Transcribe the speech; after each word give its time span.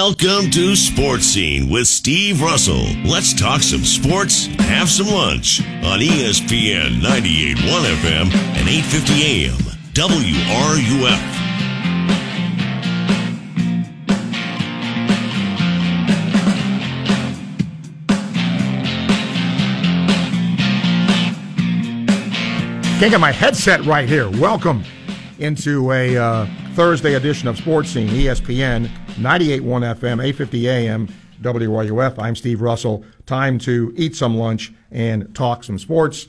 Welcome 0.00 0.48
to 0.52 0.76
Sports 0.76 1.24
Scene 1.24 1.68
with 1.68 1.88
Steve 1.88 2.40
Russell. 2.40 2.86
Let's 3.04 3.34
talk 3.34 3.62
some 3.62 3.82
sports, 3.82 4.46
have 4.60 4.88
some 4.88 5.08
lunch 5.08 5.60
on 5.82 5.98
ESPN 5.98 7.00
98.1 7.00 7.56
FM 7.96 8.32
and 8.32 8.68
8:50 8.68 9.22
AM 9.24 9.58
WRUF. 9.94 11.18
Can't 23.00 23.10
get 23.10 23.18
my 23.18 23.32
headset 23.32 23.84
right 23.84 24.08
here. 24.08 24.30
Welcome 24.30 24.84
into 25.40 25.90
a 25.90 26.16
uh, 26.16 26.46
Thursday 26.74 27.14
edition 27.14 27.48
of 27.48 27.58
Sports 27.58 27.90
Scene, 27.90 28.08
ESPN 28.10 28.88
98.1 29.18 29.96
FM, 29.96 30.24
850 30.24 30.68
AM, 30.68 31.08
WRUF. 31.42 32.22
I'm 32.22 32.36
Steve 32.36 32.60
Russell. 32.60 33.04
Time 33.26 33.58
to 33.58 33.92
eat 33.96 34.14
some 34.14 34.36
lunch 34.36 34.72
and 34.92 35.34
talk 35.34 35.64
some 35.64 35.76
sports. 35.76 36.28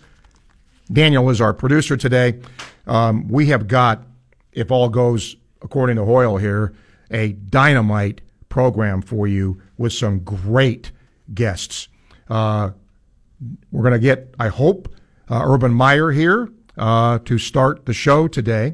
Daniel 0.91 1.29
is 1.29 1.39
our 1.39 1.53
producer 1.53 1.95
today. 1.95 2.39
Um, 2.87 3.27
we 3.27 3.45
have 3.47 3.67
got, 3.67 4.01
if 4.53 4.71
all 4.71 4.89
goes 4.89 5.35
according 5.61 5.97
to 5.97 6.05
Hoyle 6.05 6.37
here, 6.37 6.73
a 7.11 7.33
dynamite 7.33 8.21
program 8.49 9.03
for 9.03 9.27
you 9.27 9.61
with 9.77 9.93
some 9.93 10.21
great 10.21 10.91
guests. 11.31 11.89
Uh, 12.27 12.71
we're 13.71 13.83
going 13.83 13.93
to 13.93 13.99
get, 13.99 14.33
I 14.39 14.47
hope, 14.47 14.91
uh, 15.29 15.43
Urban 15.45 15.75
Meyer 15.75 16.09
here 16.09 16.49
uh, 16.75 17.19
to 17.19 17.37
start 17.37 17.85
the 17.85 17.93
show 17.93 18.27
today. 18.27 18.73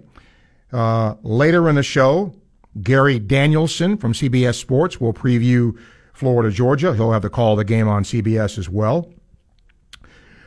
Uh, 0.72 1.16
later 1.22 1.68
in 1.68 1.76
the 1.76 1.84
show, 1.84 2.34
Gary 2.82 3.20
Danielson 3.20 3.98
from 3.98 4.14
CBS 4.14 4.56
Sports 4.56 5.00
will 5.00 5.14
preview 5.14 5.78
Florida, 6.14 6.54
Georgia. 6.54 6.96
He'll 6.96 7.12
have 7.12 7.22
the 7.22 7.30
call 7.30 7.54
of 7.54 7.58
the 7.58 7.66
game 7.66 7.88
on 7.88 8.04
CBS 8.04 8.58
as 8.58 8.70
well. 8.70 9.12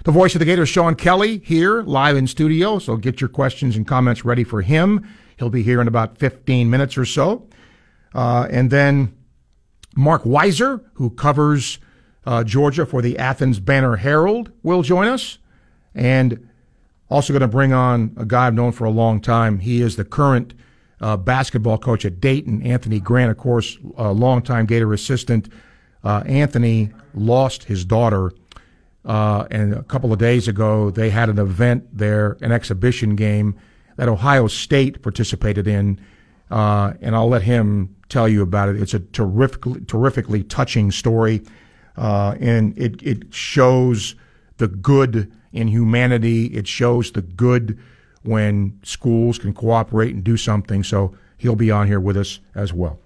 The 0.04 0.12
voice 0.12 0.34
of 0.34 0.38
the 0.38 0.44
Gators, 0.44 0.68
Sean 0.68 0.94
Kelley, 0.94 1.38
here 1.38 1.82
live 1.82 2.16
in 2.16 2.26
studio. 2.26 2.78
So 2.78 2.96
get 2.96 3.20
your 3.20 3.28
questions 3.28 3.76
and 3.76 3.86
comments 3.86 4.24
ready 4.24 4.44
for 4.44 4.62
him. 4.62 5.06
He'll 5.38 5.50
be 5.50 5.62
here 5.62 5.80
in 5.80 5.88
about 5.88 6.18
15 6.18 6.70
minutes 6.70 6.96
or 6.96 7.04
so. 7.04 7.46
Uh, 8.14 8.46
and 8.50 8.70
then 8.70 9.14
Marc 9.96 10.22
Weiszer, 10.22 10.82
who 10.94 11.10
covers 11.10 11.78
uh, 12.24 12.44
Georgia 12.44 12.86
for 12.86 13.02
the 13.02 13.18
Athens 13.18 13.60
Banner 13.60 13.96
Herald, 13.96 14.50
will 14.62 14.82
join 14.82 15.08
us. 15.08 15.38
And 15.94 16.48
also 17.10 17.32
going 17.32 17.40
to 17.40 17.48
bring 17.48 17.72
on 17.72 18.14
a 18.16 18.24
guy 18.24 18.46
I've 18.46 18.54
known 18.54 18.72
for 18.72 18.84
a 18.84 18.90
long 18.90 19.20
time. 19.20 19.60
He 19.60 19.82
is 19.82 19.96
the 19.96 20.04
current 20.04 20.54
uh, 21.00 21.16
basketball 21.16 21.78
coach 21.78 22.04
at 22.04 22.20
Dayton, 22.20 22.62
Anthony 22.62 23.00
Grant, 23.00 23.30
of 23.30 23.38
course, 23.38 23.78
a 23.96 24.12
longtime 24.12 24.66
Gator 24.66 24.92
assistant. 24.92 25.48
Uh, 26.04 26.22
Anthony 26.27 26.91
lost 27.14 27.64
his 27.64 27.84
daughter, 27.84 28.32
uh, 29.04 29.46
and 29.50 29.74
a 29.74 29.82
couple 29.84 30.12
of 30.12 30.19
days 30.19 30.48
ago 30.48 30.91
they 30.91 31.10
had 31.10 31.28
an 31.28 31.38
event 31.38 31.86
there, 31.96 32.36
an 32.41 32.52
exhibition 32.52 33.16
game 33.16 33.56
that 33.96 34.08
Ohio 34.08 34.46
State 34.46 35.02
participated 35.02 35.66
in, 35.66 36.00
uh, 36.50 36.94
and 37.00 37.14
I'll 37.14 37.28
let 37.28 37.42
him 37.42 37.96
tell 38.08 38.28
you 38.28 38.42
about 38.42 38.69
it. 38.69 38.80
It's 38.80 38.94
a 38.94 39.00
terrifically, 39.00 39.80
terrifically 39.82 40.42
touching 40.44 40.91
story, 40.91 41.42
uh, 41.96 42.36
and 42.41 42.76
it 42.78 43.02
it 43.02 43.34
shows 43.34 44.14
the 44.58 44.69
good 44.69 45.32
in 45.52 45.69
humanity. 45.69 46.46
It 46.46 46.66
shows 46.69 47.12
the 47.12 47.22
good 47.22 47.78
when 48.28 48.78
schools 48.82 49.38
can 49.38 49.54
cooperate 49.54 50.14
and 50.14 50.22
do 50.22 50.36
something. 50.36 50.84
So 50.84 51.14
he'll 51.38 51.56
be 51.56 51.70
on 51.70 51.86
here 51.86 51.98
with 51.98 52.16
us 52.16 52.40
as 52.54 52.72
well. 52.74 52.98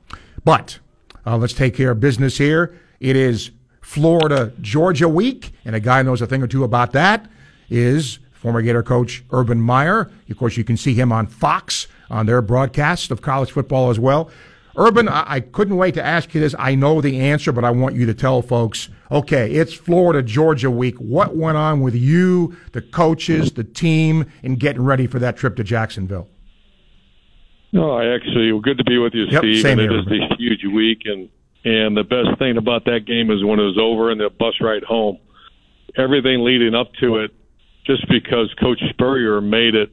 But 0.45 0.81
uh, 1.25 1.37
let's 1.37 1.53
take 1.53 1.77
care 1.77 1.93
of 1.93 2.01
business 2.01 2.39
here. 2.39 2.77
It 2.99 3.15
is 3.15 3.53
Florida 3.81 4.53
Georgia 4.61 5.09
week, 5.09 5.53
and 5.65 5.77
a 5.77 5.81
guy 5.81 6.03
knows 6.03 6.21
a 6.23 6.27
thing 6.27 6.43
or 6.43 6.49
two 6.49 6.65
about 6.65 6.93
that 6.93 7.31
is 7.71 8.19
former 8.33 8.63
Gator 8.63 8.83
coach 8.83 9.23
Urban 9.31 9.61
Meyer. 9.61 10.11
Of 10.29 10.37
course, 10.37 10.57
you 10.57 10.65
can 10.65 10.77
see 10.77 10.95
him 10.95 11.13
on 11.13 11.29
Fox 11.29 11.87
on 12.11 12.27
their 12.27 12.43
broadcast 12.43 13.13
of 13.13 13.23
college 13.23 13.53
football 13.53 13.91
as 13.91 14.01
well. 14.01 14.31
Urban, 14.77 15.09
I, 15.09 15.35
I 15.35 15.41
couldn't 15.41 15.77
wait 15.77 15.95
to 15.95 16.05
ask 16.05 16.35
you 16.35 16.41
this. 16.41 16.55
I 16.59 16.75
know 16.75 17.01
the 17.01 17.21
answer, 17.21 17.53
but 17.53 17.65
I 17.65 17.71
want 17.71 17.95
you 17.95 18.07
to 18.07 18.15
tell 18.15 18.43
folks 18.43 18.89
okay, 19.13 19.53
it's 19.53 19.75
Florida 19.75 20.23
Georgia 20.23 20.71
week. 20.71 20.97
What 20.97 21.37
went 21.37 21.57
on 21.57 21.81
with 21.81 21.95
you, 21.95 22.57
the 22.73 22.83
coaches, 22.83 23.53
the 23.53 23.65
team, 23.65 24.31
in 24.43 24.57
getting 24.57 24.83
ready 24.83 25.07
for 25.07 25.19
that 25.19 25.37
trip 25.37 25.57
to 25.57 25.65
Jacksonville? 25.65 26.29
No, 27.73 27.93
I 27.93 28.15
actually 28.15 28.59
good 28.63 28.79
to 28.79 28.85
be 28.85 28.99
with 28.99 29.15
you, 29.15 29.27
Yep, 29.31 29.41
Steve. 29.41 29.63
same 29.63 29.79
and 29.79 29.91
here, 29.91 30.01
it 30.01 30.13
is 30.13 30.31
a 30.31 30.37
huge 30.37 30.65
week, 30.73 31.03
and 31.05 31.29
and 31.65 31.97
the 31.97 32.03
best 32.03 32.39
thing 32.39 32.57
about 32.57 32.85
that 32.87 33.07
game 33.07 33.31
is 33.31 33.45
when 33.45 33.61
it 33.61 33.63
was 33.63 33.79
over 33.79 34.11
and 34.11 34.21
the 34.21 34.29
bus 34.31 34.55
ride 34.61 34.83
home. 34.83 35.19
Everything 35.97 36.43
leading 36.43 36.75
up 36.75 36.93
to 37.01 37.19
it, 37.19 37.31
just 37.87 38.09
because 38.09 38.53
Coach 38.61 38.81
Spurrier 38.91 39.41
made 39.41 39.75
it 39.75 39.91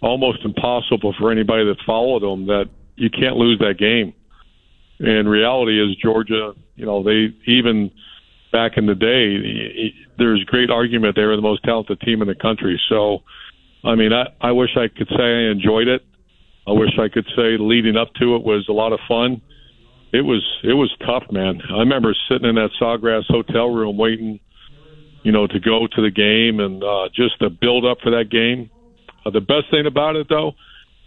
almost 0.00 0.44
impossible 0.44 1.14
for 1.18 1.30
anybody 1.30 1.64
that 1.66 1.76
followed 1.86 2.22
him 2.22 2.46
that 2.46 2.68
you 2.96 3.10
can't 3.10 3.36
lose 3.36 3.58
that 3.60 3.78
game. 3.78 4.12
And 5.00 5.28
reality 5.28 5.80
is 5.80 5.96
Georgia, 5.96 6.54
you 6.74 6.84
know, 6.84 7.02
they 7.02 7.32
even 7.46 7.90
back 8.52 8.76
in 8.76 8.86
the 8.86 8.94
day, 8.94 9.92
there's 10.18 10.42
great 10.44 10.70
argument 10.70 11.16
they 11.16 11.24
were 11.24 11.36
the 11.36 11.42
most 11.42 11.62
talented 11.64 12.00
team 12.00 12.22
in 12.22 12.28
the 12.28 12.34
country. 12.34 12.80
So, 12.88 13.22
I 13.84 13.94
mean, 13.94 14.12
I, 14.12 14.26
I 14.40 14.52
wish 14.52 14.70
I 14.76 14.88
could 14.88 15.08
say 15.08 15.22
I 15.22 15.50
enjoyed 15.50 15.88
it. 15.88 16.04
I 16.66 16.72
wish 16.72 16.90
I 17.00 17.08
could 17.08 17.26
say 17.34 17.56
leading 17.58 17.96
up 17.96 18.12
to 18.14 18.36
it 18.36 18.42
was 18.42 18.66
a 18.68 18.72
lot 18.72 18.92
of 18.92 19.00
fun. 19.08 19.40
It 20.12 20.22
was 20.22 20.42
it 20.62 20.74
was 20.74 20.94
tough, 21.04 21.24
man. 21.30 21.60
I 21.70 21.78
remember 21.78 22.14
sitting 22.28 22.48
in 22.48 22.54
that 22.56 22.70
Sawgrass 22.80 23.24
hotel 23.28 23.68
room 23.68 23.96
waiting, 23.96 24.40
you 25.22 25.32
know, 25.32 25.46
to 25.46 25.60
go 25.60 25.86
to 25.86 26.02
the 26.02 26.10
game 26.10 26.60
and 26.60 26.82
uh, 26.82 27.08
just 27.14 27.38
the 27.40 27.50
build 27.50 27.84
up 27.84 27.98
for 28.02 28.10
that 28.10 28.30
game. 28.30 28.70
Uh, 29.24 29.30
the 29.30 29.40
best 29.40 29.70
thing 29.70 29.86
about 29.86 30.16
it, 30.16 30.28
though, 30.28 30.52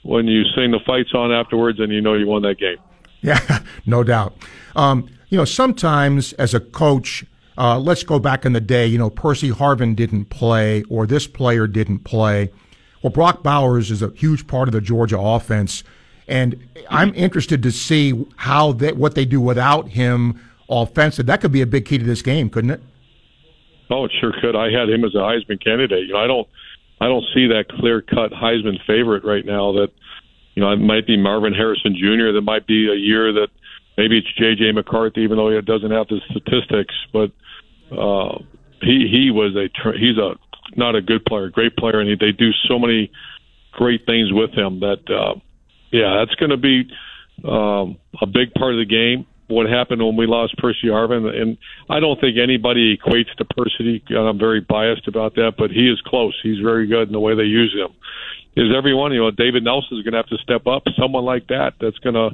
when 0.03 0.28
you 0.28 0.44
sing 0.56 0.72
the 0.72 0.79
fights 0.85 1.13
on 1.13 1.31
afterwards 1.31 1.79
and 1.79 1.91
you 1.91 2.02
know 2.02 2.13
you 2.13 2.28
won 2.28 2.41
that 2.44 2.58
game. 2.59 2.78
Yeah, 3.23 3.59
no 3.85 4.03
doubt. 4.03 4.35
Um, 4.75 5.08
you 5.29 5.38
know, 5.38 5.46
sometimes 5.46 6.34
as 6.34 6.56
a 6.56 6.59
coach, 6.59 7.23
uh, 7.62 7.78
let's 7.78 8.02
go 8.02 8.18
back 8.18 8.44
in 8.44 8.54
the 8.54 8.60
day, 8.60 8.88
you 8.88 8.98
know, 8.98 9.12
Percy 9.12 9.52
Harvin 9.52 9.96
didn't 9.96 10.26
play 10.26 10.82
or 10.90 11.06
this 11.06 11.28
player 11.28 11.68
didn't 11.68 12.00
play. 12.00 12.52
Well, 13.04 13.12
Brock 13.12 13.44
Bowers 13.44 13.92
is 13.92 14.02
a 14.02 14.10
huge 14.16 14.48
part 14.48 14.68
of 14.68 14.72
the 14.72 14.82
Georgia 14.82 15.20
offense. 15.20 15.84
And 16.28 16.68
I'm 16.90 17.14
interested 17.14 17.62
to 17.62 17.72
see 17.72 18.26
how 18.38 18.72
they, 18.72 18.94
what 18.94 19.14
they 19.14 19.26
do 19.26 19.40
without 19.40 19.90
him 19.90 20.42
offensive. 20.70 21.28
That 21.28 21.42
could 21.42 21.52
be 21.52 21.62
a 21.62 21.68
big 21.68 21.86
key 21.86 22.00
to 22.00 22.04
this 22.04 22.24
game, 22.24 22.50
couldn't 22.50 22.72
it? 22.72 22.82
Oh, 23.92 24.06
it 24.06 24.12
sure 24.20 24.34
could. 24.42 24.56
I 24.56 24.72
had 24.72 24.90
him 24.90 25.06
as 25.06 25.14
a 25.14 25.20
Heisman 25.20 25.64
candidate. 25.64 26.08
You 26.08 26.14
know, 26.14 26.20
I 26.20 26.26
don't, 26.26 26.48
I 27.00 27.08
don't 27.08 27.26
see 27.36 27.46
that 27.48 27.66
clear 27.78 28.02
cut 28.02 28.32
Heisman 28.32 28.84
favorite 28.88 29.24
right 29.24 29.46
now. 29.46 29.74
That, 29.74 29.90
you 30.56 30.64
know, 30.64 30.72
it 30.72 30.78
might 30.78 31.06
be 31.06 31.16
Marvin 31.16 31.54
Harrison 31.54 31.96
Jr. 31.96 32.32
That 32.34 32.42
might 32.44 32.66
be 32.66 32.90
a 32.90 32.96
year 32.96 33.32
that 33.34 33.50
maybe 34.02 34.18
it's 34.18 34.34
J.J. 34.36 34.72
McCarthy, 34.72 35.22
even 35.22 35.38
though 35.38 35.54
he 35.54 35.62
doesn't 35.62 35.92
have 35.92 36.08
the 36.08 36.20
statistics. 36.32 36.96
But 37.14 37.32
uh, 37.96 38.40
he 38.82 39.08
he 39.12 39.30
was 39.30 39.56
a 39.56 39.70
he's 39.98 40.18
a 40.18 40.34
not 40.76 40.96
a 40.96 41.02
good 41.02 41.24
player, 41.26 41.50
great 41.50 41.76
player, 41.78 42.00
and 42.00 42.10
he, 42.10 42.16
they 42.16 42.32
do 42.32 42.50
so 42.68 42.80
many 42.80 43.12
great 43.74 44.06
things 44.06 44.34
with 44.34 44.52
him 44.52 44.80
that 44.80 45.04
uh, 45.08 45.40
yeah, 45.92 46.18
that's 46.20 46.36
going 46.36 46.50
to 46.50 46.58
be 46.58 46.90
um, 47.48 47.98
a 48.20 48.26
big 48.26 48.54
part 48.54 48.74
of 48.74 48.80
the 48.80 48.90
game. 48.90 49.28
What 49.48 49.70
happened 49.70 50.02
when 50.02 50.16
we 50.16 50.28
lost 50.28 50.58
Percy 50.58 50.88
Harvin, 50.88 51.28
and 51.28 51.58
I 51.90 52.00
don't 52.00 52.20
think 52.22 52.38
anybody 52.42 52.98
equates 52.98 53.36
to 53.36 53.46
Percy. 53.46 54.02
And 54.08 54.18
I'm 54.18 54.40
very 54.40 54.62
biased 54.62 55.10
about 55.10 55.36
that, 55.36 55.56
but 55.58 55.72
he 55.72 55.90
is 55.90 56.00
close. 56.06 56.40
He's 56.42 56.60
very 56.64 56.88
good 56.88 57.08
in 57.08 57.12
the 57.12 57.20
way 57.20 57.36
they 57.36 57.44
use 57.44 57.76
him. 57.76 57.94
Is 58.56 58.72
everyone, 58.76 59.12
you 59.12 59.20
know, 59.20 59.32
David 59.32 59.66
Nelson 59.66 59.98
is 59.98 60.04
going 60.04 60.14
to 60.14 60.20
have 60.20 60.28
to 60.28 60.38
step 60.38 60.68
up. 60.68 60.84
Someone 60.98 61.26
like 61.26 61.48
that, 61.48 61.74
that's 61.82 61.98
going 62.00 62.16
to 62.16 62.32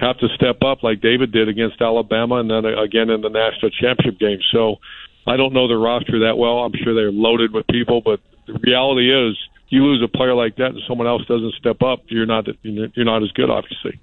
have 0.00 0.18
to 0.18 0.28
step 0.34 0.62
up 0.62 0.82
like 0.82 1.00
David 1.00 1.32
did 1.32 1.48
against 1.48 1.80
Alabama 1.80 2.36
and 2.36 2.50
then 2.50 2.64
again 2.64 3.10
in 3.10 3.20
the 3.20 3.28
national 3.28 3.70
championship 3.70 4.18
game. 4.18 4.38
So 4.52 4.76
I 5.26 5.36
don't 5.36 5.52
know 5.52 5.68
the 5.68 5.76
roster 5.76 6.20
that 6.20 6.38
well. 6.38 6.60
I'm 6.60 6.72
sure 6.82 6.94
they're 6.94 7.12
loaded 7.12 7.52
with 7.52 7.66
people, 7.66 8.00
but 8.00 8.20
the 8.46 8.58
reality 8.62 9.12
is 9.12 9.36
you 9.68 9.84
lose 9.84 10.02
a 10.02 10.08
player 10.08 10.34
like 10.34 10.56
that 10.56 10.70
and 10.70 10.80
someone 10.88 11.06
else 11.06 11.24
doesn't 11.26 11.54
step 11.54 11.82
up, 11.82 12.02
you're 12.08 12.26
not 12.26 12.46
you're 12.62 13.04
not 13.04 13.22
as 13.22 13.30
good, 13.32 13.50
obviously. 13.50 14.00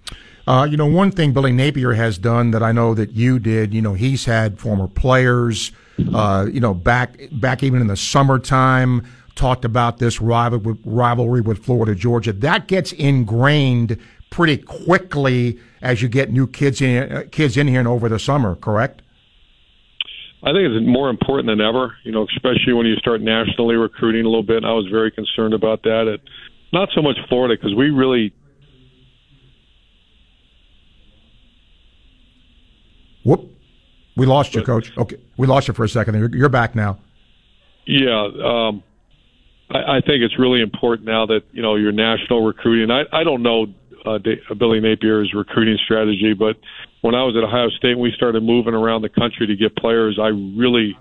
Uh, 0.47 0.65
you 0.69 0.77
know, 0.77 0.85
one 0.85 1.11
thing 1.11 1.33
Billy 1.33 1.51
Napier 1.51 1.94
has 1.94 2.17
done 2.17 2.51
that 2.51 2.63
I 2.63 2.71
know 2.71 2.93
that 2.93 3.11
you 3.11 3.38
did. 3.38 3.73
You 3.73 3.81
know, 3.81 3.93
he's 3.93 4.25
had 4.25 4.59
former 4.59 4.88
players. 4.88 5.71
Uh, 6.13 6.47
you 6.50 6.59
know, 6.59 6.73
back 6.73 7.17
back 7.33 7.63
even 7.63 7.81
in 7.81 7.88
the 7.88 7.97
summertime, 7.97 9.05
talked 9.35 9.65
about 9.65 9.97
this 9.97 10.21
rival, 10.21 10.77
rivalry 10.85 11.41
with 11.41 11.65
Florida 11.65 11.95
Georgia. 11.95 12.31
That 12.31 12.67
gets 12.67 12.91
ingrained 12.93 13.97
pretty 14.29 14.57
quickly 14.57 15.59
as 15.81 16.01
you 16.01 16.07
get 16.07 16.31
new 16.31 16.47
kids 16.47 16.81
in 16.81 17.12
uh, 17.12 17.24
kids 17.31 17.57
in 17.57 17.68
here 17.68 17.79
and 17.79 17.88
over 17.88 18.09
the 18.09 18.19
summer. 18.19 18.56
Correct? 18.56 19.01
I 20.44 20.51
think 20.53 20.69
it's 20.69 20.88
more 20.88 21.09
important 21.09 21.47
than 21.47 21.62
ever. 21.62 21.95
You 22.03 22.12
know, 22.12 22.27
especially 22.35 22.74
when 22.74 22.85
you 22.85 22.95
start 22.95 23.21
nationally 23.21 23.75
recruiting 23.75 24.21
a 24.21 24.29
little 24.29 24.44
bit. 24.44 24.57
And 24.57 24.65
I 24.65 24.74
was 24.74 24.88
very 24.91 25.12
concerned 25.12 25.53
about 25.53 25.83
that. 25.83 26.19
Not 26.74 26.89
so 26.94 27.01
much 27.01 27.18
Florida 27.29 27.56
because 27.56 27.75
we 27.75 27.89
really 27.89 28.33
Whoop. 33.27 33.51
We 34.15 34.25
lost 34.25 34.56
you, 34.56 34.63
Coach. 34.63 34.94
Okay, 34.97 35.18
we 35.35 35.47
lost 35.47 35.68
you 35.68 35.74
for 35.74 35.83
a 35.83 35.89
second. 35.89 36.15
You're, 36.15 36.33
you're 36.33 36.50
back 36.50 36.75
now. 36.75 36.97
Yeah, 37.85 38.29
um, 38.44 38.83
I, 39.69 39.97
I 39.97 40.01
think 40.01 40.24
it's 40.24 40.39
really 40.39 40.62
important 40.62 41.06
now 41.06 41.25
that 41.25 41.41
you 41.51 41.62
know 41.62 41.75
your 41.75 41.91
national 41.91 42.45
recruiting. 42.45 42.89
I, 42.89 43.03
I 43.12 43.25
don't 43.25 43.44
know 43.44 43.68
uh, 44.15 44.56
Billy 44.56 44.80
Napier's 44.80 45.33
recruiting 45.33 45.77
strategy, 45.83 46.33
but 46.33 46.56
when 47.01 47.15
I 47.15 47.24
was 47.24 47.36
at 47.36 47.44
Ohio 47.44 47.69
State, 47.69 47.98
we 47.98 48.12
started 48.15 48.44
moving 48.44 48.74
around 48.74 49.01
the 49.01 49.09
country 49.09 49.48
to 49.48 49.56
get 49.56 49.75
players. 49.75 50.18
I 50.21 50.27
really 50.27 50.98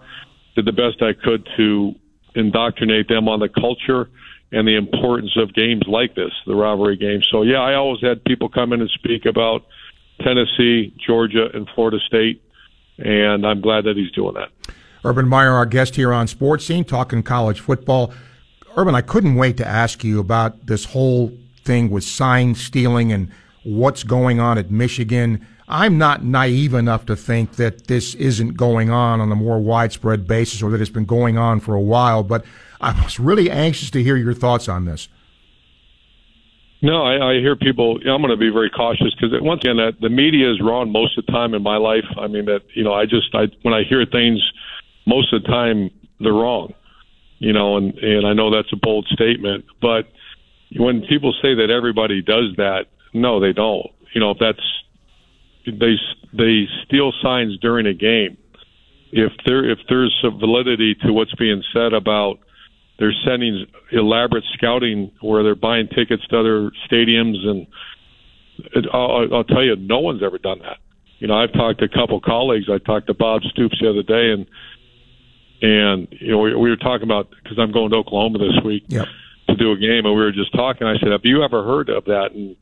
did 0.55 0.65
the 0.65 0.73
best 0.73 1.03
I 1.03 1.13
could 1.13 1.49
to 1.57 1.95
indoctrinate 2.35 3.09
them 3.09 3.29
on 3.29 3.41
the 3.41 3.49
culture 3.49 4.11
and 4.53 4.67
the 4.67 4.77
importance 4.77 5.37
of 5.37 5.53
games 5.55 5.83
like 5.87 6.15
this, 6.15 6.31
the 6.47 6.55
rivalry 6.55 6.97
games. 6.97 7.27
So 7.31 7.43
yeah, 7.43 7.59
I 7.59 7.75
always 7.75 8.01
had 8.01 8.25
people 8.25 8.49
come 8.49 8.73
in 8.73 8.81
and 8.81 8.91
speak 8.91 9.27
about 9.27 9.65
Tennessee, 10.21 10.95
Georgia, 11.07 11.49
and 11.53 11.69
Florida 11.75 11.99
State 12.07 12.43
and 12.99 13.47
I'm 13.47 13.61
glad 13.61 13.85
that 13.85 13.97
he's 13.97 14.11
doing 14.13 14.35
that. 14.35 14.51
Urban 15.05 15.29
Meyer, 15.29 15.53
our 15.53 15.67
guest 15.67 15.97
here 15.97 16.13
on 16.13 16.27
Sports 16.27 16.65
Scene, 16.65 16.85
talking 16.85 17.23
college 17.23 17.61
football. 17.61 18.13
Urban, 18.77 18.95
I 18.95 19.03
couldn't 19.03 19.37
wait 19.37 19.57
to 19.59 19.67
ask 19.67 20.03
you 20.03 20.21
about 20.21 20.67
this 20.67 20.85
whole 20.85 21.33
thing 21.67 21.91
with 21.91 22.05
sign 22.05 22.55
stealing 22.55 23.13
and 23.13 23.31
what's 23.65 24.05
going 24.05 24.41
on 24.41 24.57
at 24.57 24.71
Michigan. 24.71 25.47
I'm 25.69 25.99
not 25.99 26.25
naive 26.25 26.75
enough 26.75 27.07
to 27.07 27.17
think 27.17 27.57
that 27.57 27.89
this 27.89 28.15
isn't 28.15 28.57
going 28.57 28.89
on 28.89 29.21
on 29.21 29.33
a 29.33 29.35
more 29.35 29.59
widespread 29.59 30.27
basis 30.27 30.63
or 30.63 30.71
that 30.71 30.81
it's 30.81 30.91
been 30.91 31.05
going 31.05 31.37
on 31.37 31.59
for 31.59 31.75
a 31.75 31.81
while, 31.81 32.23
but 32.23 32.45
I 32.81 32.93
was 33.03 33.19
really 33.19 33.51
anxious 33.51 33.91
to 33.91 34.03
hear 34.03 34.17
your 34.17 34.35
thoughts 34.35 34.69
on 34.69 34.85
this. 34.85 35.09
No, 36.83 37.03
I, 37.03 37.33
I 37.33 37.41
hear 37.41 37.57
people. 37.57 37.97
I'm 37.97 38.21
going 38.21 38.31
to 38.31 38.37
be 38.37 38.51
very 38.51 38.71
cautious 38.71 39.13
because 39.15 39.31
once 39.41 39.63
again, 39.65 39.79
that 39.79 40.01
the 40.01 40.11
media 40.11 40.53
is 40.53 40.61
wrong 40.61 40.93
most 40.93 41.19
of 41.19 41.27
the 41.27 41.33
time 41.33 41.55
in 41.55 41.63
my 41.63 41.79
life. 41.79 42.05
I 42.17 42.29
mean 42.29 42.45
that 42.45 42.63
you 42.75 42.85
know, 42.85 42.93
I 42.93 43.07
just 43.07 43.35
I 43.35 43.49
when 43.63 43.75
I 43.75 43.83
hear 43.83 44.05
things, 44.05 44.41
most 45.07 45.33
of 45.33 45.43
the 45.43 45.49
time 45.49 45.91
they're 46.21 46.33
wrong. 46.33 46.75
You 47.39 47.53
know, 47.53 47.77
and 47.77 47.95
and 47.99 48.27
I 48.27 48.35
know 48.35 48.55
that's 48.55 48.73
a 48.73 48.77
bold 48.77 49.07
statement, 49.09 49.65
but 49.81 50.07
when 50.79 51.03
people 51.09 51.33
say 51.43 51.55
that 51.55 51.71
everybody 51.71 52.23
does 52.23 52.55
that, 52.57 52.87
no, 53.13 53.41
they 53.41 53.53
don't. 53.53 53.87
You 54.15 54.21
know, 54.21 54.31
if 54.31 54.39
that's 54.39 54.61
they 55.67 55.95
they 56.33 56.67
steal 56.85 57.13
signs 57.23 57.59
during 57.59 57.87
a 57.87 57.95
game. 57.95 58.37
If 59.13 59.33
there 59.45 59.69
if 59.69 59.79
there's 59.89 60.17
some 60.23 60.39
validity 60.39 60.95
to 61.03 61.13
what's 61.13 61.35
being 61.35 61.63
said 61.73 61.93
about 61.93 62.39
they're 62.99 63.15
sending 63.27 63.67
elaborate 63.93 64.45
scouting 64.55 65.13
where 65.21 65.43
they're 65.43 65.55
buying 65.55 65.89
tickets 65.89 66.27
to 66.29 66.39
other 66.39 66.71
stadiums, 66.91 67.47
and 67.47 67.67
it, 68.73 68.87
I'll, 68.93 69.35
I'll 69.35 69.45
tell 69.45 69.63
you, 69.63 69.77
no 69.77 69.99
one's 69.99 70.23
ever 70.23 70.39
done 70.39 70.61
that. 70.61 70.79
You 71.19 71.29
know, 71.29 71.35
I've 71.35 71.53
talked 71.53 71.81
to 71.81 71.87
a 71.87 71.89
couple 71.89 72.21
colleagues. 72.21 72.67
I 72.71 72.79
talked 72.79 73.07
to 73.09 73.15
Bob 73.15 73.43
Stoops 73.43 73.79
the 73.81 73.91
other 73.91 74.03
day, 74.03 74.33
and 74.33 74.47
and 75.63 76.09
you 76.11 76.33
know 76.33 76.39
we, 76.39 76.55
we 76.55 76.71
were 76.71 76.77
talking 76.77 77.05
about 77.05 77.31
because 77.43 77.59
I'm 77.59 77.73
going 77.73 77.91
to 77.91 77.97
Oklahoma 77.97 78.39
this 78.39 78.63
week 78.65 78.85
yep. 78.89 79.07
To 79.49 79.57
do 79.57 79.73
a 79.73 79.77
game, 79.77 80.05
and 80.05 80.15
we 80.15 80.23
were 80.23 80.33
just 80.33 80.53
talking. 80.53 80.87
I 80.87 80.99
said, 80.99 81.13
"Have 81.13 81.25
you 81.25 81.43
ever 81.43 81.65
heard 81.65 81.89
of 81.89 82.05
that?" 82.07 82.33
And 82.35 82.57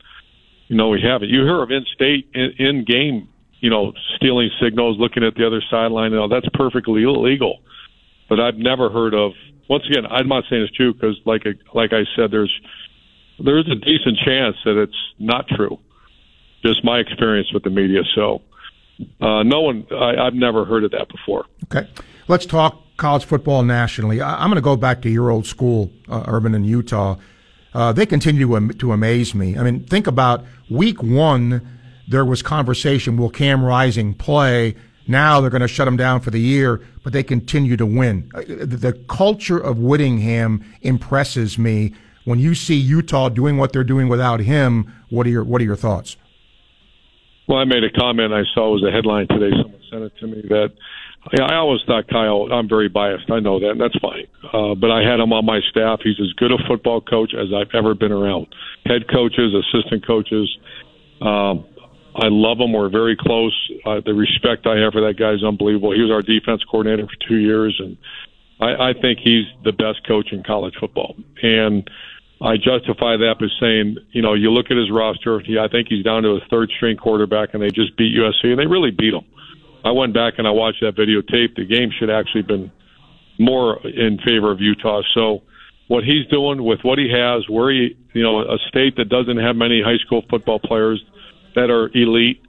you 0.67 0.75
know, 0.75 0.89
we 0.89 1.01
haven't. 1.01 1.29
You 1.29 1.41
hear 1.41 1.61
of 1.61 1.69
in-state, 1.69 2.27
in, 2.33 2.53
in-game, 2.57 3.27
you 3.59 3.69
know, 3.69 3.93
stealing 4.15 4.49
signals, 4.59 4.97
looking 4.99 5.23
at 5.23 5.35
the 5.35 5.45
other 5.45 5.61
sideline. 5.69 6.11
You 6.11 6.17
know, 6.17 6.27
that's 6.27 6.47
perfectly 6.53 7.03
illegal. 7.03 7.59
But 8.27 8.39
I've 8.39 8.57
never 8.57 8.89
heard 8.89 9.13
of 9.13 9.33
once 9.67 9.83
again, 9.89 10.05
I'm 10.05 10.27
not 10.27 10.43
saying 10.49 10.61
it's 10.63 10.75
true 10.75 10.93
because, 10.93 11.19
like 11.25 11.43
like 11.73 11.91
I 11.93 12.03
said, 12.15 12.31
there's 12.31 12.53
there's 13.43 13.67
a 13.69 13.75
decent 13.75 14.17
chance 14.23 14.55
that 14.65 14.81
it's 14.81 15.13
not 15.19 15.47
true. 15.47 15.79
Just 16.63 16.83
my 16.83 16.99
experience 16.99 17.51
with 17.53 17.63
the 17.63 17.69
media. 17.69 18.01
So, 18.15 18.41
uh, 19.21 19.43
no 19.43 19.61
one, 19.61 19.85
I, 19.91 20.15
I've 20.25 20.33
never 20.33 20.65
heard 20.65 20.83
of 20.83 20.91
that 20.91 21.09
before. 21.09 21.45
Okay, 21.65 21.89
let's 22.27 22.45
talk 22.45 22.81
college 22.97 23.25
football 23.25 23.63
nationally. 23.63 24.21
I, 24.21 24.43
am 24.43 24.49
going 24.49 24.55
to 24.55 24.61
go 24.61 24.75
back 24.75 25.01
to 25.03 25.09
your 25.09 25.29
old 25.29 25.45
school, 25.45 25.91
uh, 26.09 26.23
Urban 26.27 26.55
in 26.55 26.63
Utah. 26.63 27.17
Uh, 27.73 27.91
they 27.91 28.05
continue 28.05 28.47
to, 28.47 28.73
to 28.75 28.91
amaze 28.93 29.35
me. 29.35 29.57
I 29.57 29.63
mean, 29.63 29.83
think 29.83 30.07
about 30.07 30.45
week 30.69 31.03
one. 31.03 31.67
There 32.07 32.23
was 32.23 32.41
conversation: 32.41 33.17
Will 33.17 33.29
Cam 33.29 33.63
Rising 33.63 34.13
play? 34.13 34.75
Now 35.07 35.39
they're 35.39 35.49
going 35.49 35.61
to 35.61 35.67
shut 35.67 35.87
him 35.87 35.97
down 35.97 36.21
for 36.21 36.31
the 36.31 36.39
year, 36.39 36.81
but 37.03 37.13
they 37.13 37.21
continue 37.21 37.77
to 37.77 37.85
win. 37.85 38.31
Uh, 38.33 38.41
the 38.47 38.99
culture 39.07 39.57
of 39.57 39.77
Whittingham 39.77 40.63
impresses 40.81 41.59
me. 41.59 41.93
When 42.23 42.39
you 42.39 42.55
see 42.55 42.75
Utah 42.75 43.29
doing 43.29 43.57
what 43.57 43.71
they're 43.71 43.83
doing 43.83 44.07
without 44.07 44.39
him, 44.39 44.91
what 45.09 45.27
are 45.27 45.29
your 45.29 45.43
what 45.43 45.61
are 45.61 45.65
your 45.65 45.75
thoughts? 45.75 46.17
Well, 47.47 47.59
I 47.59 47.65
made 47.65 47.83
a 47.83 47.91
comment 47.91 48.33
I 48.33 48.41
saw 48.55 48.71
was 48.71 48.83
a 48.83 48.91
headline 48.91 49.27
today. 49.27 49.51
Someone 49.61 49.81
sent 49.95 50.03
it 50.03 50.13
to 50.19 50.27
me 50.27 50.41
that 50.49 50.69
I 51.41 51.55
always 51.55 51.81
thought 51.87 52.07
Kyle. 52.07 52.47
I'm 52.51 52.69
very 52.69 52.89
biased. 52.89 53.31
I 53.31 53.39
know 53.39 53.59
that, 53.59 53.71
and 53.71 53.81
that's 53.81 53.97
fine. 53.99 54.27
Uh, 54.43 54.75
but 54.75 54.91
I 54.91 55.01
had 55.01 55.19
him 55.19 55.33
on 55.33 55.45
my 55.45 55.59
staff. 55.71 55.99
He's 56.03 56.19
as 56.19 56.31
good 56.33 56.51
a 56.51 56.57
football 56.67 57.01
coach 57.01 57.33
as 57.33 57.47
I've 57.53 57.73
ever 57.73 57.95
been 57.95 58.11
around. 58.11 58.47
Head 58.85 59.09
coaches, 59.11 59.53
assistant 59.53 60.05
coaches. 60.05 60.45
Um, 61.21 61.65
I 62.15 62.29
love 62.29 62.59
him. 62.59 62.73
We're 62.73 62.89
very 62.89 63.17
close. 63.19 63.55
Uh, 63.85 64.01
the 64.05 64.13
respect 64.13 64.67
I 64.67 64.77
have 64.79 64.93
for 64.93 65.01
that 65.01 65.17
guy 65.17 65.33
is 65.33 65.43
unbelievable. 65.43 65.93
He 65.93 66.01
was 66.01 66.11
our 66.11 66.21
defense 66.21 66.63
coordinator 66.69 67.07
for 67.07 67.27
two 67.27 67.37
years, 67.37 67.75
and 67.79 67.97
I, 68.61 68.89
I 68.89 68.93
think 68.93 69.19
he's 69.19 69.45
the 69.63 69.73
best 69.73 70.05
coach 70.07 70.31
in 70.31 70.43
college 70.43 70.75
football. 70.79 71.15
And 71.41 71.89
I 72.39 72.57
justify 72.57 73.17
that 73.17 73.35
by 73.39 73.47
saying, 73.59 73.97
you 74.11 74.21
know, 74.21 74.33
you 74.33 74.51
look 74.51 74.67
at 74.69 74.77
his 74.77 74.91
roster. 74.91 75.39
He, 75.39 75.57
I 75.57 75.67
think 75.67 75.87
he's 75.89 76.03
down 76.03 76.23
to 76.23 76.37
a 76.37 76.39
third 76.51 76.69
string 76.75 76.97
quarterback, 76.97 77.53
and 77.53 77.63
they 77.63 77.69
just 77.69 77.97
beat 77.97 78.15
USC, 78.15 78.51
and 78.53 78.59
they 78.59 78.67
really 78.67 78.91
beat 78.91 79.13
him. 79.13 79.25
I 79.85 79.91
went 79.91 80.13
back 80.13 80.33
and 80.37 80.47
I 80.47 80.51
watched 80.51 80.81
that 80.81 80.95
videotape. 80.95 81.55
The 81.55 81.65
game 81.65 81.91
should 81.97 82.09
actually 82.09 82.41
have 82.41 82.47
been 82.47 82.71
more 83.37 83.79
in 83.87 84.17
favor 84.17 84.51
of 84.51 84.59
Utah. 84.59 85.03
So 85.13 85.43
what 85.87 86.03
he's 86.03 86.25
doing 86.27 86.63
with 86.63 86.79
what 86.81 86.97
he 86.97 87.11
has, 87.11 87.47
where 87.47 87.71
he, 87.71 87.95
you 88.13 88.23
know, 88.23 88.41
a 88.41 88.57
state 88.67 88.97
that 88.97 89.09
doesn't 89.09 89.37
have 89.37 89.55
many 89.55 89.83
high 89.83 89.99
school 90.03 90.23
football 90.27 90.59
players 90.59 91.03
that 91.53 91.69
are 91.69 91.89
elite, 91.93 92.41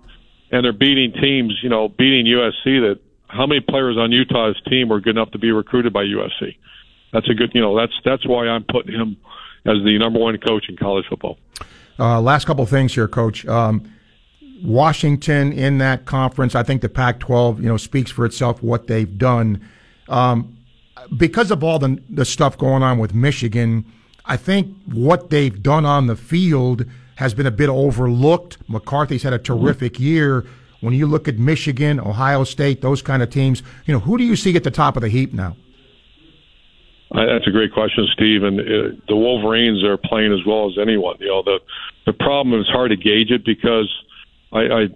and 0.51 0.65
they're 0.65 0.73
beating 0.73 1.13
teams. 1.13 1.59
You 1.63 1.69
know, 1.69 1.89
beating 1.89 2.25
USC. 2.25 2.81
That 2.81 3.01
how 3.29 3.47
many 3.47 3.61
players 3.61 3.99
on 3.99 4.13
Utah's 4.13 4.61
team 4.69 4.89
were 4.89 5.01
good 5.01 5.17
enough 5.17 5.33
to 5.33 5.39
be 5.39 5.53
recruited 5.53 5.93
by 5.93 6.05
USC? 6.05 6.57
That's 7.13 7.29
a 7.29 7.35
good. 7.35 7.51
You 7.55 7.61
know, 7.61 7.77
that's 7.77 7.93
that's 8.05 8.27
why 8.27 8.49
I'm 8.49 8.65
putting 8.65 8.95
him 8.95 9.19
as 9.67 9.77
the 9.85 9.99
number 9.99 10.19
one 10.19 10.39
coach 10.39 10.69
in 10.69 10.77
college 10.77 11.05
football. 11.11 11.39
Uh, 11.99 12.21
last 12.21 12.47
couple 12.47 12.65
things 12.67 12.95
here, 12.95 13.09
Coach. 13.09 13.47
Um, 13.47 13.91
Washington 14.63 15.53
in 15.53 15.79
that 15.79 16.07
conference, 16.07 16.55
I 16.55 16.63
think 16.63 16.83
the 16.83 16.89
Pac-12, 16.89 17.59
you 17.59 17.69
know, 17.69 17.77
speaks 17.77 18.11
for 18.11 18.25
itself 18.25 18.63
what 18.63 18.87
they've 18.87 19.19
done. 19.19 19.61
Um, 20.09 20.57
because 21.17 21.51
of 21.51 21.63
all 21.63 21.79
the 21.79 22.01
the 22.09 22.25
stuff 22.25 22.57
going 22.59 22.83
on 22.83 22.99
with 22.99 23.15
Michigan, 23.15 23.85
I 24.25 24.37
think 24.37 24.75
what 24.87 25.31
they've 25.31 25.63
done 25.63 25.85
on 25.85 26.07
the 26.07 26.17
field 26.17 26.85
has 27.17 27.33
been 27.33 27.47
a 27.47 27.51
bit 27.51 27.69
overlooked. 27.69 28.59
McCarthy's 28.69 29.23
had 29.23 29.33
a 29.33 29.39
terrific 29.39 29.99
year. 29.99 30.45
When 30.81 30.95
you 30.95 31.07
look 31.07 31.27
at 31.29 31.39
Michigan, 31.39 31.99
Ohio 31.99 32.45
State, 32.45 32.83
those 32.83 33.03
kind 33.03 33.23
of 33.23 33.31
teams, 33.31 33.63
you 33.87 33.95
know, 33.95 34.01
who 34.01 34.19
do 34.19 34.25
you 34.25 34.37
see 34.37 34.55
at 34.57 34.65
the 34.65 34.71
top 34.71 34.97
of 34.97 35.03
the 35.03 35.09
heap 35.09 35.33
now? 35.33 35.57
Uh, 37.13 37.25
that's 37.27 37.47
a 37.47 37.51
great 37.51 37.73
question, 37.73 38.07
Steve. 38.13 38.43
And 38.43 38.61
uh, 38.61 38.97
the 39.09 39.17
Wolverines 39.17 39.83
are 39.85 39.97
playing 39.97 40.33
as 40.33 40.45
well 40.47 40.69
as 40.69 40.77
anyone. 40.81 41.17
You 41.21 41.29
know, 41.29 41.43
the 41.43 41.61
the 42.05 42.13
problem 42.13 42.61
is 42.61 42.67
hard 42.69 42.91
to 42.91 42.97
gauge 42.97 43.31
it 43.31 43.45
because 43.45 43.89
I, 44.57 44.61
I 44.61 44.89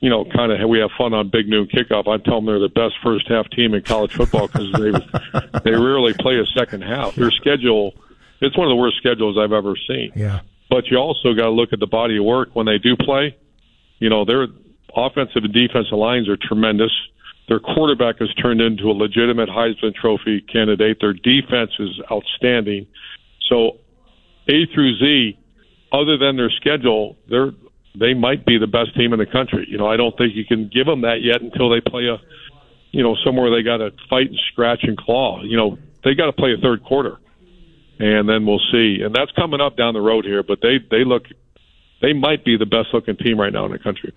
you 0.00 0.10
know, 0.10 0.24
kind 0.24 0.50
of 0.50 0.68
we 0.68 0.80
have 0.80 0.90
fun 0.98 1.14
on 1.14 1.30
Big 1.30 1.48
Noon 1.48 1.68
Kickoff. 1.68 2.08
I 2.08 2.22
tell 2.22 2.40
them 2.40 2.46
they're 2.46 2.58
the 2.58 2.68
best 2.68 2.94
first 3.04 3.28
half 3.28 3.48
team 3.50 3.72
in 3.72 3.82
college 3.82 4.12
football 4.12 4.48
because 4.48 4.72
they 4.72 4.90
they 5.64 5.70
rarely 5.70 6.12
play 6.12 6.38
a 6.38 6.46
second 6.58 6.82
half. 6.82 7.14
Their 7.14 7.30
schedule, 7.30 7.94
it's 8.40 8.58
one 8.58 8.66
of 8.66 8.72
the 8.72 8.76
worst 8.76 8.96
schedules 8.96 9.38
I've 9.38 9.52
ever 9.52 9.76
seen. 9.88 10.10
Yeah. 10.16 10.40
But 10.68 10.88
you 10.88 10.96
also 10.96 11.34
got 11.34 11.44
to 11.44 11.50
look 11.50 11.72
at 11.72 11.78
the 11.78 11.86
body 11.86 12.18
of 12.18 12.24
work 12.24 12.50
when 12.54 12.66
they 12.66 12.78
do 12.78 12.96
play. 12.96 13.36
You 14.00 14.10
know, 14.10 14.24
their 14.24 14.48
offensive 14.96 15.44
and 15.44 15.52
defensive 15.52 15.96
lines 15.96 16.28
are 16.28 16.36
tremendous. 16.36 16.90
Their 17.48 17.60
quarterback 17.60 18.18
has 18.18 18.32
turned 18.34 18.60
into 18.60 18.90
a 18.90 18.92
legitimate 18.94 19.48
Heisman 19.48 19.94
Trophy 19.94 20.40
candidate. 20.40 20.98
Their 21.00 21.12
defense 21.12 21.70
is 21.78 22.00
outstanding. 22.10 22.88
So, 23.48 23.78
A 24.48 24.66
through 24.74 24.98
Z, 24.98 25.38
other 25.92 26.16
than 26.16 26.36
their 26.36 26.50
schedule, 26.50 27.16
they're 27.28 27.52
they 27.94 28.14
might 28.14 28.46
be 28.46 28.58
the 28.58 28.66
best 28.66 28.96
team 28.96 29.12
in 29.12 29.18
the 29.18 29.26
country. 29.26 29.66
You 29.68 29.78
know, 29.78 29.86
I 29.86 29.96
don't 29.96 30.16
think 30.16 30.34
you 30.34 30.44
can 30.44 30.70
give 30.72 30.86
them 30.86 31.02
that 31.02 31.22
yet 31.22 31.42
until 31.42 31.68
they 31.70 31.80
play 31.80 32.06
a, 32.06 32.18
you 32.90 33.02
know, 33.02 33.16
somewhere 33.24 33.50
they 33.50 33.62
got 33.62 33.78
to 33.78 33.90
fight 34.08 34.28
and 34.28 34.38
scratch 34.52 34.80
and 34.82 34.96
claw. 34.96 35.42
You 35.42 35.56
know, 35.56 35.78
they 36.04 36.14
got 36.14 36.26
to 36.26 36.32
play 36.32 36.54
a 36.56 36.60
third 36.60 36.84
quarter 36.84 37.18
and 38.02 38.28
then 38.28 38.44
we'll 38.44 38.60
see. 38.72 39.00
And 39.02 39.14
that's 39.14 39.30
coming 39.32 39.60
up 39.60 39.76
down 39.76 39.94
the 39.94 40.00
road 40.00 40.24
here, 40.24 40.42
but 40.42 40.58
they 40.60 40.78
they 40.90 41.04
look 41.04 41.24
they 42.00 42.12
might 42.12 42.44
be 42.44 42.56
the 42.56 42.66
best 42.66 42.88
looking 42.92 43.16
team 43.16 43.40
right 43.40 43.52
now 43.52 43.64
in 43.64 43.72
the 43.72 43.78
country. 43.78 44.12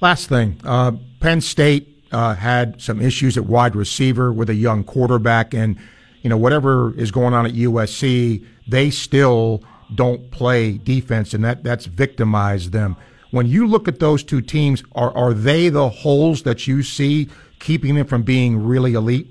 Last 0.00 0.28
thing, 0.28 0.60
uh, 0.64 0.92
Penn 1.20 1.40
State 1.40 1.88
uh, 2.12 2.34
had 2.34 2.82
some 2.82 3.00
issues 3.00 3.38
at 3.38 3.46
wide 3.46 3.74
receiver 3.74 4.32
with 4.32 4.50
a 4.50 4.54
young 4.54 4.84
quarterback, 4.84 5.54
and 5.54 5.78
you 6.20 6.28
know 6.28 6.36
whatever 6.36 6.94
is 6.98 7.10
going 7.10 7.32
on 7.32 7.46
at 7.46 7.52
USC, 7.52 8.44
they 8.68 8.90
still 8.90 9.62
don't 9.94 10.30
play 10.30 10.76
defense, 10.76 11.32
and 11.32 11.42
that 11.44 11.64
that's 11.64 11.86
victimized 11.86 12.72
them. 12.72 12.96
When 13.32 13.46
you 13.46 13.66
look 13.66 13.88
at 13.88 13.98
those 13.98 14.22
two 14.22 14.40
teams, 14.42 14.84
are 14.92 15.10
are 15.16 15.34
they 15.34 15.70
the 15.70 15.88
holes 15.88 16.42
that 16.42 16.66
you 16.66 16.82
see 16.82 17.28
keeping 17.58 17.94
them 17.96 18.06
from 18.06 18.22
being 18.22 18.64
really 18.64 18.92
elite? 18.92 19.26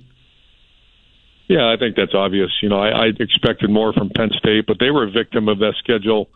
Yeah, 1.48 1.72
I 1.72 1.78
think 1.78 1.96
that's 1.96 2.16
obvious. 2.16 2.50
You 2.62 2.70
know, 2.70 2.80
I, 2.80 2.90
I 2.90 3.06
expected 3.20 3.70
more 3.70 3.94
from 3.94 4.10
Penn 4.10 4.30
State, 4.40 4.66
but 4.68 4.78
they 4.80 4.90
were 4.90 5.08
a 5.08 5.12
victim 5.12 5.48
of 5.48 5.60
that 5.60 5.74
schedule 5.80 6.30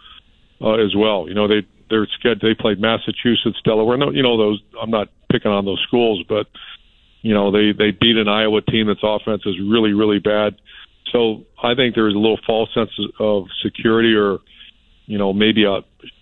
uh, 0.61 0.73
as 0.73 0.93
well. 0.95 1.27
You 1.27 1.33
know, 1.33 1.47
they 1.47 1.65
they're 1.89 2.07
scheduled. 2.19 2.41
They 2.41 2.53
played 2.53 2.79
Massachusetts, 2.79 3.57
Delaware. 3.63 3.97
No, 3.97 4.11
you 4.11 4.21
know 4.21 4.37
those. 4.37 4.61
I'm 4.79 4.91
not 4.91 5.07
picking 5.31 5.51
on 5.51 5.65
those 5.65 5.81
schools, 5.87 6.23
but 6.29 6.47
you 7.23 7.33
know 7.33 7.51
they 7.51 7.71
they 7.71 7.91
beat 7.91 8.17
an 8.17 8.27
Iowa 8.27 8.61
team 8.61 8.87
that's 8.87 8.99
offense 9.01 9.41
is 9.45 9.55
really 9.59 9.93
really 9.93 10.19
bad. 10.19 10.55
So 11.11 11.45
I 11.63 11.73
think 11.73 11.95
there's 11.95 12.13
a 12.13 12.19
little 12.19 12.39
false 12.45 12.69
sense 12.75 12.91
of 13.19 13.45
security, 13.63 14.13
or 14.13 14.39
you 15.07 15.17
know 15.17 15.33
maybe 15.33 15.63
a 15.63 15.79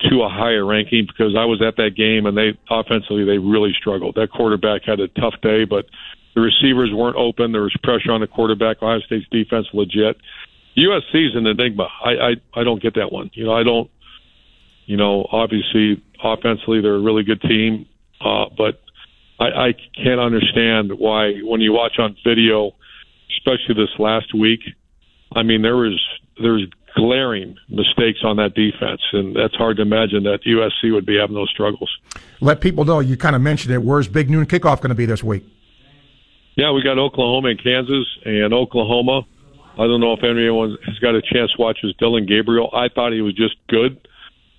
to 0.09 0.21
a 0.21 0.29
higher 0.29 0.65
ranking 0.65 1.05
because 1.07 1.35
I 1.37 1.45
was 1.45 1.61
at 1.61 1.77
that 1.77 1.95
game 1.95 2.25
and 2.25 2.37
they 2.37 2.57
offensively 2.69 3.25
they 3.25 3.37
really 3.37 3.73
struggled. 3.77 4.15
That 4.15 4.31
quarterback 4.31 4.83
had 4.85 4.99
a 4.99 5.07
tough 5.07 5.35
day, 5.41 5.65
but 5.65 5.85
the 6.35 6.41
receivers 6.41 6.91
weren't 6.93 7.15
open. 7.15 7.51
There 7.51 7.61
was 7.61 7.75
pressure 7.83 8.11
on 8.11 8.21
the 8.21 8.27
quarterback. 8.27 8.81
Ohio 8.81 8.99
State's 9.01 9.27
defense 9.31 9.67
legit. 9.73 10.17
USC's 10.77 11.35
an 11.35 11.45
enigma. 11.45 11.87
I, 12.03 12.11
I 12.11 12.61
I 12.61 12.63
don't 12.63 12.81
get 12.81 12.95
that 12.95 13.11
one. 13.11 13.29
You 13.33 13.45
know, 13.45 13.53
I 13.53 13.63
don't. 13.63 13.89
You 14.85 14.97
know, 14.97 15.25
obviously 15.31 16.03
offensively 16.21 16.81
they're 16.81 16.95
a 16.95 17.01
really 17.01 17.23
good 17.23 17.41
team, 17.41 17.85
uh, 18.19 18.45
but 18.57 18.81
I, 19.39 19.45
I 19.45 19.73
can't 19.95 20.19
understand 20.19 20.91
why 20.97 21.39
when 21.41 21.61
you 21.61 21.71
watch 21.71 21.93
on 21.99 22.17
video, 22.25 22.71
especially 23.37 23.75
this 23.75 23.97
last 23.97 24.33
week. 24.33 24.59
I 25.35 25.43
mean, 25.43 25.61
there 25.61 25.77
was 25.77 25.99
there's 26.41 26.67
glaring 26.95 27.55
mistakes 27.69 28.19
on 28.23 28.37
that 28.37 28.53
defense, 28.53 29.01
and 29.13 29.35
that's 29.35 29.55
hard 29.55 29.77
to 29.77 29.81
imagine 29.81 30.23
that 30.23 30.39
USC 30.45 30.93
would 30.93 31.05
be 31.05 31.17
having 31.17 31.35
those 31.35 31.49
struggles. 31.49 31.89
Let 32.41 32.61
people 32.61 32.85
know 32.85 32.99
you 32.99 33.17
kind 33.17 33.35
of 33.35 33.41
mentioned 33.41 33.73
it. 33.73 33.83
Where's 33.83 34.07
Big 34.07 34.29
Noon 34.29 34.45
Kickoff 34.45 34.77
going 34.77 34.89
to 34.89 34.95
be 34.95 35.05
this 35.05 35.23
week? 35.23 35.45
Yeah, 36.55 36.71
we 36.71 36.83
got 36.83 36.99
Oklahoma 36.99 37.49
and 37.49 37.63
Kansas, 37.63 38.05
and 38.25 38.53
Oklahoma. 38.53 39.21
I 39.73 39.87
don't 39.87 40.01
know 40.01 40.13
if 40.13 40.23
anyone 40.23 40.77
has 40.85 40.99
got 40.99 41.15
a 41.15 41.21
chance 41.21 41.51
to 41.53 41.61
watch 41.61 41.79
his 41.81 41.95
Dillon 41.97 42.27
Gabriel. 42.27 42.69
I 42.73 42.89
thought 42.93 43.11
he 43.11 43.21
was 43.21 43.33
just 43.33 43.55
good. 43.67 44.07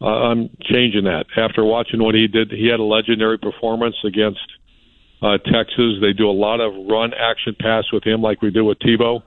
Uh, 0.01 0.07
I'm 0.07 0.51
changing 0.63 1.05
that 1.05 1.27
after 1.37 1.65
watching 1.65 2.03
what 2.03 2.17
he 2.17 2.27
did. 2.27 2.51
He 2.51 2.67
had 2.67 2.81
a 2.81 2.85
legendary 2.85 3.39
performance 3.39 3.95
against 4.05 4.41
uh, 5.23 5.39
Texas. 5.39 6.01
They 6.01 6.13
do 6.13 6.29
a 6.29 6.35
lot 6.35 6.61
of 6.61 6.73
run 6.89 7.13
action 7.15 7.55
pass 7.59 7.85
with 7.93 8.05
him, 8.05 8.23
like 8.23 8.43
we 8.43 8.51
did 8.51 8.63
with 8.63 8.79
Tebow. 8.81 9.23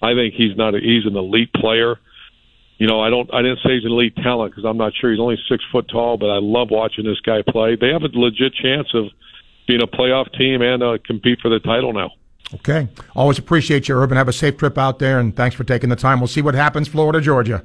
I 0.00 0.14
think 0.14 0.34
he's 0.34 0.56
not. 0.56 0.74
A, 0.74 0.80
he's 0.80 1.04
an 1.04 1.16
elite 1.16 1.52
player. 1.52 1.96
You 2.78 2.86
know, 2.86 3.00
I 3.00 3.08
don't. 3.08 3.32
I 3.32 3.40
didn't 3.40 3.60
say 3.64 3.74
he's 3.74 3.84
an 3.84 3.92
elite 3.92 4.16
talent 4.16 4.52
because 4.52 4.68
I'm 4.68 4.76
not 4.76 4.92
sure 5.00 5.10
he's 5.10 5.20
only 5.20 5.38
six 5.48 5.64
foot 5.72 5.88
tall, 5.88 6.18
but 6.18 6.26
I 6.26 6.38
love 6.40 6.68
watching 6.70 7.04
this 7.04 7.20
guy 7.20 7.42
play. 7.48 7.76
They 7.76 7.88
have 7.88 8.02
a 8.02 8.08
legit 8.12 8.54
chance 8.54 8.88
of 8.92 9.06
being 9.66 9.82
a 9.82 9.86
playoff 9.86 10.30
team 10.36 10.60
and 10.60 10.82
uh, 10.82 10.98
compete 11.04 11.40
for 11.40 11.48
the 11.48 11.58
title 11.60 11.92
now. 11.92 12.10
Okay. 12.54 12.88
Always 13.14 13.38
appreciate 13.38 13.88
you, 13.88 13.96
Urban. 13.96 14.16
Have 14.16 14.28
a 14.28 14.32
safe 14.32 14.56
trip 14.56 14.78
out 14.78 14.98
there, 14.98 15.18
and 15.18 15.34
thanks 15.34 15.56
for 15.56 15.64
taking 15.64 15.88
the 15.88 15.96
time. 15.96 16.20
We'll 16.20 16.28
see 16.28 16.42
what 16.42 16.54
happens, 16.54 16.86
Florida, 16.86 17.20
Georgia. 17.20 17.64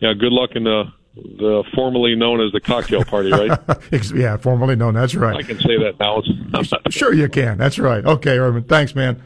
Yeah, 0.00 0.12
good 0.14 0.32
luck 0.32 0.50
in 0.54 0.64
the 0.64 0.84
the 1.14 1.62
formerly 1.74 2.14
known 2.14 2.40
as 2.40 2.52
the 2.52 2.60
cocktail 2.60 3.04
party, 3.04 3.30
right? 3.30 3.58
yeah, 4.14 4.36
formerly 4.38 4.76
known. 4.76 4.94
That's 4.94 5.14
right. 5.14 5.36
I 5.36 5.42
can 5.42 5.58
say 5.58 5.76
that 5.78 5.98
now. 6.00 6.22
sure, 6.90 7.12
you 7.12 7.28
can. 7.28 7.58
That's 7.58 7.78
right. 7.78 8.04
Okay, 8.04 8.38
Urban. 8.38 8.64
Thanks, 8.64 8.94
man. 8.94 9.22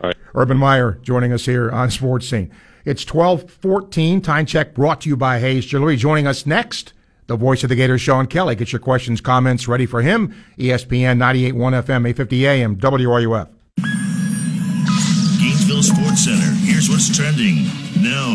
All 0.00 0.08
right. 0.08 0.16
Urban 0.34 0.56
Meyer 0.56 0.98
joining 1.02 1.32
us 1.32 1.44
here 1.44 1.70
on 1.70 1.90
Sports 1.90 2.28
Scene. 2.28 2.50
It's 2.84 3.04
twelve 3.04 3.50
fourteen. 3.50 4.20
Time 4.20 4.46
check 4.46 4.74
brought 4.74 5.00
to 5.02 5.08
you 5.08 5.16
by 5.16 5.40
Hayes 5.40 5.66
Jewelry. 5.66 5.96
Joining 5.96 6.26
us 6.26 6.46
next 6.46 6.92
the 7.28 7.36
voice 7.36 7.62
of 7.62 7.68
the 7.68 7.76
Gators, 7.76 8.00
Sean 8.00 8.26
Kelley. 8.26 8.56
Get 8.56 8.72
your 8.72 8.80
questions, 8.80 9.20
comments 9.20 9.68
ready 9.68 9.86
for 9.86 10.02
him. 10.02 10.34
ESPN 10.56 11.18
98.1 11.18 11.52
FM, 11.82 12.08
850 12.08 12.46
AM, 12.46 12.76
WRUF. 12.76 13.48
Gainesville 15.38 15.82
Sports 15.82 16.24
Center. 16.24 16.50
Here's 16.64 16.88
what's 16.88 17.14
trending 17.14 17.66
now 18.02 18.32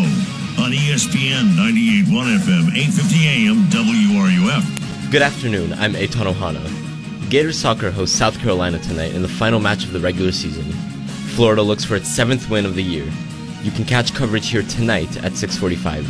on 0.64 0.72
ESPN 0.72 1.56
98.1 1.58 2.38
FM, 2.38 2.70
850 2.78 3.28
AM, 3.28 3.64
WRUF. 3.70 5.12
Good 5.12 5.24
afternoon. 5.24 5.74
I'm 5.74 5.94
Eitan 5.94 6.32
Ohana. 6.32 6.62
Gators 7.32 7.58
soccer 7.58 7.90
hosts 7.90 8.16
South 8.16 8.40
Carolina 8.40 8.78
tonight 8.78 9.16
in 9.16 9.24
the 9.24 9.28
final 9.28 9.60
match 9.60 9.86
of 9.86 9.92
the 9.92 10.00
regular 10.00 10.32
season. 10.32 10.72
Florida 11.34 11.64
looks 11.64 11.84
for 11.84 11.96
its 11.96 12.08
seventh 12.14 12.48
win 12.48 12.64
of 12.64 12.76
the 12.76 12.84
year. 12.84 13.12
You 13.64 13.72
can 13.72 13.86
catch 13.86 14.14
coverage 14.14 14.50
here 14.50 14.64
tonight 14.64 15.16
at 15.24 15.38
645. 15.38 16.06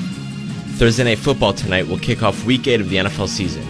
Thursday 0.80 1.04
Night 1.04 1.20
Football 1.20 1.54
tonight 1.54 1.88
will 1.88 2.00
kick 2.00 2.24
off 2.24 2.46
Week 2.46 2.68
8 2.68 2.82
of 2.82 2.90
the 2.90 2.96
NFL 2.96 3.28
season. 3.28 3.64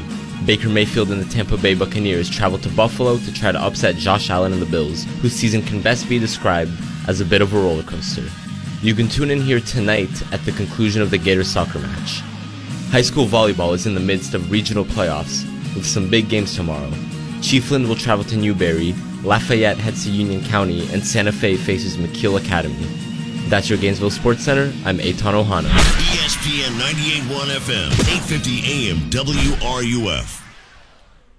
Baker 0.45 0.69
Mayfield 0.69 1.11
and 1.11 1.21
the 1.21 1.29
Tampa 1.29 1.57
Bay 1.57 1.73
Buccaneers 1.75 2.29
travel 2.29 2.57
to 2.59 2.69
Buffalo 2.69 3.17
to 3.17 3.33
try 3.33 3.51
to 3.51 3.61
upset 3.61 3.97
Josh 3.97 4.29
Allen 4.29 4.53
and 4.53 4.61
the 4.61 4.65
Bills, 4.65 5.03
whose 5.21 5.33
season 5.33 5.61
can 5.61 5.81
best 5.81 6.07
be 6.07 6.17
described 6.17 6.71
as 7.09 7.19
a 7.19 7.25
bit 7.25 7.41
of 7.41 7.53
a 7.53 7.59
roller 7.59 7.83
coaster. 7.83 8.23
You 8.81 8.95
can 8.95 9.09
tune 9.09 9.29
in 9.29 9.41
here 9.41 9.59
tonight 9.59 10.23
at 10.31 10.45
the 10.45 10.53
conclusion 10.53 11.01
of 11.01 11.11
the 11.11 11.17
Gators 11.17 11.51
soccer 11.51 11.79
match. 11.79 12.21
High 12.89 13.01
school 13.01 13.25
volleyball 13.25 13.75
is 13.75 13.85
in 13.85 13.95
the 13.95 13.99
midst 13.99 14.33
of 14.33 14.49
regional 14.49 14.85
playoffs, 14.85 15.43
with 15.75 15.85
some 15.85 16.09
big 16.09 16.29
games 16.29 16.55
tomorrow. 16.55 16.89
Chiefland 17.41 17.89
will 17.89 17.97
travel 17.97 18.23
to 18.23 18.37
Newberry, 18.37 18.95
Lafayette 19.23 19.77
heads 19.77 20.05
to 20.05 20.09
Union 20.09 20.41
County, 20.45 20.87
and 20.93 21.05
Santa 21.05 21.33
Fe 21.33 21.57
faces 21.57 21.97
McKeel 21.97 22.41
Academy. 22.41 22.87
That's 23.53 23.69
your 23.69 23.77
Gainesville 23.77 24.09
Sports 24.09 24.43
Center. 24.43 24.73
I'm 24.83 24.97
Eitan 24.97 25.35
Ohana. 25.35 25.67
ESPN 25.67 26.71
98.1 26.71 27.51
FM, 27.59 27.91
850 27.91 28.89
AM, 28.89 28.97
WRUF. 29.11 30.41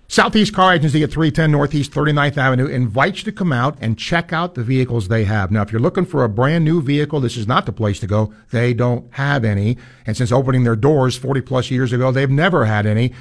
Southeast 0.07 0.55
Car 0.55 0.75
Agency 0.75 1.03
at 1.03 1.11
310 1.11 1.51
Northeast 1.51 1.91
39th 1.91 2.37
Avenue 2.37 2.67
invites 2.67 3.19
you 3.19 3.25
to 3.25 3.33
come 3.33 3.53
out 3.53 3.77
and 3.81 3.99
check 3.99 4.33
out 4.33 4.55
the 4.55 4.63
vehicles 4.63 5.09
they 5.09 5.25
have. 5.25 5.51
Now, 5.51 5.63
if 5.63 5.73
you're 5.73 5.81
looking 5.81 6.07
for 6.07 6.23
a 6.23 6.29
brand 6.29 6.65
new 6.65 6.81
vehicle, 6.81 7.19
this 7.19 7.37
is 7.37 7.49
not 7.49 7.67
the 7.67 7.73
place 7.73 7.99
to 7.99 8.07
go. 8.07 8.33
They 8.53 8.75
don't 8.75 9.13
have 9.15 9.45
any. 9.45 9.77
And 10.07 10.17
since 10.17 10.31
opening 10.31 10.63
their 10.63 10.77
doors 10.77 11.17
40 11.17 11.41
plus 11.41 11.69
years 11.69 11.93
ago, 11.93 12.13
they've 12.13 12.31
never 12.31 12.67
had 12.67 12.87
any. 12.87 13.13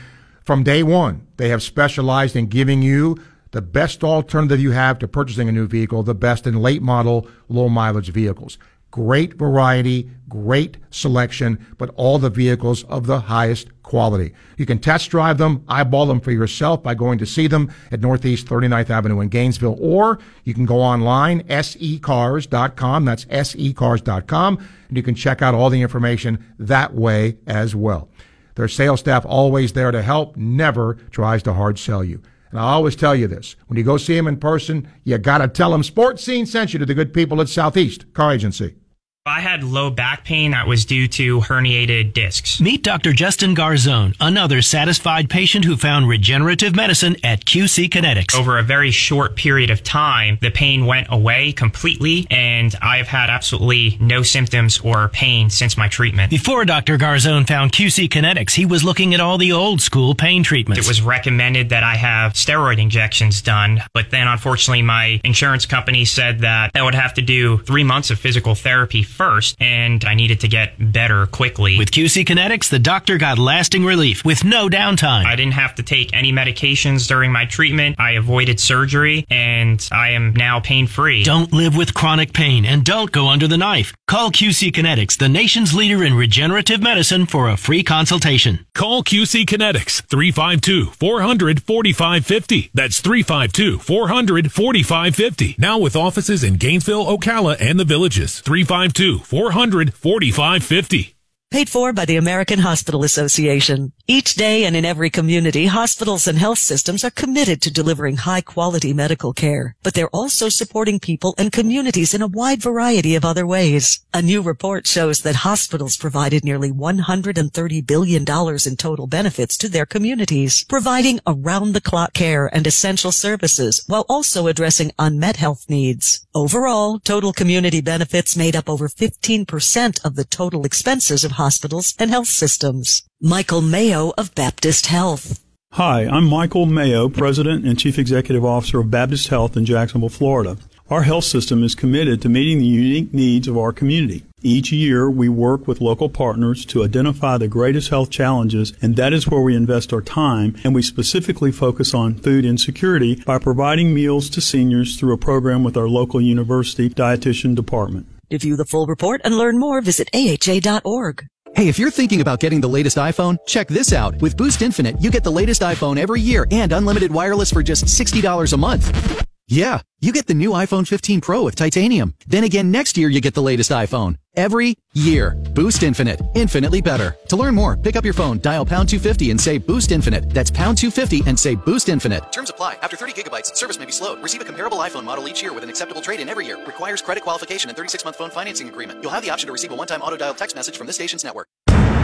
From 0.44 0.62
day 0.62 0.84
one, 0.84 1.26
they 1.38 1.50
have 1.50 1.64
specialized 1.64 2.36
in 2.36 2.46
giving 2.46 2.84
you 2.84 3.18
the 3.54 3.62
best 3.62 4.04
alternative 4.04 4.60
you 4.60 4.72
have 4.72 5.00
to 5.00 5.08
purchasing 5.08 5.48
a 5.48 5.52
new 5.52 5.68
vehicle, 5.68 6.04
the 6.04 6.16
best 6.16 6.46
in 6.46 6.56
late 6.56 6.82
model, 6.82 7.28
low 7.50 7.70
mileage 7.70 8.10
vehicles. 8.10 8.58
Great 8.94 9.34
variety, 9.40 10.08
great 10.30 10.78
selection, 10.92 11.66
but 11.80 11.90
all 11.96 12.20
the 12.20 12.30
vehicles 12.30 12.84
of 12.84 13.08
the 13.08 13.22
highest 13.22 13.70
quality. 13.82 14.36
You 14.56 14.68
can 14.68 14.78
test 14.78 15.10
drive 15.10 15.40
them, 15.40 15.64
eyeball 15.68 16.06
them 16.06 16.20
for 16.20 16.30
yourself 16.30 16.84
by 16.84 16.94
going 16.94 17.18
to 17.18 17.26
see 17.26 17.48
them 17.48 17.74
at 17.92 18.02
Northeast 18.02 18.46
39th 18.46 18.92
Avenue 18.92 19.20
in 19.22 19.30
Gainesville, 19.30 19.80
or 19.82 20.20
you 20.44 20.54
can 20.54 20.68
go 20.68 20.80
online, 20.80 21.42
secars.com. 21.48 23.06
That's 23.06 23.26
secars.com, 23.26 24.58
and 24.90 24.96
you 24.96 25.02
can 25.02 25.16
check 25.16 25.42
out 25.42 25.56
all 25.56 25.72
the 25.72 25.82
information 25.82 26.54
that 26.60 26.94
way 26.94 27.38
as 27.48 27.76
well. 27.76 28.10
Their 28.54 28.68
sales 28.68 29.00
staff 29.00 29.26
always 29.26 29.74
there 29.74 29.90
to 29.90 30.04
help, 30.04 30.38
never 30.38 31.00
tries 31.10 31.42
to 31.44 31.54
hard 31.54 31.80
sell 31.80 32.04
you. 32.04 32.22
And 32.52 32.60
I 32.60 32.74
always 32.74 32.96
tell 32.96 33.16
you 33.16 33.26
this 33.28 33.56
when 33.66 33.78
you 33.80 33.84
go 33.84 33.98
see 33.98 34.16
them 34.16 34.28
in 34.28 34.38
person, 34.38 34.88
you 35.04 35.18
got 35.18 35.40
to 35.40 35.48
tell 35.48 35.72
them 35.72 35.82
Sports 35.82 36.24
Scene 36.24 36.46
sent 36.46 36.74
you 36.74 36.78
to 36.78 36.86
the 36.86 36.94
good 36.94 37.12
people 37.12 37.42
at 37.42 37.50
Southeast 37.50 38.14
Car 38.14 38.32
Agency. 38.34 38.76
I 39.26 39.40
had 39.40 39.64
low 39.64 39.90
back 39.90 40.26
pain 40.26 40.52
that 40.52 40.68
was 40.68 40.84
due 40.84 41.08
to 41.08 41.40
herniated 41.40 42.12
discs. 42.12 42.60
Meet 42.60 42.84
Dr. 42.84 43.14
Justin 43.14 43.56
Garzone, 43.56 44.14
another 44.20 44.62
satisfied 44.62 45.30
patient 45.30 45.64
who 45.64 45.78
found 45.78 46.10
regenerative 46.10 46.76
medicine 46.76 47.16
at 47.24 47.46
QC 47.46 47.88
Kinetics. 47.88 48.38
Over 48.38 48.58
a 48.58 48.64
very 48.64 48.92
short 48.92 49.38
period 49.38 49.70
of 49.70 49.82
time, 49.82 50.40
the 50.42 50.50
pain 50.50 50.86
went 50.86 51.08
away 51.10 51.54
completely, 51.54 52.28
and 52.30 52.76
I 52.82 52.98
have 52.98 53.08
had 53.08 53.30
absolutely 53.30 53.98
no 54.02 54.24
symptoms 54.24 54.82
or 54.82 55.08
pain 55.08 55.50
since 55.50 55.78
my 55.78 55.88
treatment. 55.88 56.30
Before 56.30 56.66
Dr. 56.66 56.98
Garzone 56.98 57.48
found 57.48 57.72
QC 57.72 58.10
Kinetics, 58.10 58.52
he 58.52 58.66
was 58.66 58.84
looking 58.84 59.14
at 59.14 59.22
all 59.22 59.38
the 59.38 59.54
old 59.54 59.80
school 59.80 60.16
pain 60.16 60.44
treatments. 60.44 60.86
It 60.86 60.90
was 60.90 61.02
recommended 61.02 61.70
that 61.70 61.84
I 61.84 61.96
have 61.96 62.34
steroid 62.34 62.78
injections 62.78 63.42
done, 63.42 63.82
but 63.94 64.12
then 64.12 64.28
unfortunately 64.28 64.82
my 64.82 65.22
insurance 65.24 65.66
company 65.66 66.04
said 66.04 66.40
that 66.40 66.72
I 66.76 66.82
would 66.82 66.96
have 66.96 67.14
to 67.14 67.22
do 67.22 67.60
three 67.60 67.86
months 67.86 68.12
of 68.12 68.20
physical 68.20 68.54
therapy 68.54 69.04
first, 69.14 69.56
and 69.60 70.04
I 70.04 70.14
needed 70.16 70.42
to 70.42 70.48
get 70.48 70.74
better 70.92 71.28
quickly. 71.28 71.78
With 71.78 71.92
QC 71.92 72.26
Kinetics, 72.26 72.70
the 72.70 72.80
doctor 72.80 73.18
got 73.18 73.38
lasting 73.38 73.86
relief 73.86 74.26
with 74.26 74.44
no 74.44 74.68
downtime. 74.68 75.26
I 75.26 75.36
didn't 75.36 75.54
have 75.54 75.76
to 75.76 75.84
take 75.84 76.14
any 76.14 76.32
medications 76.32 77.08
during 77.08 77.32
my 77.32 77.46
treatment. 77.46 78.00
I 78.00 78.12
avoided 78.12 78.60
surgery, 78.60 79.26
and 79.30 79.88
I 79.92 80.10
am 80.12 80.34
now 80.34 80.60
pain 80.60 80.88
free. 80.88 81.24
Don't 81.24 81.54
live 81.54 81.76
with 81.76 81.94
chronic 81.94 82.34
pain 82.34 82.66
and 82.66 82.84
don't 82.84 83.12
go 83.12 83.28
under 83.28 83.48
the 83.48 83.58
knife. 83.58 83.94
Call 84.06 84.32
QC 84.32 84.72
Kinetics, 84.72 85.18
the 85.18 85.30
nation's 85.30 85.74
leader 85.74 86.04
in 86.04 86.14
regenerative 86.14 86.82
medicine, 86.82 87.26
for 87.26 87.50
a 87.50 87.58
free 87.58 87.84
consultation. 87.84 88.66
Call 88.76 89.02
QC 89.02 89.46
Kinetics 89.46 90.04
352 90.04 90.88
400 90.92 91.64
4550. 91.64 92.70
That's 92.74 93.00
352 93.00 93.80
400 93.80 94.52
4550. 94.52 95.56
Now 95.58 95.80
with 95.80 95.96
offices 95.96 96.44
in 96.44 96.56
Gainesville, 96.56 97.06
Ocala, 97.06 97.56
and 97.62 97.80
the 97.80 97.86
villages. 97.86 98.42
352 98.42 99.20
400 99.20 99.94
4550. 99.94 101.13
Paid 101.54 101.70
for 101.70 101.94
by 101.94 102.06
the 102.06 102.16
American 102.16 102.58
Hospital 102.58 103.04
Association. 103.04 103.92
Each 104.08 104.34
day 104.34 104.66
and 104.66 104.76
in 104.76 104.86
every 104.86 105.12
community, 105.12 105.68
hospitals 105.68 106.28
and 106.28 106.40
health 106.40 106.58
systems 106.58 107.04
are 107.04 107.12
committed 107.12 107.62
to 107.62 107.72
delivering 107.72 108.18
high 108.18 108.42
quality 108.42 108.92
medical 108.92 109.34
care, 109.34 109.76
but 109.84 109.94
they're 109.94 110.10
also 110.10 110.50
supporting 110.50 111.00
people 111.00 111.36
and 111.38 111.52
communities 111.52 112.16
in 112.16 112.24
a 112.24 112.28
wide 112.28 112.60
variety 112.60 113.14
of 113.14 113.24
other 113.24 113.46
ways. 113.46 114.04
A 114.16 114.22
new 114.24 114.42
report 114.42 114.88
shows 114.88 115.22
that 115.22 115.46
hospitals 115.46 115.96
provided 115.96 116.44
nearly 116.44 116.72
$130 116.72 117.86
billion 117.86 118.24
in 118.24 118.76
total 118.76 119.06
benefits 119.06 119.56
to 119.58 119.70
their 119.70 119.86
communities, 119.86 120.64
providing 120.64 121.20
around 121.28 121.74
the 121.74 121.82
clock 121.82 122.14
care 122.14 122.48
and 122.52 122.66
essential 122.66 123.12
services 123.12 123.84
while 123.86 124.08
also 124.10 124.48
addressing 124.48 124.92
unmet 124.98 125.36
health 125.36 125.70
needs. 125.70 126.26
Overall, 126.34 126.98
total 126.98 127.32
community 127.32 127.80
benefits 127.80 128.36
made 128.36 128.56
up 128.56 128.68
over 128.68 128.88
15% 128.88 130.04
of 130.04 130.16
the 130.16 130.26
total 130.26 130.66
expenses 130.66 131.24
of 131.24 131.43
hospitals 131.44 131.94
and 132.00 132.10
health 132.10 132.28
systems. 132.28 133.04
Michael 133.22 133.62
Mayo 133.62 134.14
of 134.18 134.34
Baptist 134.34 134.86
Health. 134.86 135.44
Hi, 135.74 136.06
I'm 136.06 136.26
Michael 136.26 136.66
Mayo, 136.66 137.10
President 137.10 137.66
and 137.66 137.78
Chief 137.78 138.00
Executive 138.00 138.46
Officer 138.46 138.80
of 138.80 138.90
Baptist 138.90 139.28
Health 139.28 139.58
in 139.58 139.66
Jacksonville, 139.66 140.08
Florida. 140.08 140.56
Our 140.90 141.04
health 141.04 141.24
system 141.26 141.64
is 141.64 141.76
committed 141.76 142.22
to 142.22 142.30
meeting 142.30 142.60
the 142.60 142.66
unique 142.66 143.14
needs 143.14 143.48
of 143.48 143.58
our 143.58 143.74
community. 143.74 144.24
Each 144.42 144.72
year, 144.72 145.10
we 145.10 145.28
work 145.28 145.68
with 145.68 145.82
local 145.82 146.10
partners 146.10 146.66
to 146.66 146.84
identify 146.84 147.38
the 147.38 147.48
greatest 147.48 147.90
health 147.90 148.10
challenges, 148.10 148.72
and 148.82 148.96
that 148.96 149.12
is 149.12 149.28
where 149.28 149.42
we 149.42 149.56
invest 149.56 149.92
our 149.92 150.02
time, 150.02 150.56
and 150.64 150.76
we 150.76 150.82
specifically 150.82 151.52
focus 151.52 151.94
on 151.94 152.16
food 152.16 152.46
insecurity 152.46 153.16
by 153.26 153.40
providing 153.40 153.94
meals 153.94 154.30
to 154.30 154.42
seniors 154.42 154.98
through 154.98 155.14
a 155.14 155.18
program 155.18 155.64
with 155.64 155.76
our 155.76 155.90
local 155.90 156.22
university 156.22 156.90
dietitian 156.90 157.56
department. 157.56 158.06
To 158.34 158.40
view 158.40 158.56
the 158.56 158.66
full 158.66 158.88
report 158.88 159.22
and 159.26 159.38
learn 159.38 159.60
more, 159.60 159.80
visit 159.80 160.10
AHA.org. 160.12 161.24
Hey, 161.56 161.68
if 161.68 161.78
you're 161.78 161.92
thinking 161.92 162.20
about 162.20 162.40
getting 162.40 162.62
the 162.62 162.68
latest 162.68 162.98
iPhone, 162.98 163.38
check 163.46 163.68
this 163.68 163.94
out. 163.94 164.20
With 164.24 164.36
Boost 164.38 164.64
Infinite, 164.64 165.00
you 165.00 165.12
get 165.12 165.24
the 165.24 165.32
latest 165.32 165.62
iPhone 165.62 165.98
every 165.98 166.20
year 166.20 166.48
and 166.50 166.72
unlimited 166.72 167.12
wireless 167.12 167.52
for 167.52 167.62
just 167.62 167.86
$60 167.86 168.54
a 168.54 168.58
month. 168.58 169.33
Yeah, 169.54 169.82
you 170.00 170.12
get 170.12 170.26
the 170.26 170.34
new 170.34 170.50
iPhone 170.50 170.88
15 170.88 171.22
Pro 171.22 171.44
with 171.44 171.56
titanium. 171.56 172.16
Then 172.26 172.44
again, 172.44 172.72
next 172.72 172.98
year 172.98 173.08
you 173.08 173.22
get 173.22 173.36
the 173.36 173.44
latest 173.44 173.70
iPhone. 173.70 174.16
Every 174.36 174.78
year. 174.96 175.38
Boost 175.54 175.84
Infinite. 175.84 176.24
Infinitely 176.34 176.82
better. 176.82 177.16
To 177.30 177.36
learn 177.36 177.54
more, 177.54 177.78
pick 177.78 177.96
up 177.96 178.04
your 178.04 178.16
phone, 178.16 178.40
dial 178.40 178.66
pound 178.66 178.90
250 178.90 179.30
and 179.30 179.40
say 179.40 179.60
Boost 179.60 179.92
Infinite. 179.92 180.32
That's 180.32 180.50
pound 180.50 180.80
250 180.80 181.30
and 181.30 181.40
say 181.40 181.54
Boost 181.54 181.88
Infinite. 181.88 182.32
Terms 182.32 182.50
apply. 182.50 182.80
After 182.82 182.98
30 182.98 183.22
gigabytes, 183.22 183.56
service 183.56 183.78
may 183.78 183.86
be 183.86 183.92
slowed. 183.92 184.24
Receive 184.24 184.42
a 184.42 184.46
comparable 184.46 184.80
iPhone 184.80 185.04
model 185.04 185.28
each 185.28 185.44
year 185.44 185.54
with 185.54 185.64
an 185.64 185.70
acceptable 185.70 186.02
trade-in 186.02 186.30
every 186.30 186.48
year. 186.48 186.58
Requires 186.66 187.04
credit 187.04 187.22
qualification 187.22 187.70
and 187.70 187.78
36-month 187.78 188.18
phone 188.18 188.32
financing 188.32 188.70
agreement. 188.70 189.04
You'll 189.04 189.12
have 189.12 189.24
the 189.24 189.30
option 189.30 189.46
to 189.46 189.54
receive 189.54 189.72
a 189.72 189.76
one-time 189.76 190.02
auto-dial 190.02 190.34
text 190.34 190.56
message 190.56 190.80
from 190.80 190.88
this 190.88 190.96
station's 190.96 191.24
network. 191.24 191.48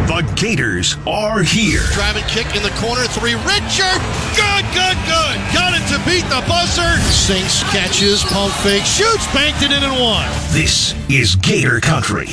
The 0.09 0.25
Gators 0.33 0.97
are 1.05 1.43
here. 1.43 1.85
Driving 1.93 2.23
kick 2.23 2.55
in 2.57 2.63
the 2.63 2.73
corner, 2.81 3.05
three. 3.13 3.37
Richard, 3.45 4.01
good, 4.33 4.65
good, 4.73 4.97
good. 5.05 5.37
Got 5.53 5.77
it 5.77 5.85
to 5.93 6.01
beat 6.01 6.25
the 6.33 6.41
buzzer. 6.49 6.97
Sinks, 7.13 7.61
catches, 7.69 8.23
pump 8.23 8.51
fake, 8.65 8.89
shoots, 8.89 9.29
banked 9.37 9.61
it 9.61 9.69
in 9.69 9.83
and 9.85 10.01
one. 10.01 10.25
This 10.49 10.97
is 11.13 11.35
Gator 11.35 11.79
Country. 11.79 12.25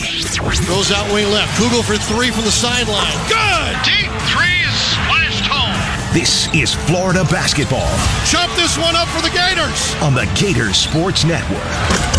Goes 0.65 0.89
out 0.89 1.05
wing 1.13 1.29
left. 1.29 1.53
Kugel 1.61 1.85
for 1.85 2.01
three 2.01 2.31
from 2.31 2.49
the 2.49 2.51
sideline. 2.51 3.13
Good. 3.29 3.77
Deep 3.85 4.09
three 4.33 4.57
is 4.65 4.77
splashed 4.97 5.45
home. 5.45 5.77
This 6.17 6.49
is 6.57 6.73
Florida 6.89 7.29
basketball. 7.29 7.93
Chop 8.25 8.49
this 8.57 8.81
one 8.81 8.97
up 8.97 9.07
for 9.13 9.21
the 9.21 9.29
Gators. 9.37 9.93
On 10.01 10.17
the 10.17 10.25
Gators 10.33 10.81
Sports 10.81 11.29
Network. 11.29 11.61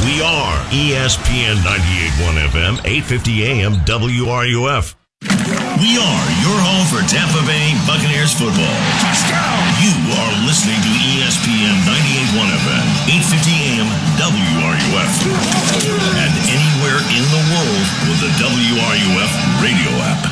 We 0.05 0.21
are 0.21 0.53
ESPN 0.69 1.57
98.1 1.65 2.45
FM, 2.45 2.77
850 2.85 3.43
AM, 3.43 3.73
WRUF. 3.89 4.96
We 5.77 5.93
are 5.93 6.25
your 6.41 6.57
home 6.57 6.85
for 6.89 7.05
Tampa 7.05 7.41
Bay 7.45 7.73
Buccaneers 7.85 8.33
football. 8.33 8.77
Touchdown! 8.97 9.61
You 9.77 9.93
are 10.13 10.33
listening 10.45 10.81
to 10.81 10.89
ESPN 10.89 11.85
98.1 12.33 12.49
FM, 12.65 12.85
850 13.05 13.53
AM, 13.61 13.85
WRUF. 14.17 15.13
And 16.17 16.33
anywhere 16.49 16.97
in 17.13 17.25
the 17.29 17.43
world 17.53 17.85
with 18.09 18.19
the 18.25 18.33
WRUF 18.41 19.33
radio 19.61 19.93
app. 20.01 20.25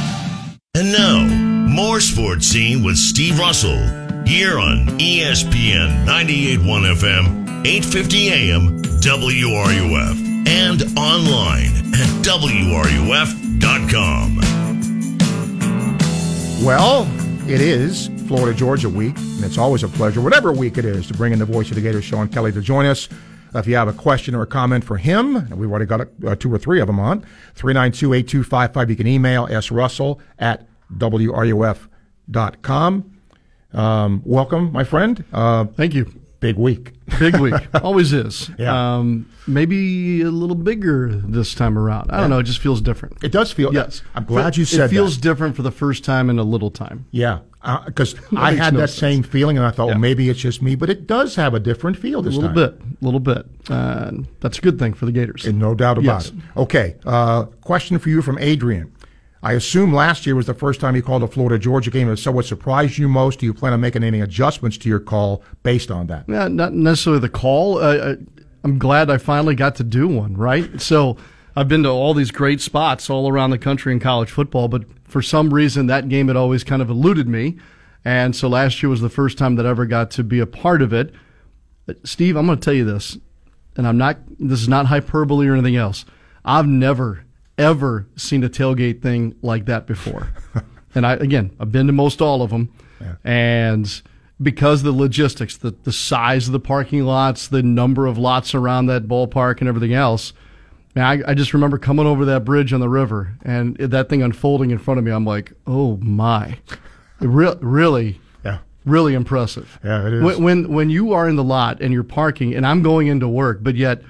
And 0.74 0.92
now, 0.92 1.22
more 1.70 2.00
sports 2.00 2.48
scene 2.48 2.84
with 2.84 2.98
Steve 2.98 3.38
Russell 3.38 3.78
here 4.26 4.58
on 4.60 4.88
ESPN 4.98 6.06
98.1 6.06 6.96
FM, 6.96 7.26
850 7.66 8.30
AM, 8.32 8.82
WRUF, 8.82 10.48
and 10.48 10.82
online 10.98 11.94
at 11.94 12.10
WRUF.com. 12.26 13.46
Well, 16.66 17.04
it 17.48 17.62
is 17.62 18.08
Florida 18.28 18.58
Georgia 18.58 18.90
week, 18.90 19.16
and 19.20 19.44
it's 19.44 19.60
always 19.60 19.84
a 19.84 19.88
pleasure, 19.88 20.20
whatever 20.20 20.52
week 20.52 20.80
it 20.80 20.86
is, 20.86 21.06
to 21.06 21.14
bring 21.14 21.32
in 21.32 21.38
the 21.38 21.46
voice 21.46 21.70
of 21.70 21.76
the 21.76 21.82
Gators, 21.82 22.04
Sean 22.04 22.28
Kelley, 22.28 22.52
to 22.54 22.60
join 22.60 22.88
us. 22.88 23.08
Uh, 23.54 23.60
if 23.60 23.68
you 23.68 23.76
have 23.76 23.88
a 23.88 23.94
question 23.94 24.34
or 24.34 24.42
a 24.42 24.48
comment 24.48 24.84
for 24.84 24.98
him, 24.98 25.36
and 25.36 25.60
we've 25.60 25.70
already 25.70 25.86
got 25.86 26.08
uh, 26.26 26.36
two 26.36 26.52
or 26.52 26.58
three 26.58 26.82
of 26.82 26.88
them 26.88 27.00
on, 27.00 27.22
392 27.54 28.14
8255. 28.16 28.90
You 28.90 28.96
can 28.96 29.06
email 29.06 29.48
S. 29.52 29.70
Russell 29.70 30.20
at 30.40 30.68
WRUF.com. 30.98 31.92
Um, 33.72 34.22
welcome, 34.26 34.72
my 34.72 34.84
friend. 34.84 35.24
Uh, 35.32 35.66
Thank 35.66 35.94
you. 35.94 36.12
Big 36.46 36.58
week. 36.58 36.92
Big 37.20 37.38
week. 37.40 37.56
Always 37.84 38.14
is. 38.14 38.52
Yeah. 38.60 38.98
Um, 38.98 39.28
maybe 39.48 40.22
a 40.22 40.30
little 40.30 40.56
bigger 40.56 41.10
this 41.10 41.56
time 41.56 41.76
around. 41.78 42.12
I 42.12 42.20
don't 42.22 42.30
know. 42.30 42.38
It 42.40 42.44
just 42.44 42.60
feels 42.60 42.82
different. 42.82 43.24
It 43.24 43.32
does 43.32 43.52
feel. 43.52 43.74
Yes. 43.74 44.04
I'm 44.14 44.26
glad 44.26 44.56
you 44.58 44.64
said 44.66 44.86
It 44.86 44.90
feels 44.90 45.16
that. 45.16 45.22
different 45.24 45.56
for 45.56 45.64
the 45.64 45.72
first 45.72 46.04
time 46.04 46.30
in 46.30 46.38
a 46.38 46.44
little 46.44 46.70
time. 46.70 47.06
Yeah, 47.10 47.40
because 47.86 48.14
I 48.38 48.54
had 48.54 48.74
no 48.74 48.82
that 48.82 48.90
sense. 48.90 49.00
same 49.00 49.24
feeling, 49.24 49.58
and 49.58 49.66
I 49.66 49.72
thought, 49.72 49.86
Yeah. 49.88 49.94
well, 49.94 50.00
maybe 50.02 50.30
it's 50.30 50.40
just 50.40 50.62
me, 50.62 50.76
but 50.76 50.90
it 50.92 51.08
does 51.08 51.36
have 51.36 51.54
a 51.56 51.60
different 51.60 51.98
feel 51.98 52.22
this 52.22 52.36
time. 52.36 52.44
A 52.46 52.48
little 52.54 52.68
time. 52.70 52.78
bit. 52.92 52.98
A 53.02 53.06
little 53.06 53.20
bit. 53.20 53.46
Uh, 53.70 54.12
that's 54.40 54.60
a 54.60 54.62
good 54.62 54.78
thing 54.78 54.94
for 54.94 55.06
the 55.08 55.12
Gators. 55.12 55.46
And 55.46 55.58
no 55.58 55.74
doubt 55.74 55.98
about 55.98 56.06
Yes. 56.24 56.28
it. 56.28 56.34
Okay, 56.58 56.96
uh, 57.06 57.46
question 57.62 57.98
for 57.98 58.10
you 58.10 58.22
from 58.22 58.38
Adrian. 58.40 58.92
I 59.46 59.54
assume 59.54 59.94
last 59.94 60.26
year 60.26 60.36
was 60.36 60.48
the 60.48 60.56
first 60.56 60.82
time 60.82 60.96
you 60.96 61.04
called 61.04 61.22
a 61.22 61.28
Florida 61.28 61.60
Georgia 61.60 61.92
game. 61.92 62.10
And 62.10 62.18
so, 62.18 62.32
what 62.32 62.46
surprised 62.46 62.98
you 62.98 63.08
most? 63.08 63.40
Do 63.40 63.46
you 63.46 63.54
plan 63.54 63.74
on 63.74 63.80
making 63.80 64.04
any 64.04 64.20
adjustments 64.20 64.76
to 64.80 64.90
your 64.90 65.00
call 65.00 65.44
based 65.62 65.92
on 65.92 66.08
that? 66.08 66.26
Yeah, 66.28 66.48
not 66.48 66.74
necessarily 66.74 67.22
the 67.22 67.30
call. 67.30 67.78
Uh, 67.78 68.14
I- 68.14 68.18
I'm 68.64 68.80
glad 68.80 69.12
I 69.12 69.20
finally 69.20 69.54
got 69.54 69.76
to 69.76 69.84
do 69.84 70.08
one, 70.08 70.36
right? 70.36 70.82
So 70.82 71.18
I've 71.56 71.68
been 71.68 71.84
to 71.84 71.90
all 71.90 72.16
these 72.16 72.32
great 72.32 72.60
spots 72.60 73.12
all 73.12 73.30
around 73.30 73.52
the 73.52 73.60
country 73.60 73.94
in 73.94 74.00
college 74.00 74.32
football, 74.32 74.68
but 74.68 74.86
for 75.04 75.22
some 75.22 75.54
reason 75.54 75.86
that 75.86 76.10
game 76.10 76.28
had 76.30 76.36
always 76.36 76.64
kind 76.64 76.82
of 76.82 76.90
eluded 76.90 77.28
me. 77.28 77.58
And 78.04 78.36
so 78.36 78.48
last 78.48 78.82
year 78.82 78.90
was 78.90 79.02
the 79.02 79.10
first 79.10 79.38
time 79.38 79.56
that 79.58 79.68
I 79.68 79.70
ever 79.70 79.86
got 79.86 80.10
to 80.12 80.24
be 80.24 80.40
a 80.40 80.48
part 80.48 80.82
of 80.82 80.94
it. 80.94 81.14
But 81.86 82.08
Steve, 82.08 82.36
I'm 82.36 82.48
going 82.48 82.58
to 82.58 82.66
tell 82.66 82.74
you 82.74 82.86
this, 82.86 83.20
and 83.78 83.88
I'm 83.88 84.00
not, 84.00 84.18
this 84.40 84.62
is 84.64 84.68
not 84.68 84.88
hyperbole 84.88 85.48
or 85.48 85.54
anything 85.54 85.76
else. 85.76 86.04
I've 86.44 86.66
never, 86.68 87.25
ever 87.58 88.08
seen 88.16 88.44
a 88.44 88.50
tailgate 88.50 89.02
thing 89.02 89.36
like 89.42 89.66
that 89.66 89.88
before. 89.88 90.30
and 90.96 91.06
I, 91.06 91.14
again, 91.14 91.56
I've 91.60 91.72
been 91.72 91.88
to 91.88 91.94
most 91.94 92.22
all 92.22 92.42
of 92.42 92.50
them. 92.50 92.72
And 93.24 94.02
because 94.42 94.84
the 94.84 94.92
logistics, 94.92 95.58
the, 95.58 95.72
the 95.84 95.92
size 95.92 96.48
of 96.48 96.54
the 96.54 96.60
parking 96.60 97.04
lots, 97.04 97.48
the 97.48 97.64
number 97.64 98.06
of 98.08 98.18
lots 98.18 98.54
around 98.56 98.88
that 98.88 99.08
ballpark 99.08 99.60
and 99.60 99.68
everything 99.70 99.94
else, 99.94 100.34
man, 100.96 101.06
I, 101.26 101.32
I 101.32 101.34
just 101.34 101.54
remember 101.54 101.78
coming 101.78 102.06
over 102.06 102.26
that 102.26 102.44
bridge 102.46 102.74
on 102.74 102.80
the 102.80 102.90
river 102.90 103.34
and 103.44 103.76
that 103.78 104.10
thing 104.10 104.22
unfolding 104.24 104.72
in 104.72 104.78
front 104.80 104.98
of 104.98 105.04
me. 105.04 105.12
I'm 105.12 105.26
like, 105.26 105.54
oh 105.68 105.98
my. 105.98 106.58
Re- 107.20 107.56
really, 107.62 108.20
Yeah. 108.44 108.60
really 108.86 109.14
impressive. 109.14 109.80
Yeah, 109.84 110.06
it 110.08 110.14
is. 110.16 110.24
When, 110.24 110.44
when 110.44 110.70
when 110.74 110.90
you 110.90 111.14
are 111.14 111.30
in 111.30 111.38
the 111.38 111.44
lot 111.46 111.80
and 111.82 111.94
you're 111.94 112.04
parking, 112.04 112.54
and 112.54 112.68
I'm 112.68 112.82
going 112.82 113.08
into 113.08 113.28
work, 113.28 113.60
but 113.62 113.76
yet 113.76 114.02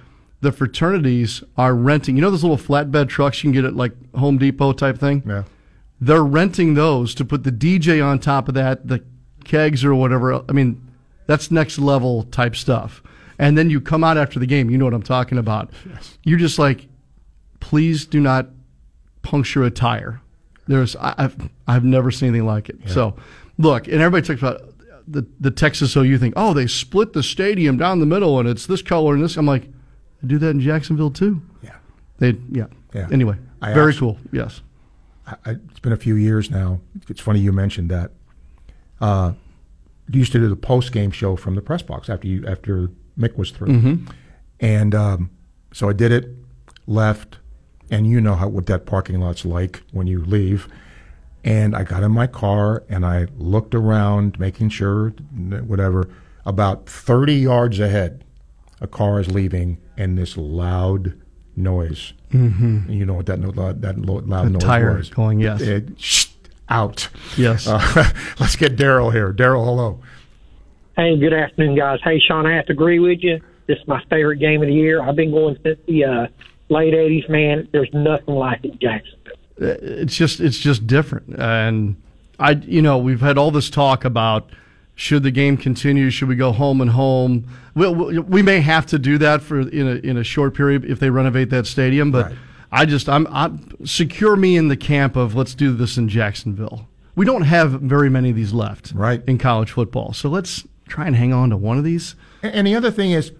the 0.41 0.51
fraternities 0.51 1.43
are 1.57 1.73
renting. 1.73 2.15
You 2.15 2.21
know 2.21 2.29
those 2.29 2.43
little 2.43 2.57
flatbed 2.57 3.09
trucks 3.09 3.43
you 3.43 3.51
can 3.51 3.53
get 3.53 3.65
at 3.65 3.75
like 3.75 3.93
Home 4.15 4.37
Depot 4.37 4.73
type 4.73 4.97
thing. 4.97 5.23
Yeah. 5.25 5.43
They're 5.99 6.23
renting 6.23 6.73
those 6.73 7.15
to 7.15 7.25
put 7.25 7.43
the 7.43 7.51
DJ 7.51 8.05
on 8.05 8.19
top 8.19 8.47
of 8.47 8.53
that, 8.53 8.87
the 8.87 9.03
kegs 9.43 9.85
or 9.85 9.95
whatever. 9.95 10.43
I 10.47 10.51
mean, 10.51 10.91
that's 11.25 11.51
next 11.51 11.79
level 11.79 12.23
type 12.23 12.55
stuff. 12.55 13.01
And 13.39 13.57
then 13.57 13.69
you 13.69 13.81
come 13.81 14.03
out 14.03 14.17
after 14.17 14.39
the 14.39 14.45
game. 14.45 14.69
You 14.69 14.77
know 14.77 14.85
what 14.85 14.93
I'm 14.93 15.03
talking 15.03 15.37
about. 15.37 15.71
Yes. 15.89 16.17
You're 16.23 16.39
just 16.39 16.59
like, 16.59 16.87
please 17.59 18.05
do 18.05 18.19
not 18.19 18.49
puncture 19.21 19.63
a 19.63 19.71
tire. 19.71 20.21
There's 20.67 20.95
I, 20.95 21.15
I've 21.17 21.49
I've 21.67 21.83
never 21.83 22.11
seen 22.11 22.29
anything 22.29 22.45
like 22.45 22.69
it. 22.69 22.77
So, 22.87 23.15
look, 23.57 23.87
and 23.87 24.01
everybody 24.01 24.25
talks 24.25 24.41
about 24.41 24.73
the 25.07 25.25
the 25.39 25.51
Texas 25.51 25.95
OU 25.95 26.17
thing. 26.17 26.33
Oh, 26.35 26.53
they 26.53 26.67
split 26.67 27.13
the 27.13 27.23
stadium 27.23 27.77
down 27.77 27.99
the 27.99 28.05
middle, 28.05 28.39
and 28.39 28.47
it's 28.47 28.65
this 28.65 28.81
color 28.81 29.13
and 29.13 29.23
this. 29.23 29.37
I'm 29.37 29.45
like, 29.45 29.69
they 30.25 30.33
do 30.33 30.39
that 30.39 30.49
in 30.49 30.59
Jacksonville 30.59 31.11
too. 31.11 31.41
Yeah. 31.63 31.75
They 32.17 32.37
yeah. 32.51 32.65
Yeah. 32.93 33.07
Anyway, 33.11 33.35
I 33.61 33.73
very 33.73 33.89
asked- 33.91 33.99
cool. 33.99 34.17
Yes. 34.31 34.61
I, 35.27 35.35
I- 35.45 35.51
it's 35.69 35.79
been 35.79 35.91
a 35.93 35.97
few 35.97 36.15
years 36.15 36.49
now. 36.49 36.79
It's 37.09 37.21
funny 37.21 37.39
you 37.39 37.51
mentioned 37.51 37.89
that. 37.91 38.11
Uh, 39.01 39.33
you 40.11 40.19
used 40.19 40.31
to 40.31 40.39
do 40.39 40.47
the 40.49 40.55
post 40.55 40.91
game 40.91 41.11
show 41.11 41.35
from 41.35 41.55
the 41.55 41.61
press 41.61 41.81
box 41.81 42.09
after 42.09 42.27
you 42.27 42.45
after 42.47 42.89
Mick 43.19 43.37
was 43.37 43.51
through, 43.51 43.67
Mhm. 43.69 44.09
and 44.59 44.93
um, 44.95 45.29
so 45.73 45.89
I 45.89 45.93
did 45.93 46.11
it. 46.11 46.29
Left, 46.87 47.39
and 47.89 48.05
you 48.07 48.21
know 48.21 48.35
how 48.35 48.47
what 48.47 48.65
that 48.67 48.85
parking 48.85 49.19
lot's 49.19 49.45
like 49.45 49.83
when 49.91 50.05
you 50.07 50.23
leave. 50.23 50.67
And 51.43 51.75
I 51.75 51.83
got 51.83 52.01
in 52.03 52.11
my 52.11 52.25
car 52.27 52.83
and 52.89 53.05
I 53.05 53.27
looked 53.37 53.75
around, 53.75 54.39
making 54.39 54.69
sure, 54.69 55.09
whatever. 55.67 56.09
About 56.43 56.87
30 56.89 57.35
yards 57.35 57.79
ahead, 57.79 58.23
a 58.81 58.87
car 58.87 59.19
is 59.19 59.29
leaving, 59.31 59.77
and 59.97 60.17
this 60.17 60.37
loud 60.37 61.13
noise. 61.55 62.13
Mhm. 62.31 62.89
You 62.93 63.05
know 63.05 63.13
what 63.13 63.25
that 63.27 63.39
no- 63.39 63.49
loud, 63.49 63.81
that 63.81 63.97
lo- 63.99 64.21
loud 64.25 64.47
The 64.47 64.49
noise 64.51 64.61
tire 64.63 64.97
was? 64.97 65.09
going, 65.09 65.39
yes. 65.39 65.61
It, 65.61 65.89
shh, 65.97 66.27
out. 66.69 67.07
Yes. 67.37 67.67
Uh, 67.67 67.79
let's 68.39 68.55
get 68.55 68.75
Daryl 68.75 69.11
here. 69.13 69.31
Daryl, 69.33 69.63
hello. 69.65 69.99
Hey, 70.97 71.17
good 71.17 71.33
afternoon, 71.33 71.75
guys. 71.75 71.99
Hey, 72.03 72.19
Sean, 72.19 72.45
I 72.45 72.55
have 72.55 72.65
to 72.67 72.73
agree 72.73 72.99
with 72.99 73.19
you. 73.21 73.39
This 73.67 73.77
is 73.79 73.87
my 73.87 74.01
favorite 74.09 74.37
game 74.37 74.61
of 74.61 74.67
the 74.67 74.73
year. 74.73 75.01
I've 75.01 75.15
been 75.15 75.31
going 75.31 75.57
since 75.63 75.79
the 75.87 76.03
uh, 76.05 76.27
late 76.69 76.93
'80s. 76.93 77.29
Man, 77.29 77.67
there's 77.71 77.89
nothing 77.93 78.35
like 78.35 78.63
it, 78.63 78.79
Jackson. 78.79 79.13
it's 79.57 80.15
just 80.15 80.39
it's 80.41 80.57
just 80.59 80.85
different 80.85 81.33
and 81.39 81.95
i 82.39 82.51
you 82.51 82.81
know 82.81 82.97
we've 82.97 83.21
had 83.21 83.37
all 83.37 83.51
this 83.51 83.69
talk 83.69 84.03
about 84.03 84.49
should 84.95 85.23
the 85.23 85.31
game 85.31 85.57
continue 85.57 86.09
should 86.09 86.27
we 86.27 86.35
go 86.35 86.51
home 86.51 86.81
and 86.81 86.91
home 86.91 87.45
we, 87.75 87.87
we, 87.87 88.19
we 88.19 88.41
may 88.41 88.59
have 88.61 88.85
to 88.85 88.97
do 88.97 89.17
that 89.17 89.41
for 89.41 89.59
in 89.59 89.87
a 89.87 89.95
in 89.95 90.17
a 90.17 90.23
short 90.23 90.53
period 90.53 90.85
if 90.85 90.99
they 90.99 91.09
renovate 91.09 91.49
that 91.49 91.67
stadium 91.67 92.11
but 92.11 92.31
i 92.71 92.85
just 92.85 93.07
I'm, 93.09 93.27
I'm 93.27 93.85
secure 93.85 94.35
me 94.35 94.55
in 94.57 94.69
the 94.69 94.77
camp 94.77 95.15
of 95.15 95.35
let's 95.35 95.53
do 95.53 95.73
this 95.73 95.97
in 95.97 96.07
jacksonville 96.07 96.87
we 97.15 97.25
don't 97.25 97.43
have 97.43 97.71
very 97.81 98.09
many 98.09 98.29
of 98.29 98.35
these 98.35 98.53
left 98.53 98.93
right 98.95 99.21
in 99.27 99.37
college 99.37 99.71
football 99.71 100.13
so 100.13 100.29
let's 100.29 100.65
try 100.87 101.07
and 101.07 101.15
hang 101.15 101.33
on 101.33 101.49
to 101.49 101.57
one 101.57 101.77
of 101.77 101.83
these 101.83 102.15
And, 102.41 102.53
and 102.55 102.67
the 102.67 102.75
other 102.75 102.91
thing 102.91 103.11
is, 103.11 103.31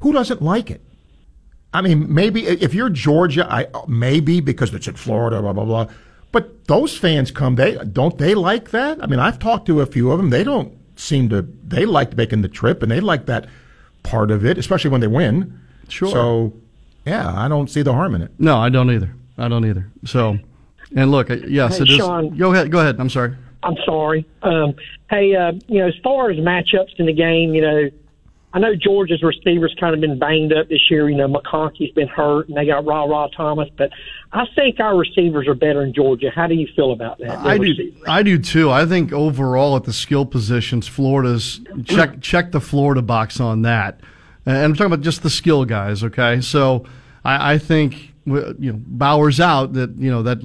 who 0.00 0.12
doesn't 0.12 0.42
like 0.42 0.70
it? 0.70 0.80
I 1.72 1.82
mean, 1.82 2.12
maybe 2.12 2.46
if 2.46 2.72
you're 2.72 2.88
Georgia, 2.88 3.46
I 3.50 3.66
maybe 3.88 4.40
because 4.40 4.72
it's 4.72 4.86
in 4.86 4.94
Florida, 4.94 5.40
blah 5.42 5.52
blah 5.52 5.64
blah. 5.64 5.86
But 6.30 6.66
those 6.66 6.96
fans 6.96 7.30
come, 7.30 7.56
they 7.56 7.76
don't 7.76 8.16
they 8.16 8.34
like 8.34 8.70
that? 8.70 9.02
I 9.02 9.06
mean, 9.06 9.18
I've 9.18 9.38
talked 9.38 9.66
to 9.66 9.80
a 9.80 9.86
few 9.86 10.10
of 10.12 10.18
them. 10.18 10.30
They 10.30 10.44
don't 10.44 10.72
seem 10.96 11.28
to. 11.30 11.42
They 11.66 11.86
like 11.86 12.16
making 12.16 12.42
the 12.42 12.48
trip, 12.48 12.82
and 12.82 12.90
they 12.90 13.00
like 13.00 13.26
that 13.26 13.46
part 14.02 14.30
of 14.30 14.44
it, 14.44 14.58
especially 14.58 14.90
when 14.90 15.00
they 15.00 15.06
win. 15.06 15.58
Sure. 15.88 16.08
So, 16.10 16.52
yeah, 17.06 17.32
I 17.34 17.48
don't 17.48 17.68
see 17.70 17.82
the 17.82 17.92
harm 17.92 18.14
in 18.14 18.22
it. 18.22 18.30
no 18.38 18.56
i 18.56 18.68
don't 18.70 18.90
either 18.90 19.14
i 19.36 19.46
don't 19.48 19.64
either 19.66 19.86
so 20.06 20.38
and 20.96 21.10
look 21.10 21.30
uh, 21.30 21.34
yes 21.46 21.76
Hey, 21.76 21.82
it 21.84 21.90
is 21.90 21.96
Sean. 21.98 22.36
go 22.38 22.52
ahead 22.52 22.70
go 22.70 22.80
ahead 22.80 22.96
i'm 22.98 23.10
sorry 23.10 23.36
I'm 23.62 23.76
sorry. 23.86 24.26
Um, 24.42 24.74
hey, 25.08 25.34
uh, 25.34 25.52
you 25.68 25.78
know, 25.80 25.88
as 25.88 25.94
far 26.02 26.30
as 26.30 26.36
matchups 26.36 26.98
in 26.98 27.06
the 27.06 27.14
game, 27.14 27.54
you 27.54 27.62
know, 27.62 27.88
I 28.54 28.60
know 28.60 28.76
Georgia's 28.76 29.20
receivers 29.20 29.74
kind 29.80 29.94
of 29.94 30.00
been 30.00 30.16
banged 30.16 30.52
up 30.52 30.68
this 30.68 30.88
year. 30.88 31.10
You 31.10 31.16
know, 31.16 31.26
McConkey's 31.26 31.92
been 31.92 32.06
hurt, 32.06 32.46
and 32.46 32.56
they 32.56 32.66
got 32.66 32.86
Ra 32.86 33.02
Ra 33.02 33.26
Thomas. 33.26 33.68
But 33.76 33.90
I 34.32 34.44
think 34.54 34.78
our 34.78 34.96
receivers 34.96 35.48
are 35.48 35.56
better 35.56 35.82
in 35.82 35.92
Georgia. 35.92 36.30
How 36.32 36.46
do 36.46 36.54
you 36.54 36.68
feel 36.76 36.92
about 36.92 37.18
that? 37.18 37.36
I 37.38 37.58
do. 37.58 37.92
I 38.06 38.22
do 38.22 38.38
too. 38.38 38.70
I 38.70 38.86
think 38.86 39.12
overall 39.12 39.74
at 39.74 39.82
the 39.82 39.92
skill 39.92 40.24
positions, 40.24 40.86
Florida's 40.86 41.60
check 41.84 42.20
check 42.20 42.52
the 42.52 42.60
Florida 42.60 43.02
box 43.02 43.40
on 43.40 43.62
that, 43.62 43.98
and 44.46 44.56
I'm 44.56 44.74
talking 44.74 44.86
about 44.92 45.00
just 45.02 45.24
the 45.24 45.30
skill 45.30 45.64
guys. 45.64 46.04
Okay, 46.04 46.40
so 46.40 46.84
I, 47.24 47.54
I 47.54 47.58
think 47.58 48.14
you 48.24 48.54
know 48.58 48.80
Bowers' 48.86 49.40
out. 49.40 49.72
That 49.72 49.96
you 49.98 50.12
know 50.12 50.22
that 50.22 50.38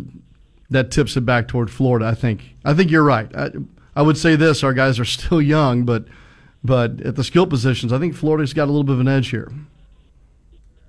that 0.72 0.90
tips 0.90 1.16
it 1.16 1.22
back 1.22 1.48
toward 1.48 1.70
Florida. 1.70 2.08
I 2.08 2.16
think. 2.16 2.56
I 2.66 2.74
think 2.74 2.90
you're 2.90 3.04
right. 3.04 3.30
I, 3.36 3.52
I 3.96 4.02
would 4.02 4.18
say 4.18 4.36
this: 4.36 4.64
our 4.64 4.74
guys 4.74 5.00
are 5.00 5.06
still 5.06 5.40
young, 5.40 5.84
but 5.84 6.06
but 6.64 7.02
at 7.02 7.16
the 7.16 7.24
skill 7.24 7.48
positions, 7.48 7.94
I 7.94 8.00
think 8.00 8.16
Florida's 8.16 8.54
got 8.54 8.66
a 8.66 8.72
little 8.72 8.84
bit 8.84 8.94
of 8.94 9.00
an 9.00 9.08
edge 9.08 9.30
here. 9.30 9.52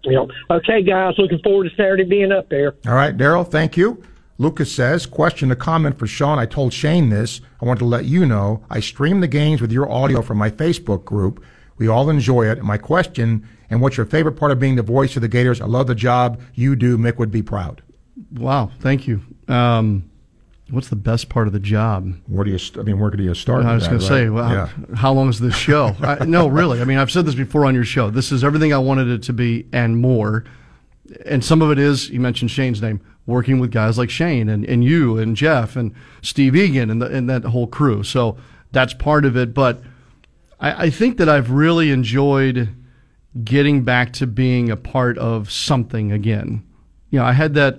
You 0.03 0.13
know, 0.13 0.29
okay, 0.51 0.83
guys, 0.83 1.15
looking 1.19 1.41
forward 1.41 1.69
to 1.69 1.77
Saturday 1.77 2.05
being 2.05 2.33
up 2.33 2.49
there. 2.49 2.75
All 2.87 2.95
right, 2.95 3.17
Daryl, 3.17 3.49
thank 3.49 3.77
you. 3.77 4.03
Lucas 4.39 4.75
says, 4.75 5.05
question, 5.05 5.51
a 5.51 5.57
comment 5.57 5.99
for 5.99 6.07
Sean. 6.07 6.39
I 6.39 6.47
told 6.47 6.73
Shane 6.73 7.11
this. 7.11 7.43
I 7.61 7.67
want 7.67 7.79
to 7.81 7.85
let 7.85 8.07
you 8.07 8.25
know 8.25 8.65
I 8.71 8.81
stream 8.81 9.21
the 9.21 9.29
games 9.29 9.61
with 9.61 9.71
your 9.71 9.91
audio 9.91 10.23
from 10.23 10.39
my 10.39 10.51
Facebook 10.51 11.05
group. 11.05 11.45
We 11.77 11.89
all 11.89 12.09
enjoy 12.09 12.47
it. 12.47 12.57
And 12.57 12.67
my 12.67 12.79
question, 12.79 13.47
and 13.69 13.83
what's 13.83 13.99
your 13.99 14.07
favorite 14.07 14.37
part 14.37 14.51
of 14.51 14.59
being 14.59 14.77
the 14.77 14.83
voice 14.83 15.15
of 15.17 15.23
the 15.23 15.29
Gators? 15.29 15.61
I 15.61 15.67
love 15.67 15.87
the 15.87 15.95
job 15.95 16.41
you 16.55 16.75
do. 16.75 16.97
Mick 16.97 17.19
would 17.19 17.31
be 17.31 17.43
proud. 17.43 17.83
Wow, 18.33 18.71
thank 18.81 19.07
you. 19.07 19.21
Um, 19.49 20.10
what's 20.71 20.89
the 20.89 20.97
best 20.97 21.29
part 21.29 21.47
of 21.47 21.53
the 21.53 21.61
job? 21.61 22.13
Where 22.27 22.45
do 22.45 22.51
you? 22.51 22.59
St- 22.59 22.79
I 22.79 22.83
mean, 22.83 22.99
where 22.99 23.11
do 23.11 23.23
you 23.23 23.35
start? 23.35 23.65
I 23.65 23.75
was 23.75 23.87
going 23.87 24.01
to 24.01 24.07
say, 24.07 24.29
well, 24.29 24.51
Yeah. 24.51 24.69
how 24.97 25.13
long 25.13 25.29
is 25.29 25.41
this 25.41 25.55
show? 25.55 25.95
I, 26.03 26.25
no, 26.25 26.47
really. 26.49 26.81
I 26.81 26.85
mean, 26.85 26.99
I've 26.99 27.11
said 27.11 27.27
this 27.27 27.35
before 27.35 27.65
on 27.67 27.75
your 27.75 27.85
show. 27.85 28.11
This 28.11 28.33
is 28.33 28.43
everything 28.45 28.73
I 28.73 28.79
wanted 28.79 29.09
it 29.09 29.23
to 29.25 29.33
be 29.33 29.67
and 29.73 29.99
more. 29.99 30.45
And 31.27 31.45
some 31.45 31.61
of 31.63 31.71
it 31.71 31.79
is, 31.79 32.09
you 32.11 32.21
mentioned 32.21 32.51
Shane's 32.51 32.81
name, 32.81 33.01
working 33.27 33.59
with 33.59 33.71
guys 33.73 33.99
like 33.99 34.11
Shane 34.11 34.49
and, 34.49 34.65
and 34.65 34.85
you 34.85 35.19
and 35.19 35.37
Jeff 35.37 35.75
and 35.77 35.93
Steve 36.23 36.55
Egan 36.57 36.89
and, 36.91 37.03
the, 37.03 37.07
and 37.07 37.29
that 37.29 37.45
whole 37.45 37.67
crew. 37.67 38.03
So 38.05 38.37
that's 38.73 38.95
part 38.95 39.25
of 39.25 39.37
it. 39.37 39.53
But 39.53 39.83
I, 40.61 40.87
I 40.87 40.91
think 40.91 41.17
that 41.19 41.29
I've 41.29 41.51
really 41.51 41.91
enjoyed 41.91 42.69
getting 43.45 43.83
back 43.83 44.13
to 44.15 44.27
being 44.27 44.71
a 44.71 44.77
part 44.77 45.19
of 45.19 45.51
something 45.51 46.13
again. 46.13 46.65
You 47.11 47.19
know, 47.19 47.25
I 47.25 47.33
had 47.33 47.55
that 47.55 47.75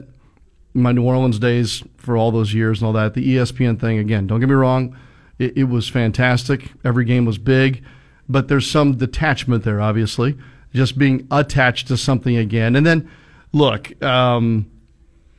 in 0.75 0.81
my 0.81 0.91
New 0.91 1.03
Orleans 1.03 1.39
days 1.39 1.83
for 2.01 2.17
all 2.17 2.31
those 2.31 2.53
years 2.53 2.81
and 2.81 2.87
all 2.87 2.93
that. 2.93 3.13
The 3.13 3.35
ESPN 3.35 3.79
thing, 3.79 3.99
again, 3.99 4.27
don't 4.27 4.39
get 4.39 4.49
me 4.49 4.55
wrong, 4.55 4.97
it, 5.39 5.57
it 5.57 5.63
was 5.65 5.87
fantastic. 5.87 6.71
Every 6.83 7.05
game 7.05 7.25
was 7.25 7.37
big, 7.37 7.83
but 8.27 8.47
there's 8.47 8.69
some 8.69 8.97
detachment 8.97 9.63
there, 9.63 9.79
obviously, 9.79 10.37
just 10.73 10.97
being 10.97 11.27
attached 11.31 11.87
to 11.87 11.97
something 11.97 12.35
again. 12.37 12.75
And 12.75 12.85
then, 12.85 13.09
look, 13.53 14.01
um, 14.03 14.69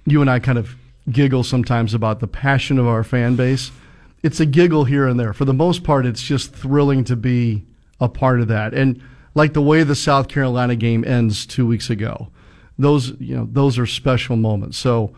you 0.07 0.21
and 0.21 0.31
I 0.31 0.39
kind 0.39 0.59
of 0.59 0.77
giggle 1.11 1.43
sometimes 1.43 1.95
about 1.95 2.21
the 2.21 2.29
passion 2.29 2.79
of 2.79 2.87
our 2.87 3.05
fan 3.05 3.37
base. 3.37 3.71
It's 4.23 4.41
a 4.41 4.47
giggle 4.47 4.85
here 4.85 5.09
and 5.09 5.19
there. 5.19 5.33
For 5.33 5.45
the 5.45 5.55
most 5.55 5.83
part, 5.83 6.07
it's 6.07 6.23
just 6.23 6.55
thrilling 6.55 7.05
to 7.05 7.17
be 7.17 7.65
a 8.01 8.09
part 8.09 8.41
of 8.41 8.49
that. 8.49 8.73
And 8.73 9.03
like 9.35 9.53
the 9.53 9.63
way 9.63 9.83
the 9.83 9.95
South 9.95 10.29
Carolina 10.29 10.77
game 10.77 11.05
ends 11.05 11.47
two 11.47 11.67
weeks 11.67 11.91
ago, 11.91 12.29
those 12.79 13.11
you 13.21 13.37
know 13.37 13.49
those 13.51 13.79
are 13.79 13.87
special 13.87 14.37
moments. 14.37 14.79
So 14.79 15.15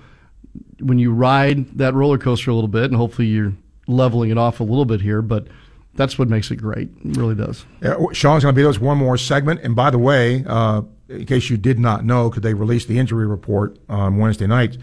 when 0.81 0.99
you 0.99 1.13
ride 1.13 1.79
that 1.79 1.95
roller 1.95 2.19
coaster 2.19 2.51
a 2.51 2.55
little 2.55 2.69
bit, 2.69 2.85
and 2.85 2.97
hopefully 2.97 3.29
you're 3.29 3.53
leveling 3.87 4.31
it 4.31 4.39
off 4.39 4.61
a 4.61 4.65
little 4.65 4.85
bit 4.85 5.01
here, 5.01 5.23
but 5.23 5.47
that's 5.95 6.19
what 6.19 6.29
makes 6.29 6.51
it 6.51 6.57
great. 6.57 6.89
It 7.05 7.17
really 7.17 7.35
does. 7.35 7.65
Yeah, 7.83 7.97
Sean's 8.13 8.43
going 8.43 8.55
to 8.55 8.61
be 8.61 8.67
with 8.67 8.81
one 8.81 8.99
more 8.99 9.17
segment. 9.17 9.61
And 9.63 9.77
by 9.77 9.91
the 9.91 9.99
way, 9.99 10.45
uh, 10.47 10.83
in 11.09 11.27
case 11.27 11.51
you 11.51 11.57
did 11.57 11.79
not 11.79 12.05
know, 12.05 12.29
because 12.29 12.43
they 12.43 12.55
released 12.55 12.89
the 12.89 12.99
injury 12.99 13.27
report 13.27 13.79
on 13.89 14.17
Wednesday 14.17 14.47
night, 14.47 14.77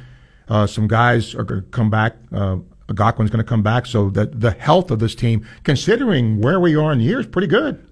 uh, 0.47 0.67
some 0.67 0.88
guys 0.88 1.36
are 1.36 1.43
going 1.43 1.62
to 1.62 1.67
come 1.69 1.89
back. 1.89 2.15
Uh, 2.31 2.57
Eguakun's 2.88 3.29
going 3.29 3.43
to 3.43 3.43
come 3.43 3.63
back. 3.63 3.86
So 3.86 4.10
that 4.12 4.39
the 4.39 4.51
health 4.51 4.91
of 4.91 4.99
this 4.99 5.15
team, 5.15 5.45
considering 5.63 6.41
where 6.41 6.60
we 6.60 6.75
are 6.75 6.91
in 6.91 6.99
the 6.99 7.05
year, 7.05 7.19
is 7.19 7.27
pretty 7.27 7.47
good. 7.47 7.86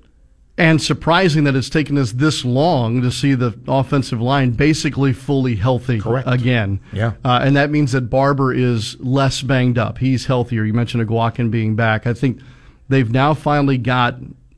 And 0.60 0.82
surprising 0.82 1.46
that 1.46 1.56
it's 1.56 1.70
taken 1.70 1.98
us 1.98 2.12
this 2.12 2.44
long 2.44 3.02
to 3.02 3.12
see 3.12 3.34
the 3.34 3.58
offensive 3.66 4.20
line 4.20 4.52
basically 4.52 5.14
fully 5.14 5.56
healthy 5.56 6.02
again. 6.26 6.82
Yeah. 6.92 7.14
Uh, 7.24 7.40
and 7.42 7.56
that 7.56 7.70
means 7.70 7.94
that 7.94 8.10
Barber 8.10 8.54
is 8.54 9.00
less 9.00 9.42
banged 9.42 9.78
up. 9.78 10.00
He's 10.00 10.26
healthier. 10.26 10.66
You 10.66 10.74
mentioned 10.74 11.08
Eguakun 11.08 11.50
being 11.50 11.78
back. 11.78 12.06
I 12.06 12.14
think 12.14 12.42
they've 12.90 13.10
now 13.10 13.34
finally 13.34 13.78
got 13.78 14.16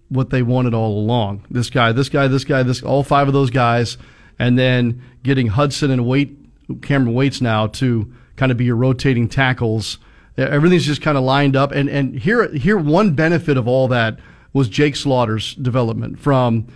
what 0.09 0.31
they 0.31 0.41
wanted 0.41 0.73
all 0.73 0.97
along. 0.97 1.45
This 1.51 1.69
guy, 1.69 1.91
this 1.91 2.09
guy, 2.09 2.27
this 2.27 2.45
guy, 2.45 2.63
this 2.63 2.81
all 2.81 3.03
five 3.03 3.27
of 3.27 3.33
those 3.35 3.51
guys, 3.51 3.99
and 4.39 4.57
then 4.57 5.03
getting 5.21 5.47
Hudson 5.47 5.91
and 5.91 6.07
Wait 6.07 6.35
Kamryn 6.67 7.13
Waites 7.13 7.41
now 7.41 7.67
to 7.67 8.11
kind 8.37 8.51
of 8.51 8.57
be 8.57 8.65
your 8.65 8.75
rotating 8.75 9.29
tackles. 9.29 9.99
Everything's 10.35 10.85
just 10.85 11.01
kind 11.01 11.17
of 11.17 11.23
lined 11.23 11.55
up. 11.55 11.71
And 11.71 11.89
and 11.89 12.17
here 12.17 12.51
here 12.53 12.77
one 12.77 13.13
benefit 13.13 13.55
of 13.55 13.67
all 13.67 13.87
that 13.89 14.17
was 14.53 14.69
Jake 14.69 14.95
Slaughter's 14.95 15.55
development 15.55 16.19
from 16.19 16.67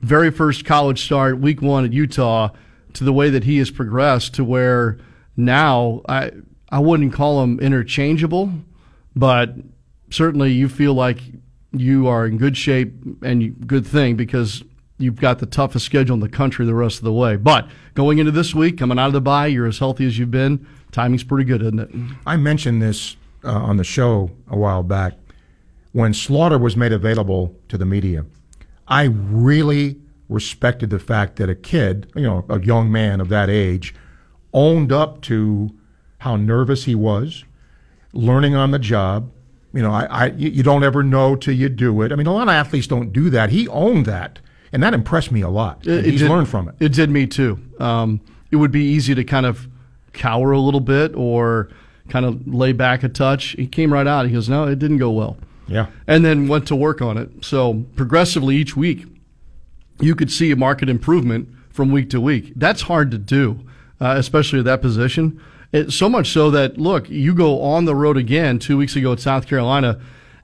very 0.00 0.30
first 0.30 0.64
college 0.64 1.02
start, 1.02 1.38
week 1.38 1.62
one 1.62 1.84
at 1.84 1.92
Utah, 1.92 2.50
to 2.94 3.04
the 3.04 3.12
way 3.12 3.30
that 3.30 3.44
he 3.44 3.58
has 3.58 3.70
progressed 3.70 4.34
to 4.34 4.44
where 4.44 4.98
now 5.36 6.02
I 6.08 6.32
I 6.68 6.78
wouldn't 6.78 7.12
call 7.12 7.42
him 7.42 7.60
interchangeable, 7.60 8.52
but 9.14 9.54
certainly 10.10 10.52
you 10.52 10.68
feel 10.68 10.94
like 10.94 11.20
you 11.72 12.06
are 12.06 12.26
in 12.26 12.38
good 12.38 12.56
shape 12.56 12.92
and 13.22 13.42
you, 13.42 13.50
good 13.50 13.86
thing 13.86 14.16
because 14.16 14.62
you've 14.98 15.20
got 15.20 15.38
the 15.38 15.46
toughest 15.46 15.86
schedule 15.86 16.14
in 16.14 16.20
the 16.20 16.28
country 16.28 16.64
the 16.64 16.74
rest 16.74 16.98
of 16.98 17.04
the 17.04 17.12
way. 17.12 17.36
But 17.36 17.68
going 17.94 18.18
into 18.18 18.30
this 18.30 18.54
week, 18.54 18.78
coming 18.78 18.98
out 18.98 19.08
of 19.08 19.12
the 19.12 19.20
bye, 19.20 19.46
you're 19.46 19.66
as 19.66 19.78
healthy 19.78 20.06
as 20.06 20.18
you've 20.18 20.30
been. 20.30 20.66
Timing's 20.92 21.24
pretty 21.24 21.44
good, 21.44 21.62
isn't 21.62 21.78
it? 21.78 21.90
I 22.26 22.36
mentioned 22.36 22.82
this 22.82 23.16
uh, 23.44 23.50
on 23.52 23.76
the 23.76 23.84
show 23.84 24.30
a 24.48 24.56
while 24.56 24.82
back. 24.82 25.14
When 25.92 26.14
Slaughter 26.14 26.58
was 26.58 26.76
made 26.76 26.92
available 26.92 27.54
to 27.68 27.76
the 27.76 27.84
media, 27.84 28.24
I 28.88 29.04
really 29.04 30.00
respected 30.28 30.90
the 30.90 30.98
fact 30.98 31.36
that 31.36 31.50
a 31.50 31.54
kid, 31.54 32.10
you 32.16 32.22
know, 32.22 32.44
a 32.48 32.60
young 32.60 32.90
man 32.90 33.20
of 33.20 33.28
that 33.28 33.50
age, 33.50 33.94
owned 34.54 34.90
up 34.90 35.20
to 35.22 35.70
how 36.18 36.36
nervous 36.36 36.84
he 36.84 36.94
was, 36.94 37.44
learning 38.12 38.54
on 38.54 38.70
the 38.70 38.78
job. 38.78 39.30
You 39.74 39.82
know, 39.82 39.90
I, 39.90 40.04
I 40.04 40.26
you 40.26 40.62
don't 40.62 40.84
ever 40.84 41.02
know 41.02 41.36
till 41.36 41.54
you 41.54 41.68
do 41.68 42.02
it. 42.02 42.12
I 42.12 42.16
mean, 42.16 42.26
a 42.26 42.32
lot 42.32 42.42
of 42.42 42.48
athletes 42.54 42.86
don't 42.86 43.12
do 43.12 43.30
that. 43.30 43.50
He 43.50 43.68
owned 43.68 44.06
that, 44.06 44.38
and 44.72 44.82
that 44.82 44.94
impressed 44.94 45.32
me 45.32 45.40
a 45.40 45.48
lot. 45.48 45.86
And 45.86 46.04
he's 46.06 46.20
did- 46.20 46.30
learned 46.30 46.48
from 46.48 46.68
it. 46.68 46.74
It 46.80 46.92
did 46.92 47.10
me 47.10 47.26
too. 47.26 47.58
Um, 47.78 48.20
it 48.50 48.56
would 48.56 48.70
be 48.70 48.84
easy 48.84 49.14
to 49.14 49.24
kind 49.24 49.46
of 49.46 49.66
cower 50.12 50.52
a 50.52 50.60
little 50.60 50.80
bit 50.80 51.14
or 51.14 51.70
kind 52.10 52.26
of 52.26 52.46
lay 52.46 52.72
back 52.72 53.02
a 53.02 53.08
touch. 53.08 53.48
He 53.52 53.66
came 53.66 53.92
right 53.92 54.06
out. 54.06 54.26
He 54.26 54.32
goes, 54.32 54.48
"No, 54.48 54.64
it 54.64 54.78
didn't 54.78 54.98
go 54.98 55.10
well." 55.10 55.36
Yeah. 55.72 55.86
And 56.06 56.24
then 56.24 56.48
went 56.48 56.66
to 56.68 56.76
work 56.76 57.00
on 57.00 57.16
it. 57.16 57.44
So 57.44 57.84
progressively 57.96 58.56
each 58.56 58.76
week, 58.76 59.06
you 60.00 60.14
could 60.14 60.30
see 60.30 60.50
a 60.50 60.56
market 60.56 60.88
improvement 60.88 61.48
from 61.70 61.90
week 61.90 62.10
to 62.10 62.20
week. 62.20 62.52
That's 62.56 62.82
hard 62.82 63.10
to 63.12 63.18
do, 63.18 63.60
uh, 64.00 64.14
especially 64.18 64.58
at 64.58 64.64
that 64.66 64.82
position. 64.82 65.40
It, 65.72 65.90
so 65.90 66.08
much 66.08 66.30
so 66.30 66.50
that 66.50 66.76
look, 66.76 67.08
you 67.08 67.34
go 67.34 67.62
on 67.62 67.86
the 67.86 67.94
road 67.94 68.16
again 68.16 68.58
two 68.58 68.76
weeks 68.76 68.94
ago 68.94 69.12
at 69.12 69.20
South 69.20 69.46
Carolina, 69.46 70.00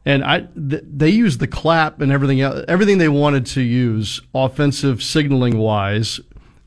and 0.07 0.25
I 0.25 0.41
th- 0.41 0.85
they 0.85 1.11
used 1.11 1.39
the 1.39 1.47
clap 1.47 2.01
and 2.01 2.11
everything 2.11 2.41
else, 2.41 2.65
everything 2.67 2.97
they 2.97 3.11
wanted 3.11 3.45
to 3.47 3.61
use 3.61 4.23
offensive 4.35 5.03
signaling 5.03 5.59
wise, 5.59 6.19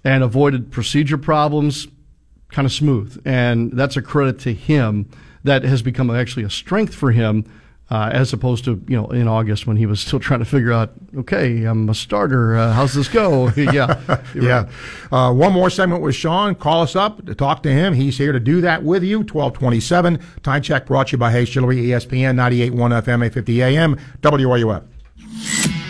and 0.03 0.23
avoided 0.23 0.71
procedure 0.71 1.17
problems, 1.17 1.87
kind 2.49 2.67
of 2.67 2.71
smooth. 2.71 3.19
And 3.25 3.71
that's 3.71 3.97
a 3.97 4.01
credit 4.01 4.37
to 4.41 4.53
him. 4.53 5.09
That 5.43 5.63
has 5.63 5.81
become 5.81 6.11
actually 6.11 6.43
a 6.43 6.51
strength 6.51 6.93
for 6.93 7.09
him 7.11 7.45
uh, 7.91 8.09
as 8.13 8.31
opposed 8.31 8.63
to 8.63 8.81
you 8.87 8.95
know 8.95 9.07
in 9.07 9.27
August 9.27 9.67
when 9.67 9.75
he 9.75 9.85
was 9.85 9.99
still 9.99 10.19
trying 10.19 10.39
to 10.39 10.45
figure 10.45 10.71
out, 10.71 10.93
okay, 11.17 11.65
I'm 11.65 11.89
a 11.89 11.93
starter. 11.93 12.55
Uh, 12.55 12.71
how's 12.71 12.93
this 12.93 13.09
go? 13.09 13.49
yeah, 13.57 14.21
yeah. 14.33 14.69
Uh, 15.11 15.33
one 15.33 15.51
more 15.51 15.69
segment 15.69 16.01
with 16.01 16.15
Sean. 16.15 16.55
Call 16.55 16.81
us 16.81 16.95
up 16.95 17.25
to 17.25 17.35
talk 17.35 17.63
to 17.63 17.71
him. 17.71 17.93
He's 17.93 18.17
here 18.17 18.31
to 18.31 18.39
do 18.39 18.61
that 18.61 18.83
with 18.83 19.03
you. 19.03 19.25
Twelve 19.25 19.53
twenty-seven. 19.53 20.21
Time 20.41 20.61
check 20.61 20.85
brought 20.85 21.07
to 21.07 21.11
you 21.11 21.17
by 21.17 21.31
Hayes 21.31 21.49
Jewelry, 21.49 21.77
ESPN 21.77 22.35
98.1 22.35 22.71
FM, 22.71 23.25
850 23.25 23.61
AM, 23.61 23.99
WRUF. 24.21 24.83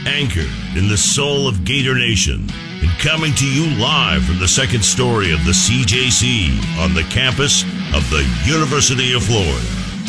Anchored 0.08 0.50
in 0.76 0.90
the 0.90 0.98
soul 0.98 1.48
of 1.48 1.64
Gator 1.64 1.94
Nation 1.94 2.48
and 2.82 2.90
coming 3.00 3.34
to 3.36 3.46
you 3.46 3.80
live 3.80 4.24
from 4.24 4.40
the 4.40 4.48
second 4.48 4.84
story 4.84 5.32
of 5.32 5.46
the 5.46 5.52
CJC 5.52 6.80
on 6.80 6.96
the 6.96 7.04
campus 7.12 7.62
of 7.94 8.10
the 8.10 8.28
University 8.44 9.14
of 9.14 9.24
Florida. 9.24 9.62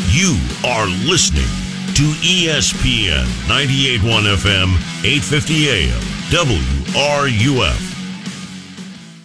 You 0.09 0.39
are 0.65 0.87
listening 1.07 1.62
to 1.95 2.05
ESPN 2.23 3.25
98.1 3.47 4.35
FM, 4.37 4.69
850 5.05 5.69
AM, 5.69 6.01
WRUF. 6.31 7.93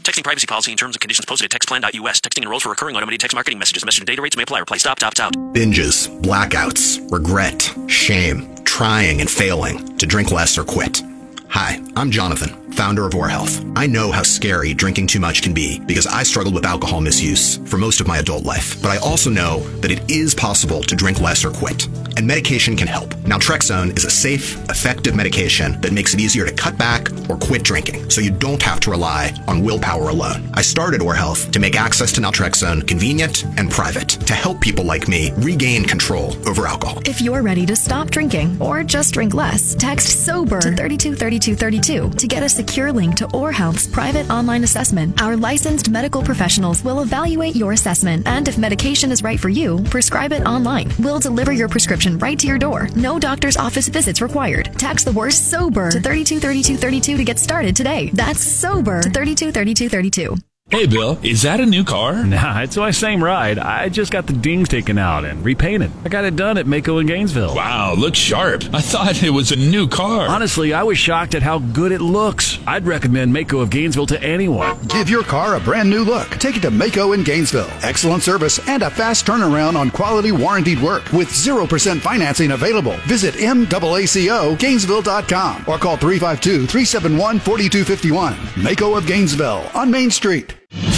Texting 0.03 0.23
privacy 0.23 0.47
policy 0.47 0.71
and 0.71 0.79
terms 0.79 0.95
and 0.95 1.01
conditions 1.01 1.25
posted 1.25 1.53
at 1.53 1.61
textplan.us. 1.61 2.21
Texting 2.21 2.43
enrolls 2.43 2.63
for 2.63 2.69
recurring 2.69 2.95
automated 2.95 3.19
text 3.19 3.35
marketing 3.35 3.59
messages. 3.59 3.83
Message 3.83 3.99
and 3.99 4.07
data 4.07 4.21
rates 4.21 4.37
may 4.37 4.43
apply. 4.43 4.59
Reply 4.59 4.77
stop, 4.77 5.03
opt 5.03 5.19
out. 5.19 5.33
Binges, 5.53 6.07
blackouts, 6.21 7.11
regret, 7.11 7.73
shame, 7.89 8.55
trying 8.63 9.19
and 9.21 9.29
failing 9.29 9.97
to 9.97 10.05
drink 10.05 10.31
less 10.31 10.57
or 10.57 10.63
quit. 10.63 11.01
Hi, 11.49 11.81
I'm 11.95 12.11
Jonathan, 12.11 12.71
founder 12.71 13.05
of 13.05 13.15
Oar 13.15 13.29
Health. 13.29 13.63
I 13.75 13.87
know 13.87 14.11
how 14.11 14.23
scary 14.23 14.73
drinking 14.73 15.07
too 15.07 15.19
much 15.19 15.41
can 15.41 15.53
be 15.53 15.79
because 15.79 16.05
I 16.05 16.23
struggled 16.23 16.53
with 16.53 16.65
alcohol 16.65 16.99
misuse 16.99 17.57
for 17.69 17.77
most 17.77 18.01
of 18.01 18.07
my 18.07 18.17
adult 18.17 18.43
life. 18.43 18.81
But 18.81 18.91
I 18.91 18.97
also 18.97 19.29
know 19.29 19.59
that 19.79 19.91
it 19.91 20.11
is 20.11 20.35
possible 20.35 20.81
to 20.83 20.95
drink 20.95 21.21
less 21.21 21.45
or 21.45 21.51
quit. 21.51 21.87
And 22.17 22.27
medication 22.27 22.75
can 22.75 22.87
help. 22.87 23.13
Naltrexone 23.25 23.95
is 23.97 24.03
a 24.03 24.09
safe, 24.09 24.57
effective 24.69 25.15
medication 25.15 25.79
that 25.81 25.93
makes 25.93 26.13
it 26.13 26.19
easier 26.19 26.45
to 26.45 26.51
cut 26.53 26.77
back 26.77 27.09
or 27.29 27.37
quit 27.37 27.63
drinking, 27.63 28.09
so 28.09 28.21
you 28.21 28.31
don't 28.31 28.61
have 28.61 28.79
to 28.81 28.91
rely 28.91 29.33
on 29.47 29.63
willpower 29.63 30.09
alone. 30.09 30.49
I 30.53 30.63
started 30.63 31.01
Oar 31.01 31.13
Health 31.13 31.51
to 31.51 31.59
make 31.59 31.75
access 31.75 32.11
to 32.13 32.21
naltrexone 32.21 32.87
convenient 32.87 33.45
and 33.57 33.71
private 33.71 34.09
to 34.09 34.33
help 34.33 34.59
people 34.59 34.83
like 34.83 35.07
me 35.07 35.31
regain 35.37 35.85
control 35.85 36.35
over 36.47 36.67
alcohol. 36.67 37.01
If 37.05 37.21
you're 37.21 37.43
ready 37.43 37.65
to 37.67 37.75
stop 37.75 38.09
drinking 38.09 38.57
or 38.59 38.83
just 38.83 39.13
drink 39.13 39.33
less, 39.33 39.75
text 39.75 40.25
SOBER 40.25 40.59
to 40.59 40.97
323232 41.37 42.17
to 42.17 42.27
get 42.27 42.43
a 42.43 42.49
secure 42.49 42.91
link 42.91 43.15
to 43.15 43.29
Oar 43.35 43.51
Health's 43.51 43.87
private 43.87 44.29
online 44.29 44.63
assessment. 44.63 45.21
Our 45.21 45.35
licensed 45.35 45.89
medical 45.89 46.21
professionals 46.21 46.83
will 46.83 47.01
evaluate 47.01 47.55
your 47.55 47.73
assessment 47.73 48.27
and 48.27 48.47
if 48.47 48.57
medication 48.57 49.11
is 49.11 49.23
right 49.23 49.39
for 49.39 49.49
you, 49.49 49.83
prescribe 49.85 50.31
it 50.31 50.45
online. 50.45 50.91
We'll 50.99 51.19
deliver 51.19 51.51
your 51.51 51.69
prescription 51.69 52.17
right 52.19 52.37
to 52.39 52.47
your 52.47 52.57
door. 52.57 52.89
No 52.95 53.19
doctor's 53.19 53.57
office 53.57 53.87
visits 53.87 54.21
required. 54.21 54.71
Text 54.77 55.05
the 55.05 55.11
word 55.11 55.33
SOBER 55.33 55.91
to 55.91 55.99
323232 55.99 57.17
to 57.17 57.23
get 57.23 57.39
started 57.39 57.75
today. 57.75 58.09
That's 58.13 58.41
SOBER 58.41 59.01
to 59.03 59.09
323232. 59.09 60.35
Hey, 60.69 60.85
Bill, 60.85 61.17
is 61.23 61.43
that 61.43 61.61
a 61.61 61.65
new 61.65 61.85
car? 61.85 62.25
Nah, 62.37 62.59
it's 62.61 62.75
my 62.75 62.91
same 62.91 63.23
ride. 63.23 63.57
I 63.57 63.87
just 63.87 64.11
got 64.11 64.27
the 64.27 64.33
dings 64.33 64.67
taken 64.67 64.97
out 64.97 65.23
and 65.23 65.45
repainted. 65.45 65.91
I 66.03 66.09
got 66.09 66.25
it 66.25 66.35
done 66.35 66.57
at 66.57 66.65
MAACO 66.65 66.99
in 66.99 67.07
Gainesville. 67.07 67.55
Wow, 67.55 67.93
looks 67.93 68.17
sharp. 68.19 68.63
I 68.73 68.81
thought 68.81 69.23
it 69.23 69.29
was 69.29 69.53
a 69.53 69.55
new 69.55 69.87
car. 69.87 70.27
Honestly, 70.27 70.73
I 70.73 70.83
was 70.83 70.97
shocked 70.97 71.35
at 71.35 71.41
how 71.41 71.59
good 71.59 71.93
it 71.93 72.01
looks. 72.01 72.59
I'd 72.67 72.85
recommend 72.85 73.33
MAACO 73.33 73.61
of 73.61 73.69
Gainesville 73.69 74.07
to 74.07 74.21
anyone. 74.21 74.77
Give 74.87 75.09
your 75.09 75.23
car 75.23 75.55
a 75.55 75.59
brand 75.61 75.89
new 75.89 76.03
look. 76.03 76.29
Take 76.31 76.57
it 76.57 76.61
to 76.63 76.69
MAACO 76.69 77.15
in 77.15 77.23
Gainesville. 77.23 77.69
Excellent 77.81 78.21
service 78.21 78.59
and 78.67 78.83
a 78.83 78.89
fast 78.89 79.25
turnaround 79.25 79.77
on 79.77 79.89
quality 79.89 80.33
warranted 80.33 80.81
work 80.81 81.09
with 81.13 81.29
0% 81.29 82.01
financing 82.01 82.51
available. 82.51 82.97
Visit 83.07 83.35
MAACO 83.35 84.59
Gainesville.com 84.59 85.63
or 85.65 85.77
call 85.77 85.95
352 85.95 86.67
371 86.67 87.39
4251. 87.39 88.33
MAACO 88.65 88.97
of 88.97 89.07
Gainesville 89.07 89.65
on 89.73 89.89
Main 89.89 90.11
Street. 90.11 90.56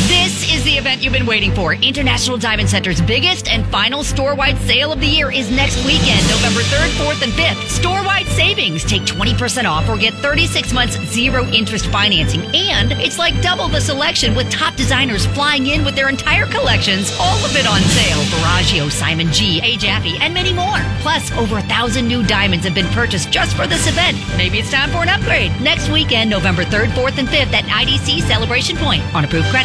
This 0.10 0.52
is 0.52 0.64
the 0.64 0.72
event 0.74 1.04
you've 1.04 1.14
been 1.14 1.28
waiting 1.28 1.54
for. 1.54 1.76
International 1.76 2.36
Diamond 2.36 2.68
Center's 2.68 3.00
biggest 3.00 3.48
and 3.48 3.64
final 3.68 4.04
store-wide 4.04 4.58
sale 4.58 4.92
of 4.92 5.00
the 5.00 5.06
year 5.06 5.32
is 5.32 5.52
next 5.52 5.78
weekend, 5.86 6.22
November 6.28 6.62
3rd, 6.62 6.90
4th, 6.98 7.22
and 7.22 7.32
5th. 7.34 7.68
Store-wide 7.68 8.26
savings. 8.26 8.84
Take 8.84 9.04
20% 9.04 9.66
off 9.66 9.88
or 9.88 9.98
get 9.98 10.14
36 10.16 10.74
months 10.74 10.98
zero 11.14 11.46
interest 11.50 11.86
financing. 11.88 12.42
And 12.56 12.92
it's 12.94 13.20
like 13.20 13.40
double 13.42 13.68
the 13.68 13.80
selection 13.80 14.34
with 14.34 14.50
top 14.50 14.76
designers 14.76 15.28
flying 15.28 15.68
in 15.68 15.86
with 15.86 15.96
their 15.96 16.10
entire 16.10 16.48
collections, 16.48 17.16
all 17.20 17.38
of 17.46 17.56
it 17.56 17.68
on 17.68 17.82
sale. 17.82 18.22
Barragio, 18.34 18.90
Simon 18.90 19.32
G, 19.32 19.62
A. 19.62 19.78
Jaffe, 19.78 20.18
and 20.22 20.34
many 20.34 20.54
more. 20.54 20.80
Plus, 21.02 21.32
over 21.34 21.60
a 21.60 21.64
thousand 21.64 22.08
new 22.08 22.24
diamonds 22.24 22.66
have 22.66 22.74
been 22.74 22.88
purchased 22.88 23.30
just 23.30 23.56
for 23.56 23.68
this 23.68 23.88
event. 23.88 24.18
Maybe 24.38 24.58
it's 24.58 24.72
time 24.72 24.90
for 24.90 25.04
an 25.04 25.10
upgrade. 25.10 25.52
Next 25.62 25.90
weekend, 25.90 26.32
November 26.32 26.64
3rd, 26.64 26.88
4th, 26.94 27.20
and 27.20 27.28
5th 27.28 27.54
at 27.54 27.66
IDC 27.66 28.22
Celebration 28.22 28.76
Point 28.78 29.04
on 29.14 29.26
approved 29.26 29.48
credit. 29.50 29.59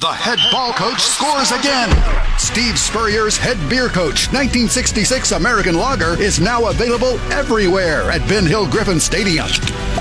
The 0.00 0.12
head 0.12 0.38
ball 0.52 0.74
coach 0.74 1.00
scores 1.00 1.50
again. 1.50 1.88
Steve 2.36 2.78
Spurrier's 2.78 3.38
head 3.38 3.56
beer 3.70 3.88
coach 3.88 4.28
1966 4.34 5.32
American 5.32 5.76
Lager 5.76 6.20
is 6.20 6.38
now 6.38 6.68
available 6.68 7.18
everywhere 7.32 8.10
at 8.10 8.28
Ben 8.28 8.44
Hill 8.44 8.68
Griffin 8.68 9.00
Stadium. 9.00 9.46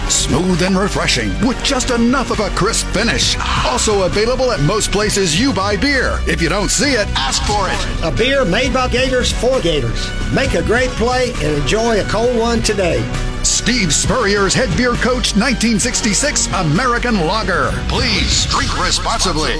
Smooth 0.09 0.61
and 0.63 0.77
refreshing 0.77 1.29
with 1.47 1.63
just 1.63 1.91
enough 1.91 2.31
of 2.31 2.41
a 2.41 2.49
crisp 2.49 2.87
finish. 2.87 3.37
Also 3.65 4.03
available 4.03 4.51
at 4.51 4.59
most 4.59 4.91
places 4.91 5.39
you 5.39 5.53
buy 5.53 5.77
beer. 5.77 6.19
If 6.27 6.41
you 6.41 6.49
don't 6.49 6.69
see 6.69 6.93
it, 6.93 7.07
ask 7.15 7.41
for 7.43 7.69
it. 7.69 8.03
A 8.03 8.13
beer 8.13 8.43
made 8.43 8.73
by 8.73 8.89
Gators 8.89 9.31
for 9.31 9.61
Gators. 9.61 10.09
Make 10.33 10.55
a 10.55 10.63
great 10.63 10.89
play 10.89 11.31
and 11.35 11.61
enjoy 11.61 12.01
a 12.01 12.03
cold 12.09 12.37
one 12.37 12.61
today. 12.61 12.99
Steve 13.43 13.93
Spurrier's 13.93 14.53
head 14.53 14.75
beer 14.77 14.93
coach 14.93 15.35
1966 15.35 16.47
American 16.53 17.15
Lager. 17.27 17.71
Please 17.89 18.45
drink 18.45 18.71
responsibly. 18.81 19.51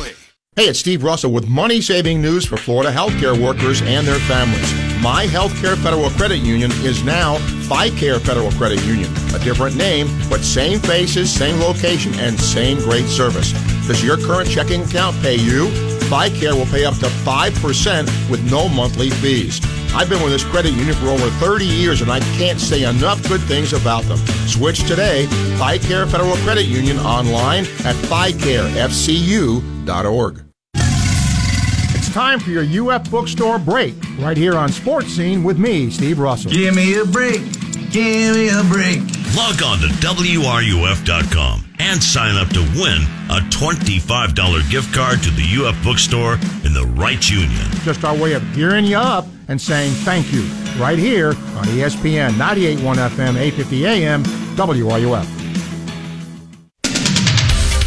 Hey, 0.56 0.69
it's 0.69 0.80
Steve 0.80 1.04
Russell 1.04 1.34
with 1.34 1.50
money 1.50 1.82
saving 1.82 2.22
news 2.22 2.46
for 2.46 2.56
Florida 2.56 2.91
healthcare 2.91 3.38
workers 3.38 3.82
and 3.82 4.08
their 4.08 4.19
families. 4.19 4.74
My 5.02 5.26
Healthcare 5.26 5.76
Federal 5.76 6.10
Credit 6.12 6.38
Union 6.38 6.72
is 6.84 7.04
now 7.04 7.38
FICARE 7.67 8.22
Federal 8.22 8.52
Credit 8.52 8.82
Union. 8.86 9.12
A 9.36 9.39
different 9.39 9.76
name, 9.76 10.08
but 10.30 10.41
same 10.41 10.80
faces, 10.80 11.34
same 11.34 11.60
location, 11.60 12.13
and 12.15 12.39
same 12.39 12.78
great 12.78 13.08
service. 13.08 13.52
Does 13.86 14.02
your 14.02 14.15
current 14.15 14.50
checking 14.50 14.84
account 14.84 15.19
pay 15.22 15.36
you? 15.36 15.92
FICARE 16.13 16.54
will 16.54 16.67
pay 16.67 16.86
up 16.86 16.93
to 16.97 17.08
5% 17.08 18.30
with 18.30 18.52
no 18.52 18.69
monthly 18.69 19.10
fees. 19.10 19.60
I've 19.95 20.10
been 20.10 20.21
with 20.21 20.32
this 20.32 20.43
credit 20.43 20.73
union 20.73 20.95
for 20.97 21.08
over 21.08 21.28
30 21.43 21.65
years 21.65 22.02
and 22.02 22.12
I 22.12 22.19
can't 22.38 22.60
say 22.60 22.88
enough 22.88 23.28
good 23.28 23.41
things 23.41 23.73
about 23.73 24.04
them. 24.04 24.19
Switch 24.47 24.88
today. 24.88 25.26
FICARE 25.58 26.08
Federal 26.12 26.36
Credit 26.38 26.65
Union 26.65 26.99
online 26.99 27.63
at 27.84 27.95
FICAREFCU.org. 27.95 30.43
It's 31.95 32.13
time 32.13 32.39
for 32.39 32.52
your 32.52 32.91
UF 32.91 33.10
bookstore 33.10 33.58
break 33.58 33.95
right 34.19 34.38
here 34.38 34.56
on 34.56 34.69
Sports 34.69 35.08
Scene 35.08 35.43
with 35.43 35.58
me, 35.58 35.89
Steve 35.89 36.19
Russell. 36.19 36.52
Give 36.52 36.76
me 36.76 36.99
a 36.99 37.06
break. 37.06 37.41
Give 37.89 38.36
me 38.36 38.49
a 38.49 38.62
break. 38.65 38.99
Log 39.36 39.63
on 39.63 39.80
to 39.80 39.88
WRUF.com 39.99 41.73
and 41.84 42.02
sign 42.02 42.36
up 42.36 42.48
to 42.50 42.62
win 42.80 43.04
a 43.30 43.39
$25 43.52 44.72
gift 44.72 44.93
card 44.93 45.22
to 45.22 45.30
the 45.32 45.43
UF 45.43 45.76
bookstore 45.84 46.36
in 46.63 46.74
the 46.74 46.86
Reitz 46.96 47.30
Union. 47.30 47.67
Just 47.84 48.06
our 48.06 48.15
way 48.15 48.34
of 48.34 48.43
gearing 48.56 48.86
you 48.86 48.98
up 48.98 49.26
and 49.50 49.60
saying 49.60 49.91
thank 50.06 50.32
you 50.32 50.43
right 50.82 50.98
here 50.98 51.30
on 51.30 51.65
ESPN 51.76 52.32
98.1 52.32 52.96
FM, 53.10 53.36
850 53.36 53.86
AM, 53.86 54.24
WRUF. 54.56 55.26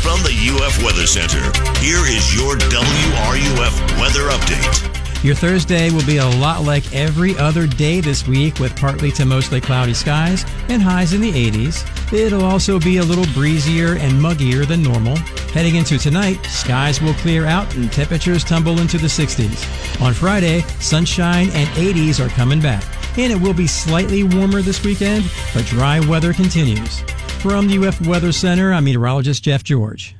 From 0.02 0.22
the 0.22 0.36
UF 0.52 0.84
Weather 0.84 1.06
Center, 1.06 1.42
here 1.80 2.04
is 2.04 2.34
your 2.34 2.56
WRUF 2.56 4.00
weather 4.00 4.28
update. 4.28 4.95
Your 5.22 5.34
Thursday 5.34 5.90
will 5.90 6.06
be 6.06 6.18
a 6.18 6.28
lot 6.28 6.62
like 6.62 6.94
every 6.94 7.36
other 7.38 7.66
day 7.66 8.00
this 8.00 8.28
week 8.28 8.60
with 8.60 8.76
partly 8.76 9.10
to 9.12 9.24
mostly 9.24 9.60
cloudy 9.60 9.94
skies 9.94 10.44
and 10.68 10.80
highs 10.80 11.14
in 11.14 11.20
the 11.20 11.32
80s. 11.32 12.12
It'll 12.12 12.44
also 12.44 12.78
be 12.78 12.98
a 12.98 13.02
little 13.02 13.24
breezier 13.32 13.96
and 13.96 14.12
muggier 14.12 14.66
than 14.66 14.82
normal. 14.82 15.16
Heading 15.52 15.76
into 15.76 15.98
tonight, 15.98 16.44
skies 16.44 17.00
will 17.00 17.14
clear 17.14 17.46
out 17.46 17.74
and 17.74 17.90
temperatures 17.90 18.44
tumble 18.44 18.78
into 18.80 18.98
the 18.98 19.08
60s. 19.08 20.00
On 20.00 20.12
Friday, 20.12 20.60
sunshine 20.80 21.48
and 21.54 21.68
80s 21.70 22.24
are 22.24 22.30
coming 22.30 22.60
back. 22.60 22.84
And 23.18 23.32
it 23.32 23.40
will 23.40 23.54
be 23.54 23.66
slightly 23.66 24.22
warmer 24.22 24.60
this 24.60 24.84
weekend, 24.84 25.24
but 25.54 25.64
dry 25.64 25.98
weather 26.00 26.34
continues. 26.34 27.00
From 27.40 27.66
the 27.66 27.86
UF 27.86 28.06
Weather 28.06 28.32
Center, 28.32 28.72
I'm 28.72 28.84
meteorologist 28.84 29.42
Jeff 29.42 29.64
George. 29.64 30.14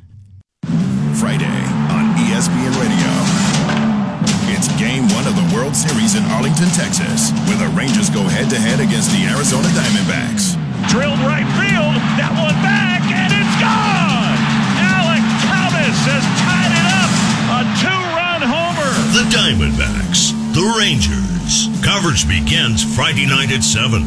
Series 5.76 6.14
in 6.16 6.24
Arlington, 6.32 6.72
Texas, 6.72 7.36
where 7.44 7.60
the 7.60 7.68
Rangers 7.76 8.08
go 8.08 8.24
head 8.24 8.48
to 8.48 8.56
head 8.56 8.80
against 8.80 9.12
the 9.12 9.28
Arizona 9.28 9.68
Diamondbacks. 9.76 10.56
Drilled 10.88 11.20
right 11.20 11.44
field. 11.60 12.00
That 12.16 12.32
one 12.32 12.56
back, 12.64 13.04
and 13.12 13.28
it's 13.28 13.56
gone. 13.60 14.40
Alek 14.80 15.20
Thomas 15.44 15.96
has 16.08 16.24
tied 16.40 16.72
it 16.72 16.88
up. 16.96 17.12
A 17.60 17.68
two-run 17.76 18.40
homer. 18.40 18.88
The 19.12 19.28
Diamondbacks, 19.28 20.32
the 20.56 20.64
Rangers. 20.80 21.68
Coverage 21.84 22.24
begins 22.24 22.80
Friday 22.96 23.28
night 23.28 23.52
at 23.52 23.60
7, 23.60 24.00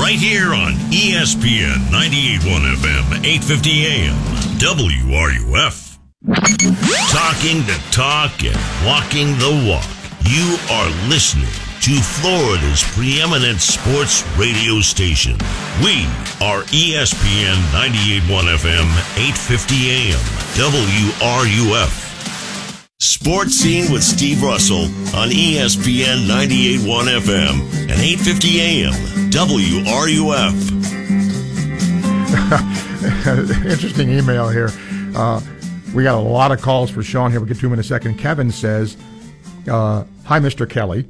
right 0.00 0.16
here 0.16 0.56
on 0.56 0.72
ESPN 0.88 1.84
98.1 1.92 2.80
FM, 2.80 3.20
850 3.20 3.84
AM, 3.84 4.16
WRUF. 4.56 5.98
Talking 7.12 7.60
the 7.68 7.76
talk 7.92 8.40
and 8.40 8.56
walking 8.88 9.36
the 9.36 9.68
walk. 9.68 9.99
You 10.24 10.56
are 10.70 10.90
listening 11.08 11.48
to 11.82 12.00
Florida's 12.02 12.82
preeminent 12.94 13.60
sports 13.60 14.22
radio 14.36 14.80
station. 14.80 15.32
We 15.82 16.04
are 16.40 16.62
ESPN 16.70 17.56
98.1 17.72 18.56
FM, 18.56 18.86
850 19.16 19.90
AM, 19.90 20.18
WRUF. 20.54 22.06
Sports 23.00 23.54
Scene 23.54 23.90
with 23.90 24.02
Steve 24.02 24.42
Russell 24.42 24.84
on 25.16 25.30
ESPN 25.30 26.26
98.1 26.26 27.18
FM 27.20 27.60
and 27.82 28.00
850 28.00 28.60
AM, 28.60 28.92
WRUF. 29.30 30.70
Interesting 33.70 34.10
email 34.10 34.48
here. 34.48 34.70
Uh, 35.16 35.40
we 35.94 36.02
got 36.04 36.14
a 36.14 36.20
lot 36.20 36.52
of 36.52 36.60
calls 36.60 36.90
for 36.90 37.02
Sean 37.02 37.30
here. 37.30 37.40
We'll 37.40 37.48
get 37.48 37.58
to 37.58 37.66
him 37.66 37.72
in 37.72 37.78
a 37.78 37.82
second. 37.82 38.18
Kevin 38.18 38.50
says, 38.52 38.96
uh, 39.70 40.04
Hi, 40.24 40.38
Mr. 40.40 40.68
Kelley. 40.68 41.06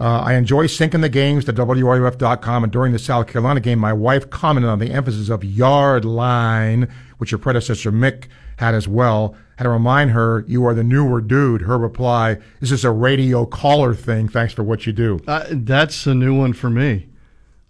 Uh, 0.00 0.20
I 0.20 0.34
enjoy 0.34 0.66
syncing 0.66 1.00
the 1.00 1.08
games 1.08 1.44
to 1.44 1.52
WRUF.com, 1.52 2.64
and 2.64 2.72
during 2.72 2.92
the 2.92 2.98
South 2.98 3.26
Carolina 3.26 3.60
game, 3.60 3.78
my 3.78 3.92
wife 3.92 4.30
commented 4.30 4.70
on 4.70 4.78
the 4.78 4.90
emphasis 4.90 5.28
of 5.28 5.44
yard 5.44 6.04
line, 6.04 6.88
which 7.18 7.30
your 7.30 7.38
predecessor 7.38 7.92
Mick 7.92 8.24
had 8.56 8.74
as 8.74 8.88
well. 8.88 9.36
Had 9.56 9.64
to 9.64 9.70
remind 9.70 10.10
her, 10.10 10.44
you 10.48 10.64
are 10.66 10.74
the 10.74 10.82
newer 10.82 11.20
dude. 11.20 11.62
Her 11.62 11.78
reply, 11.78 12.38
This 12.60 12.72
is 12.72 12.84
a 12.84 12.90
radio 12.90 13.44
caller 13.46 13.94
thing. 13.94 14.28
Thanks 14.28 14.54
for 14.54 14.62
what 14.64 14.86
you 14.86 14.92
do. 14.92 15.20
Uh, 15.28 15.44
that's 15.50 16.06
a 16.06 16.14
new 16.14 16.36
one 16.36 16.52
for 16.52 16.70
me. 16.70 17.08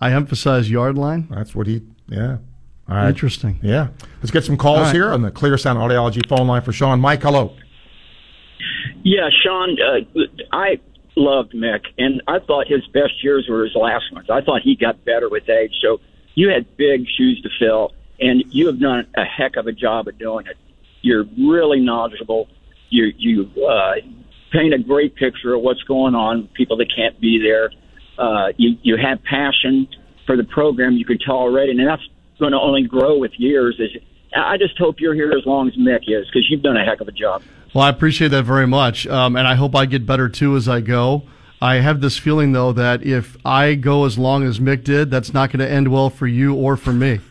I 0.01 0.13
emphasize 0.13 0.71
yard 0.71 0.97
line. 0.97 1.27
That's 1.31 1.55
what 1.55 1.67
he, 1.67 1.83
yeah. 2.09 2.39
All 2.89 2.97
right. 2.97 3.09
Interesting. 3.09 3.59
Yeah. 3.63 3.89
Let's 4.21 4.31
get 4.31 4.45
some 4.45 4.57
calls 4.57 4.79
All 4.79 4.85
right. 4.85 4.95
here 4.95 5.13
on 5.13 5.23
the 5.23 5.31
Clear 5.31 5.57
Sound 5.59 5.79
Audiology 5.79 6.27
phone 6.29 6.47
line 6.47 6.63
for 6.63 6.73
Sean. 6.73 7.01
Mike, 7.01 7.23
hello. 7.23 7.55
Yeah, 9.03 9.29
Sean, 9.43 9.77
uh, 9.81 10.21
I 10.53 10.79
loved 11.17 11.53
Mick, 11.53 11.83
and 11.99 12.23
I 12.27 12.39
thought 12.39 12.67
his 12.69 12.87
best 12.89 13.23
years 13.23 13.47
were 13.49 13.65
his 13.65 13.75
last 13.75 14.13
ones. 14.13 14.29
I 14.31 14.41
thought 14.41 14.63
he 14.63 14.77
got 14.77 15.05
better 15.05 15.29
with 15.29 15.49
age. 15.49 15.75
So 15.83 16.01
you 16.35 16.49
had 16.49 16.77
big 16.77 17.07
shoes 17.17 17.41
to 17.43 17.51
fill, 17.59 17.93
and 18.21 18.45
you 18.49 18.67
have 18.67 18.81
done 18.81 19.07
a 19.17 19.25
heck 19.25 19.57
of 19.57 19.67
a 19.67 19.73
job 19.73 20.09
of 20.09 20.19
doing 20.19 20.47
it. 20.47 20.57
You're 21.03 21.25
really 21.39 21.81
knowledgeable. 21.81 22.49
You 22.91 23.13
you 23.17 23.51
uh, 23.67 23.95
paint 24.53 24.75
a 24.75 24.79
great 24.79 25.15
picture 25.17 25.55
of 25.55 25.63
what's 25.63 25.83
going 25.83 26.15
on. 26.15 26.49
People 26.55 26.77
that 26.79 26.95
can't 26.95 27.21
be 27.21 27.41
there. 27.43 27.71
Uh, 28.19 28.53
you 28.57 28.77
you 28.83 28.97
have 28.97 29.23
passion 29.25 29.89
for 30.27 30.37
the 30.37 30.45
program. 30.45 30.93
You 30.95 31.05
can 31.05 31.19
tell 31.19 31.37
already, 31.37 31.73
and 31.73 31.81
that's 31.81 32.03
going 32.39 32.53
to 32.53 32.61
only 32.61 32.85
grow 32.85 33.19
with 33.19 33.33
years. 33.39 33.81
As 33.83 33.91
I 34.37 34.57
just 34.57 34.79
hope 34.79 35.01
you're 35.01 35.15
here 35.15 35.33
as 35.33 35.45
long 35.45 35.69
as 35.69 35.75
Mick 35.75 36.03
is, 36.07 36.27
because 36.27 36.49
you've 36.51 36.63
done 36.63 36.77
a 36.77 36.85
heck 36.85 37.01
of 37.01 37.09
a 37.09 37.13
job. 37.13 37.43
Well, 37.75 37.85
I 37.85 37.89
appreciate 37.89 38.29
that 38.29 38.45
very 38.45 38.67
much, 38.67 39.07
um, 39.07 39.35
and 39.37 39.47
I 39.49 39.55
hope 39.55 39.75
I 39.75 39.87
get 39.87 40.05
better 40.07 40.29
too 40.29 40.57
as 40.57 40.69
I 40.69 40.81
go. 40.81 41.23
I 41.61 41.77
have 41.77 42.01
this 42.01 42.19
feeling 42.19 42.51
though 42.53 42.73
that 42.73 43.05
if 43.05 43.37
I 43.45 43.75
go 43.77 44.05
as 44.05 44.19
long 44.19 44.43
as 44.43 44.59
Mick 44.59 44.83
did, 44.83 45.11
that's 45.13 45.33
not 45.33 45.51
going 45.51 45.61
to 45.61 45.71
end 45.71 45.87
well 45.89 46.11
for 46.11 46.27
you 46.27 46.55
or 46.55 46.77
for 46.77 46.93
me. 46.93 47.21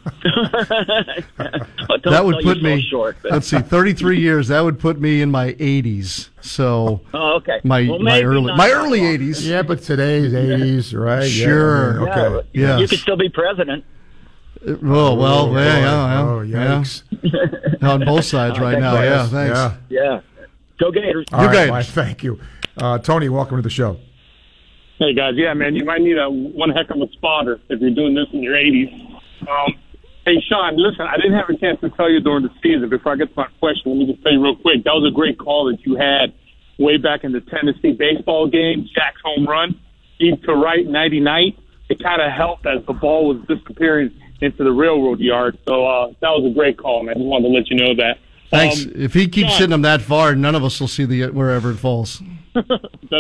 That 2.04 2.26
would 2.26 2.36
put 2.38 2.58
yourself 2.58 2.64
me. 2.64 2.82
Short, 2.90 3.18
but- 3.22 3.32
let's 3.34 3.48
see, 3.48 3.60
33 3.60 4.20
years. 4.20 4.48
That 4.48 4.62
would 4.62 4.80
put 4.80 5.00
me 5.00 5.22
in 5.22 5.30
my 5.30 5.54
80s. 5.54 6.30
So 6.42 7.02
Oh, 7.14 7.36
okay. 7.36 7.60
my 7.64 7.88
Well, 7.88 8.00
my 8.00 8.22
early 8.24 8.54
my 8.56 8.72
early 8.72 9.02
long. 9.02 9.18
80s. 9.18 9.46
Yeah, 9.48 9.62
but 9.62 9.82
today's 9.84 10.34
80s, 10.34 10.98
right? 11.00 11.24
Yeah, 11.26 11.46
Sure. 11.46 11.92
I 11.92 12.00
mean, 12.00 12.10
okay. 12.10 12.48
Yeah, 12.54 12.68
Yes. 12.70 12.80
You 12.82 12.88
could 12.88 13.00
still 13.00 13.18
be 13.18 13.30
president. 13.30 13.84
Oh 14.66 15.16
well, 15.16 15.50
Oh, 15.50 15.56
yeah, 15.58 15.78
yeah, 15.80 16.22
oh, 16.22 16.42
yeah, 16.42 16.58
yikes. 16.82 17.04
yeah. 17.22 17.90
On 17.90 18.04
both 18.06 18.26
sides 18.26 18.60
right 18.60 18.80
now. 18.80 18.94
Yeah, 19.02 19.28
thanks. 19.28 19.58
Yeah. 19.58 19.76
Yeah. 19.90 20.20
Go 20.82 20.92
Gators. 20.92 21.28
All 21.32 21.42
You 21.42 21.48
right, 21.48 21.54
Gators. 21.54 21.70
Mike, 21.70 21.86
thank 21.86 22.24
you. 22.24 22.40
Uh, 22.76 22.98
Tony, 22.98 23.30
welcome 23.30 23.58
to 23.58 23.62
the 23.62 23.70
show. 23.70 23.98
Hey 24.98 25.14
guys, 25.14 25.34
yeah, 25.36 25.54
man, 25.54 25.76
you 25.76 25.86
might 25.86 26.02
need 26.02 26.18
a 26.18 26.30
one 26.30 26.70
heck 26.70 26.90
of 26.90 26.98
a 26.98 27.08
spotter 27.14 27.60
if 27.70 27.80
you're 27.80 27.94
doing 27.94 28.14
this 28.14 28.26
in 28.34 28.42
your 28.44 28.54
80s. 28.56 28.94
Um, 29.42 29.74
hey 30.26 30.38
Sean, 30.48 30.78
listen, 30.78 31.06
I 31.06 31.18
didn't 31.18 31.34
have 31.34 31.50
a 31.50 31.58
chance 31.58 31.80
to 31.82 31.90
tell 31.92 32.10
you 32.10 32.20
during 32.20 32.44
the 32.44 32.54
season. 32.62 32.90
Before 32.90 33.14
I 33.14 33.16
get 33.16 33.30
to 33.30 33.34
my 33.36 33.48
question, 33.60 33.94
let 33.94 33.98
me 33.98 34.12
just 34.14 34.24
tell 34.24 34.32
you 34.32 34.44
real 34.44 34.56
quick. 34.56 34.84
That 34.84 34.94
was 34.94 35.12
a 35.12 35.14
great 35.14 35.38
call 35.40 35.72
that 35.72 35.86
you 35.86 35.96
had 35.98 36.34
way 36.78 36.98
back 36.98 37.24
in 37.24 37.32
the 37.32 37.42
Tennessee 37.42 37.94
baseball 37.94 38.48
game, 38.48 38.88
Jack's 38.94 39.22
home 39.24 39.46
run, 39.48 39.80
deep 40.20 40.42
to 40.44 40.54
right, 40.54 40.86
90 40.86 41.20
night. 41.20 41.58
It 41.90 42.02
kind 42.02 42.22
of 42.22 42.32
helped 42.32 42.66
as 42.66 42.86
the 42.86 42.94
ball 42.94 43.28
was 43.34 43.42
disappearing 43.48 44.12
into 44.40 44.64
the 44.64 44.72
railroad 44.72 45.20
yard. 45.20 45.58
So 45.68 45.86
uh, 45.86 46.08
that 46.22 46.30
was 46.30 46.50
a 46.50 46.54
great 46.54 46.78
call, 46.78 47.04
man. 47.04 47.16
I 47.16 47.20
just 47.20 47.26
wanted 47.26 47.50
to 47.50 47.54
let 47.54 47.70
you 47.70 47.78
know 47.78 47.96
that. 47.96 48.18
Thanks. 48.52 48.86
Um, 48.86 48.92
if 48.96 49.14
he 49.14 49.28
keeps 49.28 49.50
Sean, 49.50 49.58
hitting 49.58 49.70
them 49.72 49.82
that 49.84 50.02
far, 50.02 50.36
none 50.36 50.56
of 50.56 50.64
us 50.64 50.80
will 50.80 50.88
see 50.88 51.06
the 51.06 51.28
wherever 51.32 51.72
it 51.72 51.78
falls. 51.78 52.22
That's 52.54 52.68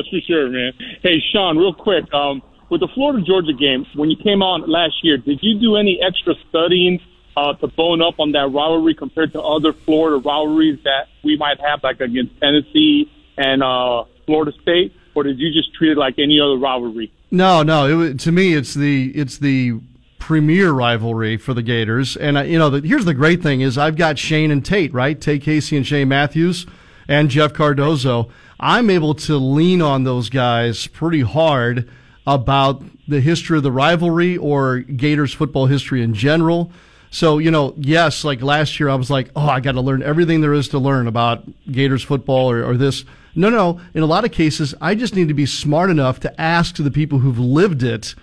for 0.09 0.19
sure, 0.27 0.49
man. 0.49 0.73
Hey, 1.01 1.23
Sean, 1.31 1.57
real 1.57 1.73
quick, 1.73 2.13
um, 2.13 2.43
with 2.69 2.81
the 2.81 2.89
Florida 2.93 3.23
Georgia 3.25 3.53
game, 3.53 3.85
when 3.95 4.09
you 4.09 4.17
came 4.17 4.41
on 4.41 4.69
last 4.69 4.95
year, 5.03 5.17
did 5.17 5.39
you 5.41 5.59
do 5.59 5.77
any 5.77 5.99
extra 6.01 6.35
studying 6.49 6.99
uh, 7.37 7.53
to 7.53 7.67
bone 7.67 8.01
up 8.01 8.19
on 8.19 8.33
that 8.33 8.47
rivalry 8.51 8.93
compared 8.93 9.31
to 9.33 9.41
other 9.41 9.73
Florida 9.73 10.17
rivalries 10.17 10.79
that 10.83 11.07
we 11.23 11.37
might 11.37 11.59
have, 11.61 11.83
like 11.83 12.01
against 12.01 12.39
Tennessee 12.39 13.11
and 13.37 13.63
uh, 13.63 14.03
Florida 14.25 14.51
State, 14.61 14.93
or 15.15 15.23
did 15.23 15.39
you 15.39 15.51
just 15.51 15.73
treat 15.73 15.91
it 15.91 15.97
like 15.97 16.19
any 16.19 16.39
other 16.39 16.57
rivalry? 16.57 17.11
No, 17.31 17.63
no. 17.63 18.01
It, 18.01 18.19
to 18.21 18.31
me, 18.31 18.53
it's 18.53 18.73
the 18.73 19.11
it's 19.15 19.37
the 19.37 19.79
premier 20.21 20.71
rivalry 20.71 21.35
for 21.35 21.53
the 21.53 21.63
Gators. 21.63 22.15
And 22.15 22.37
uh, 22.37 22.43
you 22.43 22.57
know, 22.57 22.69
the, 22.69 22.87
here's 22.87 23.03
the 23.03 23.13
great 23.13 23.43
thing: 23.43 23.59
is 23.59 23.77
I've 23.77 23.97
got 23.97 24.17
Shane 24.17 24.51
and 24.51 24.63
Tate, 24.63 24.93
right? 24.93 25.19
Tate 25.19 25.41
Casey 25.41 25.75
and 25.75 25.85
Shane 25.85 26.07
Matthews, 26.07 26.65
and 27.09 27.29
Jeff 27.29 27.51
Cardozo. 27.51 28.29
I'm 28.59 28.89
able 28.89 29.15
to 29.15 29.37
lean 29.37 29.81
on 29.81 30.03
those 30.03 30.29
guys 30.29 30.87
pretty 30.87 31.21
hard 31.21 31.89
about 32.25 32.83
the 33.07 33.19
history 33.19 33.57
of 33.57 33.63
the 33.63 33.71
rivalry 33.71 34.37
or 34.37 34.79
Gators 34.79 35.33
football 35.33 35.65
history 35.65 36.03
in 36.03 36.13
general. 36.13 36.71
So, 37.09 37.39
you 37.39 37.51
know, 37.51 37.73
yes, 37.75 38.23
like 38.23 38.41
last 38.41 38.79
year, 38.79 38.87
I 38.87 38.95
was 38.95 39.09
like, 39.09 39.31
oh, 39.35 39.49
I 39.49 39.59
got 39.59 39.73
to 39.73 39.81
learn 39.81 40.03
everything 40.03 40.39
there 40.39 40.53
is 40.53 40.69
to 40.69 40.79
learn 40.79 41.07
about 41.07 41.43
Gators 41.69 42.03
football 42.03 42.49
or, 42.49 42.63
or 42.63 42.77
this. 42.77 43.03
No, 43.35 43.49
no. 43.49 43.81
In 43.95 44.03
a 44.03 44.05
lot 44.05 44.23
of 44.23 44.31
cases, 44.31 44.75
I 44.79 44.93
just 44.93 45.15
need 45.15 45.27
to 45.27 45.33
be 45.33 45.47
smart 45.47 45.89
enough 45.89 46.19
to 46.21 46.41
ask 46.41 46.75
the 46.75 46.91
people 46.91 47.19
who've 47.19 47.39
lived 47.39 47.83
it 47.83 48.13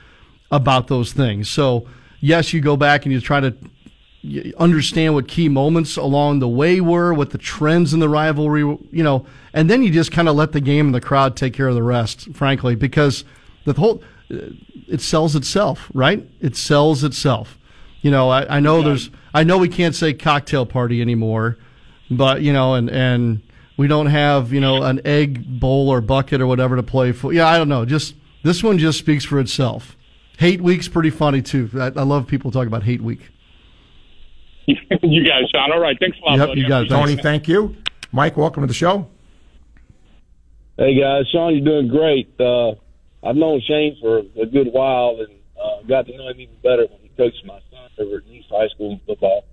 about 0.51 0.89
those 0.89 1.13
things. 1.13 1.49
So, 1.49 1.87
yes, 2.21 2.53
you 2.53 2.61
go 2.61 2.77
back 2.77 3.05
and 3.05 3.13
you 3.13 3.21
try 3.21 3.41
to 3.41 3.55
understand 4.59 5.15
what 5.15 5.29
key 5.29 5.49
moments 5.49 5.97
along 5.97 6.41
the 6.41 6.49
way 6.49 6.81
were, 6.81 7.15
what 7.15 7.31
the 7.31 7.39
trends 7.39 7.95
in 7.95 8.01
the 8.01 8.09
rivalry, 8.09 8.61
you 8.61 9.03
know, 9.03 9.25
and 9.53 9.71
then 9.71 9.83
you 9.83 9.91
just 9.91 10.11
kind 10.11 10.29
of 10.29 10.37
let 10.37 10.53
the 10.53 10.61
game 10.61 10.87
and 10.87 10.95
the 10.95 11.01
crowd 11.01 11.37
take 11.37 11.55
care 11.55 11.69
of 11.69 11.75
the 11.75 11.83
rest, 11.83 12.33
frankly, 12.35 12.75
because 12.75 13.25
the 13.65 13.73
whole, 13.75 14.03
it 14.29 15.01
sells 15.01 15.37
itself, 15.37 15.91
right? 15.95 16.29
It 16.41 16.57
sells 16.57 17.05
itself. 17.05 17.59
You 18.03 18.11
know, 18.11 18.29
I, 18.29 18.57
I 18.57 18.61
know 18.61 18.83
there's, 18.83 19.11
I 19.35 19.45
know 19.45 19.59
we 19.59 19.69
can't 19.69 19.95
say 19.95 20.15
cocktail 20.15 20.67
party 20.67 21.01
anymore, 21.01 21.59
but 22.11 22.43
you 22.43 22.53
know, 22.53 22.75
and 22.75 22.89
and 22.89 23.43
we 23.77 23.87
don't 23.87 24.07
have 24.07 24.53
you 24.53 24.61
know 24.61 24.83
an 24.83 25.01
egg 25.05 25.61
bowl 25.61 25.89
or 25.89 26.01
bucket 26.01 26.41
or 26.41 26.47
whatever 26.47 26.77
to 26.77 26.83
play 26.83 27.13
for. 27.13 27.33
Yeah, 27.33 27.47
I 27.47 27.59
don't 27.59 27.69
know. 27.69 27.85
Just 27.85 28.15
this 28.43 28.63
one 28.63 28.79
just 28.79 28.99
speaks 28.99 29.25
for 29.25 29.41
itself. 29.41 29.97
Hate 30.39 30.61
week's 30.61 30.87
pretty 30.87 31.11
funny 31.11 31.43
too. 31.43 31.69
I, 31.75 31.87
I 31.87 32.05
love 32.05 32.29
people 32.29 32.53
talking 32.53 32.69
about 32.69 32.85
hate 32.85 33.03
week. 33.03 33.29
you 34.69 34.77
guys, 35.25 35.51
Sean. 35.51 35.73
All 35.73 35.81
right, 35.81 35.97
thanks 35.99 36.17
a 36.23 36.25
lot. 36.25 36.39
Yep, 36.39 36.49
buddy. 36.49 36.61
you 36.61 36.69
got 36.69 36.85
it. 36.85 36.89
Tony, 36.91 37.17
thank 37.17 37.49
you. 37.49 37.75
Mike, 38.13 38.37
welcome 38.37 38.63
to 38.63 38.69
the 38.69 38.75
show. 38.75 39.09
Hey 40.77 40.97
guys, 40.97 41.27
Sean, 41.33 41.57
you're 41.57 41.65
doing 41.65 41.89
great. 41.89 42.33
Uh, 42.39 42.75
I've 43.25 43.35
known 43.35 43.61
Shane 43.67 43.97
for 44.01 44.19
a 44.19 44.47
good 44.47 44.69
while 44.73 45.19
and 45.19 45.41
uh, 45.61 45.83
got 45.89 46.07
to 46.07 46.17
know 46.17 46.29
him 46.29 46.39
even 46.39 46.55
better 46.63 46.87
when 46.87 47.01
he 47.03 47.09
coached 47.17 47.45
my 47.45 47.59
son 47.73 47.91
over 47.99 48.19
at 48.19 48.27
East 48.29 48.47
High 48.49 48.69
School 48.69 48.93
in 48.93 49.01
football. 49.07 49.45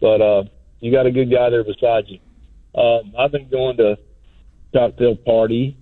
But 0.00 0.22
uh, 0.22 0.44
you 0.80 0.90
got 0.90 1.04
a 1.04 1.10
good 1.10 1.30
guy 1.30 1.50
there 1.50 1.62
beside 1.62 2.04
you. 2.06 2.20
Um, 2.74 3.12
I've 3.18 3.32
been 3.32 3.50
going 3.50 3.76
to 3.76 3.98
cocktail 4.72 5.14
party 5.14 5.76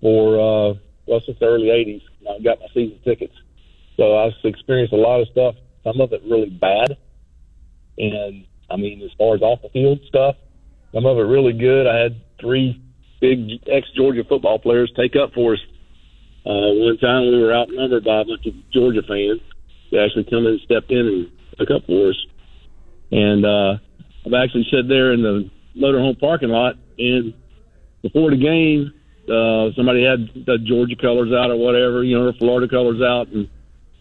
for 0.00 0.34
uh, 0.34 0.74
well 1.06 1.22
since 1.24 1.38
the 1.38 1.46
early 1.46 1.68
'80s. 1.68 2.02
I 2.28 2.42
got 2.42 2.58
my 2.58 2.66
season 2.74 2.98
tickets, 3.04 3.34
so 3.96 4.16
I've 4.16 4.32
experienced 4.44 4.92
a 4.92 4.96
lot 4.96 5.20
of 5.20 5.28
stuff. 5.28 5.54
Some 5.84 6.00
of 6.00 6.12
it 6.12 6.22
really 6.28 6.50
bad, 6.50 6.96
and 7.98 8.44
I 8.70 8.76
mean, 8.76 9.02
as 9.02 9.10
far 9.16 9.36
as 9.36 9.42
off 9.42 9.62
the 9.62 9.68
field 9.70 10.00
stuff, 10.08 10.36
some 10.92 11.06
of 11.06 11.18
it 11.18 11.22
really 11.22 11.52
good. 11.52 11.86
I 11.86 11.96
had 11.98 12.20
three 12.40 12.82
big 13.20 13.62
ex 13.70 13.86
Georgia 13.96 14.22
football 14.28 14.58
players 14.58 14.92
take 14.96 15.14
up 15.16 15.32
for 15.32 15.54
us. 15.54 15.60
Uh, 16.44 16.74
one 16.78 16.98
time 16.98 17.22
we 17.22 17.42
were 17.42 17.54
outnumbered 17.54 18.04
by 18.04 18.20
a 18.20 18.24
bunch 18.24 18.46
of 18.46 18.54
Georgia 18.72 19.02
fans. 19.06 19.40
They 19.90 19.98
actually 19.98 20.24
come 20.24 20.46
in 20.46 20.58
and 20.58 20.60
stepped 20.64 20.90
in 20.90 20.98
and 20.98 21.30
took 21.58 21.70
up 21.70 21.86
for 21.86 22.10
us. 22.10 22.26
And 23.10 23.44
uh, 23.44 23.78
I've 24.26 24.34
actually 24.34 24.66
sat 24.70 24.88
there 24.88 25.12
in 25.12 25.22
the 25.22 25.50
motorhome 25.76 26.18
parking 26.18 26.48
lot, 26.48 26.74
and 26.98 27.34
before 28.02 28.30
the 28.30 28.36
game, 28.36 28.92
uh, 29.26 29.74
somebody 29.76 30.04
had 30.04 30.46
the 30.46 30.58
Georgia 30.58 30.96
colors 30.96 31.32
out 31.32 31.50
or 31.50 31.56
whatever, 31.56 32.04
you 32.04 32.16
know, 32.16 32.26
or 32.26 32.32
Florida 32.34 32.68
colors 32.68 33.02
out, 33.02 33.28
and 33.28 33.48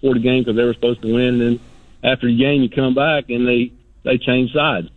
before 0.05 0.13
the 0.13 0.19
game 0.21 0.43
because 0.43 0.55
they 0.55 0.63
were 0.63 0.73
supposed 0.73 1.01
to 1.01 1.13
win. 1.13 1.41
And 1.41 1.41
then 1.41 1.59
after 2.03 2.27
the 2.27 2.37
game, 2.37 2.61
you 2.61 2.69
come 2.69 2.93
back 2.93 3.29
and 3.29 3.47
they 3.47 3.71
they 4.03 4.17
change 4.19 4.53
sides, 4.53 4.87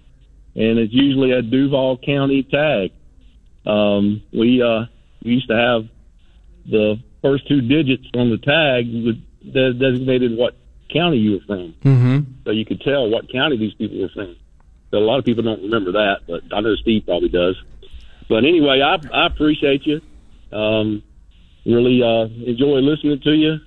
and 0.55 0.79
it's 0.79 0.93
usually 0.93 1.33
a 1.33 1.41
Duval 1.41 1.99
County 1.99 2.43
tag. 2.43 2.93
Um, 3.67 4.23
we 4.33 4.63
uh, 4.63 4.85
we 5.25 5.33
used 5.33 5.49
to 5.49 5.57
have 5.57 5.89
the 6.71 7.01
first 7.23 7.49
two 7.49 7.63
digits 7.63 8.05
on 8.15 8.31
the 8.31 8.39
tag 8.39 8.87
would 9.05 9.23
that 9.55 9.79
designated 9.79 10.37
what 10.37 10.55
county 10.93 11.19
you 11.19 11.33
were 11.33 11.45
from, 11.47 11.75
Mm-hmm. 11.85 12.19
so 12.45 12.51
you 12.51 12.65
could 12.65 12.81
tell 12.81 13.09
what 13.09 13.31
county 13.33 13.57
these 13.57 13.75
people 13.75 13.99
were 14.01 14.09
from. 14.11 14.37
So 14.91 14.99
a 14.99 15.01
lot 15.01 15.19
of 15.19 15.25
people 15.25 15.43
don't 15.43 15.63
remember 15.63 15.93
that, 15.93 16.21
but 16.27 16.43
I 16.53 16.61
know 16.61 16.75
Steve 16.77 17.05
probably 17.07 17.29
does. 17.29 17.57
But 18.29 18.45
anyway, 18.45 18.83
I 18.83 18.97
I 19.13 19.27
appreciate 19.27 19.87
you. 19.87 20.01
Um, 20.53 21.03
really 21.65 22.03
uh, 22.03 22.25
enjoy 22.45 22.79
listening 22.81 23.21
to 23.21 23.33
you. 23.33 23.59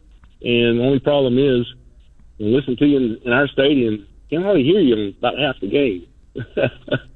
And 0.44 0.80
the 0.80 0.84
only 0.84 1.00
problem 1.00 1.38
is, 1.38 1.66
when 2.38 2.54
listening 2.54 2.78
to 2.78 2.86
you 2.86 2.98
in, 2.98 3.18
in 3.26 3.32
our 3.32 3.48
stadium, 3.48 4.08
can't 4.30 4.44
hardly 4.44 4.64
hear 4.64 4.80
you 4.80 4.96
in 4.96 5.16
about 5.20 5.38
half 5.38 5.56
the 5.62 5.68
game. 5.68 6.08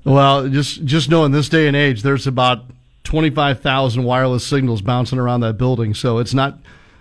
Well, 0.04 0.48
just 0.50 0.86
just 0.86 1.10
know 1.10 1.26
in 1.26 1.32
this 1.32 1.50
day 1.50 1.66
and 1.68 1.76
age, 1.76 2.04
there's 2.04 2.28
about 2.28 2.66
twenty 3.04 3.32
five 3.32 3.60
thousand 3.62 4.04
wireless 4.04 4.46
signals 4.46 4.84
bouncing 4.84 5.18
around 5.18 5.40
that 5.40 5.58
building, 5.58 5.96
so 5.96 6.20
it's 6.20 6.34
not. 6.36 6.60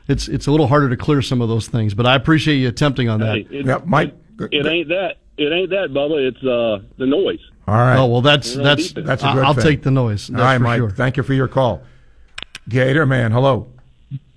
It's 0.09 0.27
it's 0.27 0.47
a 0.47 0.51
little 0.51 0.69
harder 0.69 0.89
to 0.89 0.97
clear 0.97 1.21
some 1.21 1.43
of 1.43 1.51
those 1.51 1.69
things, 1.69 1.93
but 1.93 2.07
I 2.07 2.15
appreciate 2.15 2.57
you 2.57 2.69
attempting 2.69 3.11
on 3.11 3.21
that. 3.21 3.35
Hey, 3.37 3.41
it, 3.51 3.67
It, 3.69 4.55
it 4.55 4.67
ain't 4.67 4.89
that. 4.89 5.17
It 5.37 5.53
ain't 5.53 5.69
that, 5.69 5.91
Bubba. 5.91 6.29
It's 6.29 6.43
uh, 6.43 6.87
the 6.97 7.05
noise. 7.05 7.41
All 7.69 7.75
right. 7.75 7.99
Oh 7.99 8.07
well, 8.07 8.23
that's 8.23 8.55
We're 8.55 8.61
on 8.63 8.65
that's. 8.65 8.93
That's 8.95 9.23
a 9.23 9.27
I- 9.27 9.35
good 9.35 9.45
I'll 9.45 9.53
thing. 9.55 9.63
take 9.65 9.83
the 9.83 9.91
noise. 9.91 10.29
That's 10.29 10.41
All 10.41 10.47
right, 10.47 10.57
for 10.57 10.63
Mike. 10.63 10.79
sure. 10.79 10.91
Thank 10.91 11.17
you 11.19 11.23
for 11.25 11.35
your 11.35 11.49
call. 11.49 11.83
Gator 12.71 13.05
man, 13.05 13.33
hello. 13.33 13.69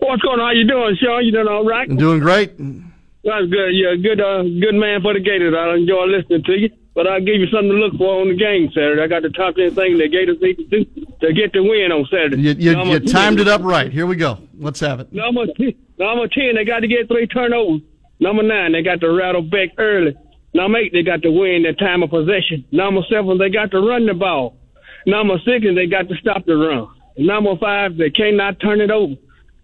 What's 0.08 0.22
going 0.22 0.40
on? 0.40 0.48
How 0.48 0.52
you 0.56 0.66
doing, 0.66 0.96
Sean? 1.04 1.26
You 1.26 1.34
doing 1.34 1.48
all 1.48 1.66
right? 1.66 1.90
I'm 1.90 1.98
doing 1.98 2.20
great. 2.20 2.56
That's 2.58 3.48
good. 3.52 3.76
You're 3.76 3.92
a 3.92 3.98
good, 3.98 4.22
uh, 4.22 4.44
good 4.44 4.76
man 4.80 5.02
for 5.02 5.14
the 5.14 5.20
Gators. 5.20 5.54
I 5.54 5.76
enjoy 5.76 6.06
listening 6.08 6.44
to 6.44 6.54
you. 6.54 6.70
But 6.96 7.06
I'll 7.06 7.20
give 7.20 7.36
you 7.36 7.46
something 7.52 7.70
to 7.70 7.76
look 7.76 7.94
for 7.98 8.22
on 8.22 8.30
the 8.30 8.36
game 8.36 8.72
Saturday. 8.74 9.04
I 9.04 9.08
got 9.08 9.22
the 9.22 9.30
top 9.30 9.54
ten 9.56 9.70
thing 9.76 10.00
the 10.00 10.08
Gators 10.08 10.38
need 10.42 10.56
to 10.56 10.64
do 10.66 10.86
to 11.22 11.34
get 11.34 11.52
the 11.54 11.62
win 11.62 11.92
on 11.92 12.08
Saturday. 12.10 12.42
You, 12.42 12.56
you, 12.58 12.84
you 12.90 13.00
10. 13.00 13.06
timed 13.06 13.40
it 13.40 13.48
up 13.48 13.62
right. 13.62 13.92
Here 13.92 14.08
we 14.08 14.16
go. 14.16 14.40
Let's 14.58 14.80
have 14.80 15.02
it. 15.02 15.14
Number 15.14 15.46
ten, 15.46 15.76
number 16.00 16.28
ten, 16.28 16.56
they 16.56 16.66
got 16.66 16.80
to 16.80 16.88
get 16.88 17.08
three 17.08 17.28
turnovers. 17.28 17.82
Number 18.20 18.42
nine, 18.42 18.72
they 18.72 18.82
got 18.82 19.02
to 19.02 19.12
rattle 19.14 19.44
back 19.44 19.78
early. 19.78 20.16
Number 20.56 20.80
eight, 20.80 20.92
they 20.92 21.04
got 21.04 21.22
to 21.22 21.30
win 21.30 21.64
their 21.64 21.76
time 21.76 22.02
of 22.02 22.10
possession. 22.10 22.66
Number 22.72 23.02
seven, 23.12 23.38
they 23.38 23.50
got 23.50 23.70
to 23.72 23.80
run 23.80 24.08
the 24.08 24.16
ball. 24.16 24.58
Number 25.06 25.36
six, 25.46 25.66
they 25.76 25.86
got 25.86 26.10
to 26.10 26.16
stop 26.16 26.46
the 26.48 26.56
run. 26.56 26.88
Number 27.18 27.56
five, 27.58 27.98
they 27.98 28.10
cannot 28.10 28.60
turn 28.60 28.82
it 28.82 28.90
over. 28.90 29.14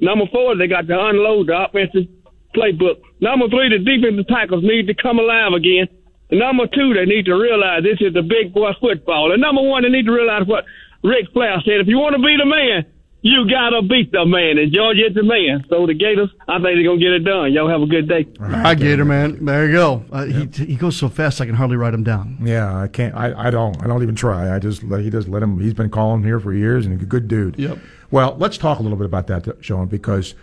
Number 0.04 0.26
four, 0.32 0.56
they 0.58 0.68
got 0.68 0.88
to 0.88 1.00
unload 1.00 1.48
the 1.48 1.56
offensive 1.64 2.12
playbook. 2.56 3.00
Number 3.22 3.48
three, 3.48 3.72
the 3.72 3.80
defensive 3.80 4.28
tackles 4.28 4.64
need 4.64 4.88
to 4.88 4.94
come 4.94 5.18
alive 5.18 5.54
again. 5.54 5.88
And 6.30 6.40
number 6.40 6.68
two, 6.68 6.94
they 6.94 7.06
need 7.06 7.26
to 7.26 7.36
realize 7.36 7.84
this 7.84 8.02
is 8.02 8.14
the 8.14 8.22
big 8.22 8.54
boy 8.54 8.72
football. 8.80 9.32
And 9.32 9.42
number 9.42 9.62
one, 9.62 9.84
they 9.84 9.90
need 9.90 10.06
to 10.06 10.12
realize 10.12 10.44
what 10.46 10.66
Ric 11.04 11.32
Flair 11.32 11.56
said. 11.64 11.80
If 11.80 11.88
you 11.88 11.98
want 11.98 12.16
to 12.16 12.22
be 12.22 12.36
the 12.38 12.46
man, 12.46 12.86
you 13.24 13.48
gotta 13.50 13.82
beat 13.82 14.12
the 14.12 14.26
man. 14.26 14.58
And 14.58 14.74
Georgia 14.74 15.08
is 15.08 15.16
the 15.16 15.24
man. 15.24 15.64
So 15.70 15.88
the 15.88 15.94
Gators, 15.94 16.30
I 16.48 16.56
think 16.60 16.76
they're 16.76 16.84
gonna 16.84 17.00
get 17.00 17.12
it 17.12 17.24
done. 17.24 17.54
Y'all 17.54 17.70
have 17.70 17.82
a 17.82 17.88
good 17.88 18.10
day. 18.10 18.28
Hi, 18.40 18.76
Gator 18.76 19.06
man. 19.06 19.46
There 19.46 19.66
you 19.66 19.72
go. 19.72 20.06
Uh, 20.12 20.26
he, 20.26 20.66
he 20.66 20.76
goes 20.76 20.98
so 20.98 21.08
fast 21.08 21.40
I 21.40 21.46
can 21.46 21.56
hardly 21.56 21.78
write 21.78 21.94
him 21.94 22.04
down. 22.04 22.40
Yeah, 22.42 22.78
I 22.78 22.90
can't. 22.90 23.16
I, 23.16 23.48
I 23.48 23.50
don't. 23.50 23.82
I 23.82 23.88
don't 23.88 24.04
even 24.04 24.16
try. 24.16 24.54
I 24.54 24.60
just 24.60 24.82
he 24.82 25.10
just 25.10 25.30
let 25.30 25.42
him. 25.42 25.58
He's 25.62 25.74
been 25.74 25.90
calling 25.90 26.22
here 26.22 26.42
for 26.42 26.54
years, 26.54 26.86
and 26.86 26.94
he's 26.94 27.04
a 27.04 27.10
good 27.10 27.30
dude. 27.30 27.58
Yep. 27.58 27.78
Well, 28.14 28.36
let's 28.38 28.60
talk 28.60 28.78
a 28.78 28.84
little 28.84 28.96
bit 28.98 29.08
about 29.08 29.26
that, 29.26 29.58
Sean, 29.66 29.88
because 29.88 30.36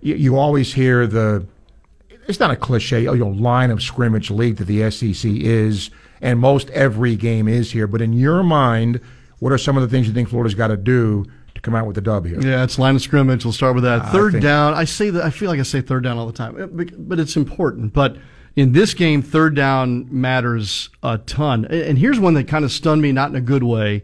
you, 0.00 0.16
you 0.16 0.36
always 0.36 0.74
hear 0.74 1.06
the. 1.06 1.46
It's 2.26 2.40
not 2.40 2.50
a 2.50 2.56
cliche, 2.56 3.02
you 3.02 3.14
know, 3.14 3.28
line 3.28 3.70
of 3.70 3.80
scrimmage 3.80 4.28
league 4.28 4.56
that 4.56 4.64
the 4.64 4.90
SEC 4.90 5.30
is, 5.30 5.90
and 6.20 6.40
most 6.40 6.68
every 6.70 7.14
game 7.14 7.46
is 7.46 7.70
here. 7.70 7.86
But 7.86 8.02
in 8.02 8.12
your 8.12 8.42
mind, 8.42 9.00
what 9.38 9.52
are 9.52 9.58
some 9.58 9.76
of 9.76 9.84
the 9.84 9.88
things 9.88 10.08
you 10.08 10.12
think 10.12 10.30
Florida's 10.30 10.56
got 10.56 10.68
to 10.68 10.76
do 10.76 11.24
to 11.54 11.60
come 11.60 11.76
out 11.76 11.86
with 11.86 11.94
the 11.94 12.00
dub 12.00 12.26
here? 12.26 12.40
Yeah, 12.40 12.64
it's 12.64 12.76
line 12.76 12.96
of 12.96 13.02
scrimmage. 13.02 13.44
We'll 13.44 13.52
start 13.52 13.76
with 13.76 13.84
that. 13.84 14.02
I 14.02 14.10
Third 14.10 14.32
think- 14.32 14.42
down. 14.42 14.74
I 14.74 14.82
say 14.82 15.10
that. 15.10 15.22
I 15.24 15.30
feel 15.30 15.48
like 15.48 15.60
I 15.60 15.64
say 15.64 15.80
third 15.80 16.02
down 16.02 16.18
all 16.18 16.26
the 16.26 16.32
time, 16.32 16.60
Uh, 16.60 16.66
but- 16.98 17.20
it's 17.20 17.36
important. 17.36 17.92
But 17.92 18.16
in 18.56 18.72
this 18.72 18.94
game, 18.94 19.22
third 19.22 19.54
down 19.54 20.08
matters 20.10 20.90
a 21.04 21.18
ton. 21.18 21.66
And 21.66 21.98
here's 21.98 22.18
one 22.18 22.34
that 22.34 22.48
kind 22.48 22.64
of 22.64 22.72
stunned 22.72 23.00
me, 23.00 23.12
not 23.12 23.30
in 23.30 23.36
a 23.36 23.40
good 23.40 23.62
way, 23.62 24.02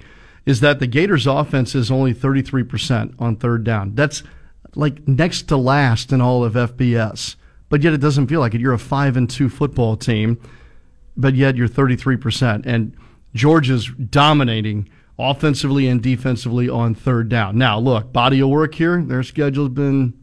is 0.48 0.60
that 0.60 0.78
the 0.78 0.86
Gators' 0.86 1.26
offense 1.26 1.74
is 1.74 1.90
only 1.90 2.14
33 2.14 2.62
percent 2.64 3.14
on 3.18 3.36
third 3.36 3.64
down. 3.64 3.94
That's 3.94 4.22
like 4.74 5.06
next 5.06 5.42
to 5.48 5.58
last 5.58 6.10
in 6.10 6.22
all 6.22 6.42
of 6.42 6.54
FBS. 6.54 7.36
But 7.68 7.82
yet 7.82 7.92
it 7.92 8.00
doesn't 8.00 8.28
feel 8.28 8.40
like 8.40 8.54
it. 8.54 8.62
You're 8.62 8.72
a 8.72 8.78
five 8.78 9.14
and 9.18 9.28
two 9.28 9.50
football 9.50 9.94
team, 9.98 10.40
but 11.18 11.34
yet 11.34 11.54
you're 11.54 11.68
33 11.68 12.16
percent, 12.16 12.64
and 12.64 12.96
Georgia's 13.34 13.88
dominating 13.88 14.88
offensively 15.18 15.86
and 15.86 16.02
defensively 16.02 16.66
on 16.66 16.94
third 16.94 17.28
down. 17.28 17.58
Now, 17.58 17.78
look, 17.78 18.10
body 18.10 18.40
of 18.40 18.48
work 18.48 18.74
here. 18.74 19.02
Their 19.02 19.22
schedule's 19.22 19.68
been, 19.68 20.14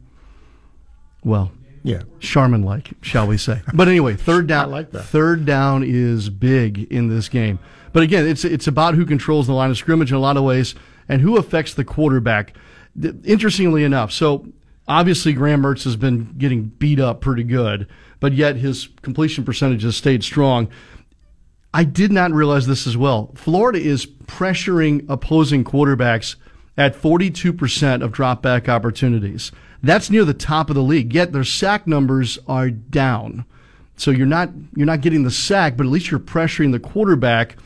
well, 1.22 1.52
yeah, 1.84 2.02
Charmin 2.18 2.64
like, 2.64 2.90
shall 3.00 3.28
we 3.28 3.36
say? 3.36 3.60
But 3.72 3.86
anyway, 3.86 4.16
third 4.16 4.46
down. 4.48 4.72
like 4.72 4.90
that. 4.90 5.04
Third 5.04 5.44
down 5.44 5.84
is 5.86 6.30
big 6.30 6.90
in 6.90 7.08
this 7.08 7.28
game. 7.28 7.60
But 7.96 8.02
again, 8.02 8.28
it's 8.28 8.44
it's 8.44 8.66
about 8.66 8.94
who 8.94 9.06
controls 9.06 9.46
the 9.46 9.54
line 9.54 9.70
of 9.70 9.78
scrimmage 9.78 10.10
in 10.10 10.18
a 10.18 10.20
lot 10.20 10.36
of 10.36 10.44
ways 10.44 10.74
and 11.08 11.22
who 11.22 11.38
affects 11.38 11.72
the 11.72 11.82
quarterback. 11.82 12.54
Interestingly 13.24 13.84
enough, 13.84 14.12
so 14.12 14.48
obviously 14.86 15.32
Graham 15.32 15.62
Mertz 15.62 15.84
has 15.84 15.96
been 15.96 16.34
getting 16.36 16.64
beat 16.64 17.00
up 17.00 17.22
pretty 17.22 17.42
good, 17.42 17.88
but 18.20 18.34
yet 18.34 18.56
his 18.56 18.90
completion 19.00 19.44
percentage 19.44 19.82
has 19.82 19.96
stayed 19.96 20.22
strong. 20.22 20.68
I 21.72 21.84
did 21.84 22.12
not 22.12 22.32
realize 22.32 22.66
this 22.66 22.86
as 22.86 22.98
well. 22.98 23.32
Florida 23.34 23.78
is 23.78 24.04
pressuring 24.04 25.06
opposing 25.08 25.64
quarterbacks 25.64 26.36
at 26.76 27.00
42% 27.00 28.04
of 28.04 28.12
drop 28.12 28.42
back 28.42 28.68
opportunities. 28.68 29.52
That's 29.82 30.10
near 30.10 30.26
the 30.26 30.34
top 30.34 30.68
of 30.68 30.76
the 30.76 30.82
league. 30.82 31.14
Yet 31.14 31.32
their 31.32 31.44
sack 31.44 31.86
numbers 31.86 32.38
are 32.46 32.68
down. 32.68 33.46
So 33.96 34.10
you're 34.10 34.26
not 34.26 34.50
you're 34.74 34.84
not 34.84 35.00
getting 35.00 35.22
the 35.22 35.30
sack, 35.30 35.78
but 35.78 35.86
at 35.86 35.92
least 35.92 36.10
you're 36.10 36.20
pressuring 36.20 36.72
the 36.72 36.78
quarterback 36.78 37.56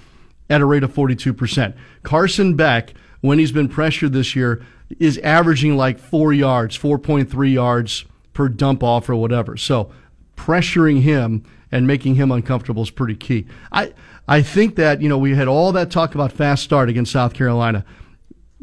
at 0.50 0.60
a 0.60 0.66
rate 0.66 0.82
of 0.82 0.92
42%. 0.92 1.74
Carson 2.02 2.56
Beck, 2.56 2.92
when 3.20 3.38
he's 3.38 3.52
been 3.52 3.68
pressured 3.68 4.12
this 4.12 4.36
year, 4.36 4.62
is 4.98 5.16
averaging 5.18 5.76
like 5.76 5.98
4 5.98 6.32
yards, 6.32 6.76
4.3 6.76 7.52
yards 7.52 8.04
per 8.34 8.48
dump 8.48 8.82
off 8.82 9.08
or 9.08 9.14
whatever. 9.14 9.56
So 9.56 9.92
pressuring 10.36 11.02
him 11.02 11.44
and 11.70 11.86
making 11.86 12.16
him 12.16 12.32
uncomfortable 12.32 12.82
is 12.82 12.90
pretty 12.90 13.14
key. 13.14 13.46
I 13.70 13.92
I 14.26 14.42
think 14.42 14.76
that, 14.76 15.02
you 15.02 15.08
know, 15.08 15.18
we 15.18 15.34
had 15.34 15.48
all 15.48 15.72
that 15.72 15.90
talk 15.90 16.14
about 16.14 16.32
fast 16.32 16.62
start 16.62 16.88
against 16.88 17.12
South 17.12 17.34
Carolina. 17.34 17.84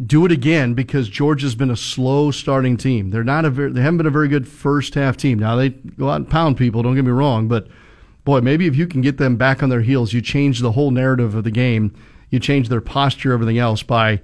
Do 0.06 0.26
it 0.26 0.32
again 0.32 0.74
because 0.76 1.10
Georgia's 1.10 1.56
been 1.56 1.72
a 1.72 1.76
slow 1.76 2.32
starting 2.32 2.78
team. 2.78 3.10
They're 3.10 3.24
not 3.24 3.44
a 3.44 3.50
very, 3.50 3.72
they 3.72 3.82
haven't 3.82 3.98
been 3.98 4.08
a 4.08 4.12
very 4.12 4.28
good 4.28 4.48
first 4.48 4.94
half 4.94 5.18
team. 5.18 5.40
Now 5.40 5.56
they 5.56 5.70
go 5.70 6.10
out 6.10 6.18
and 6.18 6.30
pound 6.30 6.56
people, 6.58 6.84
don't 6.84 6.96
get 6.96 7.04
me 7.04 7.12
wrong, 7.12 7.48
but 7.48 7.68
boy, 8.28 8.42
maybe 8.42 8.68
if 8.68 8.76
you 8.76 8.86
can 8.86 9.00
get 9.00 9.18
them 9.18 9.38
back 9.38 9.64
on 9.64 9.70
their 9.70 9.80
heels, 9.82 10.12
you 10.12 10.20
change 10.22 10.60
the 10.60 10.74
whole 10.74 10.92
narrative 10.92 11.34
of 11.34 11.46
the 11.46 11.50
game. 11.52 11.96
You 12.30 12.40
change 12.40 12.68
their 12.68 12.82
posture, 12.82 13.32
everything 13.32 13.58
else 13.58 13.84
by 13.84 14.20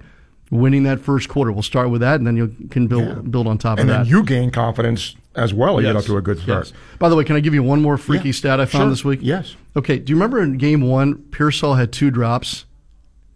winning 0.50 0.82
that 0.82 1.00
first 1.00 1.30
quarter. 1.30 1.50
We'll 1.50 1.62
start 1.62 1.88
with 1.88 2.02
that, 2.02 2.16
and 2.16 2.26
then 2.26 2.36
you 2.36 2.54
can 2.70 2.86
build 2.86 3.32
build 3.32 3.46
on 3.46 3.56
top 3.56 3.78
of 3.78 3.86
that. 3.86 3.92
and 4.00 4.04
then 4.06 4.10
you 4.10 4.22
gain 4.22 4.50
confidence 4.50 5.16
as 5.34 5.54
well. 5.54 5.78
and 5.78 5.86
get 5.86 5.94
Yes. 5.94 6.04
up 6.04 6.06
to 6.08 6.16
a 6.18 6.20
good 6.20 6.38
start. 6.38 6.66
Yes. 6.66 6.72
By 6.98 7.08
the 7.08 7.16
way, 7.16 7.24
can 7.24 7.34
I 7.34 7.40
give 7.40 7.54
you 7.54 7.62
one 7.62 7.80
more 7.80 7.96
freaky 7.96 8.28
Yeah, 8.28 8.32
stat 8.34 8.60
I 8.60 8.66
found 8.66 8.82
sure. 8.82 8.90
this 8.90 9.04
week? 9.06 9.20
Yes. 9.22 9.56
Okay. 9.74 9.98
Do 9.98 10.10
you 10.12 10.16
remember 10.16 10.42
in 10.42 10.58
game 10.58 10.82
one, 10.82 11.14
Pearsall 11.30 11.74
had 11.76 11.90
two 11.90 12.10
drops 12.10 12.66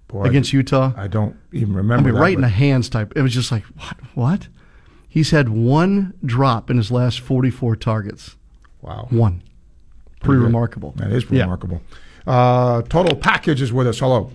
Boy, 0.07 0.25
against 0.25 0.53
Utah? 0.53 0.93
I 0.99 1.07
don't 1.09 1.35
even 1.51 1.73
remember. 1.75 2.11
I 2.11 2.13
mean, 2.13 2.21
right 2.21 2.35
in 2.37 2.43
the 2.43 2.49
hands 2.49 2.91
type. 2.91 3.15
It 3.17 3.23
was 3.23 3.33
just 3.33 3.51
like, 3.51 3.65
what? 3.79 3.97
What? 4.15 4.49
He's 5.09 5.31
had 5.31 5.49
one 5.49 6.13
drop 6.25 6.69
in 6.69 6.77
his 6.77 6.91
last 6.91 7.21
44 7.21 7.75
targets. 7.75 8.37
Wow. 8.83 9.07
One. 9.09 9.43
Pretty, 10.21 10.39
Pretty 10.39 10.45
remarkable. 10.45 10.95
That 10.97 11.13
is 11.13 11.25
Yeah. 11.31 11.43
remarkable. 11.43 11.81
Uh, 12.27 12.83
Total 12.83 13.15
Package 13.17 13.63
is 13.63 13.73
with 13.73 13.87
us. 13.87 13.99
Hello. 14.01 14.31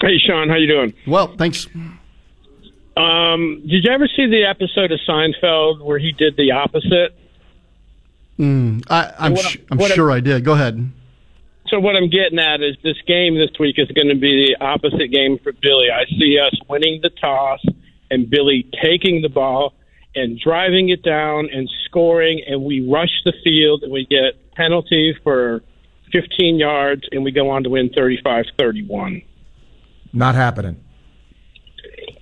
Hey, 0.00 0.18
Sean, 0.26 0.48
how 0.48 0.56
you 0.56 0.66
doing? 0.66 0.94
Well, 1.06 1.28
thanks. 1.38 1.68
Um, 2.96 3.62
did 3.66 3.84
you 3.84 3.90
ever 3.90 4.06
see 4.08 4.26
the 4.26 4.44
episode 4.44 4.92
of 4.92 5.00
Seinfeld 5.08 5.80
where 5.82 5.98
he 5.98 6.12
did 6.12 6.36
the 6.36 6.50
opposite? 6.52 7.14
Mm, 8.38 8.84
I, 8.90 9.12
I'm, 9.18 9.32
What- 9.32 9.40
sh- 9.44 9.56
I'm 9.70 9.78
what- 9.78 9.92
sure 9.92 10.10
I 10.10 10.20
did. 10.20 10.44
Go 10.44 10.52
ahead. 10.52 10.90
So 11.68 11.80
what 11.80 11.96
I'm 11.96 12.10
getting 12.10 12.38
at 12.38 12.60
is 12.60 12.76
this 12.82 13.00
game 13.06 13.34
this 13.36 13.50
week 13.58 13.76
is 13.78 13.88
going 13.92 14.08
to 14.08 14.14
be 14.14 14.46
the 14.58 14.62
opposite 14.64 15.08
game 15.10 15.38
for 15.38 15.52
Billy. 15.52 15.86
I 15.90 16.04
see 16.18 16.38
us 16.38 16.54
winning 16.68 17.00
the 17.02 17.08
toss 17.08 17.60
and 18.10 18.28
Billy 18.28 18.66
taking 18.82 19.22
the 19.22 19.30
ball 19.30 19.72
and 20.14 20.38
driving 20.38 20.90
it 20.90 21.02
down 21.02 21.48
and 21.50 21.70
scoring, 21.86 22.42
and 22.46 22.62
we 22.62 22.86
rush 22.86 23.22
the 23.24 23.32
field 23.42 23.84
and 23.84 23.92
we 23.92 24.04
get 24.04 24.34
penalty 24.56 25.14
for 25.22 25.62
15 26.12 26.58
yards, 26.58 27.02
and 27.12 27.24
we 27.24 27.32
go 27.32 27.50
on 27.50 27.62
to 27.64 27.70
win 27.70 27.88
35-31. 27.90 29.24
Not 30.12 30.34
happening. 30.34 30.82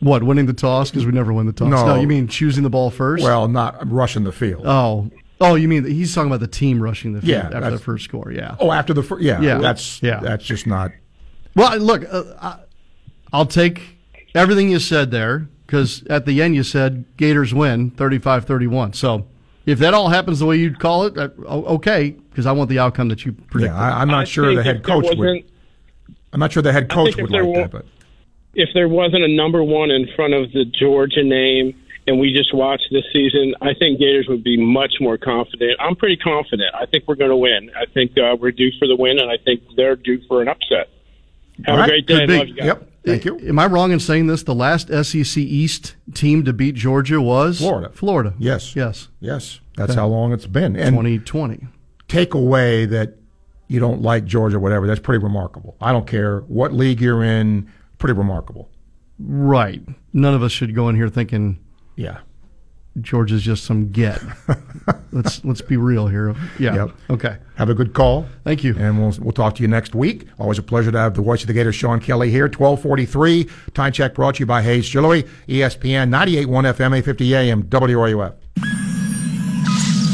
What, 0.00 0.22
winning 0.22 0.46
the 0.46 0.52
toss? 0.52 0.90
Because 0.90 1.04
we 1.04 1.12
never 1.12 1.32
win 1.32 1.46
the 1.46 1.52
toss. 1.52 1.68
No. 1.68 2.00
you 2.00 2.06
mean 2.06 2.28
choosing 2.28 2.62
the 2.62 2.70
ball 2.70 2.90
first? 2.90 3.22
Well, 3.24 3.48
not 3.48 3.90
rushing 3.90 4.24
the 4.24 4.32
field. 4.32 4.66
Oh. 4.66 5.10
Oh, 5.42 5.54
you 5.54 5.68
mean 5.68 5.84
he's 5.84 6.14
talking 6.14 6.30
about 6.30 6.40
the 6.40 6.46
team 6.46 6.82
rushing 6.82 7.14
the 7.14 7.20
field 7.22 7.30
Yeah, 7.30 7.50
after 7.58 7.70
the 7.70 7.78
first 7.78 8.04
score? 8.04 8.30
Yeah. 8.30 8.56
Oh, 8.60 8.70
after 8.72 8.92
the 8.92 9.02
first, 9.02 9.22
yeah, 9.22 9.40
Yeah. 9.40 9.58
that's 9.58 10.02
Yeah. 10.02 10.20
that's 10.20 10.44
just 10.44 10.66
not. 10.66 10.90
Well, 11.56 11.78
look, 11.78 12.04
uh, 12.10 12.24
I, 12.40 12.58
I'll 13.32 13.46
take 13.46 13.96
everything 14.34 14.70
you 14.70 14.78
said 14.78 15.10
there 15.10 15.48
because 15.66 16.04
at 16.08 16.26
the 16.26 16.42
end 16.42 16.54
you 16.56 16.62
said 16.62 17.06
Gators 17.16 17.54
win 17.54 17.90
35-31. 17.92 18.94
So 18.94 19.26
if 19.70 19.78
that 19.78 19.94
all 19.94 20.08
happens 20.08 20.38
the 20.40 20.46
way 20.46 20.56
you'd 20.56 20.78
call 20.80 21.04
it, 21.04 21.16
uh, 21.16 21.28
okay, 21.46 22.10
because 22.10 22.46
I 22.46 22.52
want 22.52 22.68
the 22.70 22.78
outcome 22.78 23.08
that 23.08 23.24
you 23.24 23.32
predict. 23.32 23.72
Yeah, 23.72 23.78
I, 23.78 24.00
I'm 24.00 24.08
not 24.08 24.22
I 24.22 24.24
sure 24.24 24.54
the 24.54 24.62
head 24.62 24.82
coach 24.82 25.06
would. 25.16 25.44
I'm 26.32 26.40
not 26.40 26.52
sure 26.52 26.62
the 26.62 26.72
head 26.72 26.88
coach 26.88 27.16
would 27.16 27.30
like 27.30 27.44
wa- 27.44 27.54
that, 27.54 27.70
but 27.70 27.86
if 28.54 28.68
there 28.74 28.88
wasn't 28.88 29.24
a 29.24 29.28
number 29.28 29.62
one 29.62 29.90
in 29.90 30.08
front 30.14 30.34
of 30.34 30.52
the 30.52 30.64
Georgia 30.64 31.22
name 31.22 31.74
and 32.06 32.18
we 32.18 32.32
just 32.32 32.54
watched 32.54 32.86
this 32.90 33.04
season, 33.12 33.54
I 33.60 33.74
think 33.74 34.00
Gators 34.00 34.26
would 34.28 34.42
be 34.42 34.56
much 34.56 34.94
more 35.00 35.18
confident. 35.18 35.72
I'm 35.78 35.94
pretty 35.96 36.16
confident. 36.16 36.74
I 36.74 36.86
think 36.86 37.04
we're 37.06 37.14
going 37.14 37.30
to 37.30 37.36
win. 37.36 37.70
I 37.76 37.86
think 37.86 38.12
uh, 38.18 38.36
we're 38.40 38.50
due 38.52 38.70
for 38.78 38.88
the 38.88 38.96
win, 38.96 39.18
and 39.18 39.30
I 39.30 39.36
think 39.36 39.62
they're 39.76 39.96
due 39.96 40.20
for 40.26 40.42
an 40.42 40.48
upset. 40.48 40.88
Have 41.66 41.78
All 41.78 41.84
a 41.84 41.88
great 41.88 42.06
day. 42.06 42.26
could 42.26 42.89
be. 43.02 43.10
Love 43.10 43.24
you 43.24 43.30
guys. 43.30 43.32
Thank 43.32 43.42
you. 43.42 43.48
Am 43.48 43.58
I 43.58 43.66
wrong 43.66 43.92
in 43.92 44.00
saying 44.00 44.26
this? 44.26 44.42
The 44.42 44.54
last 44.54 44.88
SEC 44.88 45.36
East 45.38 45.96
team 46.14 46.44
to 46.44 46.52
beat 46.52 46.74
Georgia 46.74 47.20
was 47.20 47.58
Florida. 47.58 47.90
Florida. 47.92 48.34
Yes. 48.38 48.74
Yes. 48.76 49.08
Yes. 49.20 49.60
That's 49.76 49.92
Okay. 49.92 50.00
how 50.00 50.06
long 50.08 50.32
it's 50.32 50.46
been. 50.46 50.76
And 50.76 50.94
2020. 50.96 51.66
take 52.08 52.34
away 52.34 52.86
that 52.86 53.16
you 53.68 53.78
don't 53.80 54.02
like 54.02 54.24
Georgia, 54.24 54.58
whatever. 54.58 54.86
That's 54.86 55.00
pretty 55.00 55.22
remarkable. 55.22 55.76
I 55.80 55.92
don't 55.92 56.06
care 56.06 56.40
what 56.40 56.72
league 56.72 57.00
you're 57.00 57.22
in. 57.22 57.68
Pretty 57.98 58.14
remarkable. 58.14 58.68
Right. 59.18 59.82
None 60.12 60.34
of 60.34 60.42
us 60.42 60.50
should 60.52 60.74
go 60.74 60.88
in 60.88 60.96
here 60.96 61.08
thinking 61.08 61.58
Yeah. 61.96 62.18
Georgia's 63.00 63.42
just 63.42 63.64
some 63.64 63.90
get. 63.90 64.20
let's 65.12 65.44
let's 65.44 65.60
be 65.60 65.76
real 65.76 66.08
here. 66.08 66.34
Yeah. 66.58 66.74
Yep. 66.74 66.90
Okay. 67.10 67.36
Have 67.56 67.70
a 67.70 67.74
good 67.74 67.94
call. 67.94 68.26
Thank 68.44 68.64
you. 68.64 68.74
And 68.76 68.98
we'll, 68.98 69.14
we'll 69.20 69.32
talk 69.32 69.54
to 69.56 69.62
you 69.62 69.68
next 69.68 69.94
week. 69.94 70.26
Always 70.38 70.58
a 70.58 70.62
pleasure 70.62 70.90
to 70.90 70.98
have 70.98 71.14
the 71.14 71.22
voice 71.22 71.42
of 71.42 71.46
the 71.46 71.52
Gators, 71.52 71.76
Sean 71.76 72.00
Kelley, 72.00 72.30
here. 72.30 72.44
1243. 72.44 73.48
Time 73.74 73.92
check 73.92 74.14
brought 74.14 74.36
to 74.36 74.40
you 74.40 74.46
by 74.46 74.62
Hayes 74.62 74.88
Jewelry, 74.88 75.24
ESPN 75.46 76.10
98.1 76.10 76.46
FM, 76.46 76.98
850 76.98 77.34
AM, 77.36 77.62
WRUF. 77.64 78.34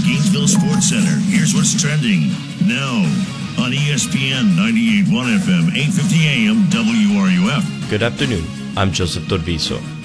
Gainesville 0.05 0.49
Sports 0.49 0.89
Center. 0.91 1.18
Here's 1.31 1.55
what's 1.55 1.81
trending 1.81 2.29
now 2.68 3.03
on 3.59 3.72
ESPN 3.72 4.55
98.1 4.55 5.39
FM, 5.39 5.74
850 5.74 6.27
AM, 6.27 6.64
WRUF. 6.70 7.91
Good 7.91 8.03
afternoon. 8.03 8.45
I'm 8.77 8.93
Joseph 8.93 9.24
Torviso. 9.24 9.95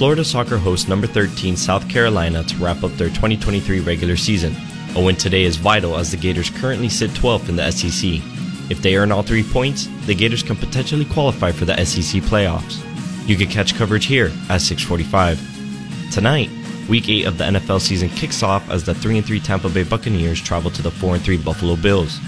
Florida 0.00 0.24
soccer 0.24 0.56
hosts 0.56 0.88
number 0.88 1.06
13 1.06 1.58
South 1.58 1.86
Carolina 1.86 2.42
to 2.44 2.56
wrap 2.56 2.82
up 2.82 2.90
their 2.92 3.10
2023 3.10 3.80
regular 3.80 4.16
season. 4.16 4.56
A 4.96 5.04
win 5.04 5.14
today 5.14 5.42
is 5.42 5.56
vital 5.56 5.94
as 5.94 6.10
the 6.10 6.16
Gators 6.16 6.48
currently 6.48 6.88
sit 6.88 7.10
12th 7.10 7.50
in 7.50 7.56
the 7.56 7.70
SEC. 7.70 8.12
If 8.70 8.80
they 8.80 8.96
earn 8.96 9.12
all 9.12 9.22
three 9.22 9.42
points, 9.42 9.88
the 10.06 10.14
Gators 10.14 10.42
can 10.42 10.56
potentially 10.56 11.04
qualify 11.04 11.52
for 11.52 11.66
the 11.66 11.76
SEC 11.84 12.22
playoffs. 12.22 12.80
You 13.28 13.36
can 13.36 13.48
catch 13.48 13.74
coverage 13.74 14.06
here 14.06 14.32
at 14.48 14.62
645. 14.62 16.10
Tonight, 16.10 16.48
Week 16.88 17.06
8 17.06 17.26
of 17.26 17.36
the 17.36 17.44
NFL 17.44 17.82
season 17.82 18.08
kicks 18.08 18.42
off 18.42 18.70
as 18.70 18.84
the 18.84 18.94
3 18.94 19.20
3 19.20 19.38
Tampa 19.38 19.68
Bay 19.68 19.82
Buccaneers 19.82 20.40
travel 20.40 20.70
to 20.70 20.80
the 20.80 20.90
4 20.90 21.18
3 21.18 21.36
Buffalo 21.36 21.76
Bills. 21.76 22.18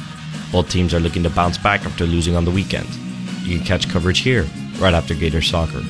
Both 0.52 0.68
teams 0.68 0.92
are 0.92 1.00
looking 1.00 1.22
to 1.22 1.30
bounce 1.30 1.56
back 1.56 1.86
after 1.86 2.04
losing 2.04 2.36
on 2.36 2.44
the 2.44 2.50
weekend. 2.50 2.90
You 3.44 3.56
can 3.56 3.66
catch 3.66 3.88
coverage 3.88 4.18
here 4.18 4.46
right 4.78 4.92
after 4.92 5.14
Gator 5.14 5.40
Soccer. 5.40 5.82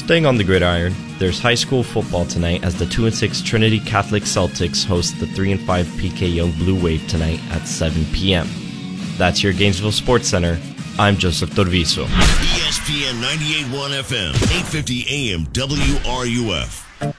Staying 0.00 0.24
on 0.24 0.36
the 0.36 0.42
gridiron, 0.42 0.94
there's 1.18 1.38
high 1.38 1.54
school 1.54 1.84
football 1.84 2.24
tonight 2.24 2.64
as 2.64 2.74
the 2.74 2.86
2 2.86 3.04
and 3.04 3.14
6 3.14 3.42
Trinity 3.42 3.78
Catholic 3.78 4.22
Celtics 4.22 4.84
host 4.84 5.20
the 5.20 5.26
3 5.26 5.52
and 5.52 5.60
5 5.60 5.86
PK 5.86 6.34
Yonge 6.36 6.56
Blue 6.56 6.82
Wave 6.82 7.06
tonight 7.06 7.38
at 7.50 7.68
7 7.68 8.06
p.m. 8.06 8.48
That's 9.18 9.42
your 9.42 9.52
Gainesville 9.52 9.92
Sports 9.92 10.26
Center. 10.26 10.58
I'm 10.98 11.16
Joseph 11.16 11.50
Torviso. 11.50 12.06
ESPN 12.06 13.20
98.1 13.20 14.00
FM, 14.00 14.30
850 14.30 15.32
AM, 15.32 15.46
WRUF. 15.46 17.14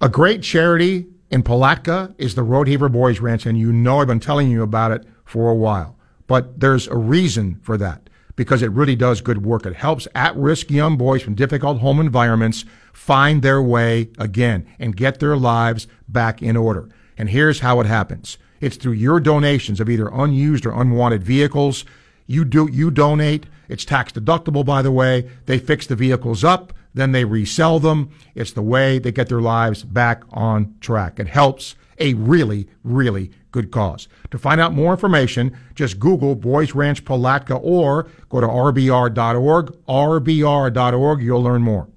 A 0.00 0.08
great 0.08 0.42
charity 0.42 1.06
in 1.30 1.42
Palatka 1.42 2.14
is 2.18 2.36
the 2.36 2.42
Rodeheaver 2.42 2.90
Boys 2.90 3.18
Ranch, 3.18 3.46
and 3.46 3.58
you 3.58 3.72
know 3.72 3.98
I've 3.98 4.06
been 4.06 4.20
telling 4.20 4.48
you 4.48 4.62
about 4.62 4.92
it 4.92 5.04
for 5.24 5.50
a 5.50 5.54
while. 5.56 5.98
But 6.28 6.60
there's 6.60 6.86
a 6.86 6.96
reason 6.96 7.58
for 7.62 7.76
that 7.78 8.01
because 8.36 8.62
it 8.62 8.70
really 8.70 8.96
does 8.96 9.20
good 9.20 9.44
work. 9.44 9.66
It 9.66 9.76
helps 9.76 10.08
at 10.14 10.36
risk 10.36 10.70
young 10.70 10.96
boys 10.96 11.22
from 11.22 11.34
difficult 11.34 11.80
home 11.80 12.00
environments 12.00 12.64
find 12.92 13.42
their 13.42 13.62
way 13.62 14.10
again 14.18 14.66
and 14.78 14.96
get 14.96 15.20
their 15.20 15.36
lives 15.36 15.86
back 16.08 16.42
in 16.42 16.56
order. 16.56 16.88
And 17.16 17.30
here's 17.30 17.60
how 17.60 17.80
it 17.80 17.86
happens 17.86 18.38
it's 18.60 18.76
through 18.76 18.92
your 18.92 19.20
donations 19.20 19.80
of 19.80 19.90
either 19.90 20.08
unused 20.08 20.66
or 20.66 20.80
unwanted 20.80 21.22
vehicles. 21.22 21.84
You 22.26 22.44
do 22.44 22.68
you 22.70 22.90
donate. 22.90 23.46
It's 23.68 23.84
tax 23.84 24.12
deductible, 24.12 24.64
by 24.64 24.82
the 24.82 24.92
way. 24.92 25.28
They 25.46 25.58
fix 25.58 25.86
the 25.86 25.96
vehicles 25.96 26.44
up, 26.44 26.72
then 26.94 27.12
they 27.12 27.24
resell 27.24 27.80
them. 27.80 28.10
It's 28.34 28.52
the 28.52 28.62
way 28.62 28.98
they 28.98 29.12
get 29.12 29.28
their 29.28 29.40
lives 29.40 29.82
back 29.82 30.22
on 30.30 30.76
track. 30.80 31.18
It 31.18 31.28
helps 31.28 31.74
a 31.98 32.14
really, 32.14 32.68
really 32.84 33.30
good 33.50 33.70
cause. 33.70 34.08
To 34.32 34.38
find 34.38 34.60
out 34.62 34.72
more 34.72 34.92
information, 34.92 35.54
just 35.74 36.00
Google 36.00 36.34
Boys 36.34 36.74
Ranch 36.74 37.04
Palatka 37.04 37.54
or 37.54 38.08
go 38.30 38.40
to 38.40 38.46
rbr.org. 38.46 39.66
rbr.org. 39.86 41.22
You'll 41.22 41.42
learn 41.42 41.60
more. 41.60 41.88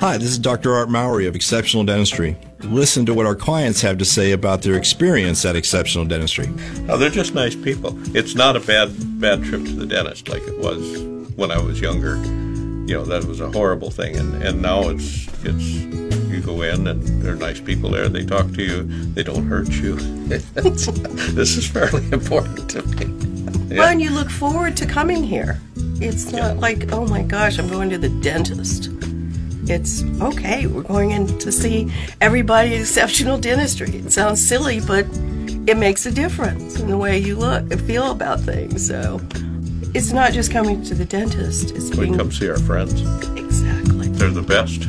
Hi, 0.00 0.16
this 0.16 0.30
is 0.30 0.38
Dr. 0.38 0.74
Art 0.74 0.88
Mowry 0.88 1.26
of 1.26 1.36
Exceptional 1.36 1.84
Dentistry. 1.84 2.36
Listen 2.64 3.06
to 3.06 3.14
what 3.14 3.24
our 3.24 3.36
clients 3.36 3.82
have 3.82 3.98
to 3.98 4.04
say 4.04 4.32
about 4.32 4.62
their 4.62 4.74
experience 4.74 5.44
at 5.44 5.54
Exceptional 5.54 6.04
Dentistry. 6.04 6.48
Oh, 6.88 6.96
they're 6.96 7.08
just 7.08 7.34
nice 7.34 7.54
people. 7.54 7.94
It's 8.16 8.34
not 8.34 8.56
a 8.56 8.60
bad 8.60 8.90
bad 9.20 9.44
trip 9.44 9.62
to 9.62 9.72
the 9.72 9.86
dentist 9.86 10.28
like 10.28 10.42
it 10.42 10.58
was 10.58 11.02
when 11.36 11.52
I 11.52 11.62
was 11.62 11.80
younger. 11.80 12.16
You 12.16 12.96
know, 12.96 13.04
that 13.04 13.26
was 13.26 13.40
a 13.40 13.50
horrible 13.52 13.92
thing, 13.92 14.16
and, 14.16 14.42
and 14.42 14.60
now 14.60 14.88
it's 14.88 15.28
it's 15.44 16.19
you 16.40 16.46
go 16.46 16.62
in 16.62 16.86
and 16.86 17.02
there 17.22 17.32
are 17.32 17.36
nice 17.36 17.60
people 17.60 17.90
there. 17.90 18.08
They 18.08 18.24
talk 18.24 18.52
to 18.52 18.62
you. 18.62 18.82
They 19.14 19.22
don't 19.22 19.46
hurt 19.46 19.70
you. 19.70 19.96
this 20.28 21.56
is 21.56 21.66
fairly 21.66 22.04
important 22.12 22.70
to 22.70 22.82
me. 22.82 23.76
Well, 23.76 23.88
and 23.88 24.00
you 24.00 24.10
look 24.10 24.30
forward 24.30 24.76
to 24.78 24.86
coming 24.86 25.22
here. 25.22 25.60
It's 26.00 26.32
not 26.32 26.56
like, 26.56 26.92
oh 26.92 27.06
my 27.06 27.22
gosh, 27.22 27.58
I'm 27.58 27.68
going 27.68 27.90
to 27.90 27.98
the 27.98 28.08
dentist. 28.08 28.90
It's 29.68 30.02
okay, 30.20 30.66
we're 30.66 30.82
going 30.82 31.12
in 31.12 31.38
to 31.38 31.52
see 31.52 31.92
everybody 32.20 32.74
at 32.74 32.80
exceptional 32.80 33.38
dentistry. 33.38 33.90
It 33.90 34.12
sounds 34.12 34.44
silly, 34.44 34.80
but 34.80 35.06
it 35.68 35.76
makes 35.76 36.06
a 36.06 36.10
difference 36.10 36.80
in 36.80 36.88
the 36.88 36.96
way 36.96 37.18
you 37.18 37.36
look 37.36 37.70
and 37.70 37.80
feel 37.82 38.10
about 38.10 38.40
things. 38.40 38.84
So 38.84 39.20
it's 39.94 40.12
not 40.12 40.32
just 40.32 40.50
coming 40.50 40.82
to 40.84 40.94
the 40.94 41.04
dentist, 41.04 41.72
it's 41.72 41.90
We 41.90 42.06
being 42.06 42.16
come 42.16 42.32
see 42.32 42.48
our 42.48 42.58
friends. 42.58 43.02
Exactly. 43.38 44.08
They're 44.08 44.30
the 44.30 44.42
best. 44.42 44.88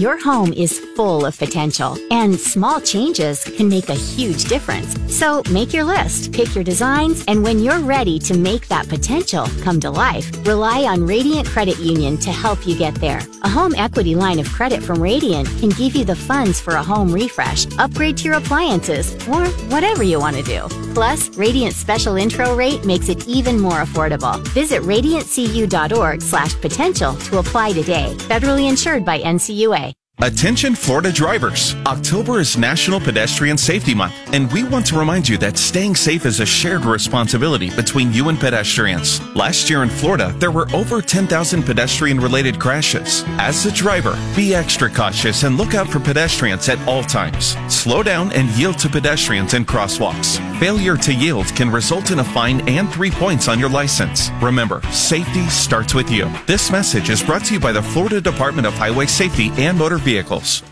Your 0.00 0.18
home 0.18 0.54
is 0.54 0.78
full 0.96 1.26
of 1.26 1.36
potential, 1.36 1.98
and 2.10 2.34
small 2.34 2.80
changes 2.80 3.44
can 3.44 3.68
make 3.68 3.90
a 3.90 3.94
huge 3.94 4.44
difference. 4.44 4.96
So 5.14 5.42
make 5.50 5.74
your 5.74 5.84
list, 5.84 6.32
pick 6.32 6.54
your 6.54 6.64
designs, 6.64 7.22
and 7.28 7.42
when 7.42 7.58
you're 7.58 7.80
ready 7.80 8.18
to 8.20 8.34
make 8.34 8.66
that 8.68 8.88
potential 8.88 9.46
come 9.60 9.78
to 9.80 9.90
life, 9.90 10.26
rely 10.46 10.84
on 10.84 11.06
Radiant 11.06 11.46
Credit 11.46 11.78
Union 11.80 12.16
to 12.16 12.30
help 12.30 12.66
you 12.66 12.78
get 12.78 12.94
there. 12.94 13.20
A 13.42 13.48
home 13.50 13.74
equity 13.74 14.14
line 14.14 14.38
of 14.38 14.48
credit 14.48 14.82
from 14.82 15.02
Radiant 15.02 15.46
can 15.58 15.68
give 15.68 15.94
you 15.94 16.06
the 16.06 16.16
funds 16.16 16.62
for 16.62 16.76
a 16.76 16.82
home 16.82 17.12
refresh, 17.12 17.66
upgrade 17.76 18.16
to 18.16 18.24
your 18.24 18.38
appliances, 18.38 19.12
or 19.28 19.48
whatever 19.68 20.02
you 20.02 20.18
want 20.18 20.34
to 20.34 20.42
do. 20.42 20.89
Plus, 20.94 21.36
Radiant's 21.36 21.76
special 21.76 22.16
intro 22.16 22.54
rate 22.56 22.84
makes 22.84 23.08
it 23.08 23.26
even 23.28 23.60
more 23.60 23.80
affordable. 23.84 24.44
Visit 24.48 24.82
radiantcu.org 24.82 26.22
slash 26.22 26.54
potential 26.60 27.14
to 27.14 27.38
apply 27.38 27.72
today. 27.72 28.14
Federally 28.18 28.68
insured 28.68 29.04
by 29.04 29.20
NCUA. 29.20 29.99
Attention 30.22 30.74
Florida 30.74 31.10
drivers. 31.10 31.74
October 31.86 32.40
is 32.40 32.58
National 32.58 33.00
Pedestrian 33.00 33.56
Safety 33.56 33.94
Month, 33.94 34.12
and 34.34 34.52
we 34.52 34.64
want 34.64 34.84
to 34.88 34.98
remind 34.98 35.26
you 35.26 35.38
that 35.38 35.56
staying 35.56 35.94
safe 35.94 36.26
is 36.26 36.40
a 36.40 36.46
shared 36.46 36.84
responsibility 36.84 37.70
between 37.70 38.12
you 38.12 38.28
and 38.28 38.38
pedestrians. 38.38 39.18
Last 39.34 39.70
year 39.70 39.82
in 39.82 39.88
Florida, 39.88 40.34
there 40.36 40.50
were 40.50 40.68
over 40.74 41.00
10,000 41.00 41.62
pedestrian 41.62 42.20
related 42.20 42.60
crashes. 42.60 43.24
As 43.38 43.64
a 43.64 43.72
driver, 43.72 44.12
be 44.36 44.54
extra 44.54 44.90
cautious 44.90 45.42
and 45.44 45.56
look 45.56 45.72
out 45.72 45.88
for 45.88 46.00
pedestrians 46.00 46.68
at 46.68 46.86
all 46.86 47.02
times. 47.02 47.56
Slow 47.74 48.02
down 48.02 48.30
and 48.32 48.50
yield 48.50 48.78
to 48.80 48.90
pedestrians 48.90 49.54
in 49.54 49.64
crosswalks. 49.64 50.36
Failure 50.60 50.98
to 50.98 51.14
yield 51.14 51.46
can 51.56 51.70
result 51.72 52.10
in 52.10 52.18
a 52.18 52.24
fine 52.24 52.60
and 52.68 52.92
three 52.92 53.10
points 53.10 53.48
on 53.48 53.58
your 53.58 53.70
license. 53.70 54.28
Remember, 54.42 54.82
safety 54.92 55.48
starts 55.48 55.94
with 55.94 56.10
you. 56.10 56.30
This 56.44 56.70
message 56.70 57.08
is 57.08 57.22
brought 57.22 57.46
to 57.46 57.54
you 57.54 57.60
by 57.60 57.72
the 57.72 57.80
Florida 57.80 58.20
Department 58.20 58.66
of 58.66 58.74
Highway 58.74 59.06
Safety 59.06 59.50
and 59.56 59.78
Motor 59.78 59.98
Vehicles. 60.10 60.64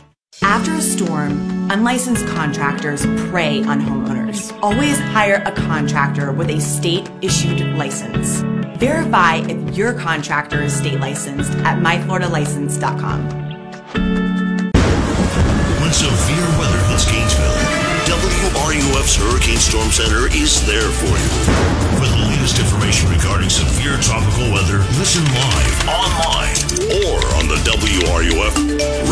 After 0.42 0.74
a 0.74 0.80
storm, 0.80 1.70
unlicensed 1.70 2.26
contractors 2.26 3.06
prey 3.30 3.62
on 3.62 3.80
homeowners. 3.80 4.40
Always 4.60 4.98
hire 5.14 5.44
a 5.46 5.52
contractor 5.52 6.32
with 6.32 6.50
a 6.50 6.60
state 6.60 7.08
issued 7.22 7.60
license. 7.76 8.40
Verify 8.80 9.36
if 9.46 9.76
your 9.76 9.92
contractor 9.92 10.60
is 10.62 10.76
state 10.76 10.98
licensed 10.98 11.52
at 11.68 11.78
myfloridalicense.com. 11.78 13.20
When 15.80 15.92
severe 15.92 16.48
weather 16.58 16.82
hits 16.90 17.06
Gainesville, 17.08 17.78
WRUF's 18.10 19.14
Hurricane 19.22 19.58
Storm 19.58 19.90
Center 19.92 20.26
is 20.34 20.66
there 20.66 20.90
for 20.90 21.14
you. 21.14 21.30
For 22.00 22.08
the 22.10 22.17
latest 22.48 22.64
information 22.64 23.10
regarding 23.10 23.50
severe 23.50 23.96
tropical 24.00 24.48
weather, 24.52 24.78
listen 24.96 25.24
live, 25.36 25.76
online, 25.84 26.56
or 27.04 27.20
on 27.36 27.44
the 27.44 27.60
WRUF 27.68 28.56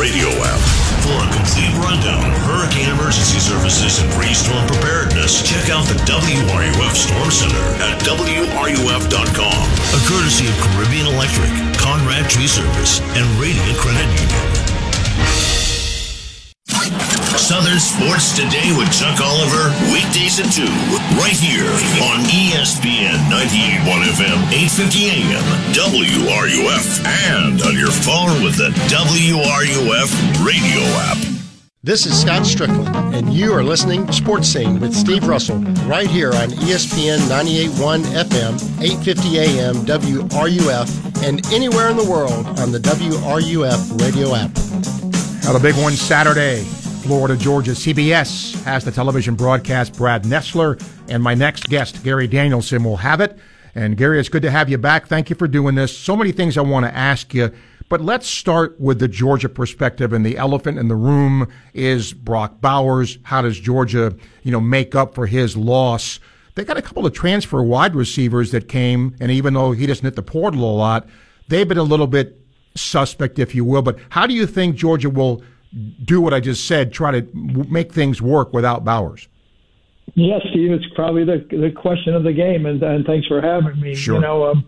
radio 0.01 0.29
app. 0.41 0.61
For 1.05 1.21
a 1.21 1.29
complete 1.37 1.75
rundown 1.77 2.33
of 2.33 2.39
hurricane 2.49 2.89
emergency 2.89 3.39
services 3.39 4.01
and 4.01 4.11
pre-storm 4.13 4.67
preparedness, 4.67 5.43
check 5.45 5.69
out 5.69 5.85
the 5.85 6.01
WRUF 6.09 6.95
Storm 6.97 7.31
Center 7.31 7.67
at 7.85 8.01
WRUF.com. 8.09 9.61
A 9.93 10.01
courtesy 10.09 10.49
of 10.49 10.57
Caribbean 10.57 11.07
Electric, 11.07 11.51
Conrad 11.77 12.31
Tree 12.31 12.49
Service, 12.49 13.01
and 13.21 13.27
Radiant 13.37 13.77
Credit 13.77 14.09
Union. 14.17 15.56
Southern 17.39 17.79
Sports 17.79 18.35
Today 18.37 18.75
with 18.77 18.91
Chuck 18.93 19.21
Oliver, 19.21 19.71
weekdays 19.93 20.39
at 20.39 20.51
2, 20.53 20.63
right 21.19 21.35
here 21.35 21.71
on 22.03 22.23
ESPN 22.31 23.17
98.1 23.31 24.03
FM, 24.15 24.39
850 24.53 25.07
AM, 25.07 25.45
WRUF, 25.73 27.05
and 27.31 27.63
on 27.63 27.75
your 27.75 27.91
phone 27.91 28.43
with 28.43 28.57
the 28.57 28.71
WRUF 28.91 30.47
radio 30.47 30.81
app. 31.07 31.19
This 31.83 32.05
is 32.05 32.21
Scott 32.21 32.45
Strickland, 32.47 33.15
and 33.15 33.33
you 33.33 33.53
are 33.53 33.63
listening 33.63 34.07
to 34.07 34.13
Sports 34.13 34.49
Scene 34.49 34.81
with 34.81 34.93
Steve 34.93 35.29
Russell 35.29 35.59
right 35.87 36.11
here 36.11 36.33
on 36.35 36.51
ESPN 36.51 37.19
98.1 37.29 38.03
FM, 38.25 38.83
850 38.83 39.39
AM, 39.39 39.75
WRUF, 39.87 41.23
and 41.23 41.47
anywhere 41.53 41.89
in 41.89 41.97
the 41.97 42.09
world 42.11 42.47
on 42.59 42.73
the 42.73 42.81
WRUF 42.81 44.01
radio 44.03 44.35
app. 44.35 44.51
Now, 45.47 45.53
the 45.53 45.61
big 45.61 45.77
one 45.77 45.93
Saturday, 45.93 46.65
Florida, 47.05 47.37
Georgia. 47.37 47.71
CBS 47.71 48.61
has 48.65 48.85
the 48.85 48.91
television 48.91 49.37
broadcast. 49.37 49.97
Brad 49.97 50.25
Nessler 50.25 50.85
and 51.09 51.23
my 51.23 51.35
next 51.35 51.69
guest, 51.69 52.03
Gary 52.03 52.27
Danielson, 52.27 52.83
will 52.83 52.97
have 52.97 53.21
it. 53.21 53.39
And 53.77 53.97
Gary, 53.97 54.19
it's 54.19 54.29
good 54.29 54.43
to 54.43 54.51
have 54.51 54.69
you 54.69 54.77
back. 54.77 55.07
Thank 55.07 55.31
you 55.31 55.37
for 55.37 55.47
doing 55.47 55.77
this. 55.77 55.97
So 55.97 56.17
many 56.17 56.33
things 56.33 56.59
I 56.59 56.63
want 56.63 56.85
to 56.85 56.93
ask 56.93 57.33
you. 57.33 57.53
But 57.89 58.01
let's 58.01 58.27
start 58.27 58.81
with 58.81 58.99
the 58.99 59.07
Georgia 59.07 59.49
perspective. 59.49 60.13
And 60.13 60.27
the 60.27 60.37
elephant 60.37 60.81
in 60.81 60.89
the 60.89 60.97
room 60.97 61.47
is 61.73 62.13
Brock 62.13 62.61
Bowers. 62.61 63.19
How 63.23 63.41
does 63.43 63.61
Georgia, 63.61 64.17
you 64.43 64.51
know, 64.51 64.61
make 64.61 64.97
up 64.97 65.15
for 65.15 65.27
his 65.27 65.57
loss? 65.57 66.19
They 66.57 66.65
got 66.65 66.77
a 66.77 66.83
couple 66.83 67.07
of 67.07 67.13
transfer 67.13 67.63
wide 67.63 67.95
receivers 67.95 68.51
that 68.51 68.67
came, 68.67 69.15
and 69.21 69.31
even 69.31 69.55
though 69.55 69.71
he 69.71 69.87
doesn't 69.87 70.05
hit 70.05 70.17
the 70.17 70.25
portal 70.25 70.65
a 70.65 70.75
lot, 70.75 71.09
they've 71.47 71.69
been 71.69 71.79
a 71.79 71.85
little 71.85 72.09
bit 72.09 72.46
suspect, 72.77 73.39
if 73.39 73.55
you 73.55 73.65
will. 73.65 73.83
But 73.83 73.99
how 74.11 74.27
do 74.27 74.35
you 74.35 74.47
think 74.47 74.77
Georgia 74.77 75.11
will 75.11 75.43
do 76.05 76.21
what 76.21 76.33
I 76.33 76.41
just 76.41 76.67
said, 76.67 76.93
try 76.93 77.21
to 77.21 77.27
make 77.35 77.93
things 77.93 78.23
work 78.23 78.53
without 78.53 78.85
Bowers? 78.85 79.29
Yes, 80.15 80.41
Steve, 80.51 80.73
it's 80.73 80.87
probably 80.95 81.25
the 81.25 81.45
the 81.51 81.71
question 81.71 82.15
of 82.15 82.23
the 82.23 82.33
game, 82.33 82.65
and, 82.65 82.83
and 82.83 83.05
thanks 83.05 83.27
for 83.27 83.43
having 83.43 83.79
me. 83.81 83.95
Sure. 83.95 84.15
You 84.15 84.21
know, 84.21 84.47
um, 84.47 84.65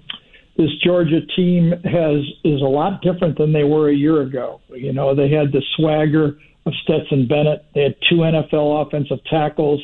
this 0.56 0.70
Georgia 0.84 1.20
team 1.36 1.70
has 1.84 2.20
is 2.44 2.60
a 2.60 2.68
lot 2.68 3.00
different 3.00 3.38
than 3.38 3.52
they 3.52 3.64
were 3.64 3.88
a 3.88 3.94
year 3.94 4.22
ago. 4.22 4.60
You 4.68 4.92
know, 4.92 5.14
they 5.14 5.30
had 5.30 5.52
the 5.52 5.62
swagger 5.76 6.38
of 6.66 6.74
Stetson 6.82 7.28
Bennett. 7.28 7.64
They 7.74 7.82
had 7.82 7.96
two 8.10 8.16
NFL 8.16 8.86
offensive 8.86 9.24
tackles. 9.30 9.80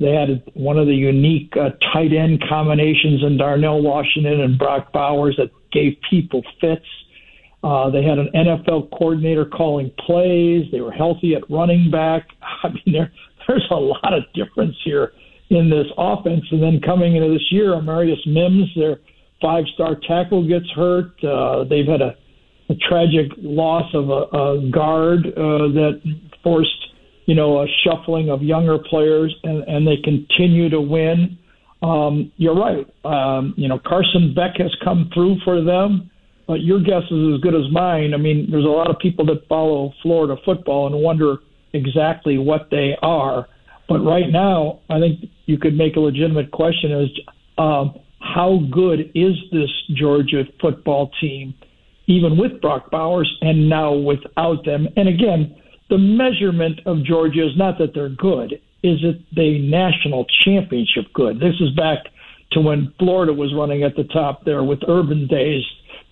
They 0.00 0.12
had 0.12 0.42
one 0.54 0.78
of 0.78 0.86
the 0.86 0.94
unique 0.94 1.52
uh, 1.56 1.70
tight 1.92 2.12
end 2.12 2.42
combinations 2.48 3.22
in 3.22 3.36
Darnell 3.36 3.82
Washington 3.82 4.40
and 4.40 4.58
Brock 4.58 4.92
Bowers 4.92 5.36
that 5.36 5.50
gave 5.72 5.96
people 6.08 6.42
fits. 6.60 6.86
Uh, 7.64 7.88
they 7.88 8.02
had 8.02 8.18
an 8.18 8.28
NFL 8.34 8.90
coordinator 8.90 9.46
calling 9.46 9.90
plays. 10.06 10.66
They 10.70 10.82
were 10.82 10.92
healthy 10.92 11.34
at 11.34 11.50
running 11.50 11.90
back. 11.90 12.28
I 12.62 12.68
mean, 12.68 12.92
there, 12.92 13.10
there's 13.48 13.66
a 13.70 13.74
lot 13.74 14.12
of 14.12 14.24
difference 14.34 14.76
here 14.84 15.12
in 15.48 15.70
this 15.70 15.86
offense. 15.96 16.44
And 16.50 16.62
then 16.62 16.80
coming 16.84 17.16
into 17.16 17.32
this 17.32 17.46
year, 17.50 17.70
Amarius 17.70 18.26
Mims, 18.26 18.68
their 18.76 18.98
five-star 19.40 19.96
tackle, 20.06 20.46
gets 20.46 20.68
hurt. 20.76 21.12
Uh, 21.24 21.64
they've 21.64 21.86
had 21.86 22.02
a, 22.02 22.14
a 22.68 22.74
tragic 22.86 23.32
loss 23.38 23.90
of 23.94 24.10
a, 24.10 24.36
a 24.36 24.70
guard 24.70 25.26
uh, 25.26 25.72
that 25.72 26.00
forced, 26.42 26.68
you 27.24 27.34
know, 27.34 27.62
a 27.62 27.66
shuffling 27.82 28.28
of 28.28 28.42
younger 28.42 28.78
players, 28.78 29.34
and, 29.42 29.62
and 29.64 29.86
they 29.86 29.96
continue 30.04 30.68
to 30.68 30.80
win. 30.82 31.38
Um, 31.82 32.30
you're 32.36 32.56
right. 32.56 32.86
Um, 33.04 33.54
you 33.56 33.68
know, 33.68 33.78
Carson 33.78 34.34
Beck 34.34 34.56
has 34.58 34.74
come 34.84 35.10
through 35.14 35.36
for 35.44 35.64
them. 35.64 36.10
But 36.46 36.60
your 36.62 36.80
guess 36.80 37.02
is 37.10 37.34
as 37.34 37.40
good 37.40 37.54
as 37.54 37.70
mine. 37.72 38.12
I 38.12 38.18
mean, 38.18 38.48
there's 38.50 38.64
a 38.64 38.68
lot 38.68 38.90
of 38.90 38.98
people 38.98 39.24
that 39.26 39.48
follow 39.48 39.92
Florida 40.02 40.36
football 40.44 40.86
and 40.86 41.02
wonder 41.02 41.38
exactly 41.72 42.38
what 42.38 42.68
they 42.70 42.96
are. 43.02 43.48
But 43.88 44.00
right 44.00 44.30
now, 44.30 44.80
I 44.90 45.00
think 45.00 45.30
you 45.46 45.58
could 45.58 45.76
make 45.76 45.96
a 45.96 46.00
legitimate 46.00 46.50
question 46.50 46.92
as 46.92 47.08
um, 47.58 47.98
how 48.20 48.60
good 48.70 49.10
is 49.14 49.34
this 49.52 49.70
Georgia 49.94 50.44
football 50.60 51.10
team, 51.20 51.54
even 52.06 52.36
with 52.36 52.60
Brock 52.60 52.90
Bowers 52.90 53.30
and 53.42 53.68
now 53.68 53.94
without 53.94 54.64
them? 54.64 54.88
And 54.96 55.08
again, 55.08 55.56
the 55.90 55.98
measurement 55.98 56.80
of 56.86 57.04
Georgia 57.04 57.46
is 57.46 57.56
not 57.56 57.78
that 57.78 57.94
they're 57.94 58.08
good, 58.08 58.54
is 58.82 58.98
it 59.02 59.22
the 59.34 59.58
national 59.60 60.26
championship 60.44 61.12
good? 61.12 61.40
This 61.40 61.54
is 61.60 61.70
back 61.70 61.98
to 62.52 62.60
when 62.60 62.92
Florida 62.98 63.32
was 63.32 63.52
running 63.54 63.82
at 63.82 63.96
the 63.96 64.04
top 64.04 64.44
there 64.44 64.62
with 64.62 64.80
Urban 64.88 65.26
days 65.26 65.62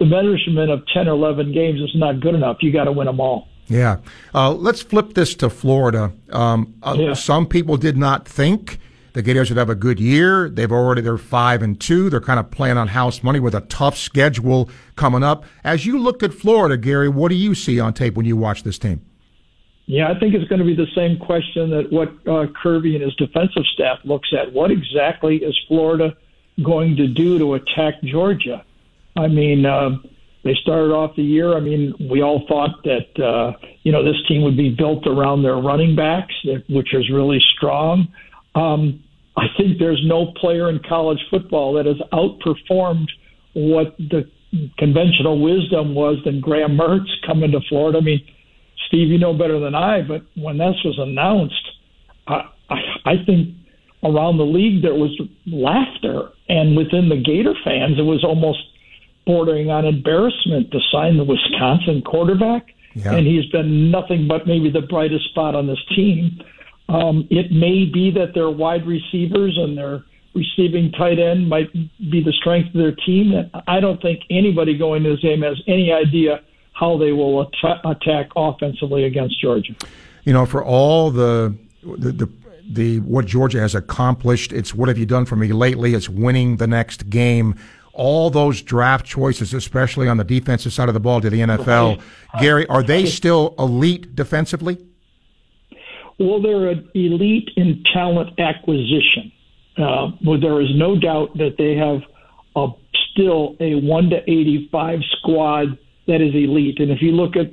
the 0.03 0.09
measurement 0.09 0.71
of 0.71 0.83
10 0.93 1.09
or 1.09 1.13
11 1.13 1.53
games 1.53 1.81
is 1.81 1.93
not 1.95 2.21
good 2.21 2.35
enough. 2.35 2.59
You 2.61 2.73
got 2.73 2.85
to 2.85 2.93
win 2.93 3.07
them 3.07 3.21
all. 3.21 3.49
Yeah. 3.69 3.99
Uh, 4.35 4.53
let's 4.53 4.83
flip 4.83 5.15
this 5.15 5.35
to 5.37 5.49
Florida. 5.49 6.13
Um, 6.31 6.75
uh, 6.83 6.97
Yeah. 6.99 7.13
Some 7.15 7.47
people 7.47 7.77
did 7.77 7.97
not 7.97 8.27
think 8.27 8.79
the 9.13 9.23
Gators 9.23 9.51
would 9.51 9.59
have 9.59 9.71
a 9.71 9.75
good 9.75 10.01
year. 10.01 10.49
They've 10.49 10.73
already 10.73 11.03
they're 11.03 11.19
five 11.19 11.63
and 11.63 11.81
two. 11.81 12.11
They're 12.11 12.21
kind 12.21 12.41
of 12.41 12.51
playing 12.51 12.79
on 12.79 12.89
house 12.89 13.23
money 13.23 13.39
with 13.39 13.55
a 13.55 13.61
tough 13.63 13.97
schedule 13.97 14.69
coming 14.97 15.23
up. 15.23 15.45
As 15.63 15.87
you 15.87 15.99
look 15.99 16.23
at 16.23 16.35
Florida, 16.35 16.77
Gary, 16.77 17.09
what 17.09 17.29
do 17.29 17.37
you 17.37 17.55
see 17.55 17.79
on 17.79 17.95
tape 17.95 18.15
when 18.15 18.27
you 18.27 18.37
watch 18.37 18.63
this 18.65 18.79
team? 18.79 19.05
Yeah, 19.87 20.11
I 20.11 20.19
think 20.19 20.35
it's 20.35 20.49
going 20.49 20.61
to 20.61 20.65
be 20.65 20.77
the 20.77 20.87
same 20.95 21.19
question 21.19 21.71
that 21.71 21.93
what 21.93 22.09
uh, 22.27 22.47
Kirby 22.63 22.95
and 22.95 23.05
his 23.05 23.15
defensive 23.17 23.65
staff 23.75 23.99
looks 24.05 24.33
at. 24.37 24.53
What 24.53 24.71
exactly 24.71 25.37
is 25.37 25.59
Florida 25.69 26.17
going 26.63 26.97
to 26.97 27.07
do 27.09 27.39
to 27.39 27.55
attack 27.55 27.95
Georgia? 28.03 28.65
I 29.17 29.29
mean, 29.29 29.67
uh, 29.67 29.91
they 30.45 30.55
started 30.63 30.93
off 30.93 31.15
the 31.17 31.23
year. 31.23 31.57
I 31.57 31.61
mean, 31.61 31.95
we 32.11 32.23
all 32.23 32.45
thought 32.49 32.83
that 32.85 33.23
uh, 33.23 33.53
you 33.83 33.93
know 33.93 34.05
this 34.05 34.21
team 34.29 34.43
would 34.43 34.57
be 34.57 34.71
built 34.71 35.07
around 35.07 35.43
their 35.43 35.57
running 35.57 35.95
backs, 35.95 36.35
which 36.69 36.95
is 36.95 37.11
really 37.11 37.41
strong. 37.57 38.09
Um, 38.55 39.03
I 39.37 39.47
think 39.57 39.79
there's 39.79 40.03
no 40.05 40.33
player 40.37 40.69
in 40.69 40.81
college 40.89 41.21
football 41.31 41.75
that 41.75 41.87
has 41.87 41.97
outperformed 42.13 43.09
what 43.55 43.97
the 43.99 44.29
conventional 44.79 45.41
wisdom 45.41 45.95
was 45.95 46.19
than 46.25 46.41
Graham 46.41 46.77
Mertz 46.77 47.09
coming 47.27 47.53
to 47.53 47.61
Florida. 47.69 47.99
I 47.99 48.03
mean, 48.03 48.21
Steve, 48.89 49.09
you 49.09 49.19
know 49.19 49.33
better 49.33 49.59
than 49.59 49.75
I, 49.75 50.03
but 50.03 50.23
when 50.37 50.59
this 50.59 50.77
was 50.85 50.99
announced, 50.99 51.69
I, 52.27 52.49
I, 52.69 52.77
I 53.07 53.25
think 53.25 53.55
around 54.03 54.37
the 54.37 54.45
league 54.45 54.83
there 54.83 54.95
was 54.95 55.19
laughter, 55.47 56.29
and 56.49 56.77
within 56.77 57.09
the 57.09 57.17
Gator 57.17 57.55
fans, 57.65 57.99
it 57.99 58.03
was 58.03 58.25
almost 58.25 58.59
bordering 59.27 59.71
on 59.71 59.85
embarrassment 59.85 60.71
to 60.73 60.79
sign 60.91 61.17
the 61.17 61.25
Wisconsin 61.25 62.03
quarterback, 62.03 62.75
Yeah. 62.95 63.15
and 63.15 63.27
he's 63.27 63.47
been 63.47 63.91
nothing 63.91 64.27
but 64.29 64.47
maybe 64.47 64.71
the 64.71 64.83
brightest 64.83 65.25
spot 65.31 65.55
on 65.55 65.67
this 65.67 65.79
team. 65.95 66.41
Um, 66.89 67.27
it 67.31 67.53
may 67.53 67.85
be 67.85 68.11
that 68.13 68.35
their 68.35 68.51
wide 68.51 68.87
receivers 68.87 69.57
and 69.57 69.79
their 69.79 70.05
receiving 70.35 70.91
tight 70.93 71.19
end 71.19 71.49
might 71.49 71.73
be 72.11 72.23
the 72.23 72.33
strength 72.33 72.69
of 72.75 72.81
their 72.81 72.93
team. 73.07 73.33
I 73.69 73.81
don't 73.81 74.01
think 74.03 74.21
anybody 74.31 74.77
going 74.77 75.03
to 75.05 75.11
this 75.11 75.21
game 75.21 75.43
has 75.43 75.61
any 75.67 75.93
idea 75.93 76.41
how 76.73 76.97
they 76.99 77.13
will 77.13 77.43
at- 77.43 77.81
attack 77.85 78.31
offensively 78.35 79.05
against 79.05 79.41
Georgia. 79.41 79.75
You 80.25 80.33
know, 80.33 80.47
for 80.47 80.65
all 80.65 81.11
the, 81.11 81.55
the 81.83 82.13
the 82.13 82.29
the 82.71 83.01
what 83.01 83.27
Georgia 83.27 83.61
has 83.61 83.75
accomplished, 83.75 84.53
it's 84.53 84.75
what 84.75 84.89
have 84.89 84.97
you 84.97 85.05
done 85.07 85.25
for 85.27 85.37
me 85.37 85.53
lately? 85.53 85.95
It's 85.95 86.09
winning 86.09 86.57
the 86.57 86.67
next 86.67 87.11
game. 87.11 87.55
All 87.95 88.31
those 88.31 88.63
draft 88.63 89.05
choices, 89.05 89.53
especially 89.53 90.09
on 90.09 90.17
the 90.17 90.25
defensive 90.25 90.73
side 90.73 90.89
of 90.89 90.95
the 90.95 91.01
ball 91.01 91.21
to 91.21 91.29
the 91.29 91.41
NFL, 91.41 92.03
Gary, 92.41 92.67
are 92.69 92.83
they 92.83 93.05
still 93.07 93.55
elite 93.59 94.15
defensively? 94.15 94.79
Well, 96.19 96.41
they're 96.41 96.69
an 96.69 96.89
elite 96.95 97.51
in 97.57 97.85
talent 97.93 98.39
acquisition. 98.39 99.33
Uh, 99.77 100.11
there 100.41 100.61
is 100.61 100.69
no 100.75 100.99
doubt 100.99 101.37
that 101.37 101.57
they 101.59 101.75
have 101.75 102.03
a, 102.57 102.69
still 103.11 103.57
a 103.61 103.75
1 103.75 104.11
to 104.11 104.17
85 104.23 105.01
squad 105.19 105.79
that 106.07 106.21
is 106.21 106.35
elite. 106.35 106.79
And 106.81 106.91
if 106.91 107.01
you 107.01 107.13
look 107.13 107.37
at, 107.37 107.51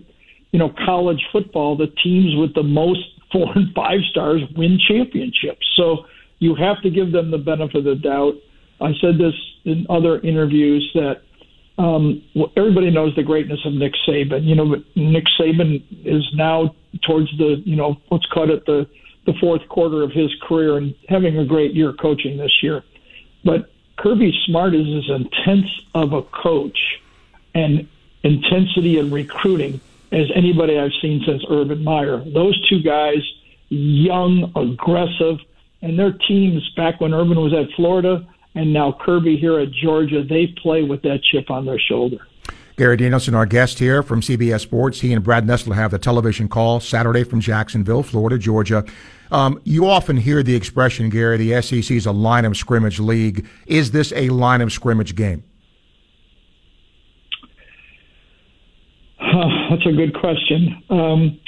you 0.52 0.60
know, 0.60 0.74
college 0.86 1.22
football, 1.32 1.78
the 1.78 1.88
teams 1.88 2.36
with 2.36 2.54
the 2.54 2.64
most 2.64 3.02
four 3.32 3.52
and 3.56 3.74
five 3.76 4.00
stars 4.10 4.42
win 4.56 4.80
championships. 4.80 5.66
So 5.76 6.06
you 6.40 6.56
have 6.56 6.82
to 6.82 6.90
give 6.90 7.12
them 7.12 7.30
the 7.30 7.38
benefit 7.38 7.76
of 7.76 7.84
the 7.84 7.96
doubt. 7.96 8.36
I 8.82 8.94
said 9.02 9.18
this 9.18 9.34
in 9.66 9.86
other 9.90 10.20
interviews 10.20 10.90
that 10.96 11.22
um, 11.80 12.22
well, 12.36 12.52
everybody 12.58 12.92
knows 12.92 13.16
the 13.16 13.24
greatness 13.24 13.66
of 13.66 13.74
Nick 13.74 13.94
Saban. 14.06 14.44
You 14.44 14.56
know, 14.56 14.84
Nick 14.96 15.26
Saban 15.40 15.82
is 16.04 16.30
now 16.34 16.76
towards 17.06 17.36
the, 17.38 17.62
you 17.66 17.78
know, 17.78 17.98
let's 18.12 18.26
cut 18.26 18.50
it 18.50 18.66
the 18.66 18.88
the 19.26 19.34
fourth 19.40 19.68
quarter 19.70 20.02
of 20.02 20.12
his 20.12 20.34
career 20.42 20.78
and 20.78 20.96
having 21.08 21.38
a 21.38 21.46
great 21.46 21.74
year 21.74 21.94
coaching 21.94 22.38
this 22.38 22.64
year. 22.64 22.84
But 23.46 23.70
Kirby 23.98 24.34
Smart 24.46 24.74
is 24.74 24.88
as 24.88 25.10
intense 25.10 25.68
of 25.94 26.14
a 26.14 26.24
coach 26.24 26.80
and 27.54 27.88
intensity 28.24 28.98
in 28.98 29.12
recruiting 29.12 29.80
as 30.12 30.32
anybody 30.34 30.80
I've 30.80 30.94
seen 31.02 31.22
since 31.26 31.44
Urban 31.50 31.84
Meyer. 31.84 32.24
Those 32.26 32.60
two 32.70 32.82
guys, 32.82 33.20
young, 33.68 34.52
aggressive, 34.56 35.38
and 35.82 35.98
their 35.98 36.14
teams 36.14 36.68
back 36.76 37.00
when 37.00 37.14
Urban 37.14 37.40
was 37.40 37.54
at 37.54 37.72
Florida 37.76 38.28
and 38.56 38.74
now 38.74 38.98
Kirby 39.00 39.38
here 39.38 39.60
at 39.60 39.72
Georgia, 39.72 40.24
they 40.24 40.48
play 40.62 40.84
with 40.84 41.02
that 41.04 41.24
chip 41.24 41.50
on 41.50 41.66
their 41.66 41.80
shoulder. 41.80 42.20
Gary 42.80 42.96
Danielson, 42.96 43.36
our 43.36 43.46
guest 43.46 43.80
here 43.80 44.02
from 44.02 44.22
CBS 44.22 44.62
Sports. 44.62 45.02
He 45.02 45.12
and 45.12 45.22
Brad 45.22 45.46
Nessler 45.46 45.76
have 45.76 45.92
the 45.92 46.00
television 46.00 46.48
call 46.48 46.80
Saturday 46.80 47.26
from 47.26 47.42
Jacksonville, 47.42 48.04
Florida, 48.04 48.38
Georgia. 48.38 48.86
Um, 49.32 49.60
you 49.66 49.86
often 49.86 50.16
hear 50.16 50.42
the 50.44 50.56
expression, 50.56 51.10
Gary, 51.10 51.36
the 51.38 51.62
SEC 51.62 51.92
is 51.92 52.06
a 52.06 52.14
line 52.14 52.46
of 52.46 52.56
scrimmage 52.56 53.00
league. 53.00 53.46
Is 53.68 53.92
this 53.92 54.14
a 54.14 54.30
line 54.30 54.62
of 54.62 54.72
scrimmage 54.72 55.16
game? 55.16 55.44
That's 59.20 59.86
a 59.86 59.92
good 59.92 60.18
question. 60.18 60.82
Um, 60.90 61.40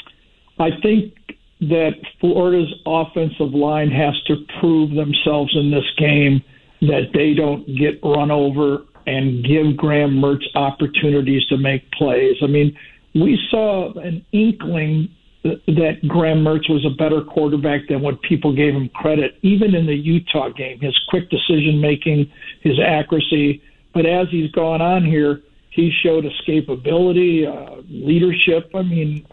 I 0.59 0.71
think 0.81 1.13
that 1.61 1.93
Florida's 2.19 2.73
offensive 2.85 3.53
line 3.53 3.89
has 3.89 4.21
to 4.27 4.35
prove 4.59 4.91
themselves 4.91 5.55
in 5.55 5.71
this 5.71 5.89
game 5.97 6.43
that 6.81 7.11
they 7.13 7.33
don't 7.33 7.65
get 7.77 7.99
run 8.03 8.31
over 8.31 8.79
and 9.07 9.43
give 9.45 9.77
Graham 9.77 10.11
Mertz 10.11 10.45
opportunities 10.55 11.45
to 11.47 11.57
make 11.57 11.89
plays. 11.91 12.37
I 12.43 12.47
mean, 12.47 12.75
we 13.13 13.39
saw 13.49 13.93
an 13.99 14.25
inkling 14.31 15.09
that 15.43 15.97
Graham 16.07 16.43
Mertz 16.43 16.69
was 16.69 16.85
a 16.85 16.95
better 16.95 17.21
quarterback 17.21 17.81
than 17.89 18.01
what 18.01 18.21
people 18.21 18.55
gave 18.55 18.73
him 18.73 18.89
credit, 18.89 19.37
even 19.41 19.73
in 19.73 19.87
the 19.87 19.95
Utah 19.95 20.49
game. 20.49 20.79
His 20.79 20.97
quick 21.09 21.29
decision 21.29 21.81
making, 21.81 22.31
his 22.61 22.79
accuracy. 22.79 23.61
But 23.93 24.05
as 24.05 24.27
he's 24.29 24.51
gone 24.51 24.81
on 24.81 25.03
here, 25.03 25.41
he 25.71 25.91
showed 26.03 26.25
escapability, 26.25 27.47
uh, 27.47 27.81
leadership. 27.89 28.69
I 28.75 28.83
mean, 28.83 29.25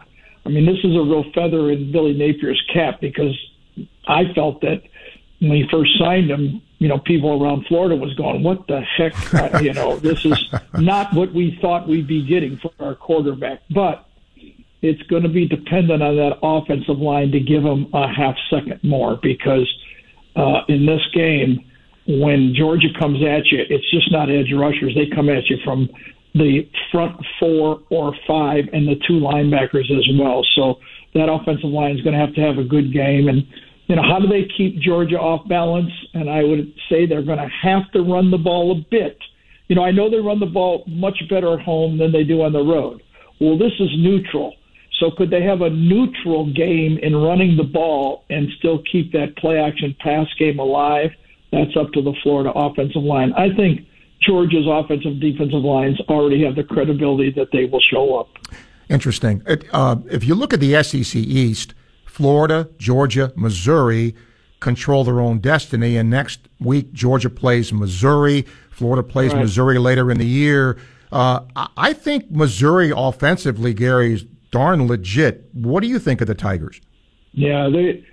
I 0.47 0.49
mean, 0.49 0.65
this 0.65 0.79
is 0.83 0.97
a 0.97 1.03
real 1.03 1.25
feather 1.35 1.71
in 1.71 1.93
Billy 1.93 2.15
Napier's 2.15 2.63
cap 2.73 3.01
because 3.01 3.37
I 4.07 4.33
felt 4.35 4.63
that 4.63 4.83
when 5.41 5.53
he 5.53 5.65
first 5.71 5.91
signed 5.99 6.31
him, 6.31 6.63
you 6.79 6.89
know, 6.89 6.99
people 6.99 7.43
around 7.43 7.67
Florida 7.67 7.97
was 7.97 8.15
going, 8.15 8.43
"What 8.43 8.67
the 8.67 8.81
heck?" 8.81 9.13
uh, 9.35 9.59
you 9.61 9.73
know, 9.73 9.97
this 9.99 10.25
is 10.25 10.39
not 10.75 11.13
what 11.13 11.33
we 11.35 11.59
thought 11.61 11.89
we'd 11.89 12.07
be 12.07 12.25
getting 12.25 12.57
for 12.59 12.73
our 12.79 12.95
quarterback. 12.95 13.63
But 13.71 14.07
it's 14.81 15.03
going 15.05 15.25
to 15.25 15.29
be 15.29 15.47
dependent 15.47 16.03
on 16.03 16.17
that 16.17 16.39
offensive 16.43 16.99
line 16.99 17.33
to 17.33 17.41
give 17.41 17.63
them 17.63 17.89
a 17.93 18.07
half 18.07 18.37
second 18.49 18.83
more 18.85 19.19
because 19.21 19.69
uh, 20.37 20.61
in 20.69 20.87
this 20.87 21.03
game, 21.13 21.65
when 22.07 22.55
Georgia 22.55 22.89
comes 22.99 23.23
at 23.25 23.47
you, 23.47 23.65
it's 23.69 23.91
just 23.91 24.11
not 24.13 24.31
edge 24.31 24.53
rushers. 24.53 24.95
They 24.95 25.07
come 25.15 25.29
at 25.29 25.47
you 25.49 25.59
from 25.65 25.89
the 26.35 26.69
front 26.93 27.21
four 27.41 27.81
or 27.91 28.15
five 28.27 28.65
and 28.73 28.87
the 28.87 28.95
two 29.07 29.15
linebackers 29.15 29.91
as 29.91 30.07
well. 30.19 30.47
So 30.55 30.79
that 31.15 31.29
offensive 31.29 31.71
line 31.71 31.97
is 31.97 32.03
going 32.03 32.15
to 32.15 32.21
have 32.21 32.35
to 32.35 32.41
have 32.41 32.59
a 32.59 32.65
good 32.65 32.93
game 32.93 33.29
and 33.29 33.47
you 33.89 33.97
know, 33.97 34.03
how 34.03 34.21
do 34.21 34.29
they 34.29 34.47
keep 34.57 34.79
Georgia 34.81 35.19
off 35.19 35.49
balance? 35.49 35.91
And 36.15 36.29
I 36.31 36.45
would 36.45 36.73
say 36.89 37.07
they're 37.07 37.23
going 37.23 37.39
to 37.39 37.49
have 37.63 37.91
to 37.93 38.03
run 38.03 38.31
the 38.31 38.39
ball 38.39 38.73
a 38.73 38.85
bit. 38.91 39.19
You 39.69 39.77
know, 39.77 39.85
I 39.85 39.91
know 39.91 40.11
they 40.11 40.19
run 40.19 40.41
the 40.41 40.47
ball 40.47 40.85
much 40.87 41.23
better 41.29 41.55
at 41.55 41.61
home 41.61 41.99
than 41.99 42.13
they 42.13 42.25
do 42.25 42.43
on 42.43 42.53
the 42.53 42.63
road. 42.63 43.03
Well, 43.41 43.59
this 43.59 43.73
is 43.81 43.89
neutral. 43.97 44.55
So 45.01 45.11
could 45.11 45.31
they 45.31 45.43
have 45.43 45.63
a 45.63 45.71
neutral 45.71 46.53
game 46.53 46.99
in 47.03 47.17
running 47.17 47.57
the 47.57 47.65
ball 47.65 48.25
and 48.31 48.49
still 48.59 48.83
keep 48.91 49.13
that 49.13 49.37
play 49.37 49.59
action 49.59 49.97
pass 50.01 50.27
game 50.39 50.59
alive? 50.59 51.11
That's 51.53 51.77
up 51.77 51.93
to 51.93 52.03
the 52.03 52.13
Florida 52.23 52.53
offensive 52.55 53.03
line. 53.03 53.33
I 53.35 53.55
think 53.55 53.87
Georgia's 54.21 54.67
offensive 54.69 55.21
defensive 55.21 55.63
lines 55.63 56.01
already 56.09 56.45
have 56.45 56.57
the 56.57 56.65
credibility 56.65 57.31
that 57.33 57.49
they 57.53 57.65
will 57.65 57.81
show 57.81 58.19
up. 58.19 58.29
Interesting. 58.91 59.43
Uh, 59.73 59.97
if 60.11 60.25
you 60.25 60.35
look 60.35 60.53
at 60.53 60.61
the 60.61 60.83
SEC 60.83 61.15
East, 61.15 61.75
Florida, 62.19 62.69
Georgia, 62.79 63.33
Missouri 63.37 64.13
control 64.59 65.05
their 65.05 65.21
own 65.21 65.39
destiny. 65.39 65.97
And 65.97 66.11
next 66.11 66.41
week, 66.59 66.93
Georgia 66.93 67.31
plays 67.31 67.73
Missouri. 67.73 68.45
Florida 68.73 69.05
plays 69.05 69.33
right. 69.33 69.43
Missouri 69.43 69.79
later 69.79 70.11
in 70.11 70.19
the 70.19 70.27
year. 70.27 70.79
Uh, 71.13 71.43
I 71.77 71.93
think 71.93 72.29
Missouri 72.29 72.93
offensively, 72.95 73.73
Gary, 73.73 74.15
is 74.15 74.25
darn 74.51 74.89
legit. 74.89 75.49
What 75.53 75.81
do 75.81 75.87
you 75.87 76.01
think 76.01 76.21
of 76.21 76.27
the 76.27 76.35
Tigers? 76.35 76.81
Yeah, 77.35 77.69
they 77.73 78.05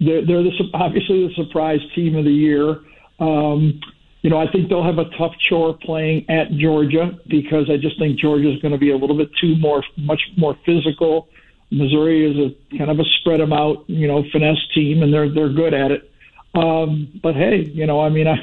they're, 0.00 0.26
they're 0.26 0.42
the, 0.42 0.52
obviously 0.74 1.28
the 1.28 1.34
surprise 1.34 1.78
team 1.94 2.16
of 2.16 2.24
the 2.24 2.32
year. 2.32 2.80
Um, 3.20 3.80
you 4.22 4.30
know, 4.30 4.38
I 4.38 4.50
think 4.50 4.70
they'll 4.70 4.82
have 4.82 4.98
a 4.98 5.08
tough 5.16 5.34
chore 5.48 5.78
playing 5.80 6.28
at 6.28 6.50
Georgia 6.50 7.16
because 7.28 7.70
I 7.70 7.76
just 7.76 7.96
think 8.00 8.18
Georgia 8.18 8.52
is 8.52 8.60
going 8.60 8.72
to 8.72 8.78
be 8.78 8.90
a 8.90 8.96
little 8.96 9.16
bit 9.16 9.30
too 9.40 9.54
more, 9.54 9.84
much 9.96 10.20
more 10.36 10.58
physical. 10.66 11.28
Missouri 11.72 12.30
is 12.30 12.36
a 12.36 12.76
kind 12.76 12.90
of 12.90 13.00
a 13.00 13.04
spread 13.20 13.40
them 13.40 13.52
out, 13.52 13.84
you 13.88 14.06
know, 14.06 14.22
finesse 14.30 14.62
team, 14.74 15.02
and 15.02 15.12
they're 15.12 15.32
they're 15.32 15.52
good 15.52 15.72
at 15.72 15.90
it. 15.90 16.10
Um, 16.54 17.08
but 17.22 17.34
hey, 17.34 17.64
you 17.72 17.86
know, 17.86 18.00
I 18.00 18.10
mean, 18.10 18.28
I, 18.28 18.36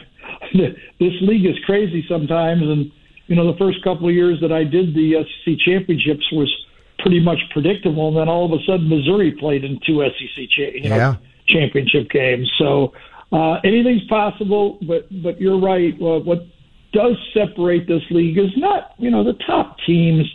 this 1.00 1.14
league 1.22 1.46
is 1.46 1.56
crazy 1.66 2.04
sometimes, 2.10 2.64
and 2.64 2.92
you 3.28 3.36
know, 3.36 3.52
the 3.52 3.58
first 3.58 3.84
couple 3.84 4.10
of 4.10 4.16
years 4.16 4.40
that 4.42 4.52
I 4.52 4.64
did 4.64 4.96
the 4.96 5.24
SEC 5.46 5.60
championships 5.60 6.26
was 6.32 6.52
pretty 6.98 7.20
much 7.20 7.38
predictable, 7.52 8.08
and 8.08 8.18
then 8.18 8.28
all 8.28 8.46
of 8.46 8.60
a 8.60 8.64
sudden 8.66 8.90
Missouri 8.90 9.32
played 9.40 9.64
in 9.64 9.80
two 9.86 10.04
SEC 10.04 10.50
cha- 10.50 10.74
you 10.74 10.90
know, 10.90 10.96
yeah. 10.96 11.16
championship 11.48 12.10
games. 12.10 12.52
So 12.58 12.94
uh, 13.32 13.60
anything's 13.64 14.04
possible, 14.10 14.80
but 14.82 15.08
but 15.22 15.40
you're 15.40 15.60
right. 15.60 15.94
Uh, 16.02 16.20
what 16.20 16.48
does 16.94 17.16
separate 17.34 17.88
this 17.88 18.02
league 18.10 18.40
is 18.40 18.50
not 18.58 18.96
you 18.98 19.12
know 19.12 19.24
the 19.24 19.38
top 19.46 19.78
teams 19.86 20.26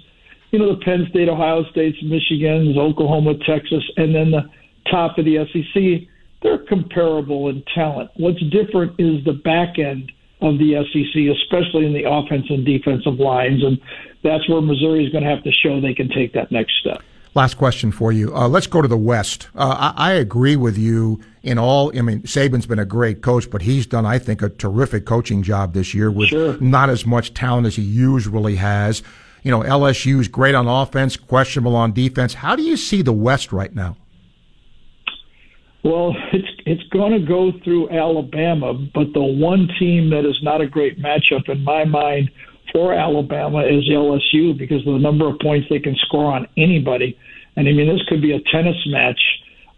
you 0.55 0.61
know, 0.61 0.73
the 0.73 0.85
Penn 0.85 1.05
State, 1.11 1.29
Ohio 1.29 1.65
States, 1.65 1.99
Michigans, 2.05 2.79
Oklahoma, 2.79 3.35
Texas, 3.45 3.83
and 3.97 4.15
then 4.15 4.31
the 4.31 4.43
top 4.89 5.19
of 5.19 5.25
the 5.25 5.45
SEC, 5.53 6.09
they're 6.43 6.65
comparable 6.69 7.49
in 7.49 7.65
talent. 7.75 8.09
What's 8.19 8.39
different 8.51 8.93
is 9.01 9.25
the 9.25 9.33
back 9.33 9.81
end 9.81 10.13
of 10.41 10.59
the 10.59 10.75
SEC, 10.93 11.23
especially 11.43 11.87
in 11.87 11.93
the 11.93 12.09
offense 12.09 12.47
and 12.51 12.65
defensive 12.65 13.19
lines, 13.19 13.65
and 13.65 13.81
that's 14.23 14.49
where 14.49 14.61
Missouri 14.61 15.05
is 15.05 15.11
going 15.11 15.25
to 15.25 15.31
have 15.31 15.43
to 15.43 15.51
show 15.51 15.81
they 15.81 15.93
can 15.93 16.09
take 16.09 16.35
that 16.35 16.53
next 16.53 16.75
step. 16.79 17.03
Last 17.35 17.55
question 17.55 17.91
for 17.91 18.13
you. 18.13 18.33
Uh, 18.33 18.47
let's 18.47 18.69
go 18.69 18.81
to 18.81 18.87
the 18.87 18.97
West. 18.97 19.49
Uh, 19.57 19.93
I, 19.97 20.11
I, 20.11 20.13
agree 20.13 20.55
with 20.55 20.79
you 20.79 21.21
in 21.43 21.59
all. 21.59 21.91
I 21.99 22.01
mean, 22.01 22.23
Saban's 22.23 22.67
been 22.67 22.79
a 22.79 22.85
great 22.85 23.23
coach, 23.23 23.51
but 23.51 23.63
he's 23.63 23.87
done, 23.87 24.07
I 24.07 24.21
think, 24.21 24.41
a 24.41 24.51
terrific 24.51 25.05
coaching 25.05 25.43
job 25.43 25.75
this 25.75 25.95
year 25.95 26.13
with 26.13 26.29
sure. 26.29 26.57
not 26.61 26.91
as 26.91 27.05
much 27.05 27.35
talent 27.35 27.67
as 27.67 27.75
he 27.75 27.83
usually 27.83 28.55
has 28.55 29.03
you 29.45 29.51
know, 29.51 29.61
LSU's 29.61 30.26
great 30.26 30.55
on 30.55 30.66
offense, 30.66 31.16
questionable 31.16 31.76
on 31.76 31.92
defense. 31.92 32.34
How 32.34 32.57
do 32.57 32.62
you 32.62 32.76
see 32.76 33.03
the 33.03 33.12
West 33.12 33.53
right 33.53 33.72
now? 33.72 33.97
Well, 35.84 36.16
it's 36.32 36.49
it's 36.64 36.82
going 36.88 37.12
to 37.12 37.26
go 37.26 37.53
through 37.62 37.90
Alabama, 37.90 38.72
but 38.72 39.12
the 39.12 39.22
one 39.22 39.68
team 39.78 40.09
that 40.11 40.24
is 40.24 40.38
not 40.42 40.62
a 40.62 40.66
great 40.66 40.99
matchup 40.99 41.49
in 41.51 41.62
my 41.62 41.84
mind 41.84 42.30
for 42.72 42.95
Alabama 42.95 43.61
is 43.61 43.84
LSU 43.90 44.57
because 44.57 44.80
of 44.86 44.95
the 44.95 44.99
number 44.99 45.28
of 45.28 45.38
points 45.40 45.68
they 45.68 45.78
can 45.78 45.95
score 46.07 46.32
on 46.32 46.49
anybody. 46.57 47.18
And 47.57 47.68
I 47.68 47.72
mean, 47.72 47.86
this 47.86 48.03
could 48.09 48.22
be 48.22 48.32
a 48.32 48.40
tennis 48.51 48.76
match. 48.86 49.20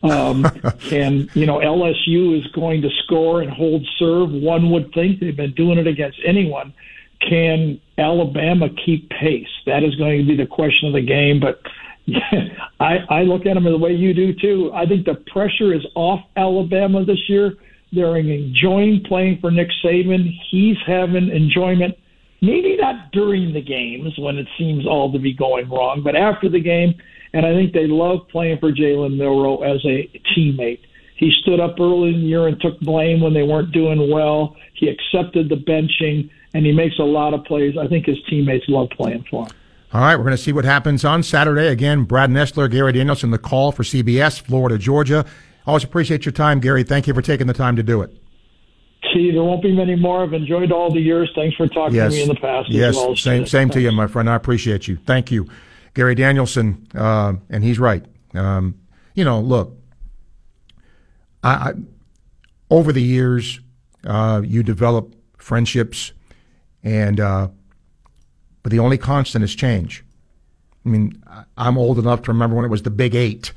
Um, 0.05 0.45
and, 0.93 1.29
you 1.35 1.45
know, 1.45 1.59
LSU 1.59 2.39
is 2.39 2.47
going 2.53 2.83
to 2.83 2.91
score 3.05 3.43
and 3.43 3.51
hold 3.51 3.85
serve. 3.99 4.31
One 4.31 4.71
would 4.71 4.93
think 4.95 5.19
they've 5.19 5.37
been 5.37 5.55
doing 5.55 5.79
it 5.79 5.89
against 5.89 6.21
anyone. 6.25 6.73
Can 7.21 7.81
Alabama 7.99 8.69
keep 8.85 9.11
pace? 9.11 9.49
That 9.67 9.83
is 9.83 9.95
going 9.97 10.19
to 10.19 10.27
be 10.27 10.37
the 10.37 10.47
question 10.47 10.89
of 10.89 10.95
the 10.95 11.07
game. 11.07 11.41
But 11.41 11.61
I, 12.81 12.99
I 13.09 13.23
look 13.23 13.47
at 13.47 13.55
them 13.55 13.65
the 13.65 13.79
way 13.79 13.93
you 13.93 14.15
do 14.15 14.33
too. 14.35 14.71
I 14.75 14.87
think 14.87 15.07
the 15.07 15.15
pressure 15.33 15.75
is 15.75 15.85
off 15.95 16.21
Alabama 16.37 17.05
this 17.05 17.29
year. 17.29 17.55
They're 17.93 18.17
enjoying 18.17 19.05
playing 19.09 19.39
for 19.41 19.51
Nick 19.51 19.69
Saban. 19.85 20.29
He's 20.51 20.77
having 20.87 21.31
enjoyment, 21.31 21.97
maybe 22.43 22.77
not 22.77 23.13
during 23.13 23.53
the 23.53 23.63
games 23.63 24.13
when 24.19 24.37
it 24.37 24.47
seems 24.59 24.87
all 24.87 25.13
to 25.13 25.19
be 25.19 25.33
going 25.33 25.69
wrong, 25.69 26.03
but 26.03 26.17
after 26.17 26.49
the 26.49 26.61
game. 26.61 26.95
And 27.33 27.45
I 27.45 27.55
think 27.55 27.73
they 27.73 27.87
love 27.87 28.29
playing 28.29 28.59
for 28.59 28.73
Jalen 28.73 29.17
Milroe 29.17 29.63
as 29.63 29.85
a 29.85 30.09
teammate. 30.35 30.81
He 31.17 31.33
stood 31.43 31.61
up 31.61 31.77
early 31.81 32.15
in 32.15 32.21
the 32.21 32.27
year 32.27 32.47
and 32.47 32.61
took 32.61 32.79
blame 32.81 33.21
when 33.21 33.35
they 33.35 33.43
weren't 33.43 33.73
doing 33.73 34.11
well. 34.11 34.57
He 34.75 34.89
accepted 34.89 35.49
the 35.49 35.57
benching, 35.57 36.31
and 36.57 36.65
he 36.65 36.73
makes 36.73 36.99
a 36.99 37.03
lot 37.03 37.35
of 37.35 37.45
plays. 37.45 37.77
I 37.79 37.87
think 37.87 38.07
his 38.07 38.17
teammates 38.31 38.65
love 38.69 38.89
playing 38.97 39.27
for 39.31 39.47
him. 39.47 39.53
All 39.93 40.01
right, 40.01 40.17
we're 40.17 40.25
going 40.25 40.37
to 40.37 40.43
see 40.43 40.53
what 40.53 40.65
happens 40.65 41.05
on 41.05 41.23
Saturday. 41.23 41.69
Again, 41.69 42.05
Brad 42.05 42.31
Nessler, 42.31 42.71
Gary 42.71 42.93
Danielson, 42.93 43.31
the 43.31 43.39
call 43.39 43.73
for 43.73 43.83
CBS, 43.83 44.41
Florida, 44.41 44.79
Georgia. 44.79 45.27
Always 45.67 45.85
appreciate 45.85 46.25
your 46.25 46.33
time, 46.33 46.61
Gary. 46.61 46.83
Thank 46.83 47.07
you 47.07 47.15
for 47.15 47.23
taking 47.23 47.47
the 47.47 47.53
time 47.53 47.77
to 47.77 47.83
do 47.83 48.01
it. 48.01 48.11
See, 49.13 49.31
there 49.33 49.43
won't 49.43 49.63
be 49.63 49.75
many 49.75 49.97
more. 49.97 50.23
I've 50.23 50.33
enjoyed 50.33 50.73
all 50.73 50.93
the 50.93 51.01
years. 51.01 51.31
Thanks 51.35 51.57
for 51.57 51.69
talking 51.69 51.97
yes. 51.97 52.13
to 52.13 52.17
me 52.17 52.23
in 52.23 52.29
the 52.29 52.35
past. 52.37 52.71
Yes, 52.71 52.97
well 52.97 53.15
same, 53.17 53.47
same 53.47 53.69
to 53.71 53.81
you, 53.81 53.93
my 53.93 54.07
friend. 54.07 54.29
I 54.29 54.35
appreciate 54.35 54.89
you. 54.89 54.97
Thank 54.97 55.31
you. 55.31 55.47
Gary 55.95 56.15
Danielson, 56.15 56.87
uh, 56.95 57.35
and 57.51 57.63
he's 57.63 57.79
right. 57.79 58.05
Um, 58.35 58.81
you 59.15 59.25
know, 59.25 59.41
look, 59.41 59.77
I, 61.43 61.51
I 61.51 61.73
over 62.71 62.93
the 62.93 63.03
years, 63.03 63.61
uh, 64.05 64.43
you 64.45 64.63
develop 64.63 65.15
friendships, 65.39 66.13
and 66.87 67.19
uh, 67.19 67.49
but 68.63 68.71
the 68.71 68.79
only 68.79 68.97
constant 68.97 69.43
is 69.45 69.55
change. 69.57 70.05
I 70.85 70.89
mean, 70.89 71.21
I'm 71.59 71.77
old 71.77 71.99
enough 71.99 72.23
to 72.23 72.31
remember 72.31 72.55
when 72.55 72.65
it 72.65 72.71
was 72.71 72.83
the 72.83 72.91
Big 72.91 73.15
Eight, 73.15 73.53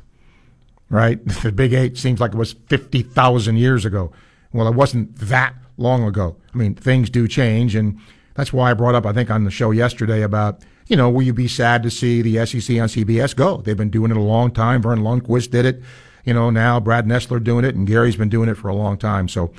right? 0.90 1.20
The 1.44 1.52
Big 1.52 1.74
Eight 1.74 1.98
seems 1.98 2.20
like 2.20 2.34
it 2.34 2.38
was 2.38 2.54
50,000 2.54 3.58
years 3.58 3.86
ago. 3.86 4.12
Well, 4.52 4.68
it 4.68 4.74
wasn't 4.74 5.16
that 5.18 5.54
long 5.78 6.04
ago. 6.04 6.38
I 6.54 6.58
mean, 6.58 6.74
things 6.74 7.12
do 7.12 7.28
change, 7.28 7.76
and 7.76 8.00
that's 8.34 8.52
why 8.52 8.72
I 8.72 8.74
brought 8.74 8.96
up, 8.96 9.06
I 9.06 9.14
think, 9.14 9.30
on 9.30 9.44
the 9.44 9.52
show 9.52 9.70
yesterday 9.70 10.24
about, 10.24 10.64
you 10.88 10.96
know, 10.96 11.12
will 11.12 11.22
you 11.22 11.34
be 11.34 11.48
sad 11.48 11.84
to 11.84 11.92
see 11.92 12.24
the 12.24 12.44
SEC 12.48 12.78
on 12.80 12.88
CBS 12.88 13.36
go? 13.36 13.58
They've 13.58 13.78
been 13.78 13.92
doing 13.92 14.10
it 14.10 14.18
a 14.18 14.22
long 14.22 14.50
time. 14.50 14.82
Verne 14.82 15.02
Lundquist 15.02 15.52
did 15.52 15.68
it. 15.68 15.84
You 16.26 16.34
know, 16.34 16.50
now 16.50 16.80
Brad 16.80 17.06
Nessler 17.06 17.44
doing 17.44 17.64
it, 17.64 17.76
and 17.76 17.86
Gary's 17.86 18.16
been 18.16 18.30
doing 18.30 18.50
it 18.50 18.56
for 18.56 18.70
a 18.70 18.76
long 18.76 18.98
time. 18.98 19.28
So, 19.28 19.54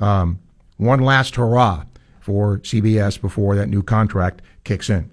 um, 0.00 0.40
one 0.76 1.00
last 1.00 1.36
hurrah 1.36 1.84
for 2.22 2.58
CBS 2.58 3.20
before 3.20 3.56
that 3.56 3.68
new 3.68 3.82
contract 3.82 4.40
kicks 4.64 4.88
in. 4.88 5.10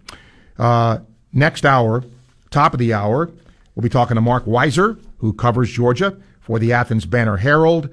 Uh, 0.58 1.00
next 1.34 1.66
hour, 1.66 2.04
top 2.52 2.74
of 2.74 2.80
the 2.80 2.94
hour, 2.94 3.32
we'll 3.76 3.82
be 3.82 3.90
talking 3.90 4.16
to 4.16 4.22
Marc 4.22 4.46
Weiszer, 4.46 5.04
who 5.18 5.34
covers 5.34 5.72
Georgia 5.72 6.16
for 6.40 6.60
the 6.60 6.72
Athens 6.72 7.06
Banner 7.06 7.38
Herald. 7.38 7.90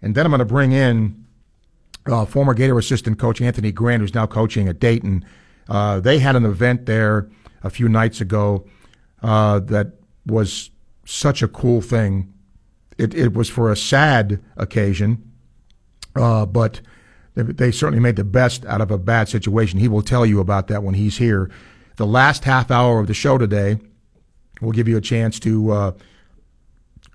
And 0.00 0.14
then 0.14 0.24
I'm 0.24 0.30
going 0.30 0.38
to 0.38 0.44
bring 0.44 0.72
in 0.72 1.24
uh, 2.06 2.24
former 2.24 2.54
Gator 2.54 2.78
assistant 2.78 3.18
coach 3.18 3.40
Anthony 3.40 3.72
Grant, 3.72 4.02
who's 4.02 4.14
now 4.14 4.26
coaching 4.26 4.68
at 4.68 4.78
Dayton. 4.78 5.24
Uh, 5.68 5.98
they 5.98 6.20
had 6.20 6.36
an 6.36 6.44
event 6.44 6.86
there 6.86 7.28
a 7.64 7.70
few 7.70 7.88
nights 7.88 8.20
ago 8.20 8.66
uh, 9.22 9.58
that 9.60 9.94
was 10.26 10.70
such 11.04 11.42
a 11.42 11.48
cool 11.48 11.80
thing. 11.80 12.32
It, 12.98 13.14
it 13.14 13.34
was 13.34 13.50
for 13.50 13.70
a 13.70 13.76
sad 13.76 14.40
occasion, 14.56 15.28
uh, 16.14 16.46
but 16.46 16.80
they 17.34 17.70
certainly 17.70 18.00
made 18.00 18.16
the 18.16 18.24
best 18.24 18.64
out 18.66 18.80
of 18.80 18.90
a 18.90 18.98
bad 18.98 19.28
situation. 19.28 19.78
He 19.78 19.88
will 19.88 20.02
tell 20.02 20.26
you 20.26 20.40
about 20.40 20.68
that 20.68 20.82
when 20.82 20.94
he's 20.94 21.18
here. 21.18 21.50
The 21.96 22.06
last 22.06 22.44
half 22.44 22.70
hour 22.70 22.98
of 22.98 23.06
the 23.06 23.14
show 23.14 23.38
today, 23.38 23.78
we'll 24.60 24.72
give 24.72 24.88
you 24.88 24.96
a 24.96 25.00
chance 25.00 25.38
to 25.40 25.70
uh, 25.70 25.92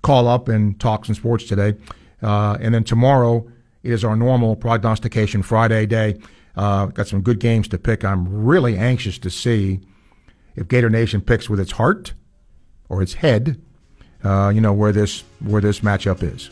call 0.02 0.28
up 0.28 0.48
and 0.48 0.78
talk 0.80 1.04
some 1.04 1.14
sports 1.14 1.44
today. 1.44 1.74
Uh, 2.22 2.56
and 2.60 2.74
then 2.74 2.84
tomorrow 2.84 3.46
is 3.82 4.04
our 4.04 4.16
normal 4.16 4.56
prognostication 4.56 5.42
Friday 5.42 5.86
day. 5.86 6.16
Uh, 6.56 6.86
got 6.86 7.06
some 7.06 7.20
good 7.20 7.38
games 7.38 7.68
to 7.68 7.78
pick. 7.78 8.04
I'm 8.04 8.44
really 8.44 8.78
anxious 8.78 9.18
to 9.18 9.30
see 9.30 9.80
if 10.54 10.68
Gator 10.68 10.88
Nation 10.88 11.20
picks 11.20 11.50
with 11.50 11.60
its 11.60 11.72
heart 11.72 12.14
or 12.88 13.02
its 13.02 13.14
head. 13.14 13.60
Uh, 14.24 14.50
you 14.54 14.60
know 14.60 14.72
where 14.72 14.92
this 14.92 15.22
where 15.40 15.60
this 15.60 15.80
matchup 15.80 16.22
is. 16.22 16.50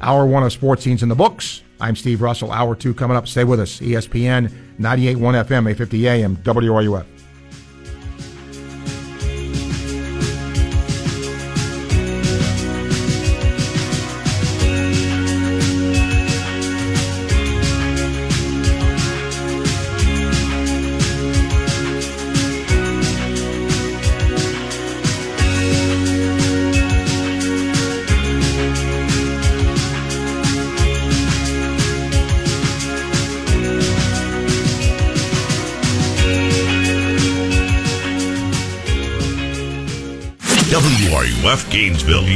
Hour 0.00 0.26
one 0.26 0.42
of 0.42 0.52
sports 0.52 0.84
scenes 0.84 1.02
in 1.02 1.08
the 1.08 1.14
books. 1.14 1.62
I'm 1.80 1.96
Steve 1.96 2.20
Russell. 2.22 2.52
Hour 2.52 2.74
two 2.74 2.94
coming 2.94 3.16
up. 3.16 3.28
Stay 3.28 3.44
with 3.44 3.60
us. 3.60 3.80
ESPN 3.80 4.50
98.1 4.78 5.16
FM, 5.18 5.70
850 5.70 6.08
AM, 6.08 6.36
WRUF. 6.38 7.17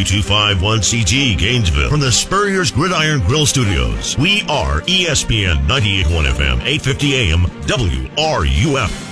Gainesville, 0.02 0.22
U251CG 0.22 1.38
Gainesville, 1.38 1.90
from 1.90 2.00
the 2.00 2.10
Spurrier's 2.10 2.70
Gridiron 2.70 3.20
Grill 3.20 3.46
Studios. 3.46 4.16
We 4.18 4.42
are 4.48 4.80
ESPN 4.82 5.66
98.1 5.66 6.26
FM, 6.32 6.60
850 6.64 7.14
AM, 7.14 7.40
WRUF. 7.66 9.08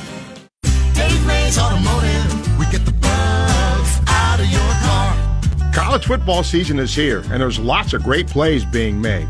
Dave 0.94 1.26
Mays 1.26 1.58
Automotive, 1.58 2.58
we 2.58 2.66
get 2.66 2.84
the 2.84 2.92
bugs 2.92 4.00
out 4.08 4.40
of 4.40 4.46
your 4.46 4.60
car. 4.82 5.72
College 5.72 6.06
football 6.06 6.42
season 6.42 6.78
is 6.78 6.94
here, 6.94 7.20
and 7.30 7.40
there's 7.40 7.58
lots 7.58 7.92
of 7.92 8.02
great 8.02 8.26
plays 8.26 8.64
being 8.64 9.00
made. 9.00 9.28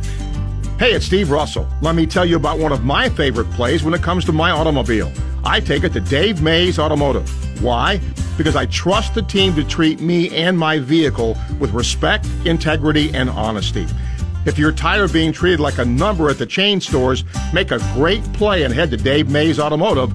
Hey, 0.78 0.92
it's 0.92 1.04
Steve 1.04 1.30
Russell. 1.30 1.68
Let 1.82 1.94
me 1.94 2.06
tell 2.06 2.24
you 2.24 2.36
about 2.36 2.58
one 2.58 2.72
of 2.72 2.84
my 2.84 3.10
favorite 3.10 3.50
plays 3.50 3.82
when 3.84 3.92
it 3.92 4.02
comes 4.02 4.24
to 4.26 4.32
my 4.32 4.50
automobile. 4.50 5.12
I 5.44 5.60
take 5.60 5.84
it 5.84 5.92
to 5.92 6.00
Dave 6.00 6.42
Mays 6.42 6.78
Automotive. 6.78 7.28
Why? 7.60 8.00
Because 8.36 8.56
I 8.56 8.66
trust 8.66 9.14
the 9.14 9.22
team 9.22 9.54
to 9.54 9.64
treat 9.64 10.00
me 10.00 10.34
and 10.34 10.58
my 10.58 10.78
vehicle 10.78 11.36
with 11.58 11.72
respect, 11.72 12.26
integrity, 12.44 13.12
and 13.14 13.28
honesty. 13.28 13.86
If 14.46 14.58
you're 14.58 14.72
tired 14.72 15.04
of 15.04 15.12
being 15.12 15.32
treated 15.32 15.60
like 15.60 15.78
a 15.78 15.84
number 15.84 16.30
at 16.30 16.38
the 16.38 16.46
chain 16.46 16.80
stores, 16.80 17.24
make 17.52 17.70
a 17.70 17.78
great 17.94 18.22
play 18.32 18.62
and 18.62 18.72
head 18.72 18.90
to 18.90 18.96
Dave 18.96 19.28
Mays 19.28 19.60
Automotive, 19.60 20.12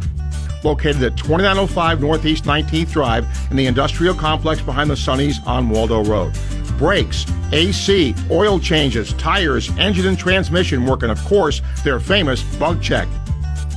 located 0.66 1.04
at 1.04 1.16
2905 1.16 2.02
Northeast 2.02 2.46
19th 2.46 2.92
Drive 2.92 3.28
in 3.52 3.58
the 3.58 3.68
industrial 3.68 4.16
complex 4.16 4.62
behind 4.62 4.90
the 4.90 4.96
Sunnies 4.96 5.46
on 5.46 5.70
Waldo 5.70 6.04
Road. 6.04 6.34
Brakes, 6.80 7.26
AC, 7.52 8.16
oil 8.32 8.60
changes, 8.60 9.14
tires, 9.14 9.70
engine 9.78 10.08
and 10.08 10.18
transmission 10.18 10.86
work, 10.86 11.04
and 11.04 11.12
of 11.12 11.24
course, 11.26 11.62
their 11.84 12.00
famous 12.00 12.42
bug 12.58 12.82
check. 12.82 13.08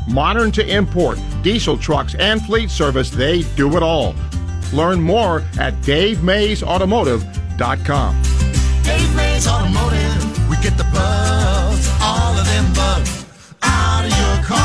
Modern 0.09 0.50
to 0.52 0.66
import, 0.66 1.18
diesel 1.42 1.76
trucks, 1.76 2.14
and 2.14 2.40
fleet 2.42 2.70
service, 2.70 3.11
they 3.11 3.42
do 3.56 3.76
it 3.76 3.82
all. 3.82 4.14
Learn 4.72 4.98
more 5.00 5.40
at 5.59 5.74
DaveMaysAutomotive.com. 5.82 8.22
Dave 8.82 9.16
Mays 9.16 9.46
Automotive, 9.46 10.48
we 10.48 10.56
get 10.56 10.76
the 10.78 10.84
bugs, 10.84 11.90
all 12.00 12.38
of 12.38 12.46
them 12.46 12.72
bugs, 12.72 13.26
out 13.62 14.04
of 14.04 14.11
your 14.11 14.42
car. 14.44 14.59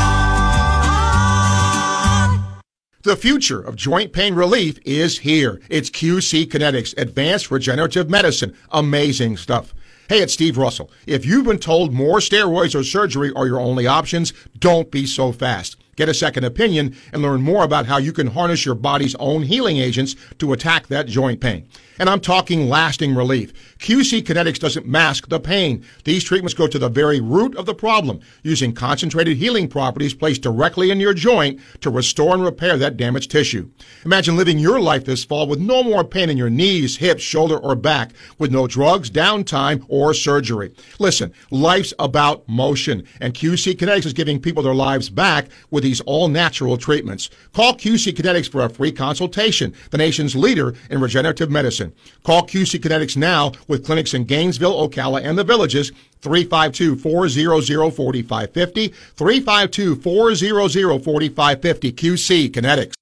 The 3.02 3.16
future 3.16 3.60
of 3.60 3.76
joint 3.76 4.14
pain 4.14 4.34
relief 4.34 4.78
is 4.86 5.18
here. 5.18 5.60
It's 5.68 5.90
QC 5.90 6.46
Kinetics, 6.46 6.96
Advanced 6.96 7.50
Regenerative 7.50 8.08
Medicine. 8.08 8.56
Amazing 8.70 9.36
stuff. 9.36 9.74
Hey, 10.06 10.20
it's 10.20 10.34
Steve 10.34 10.58
Russell. 10.58 10.90
If 11.06 11.24
you've 11.24 11.46
been 11.46 11.58
told 11.58 11.94
more 11.94 12.18
steroids 12.18 12.78
or 12.78 12.84
surgery 12.84 13.32
are 13.34 13.46
your 13.46 13.58
only 13.58 13.86
options, 13.86 14.34
don't 14.58 14.90
be 14.90 15.06
so 15.06 15.32
fast. 15.32 15.76
Get 15.96 16.08
a 16.08 16.14
second 16.14 16.44
opinion 16.44 16.96
and 17.12 17.22
learn 17.22 17.42
more 17.42 17.64
about 17.64 17.86
how 17.86 17.98
you 17.98 18.12
can 18.12 18.28
harness 18.28 18.64
your 18.64 18.74
body's 18.74 19.14
own 19.16 19.42
healing 19.42 19.78
agents 19.78 20.16
to 20.38 20.52
attack 20.52 20.88
that 20.88 21.06
joint 21.06 21.40
pain. 21.40 21.68
And 21.98 22.10
I'm 22.10 22.20
talking 22.20 22.68
lasting 22.68 23.14
relief. 23.14 23.52
QC 23.78 24.22
Kinetics 24.22 24.58
doesn't 24.58 24.86
mask 24.86 25.28
the 25.28 25.38
pain. 25.38 25.84
These 26.02 26.24
treatments 26.24 26.54
go 26.54 26.66
to 26.66 26.78
the 26.78 26.88
very 26.88 27.20
root 27.20 27.56
of 27.56 27.66
the 27.66 27.74
problem, 27.74 28.20
using 28.42 28.72
concentrated 28.72 29.36
healing 29.36 29.68
properties 29.68 30.12
placed 30.12 30.42
directly 30.42 30.90
in 30.90 30.98
your 30.98 31.14
joint 31.14 31.60
to 31.82 31.90
restore 31.90 32.34
and 32.34 32.42
repair 32.42 32.76
that 32.78 32.96
damaged 32.96 33.30
tissue. 33.30 33.70
Imagine 34.04 34.36
living 34.36 34.58
your 34.58 34.80
life 34.80 35.04
this 35.04 35.24
fall 35.24 35.46
with 35.46 35.60
no 35.60 35.84
more 35.84 36.02
pain 36.02 36.30
in 36.30 36.36
your 36.36 36.50
knees, 36.50 36.96
hips, 36.96 37.22
shoulder, 37.22 37.58
or 37.58 37.76
back, 37.76 38.12
with 38.38 38.50
no 38.50 38.66
drugs, 38.66 39.08
downtime, 39.10 39.84
or 39.88 40.14
surgery. 40.14 40.72
Listen, 40.98 41.32
life's 41.50 41.94
about 42.00 42.48
motion, 42.48 43.06
and 43.20 43.34
QC 43.34 43.74
Kinetics 43.74 44.06
is 44.06 44.12
giving 44.12 44.40
people 44.40 44.64
their 44.64 44.74
lives 44.74 45.08
back 45.10 45.48
with 45.70 45.83
these 45.84 46.00
all 46.00 46.26
natural 46.28 46.76
treatments. 46.76 47.30
Call 47.52 47.74
QC 47.74 48.12
Kinetics 48.14 48.50
for 48.50 48.64
a 48.64 48.68
free 48.68 48.90
consultation, 48.90 49.72
the 49.90 49.98
nation's 49.98 50.34
leader 50.34 50.74
in 50.90 51.00
regenerative 51.00 51.48
medicine. 51.50 51.92
Call 52.24 52.44
QC 52.46 52.80
Kinetics 52.80 53.16
now 53.16 53.52
with 53.68 53.84
clinics 53.84 54.14
in 54.14 54.24
Gainesville, 54.24 54.88
Ocala, 54.88 55.22
and 55.22 55.38
the 55.38 55.44
villages. 55.44 55.92
352-400-4550. 56.22 58.94
352-400-4550. 59.16 61.92
QC 61.92 62.50
Kinetics. 62.50 62.94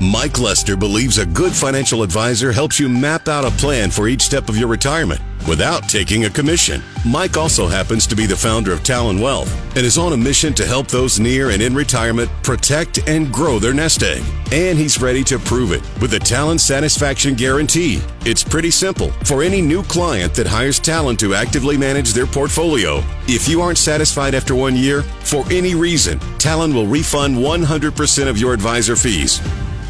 Mike 0.00 0.40
Lester 0.40 0.76
believes 0.76 1.18
a 1.18 1.26
good 1.26 1.52
financial 1.52 2.02
advisor 2.02 2.52
helps 2.52 2.80
you 2.80 2.88
map 2.88 3.28
out 3.28 3.44
a 3.44 3.50
plan 3.58 3.90
for 3.90 4.08
each 4.08 4.22
step 4.22 4.48
of 4.48 4.56
your 4.56 4.68
retirement 4.68 5.20
without 5.48 5.88
taking 5.88 6.24
a 6.24 6.30
commission. 6.30 6.82
Mike 7.06 7.36
also 7.36 7.66
happens 7.66 8.06
to 8.06 8.16
be 8.16 8.26
the 8.26 8.36
founder 8.36 8.72
of 8.72 8.82
Talon 8.82 9.20
Wealth 9.20 9.50
and 9.76 9.86
is 9.86 9.98
on 9.98 10.12
a 10.12 10.16
mission 10.16 10.52
to 10.54 10.66
help 10.66 10.88
those 10.88 11.18
near 11.18 11.50
and 11.50 11.62
in 11.62 11.74
retirement 11.74 12.30
protect 12.42 13.08
and 13.08 13.32
grow 13.32 13.58
their 13.58 13.74
nest 13.74 14.02
egg. 14.02 14.22
And 14.52 14.78
he's 14.78 15.00
ready 15.00 15.24
to 15.24 15.38
prove 15.38 15.72
it 15.72 15.82
with 16.00 16.10
the 16.10 16.18
Talon 16.18 16.58
Satisfaction 16.58 17.34
Guarantee. 17.34 18.00
It's 18.24 18.44
pretty 18.44 18.70
simple. 18.70 19.10
For 19.24 19.42
any 19.42 19.62
new 19.62 19.82
client 19.84 20.34
that 20.34 20.46
hires 20.46 20.78
Talon 20.78 21.16
to 21.18 21.34
actively 21.34 21.76
manage 21.76 22.12
their 22.12 22.26
portfolio, 22.26 23.02
if 23.28 23.48
you 23.48 23.60
aren't 23.60 23.78
satisfied 23.78 24.34
after 24.34 24.54
one 24.54 24.76
year, 24.76 25.02
for 25.02 25.44
any 25.50 25.74
reason, 25.74 26.18
Talon 26.38 26.74
will 26.74 26.86
refund 26.86 27.36
100% 27.36 28.28
of 28.28 28.38
your 28.38 28.52
advisor 28.52 28.96
fees. 28.96 29.40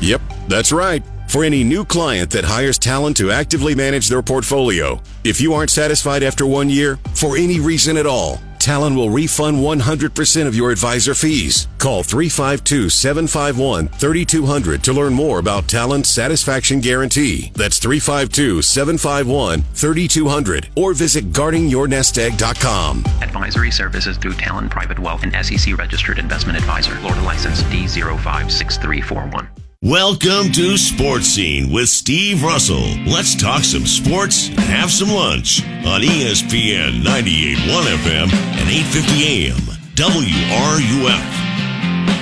Yep, 0.01 0.21
that's 0.49 0.73
right. 0.73 1.03
For 1.31 1.45
any 1.45 1.63
new 1.63 1.85
client 1.85 2.31
that 2.31 2.45
hires 2.45 2.77
Talon 2.77 3.15
to 3.15 3.31
actively 3.31 3.73
manage 3.77 4.09
their 4.09 4.21
portfolio, 4.21 5.01
if 5.23 5.41
you 5.41 5.55
aren't 5.55 5.71
satisfied 5.71 6.25
after 6.25 6.45
one 6.45 6.69
year, 6.69 6.99
for 7.15 7.37
any 7.37 7.61
reason 7.61 7.97
at 7.97 8.05
all, 8.05 8.41
Talon 8.59 8.97
will 8.97 9.11
refund 9.11 9.59
100% 9.59 10.47
of 10.49 10.57
your 10.57 10.73
advisor 10.73 11.15
fees. 11.15 11.69
Call 11.79 12.03
352 12.03 12.89
751 12.89 13.87
3200 13.87 14.83
to 14.83 14.93
learn 14.93 15.13
more 15.13 15.39
about 15.39 15.69
Talon's 15.69 16.09
Satisfaction 16.09 16.81
Guarantee. 16.81 17.53
That's 17.55 17.79
352 17.79 18.61
751 18.63 19.63
3200 19.63 20.71
or 20.75 20.95
visit 20.95 21.31
guardingyournestegg.com. 21.31 23.05
Advisory 23.23 23.71
services 23.71 24.19
through 24.19 24.35
Talon 24.35 24.69
Private 24.69 24.99
Wealth 24.99 25.23
and 25.23 25.47
SEC 25.47 25.79
registered 25.79 26.19
investment 26.19 26.59
advisor. 26.59 26.97
Florida 26.97 27.23
license 27.23 27.63
D056341. 27.63 29.60
Welcome 29.83 30.53
to 30.53 30.77
Sports 30.77 31.25
Scene 31.29 31.73
with 31.73 31.89
Steve 31.89 32.43
Russell. 32.43 32.85
Let's 33.07 33.35
talk 33.35 33.65
some 33.65 33.87
sports 33.87 34.49
and 34.51 34.61
have 34.61 34.91
some 34.91 35.09
lunch 35.09 35.65
on 35.87 36.03
ESPN 36.03 37.03
98.1 37.03 37.87
FM 37.97 38.31
and 38.31 38.69
8:50 38.69 39.23
AM 39.25 39.57
WRUF. 39.95 41.23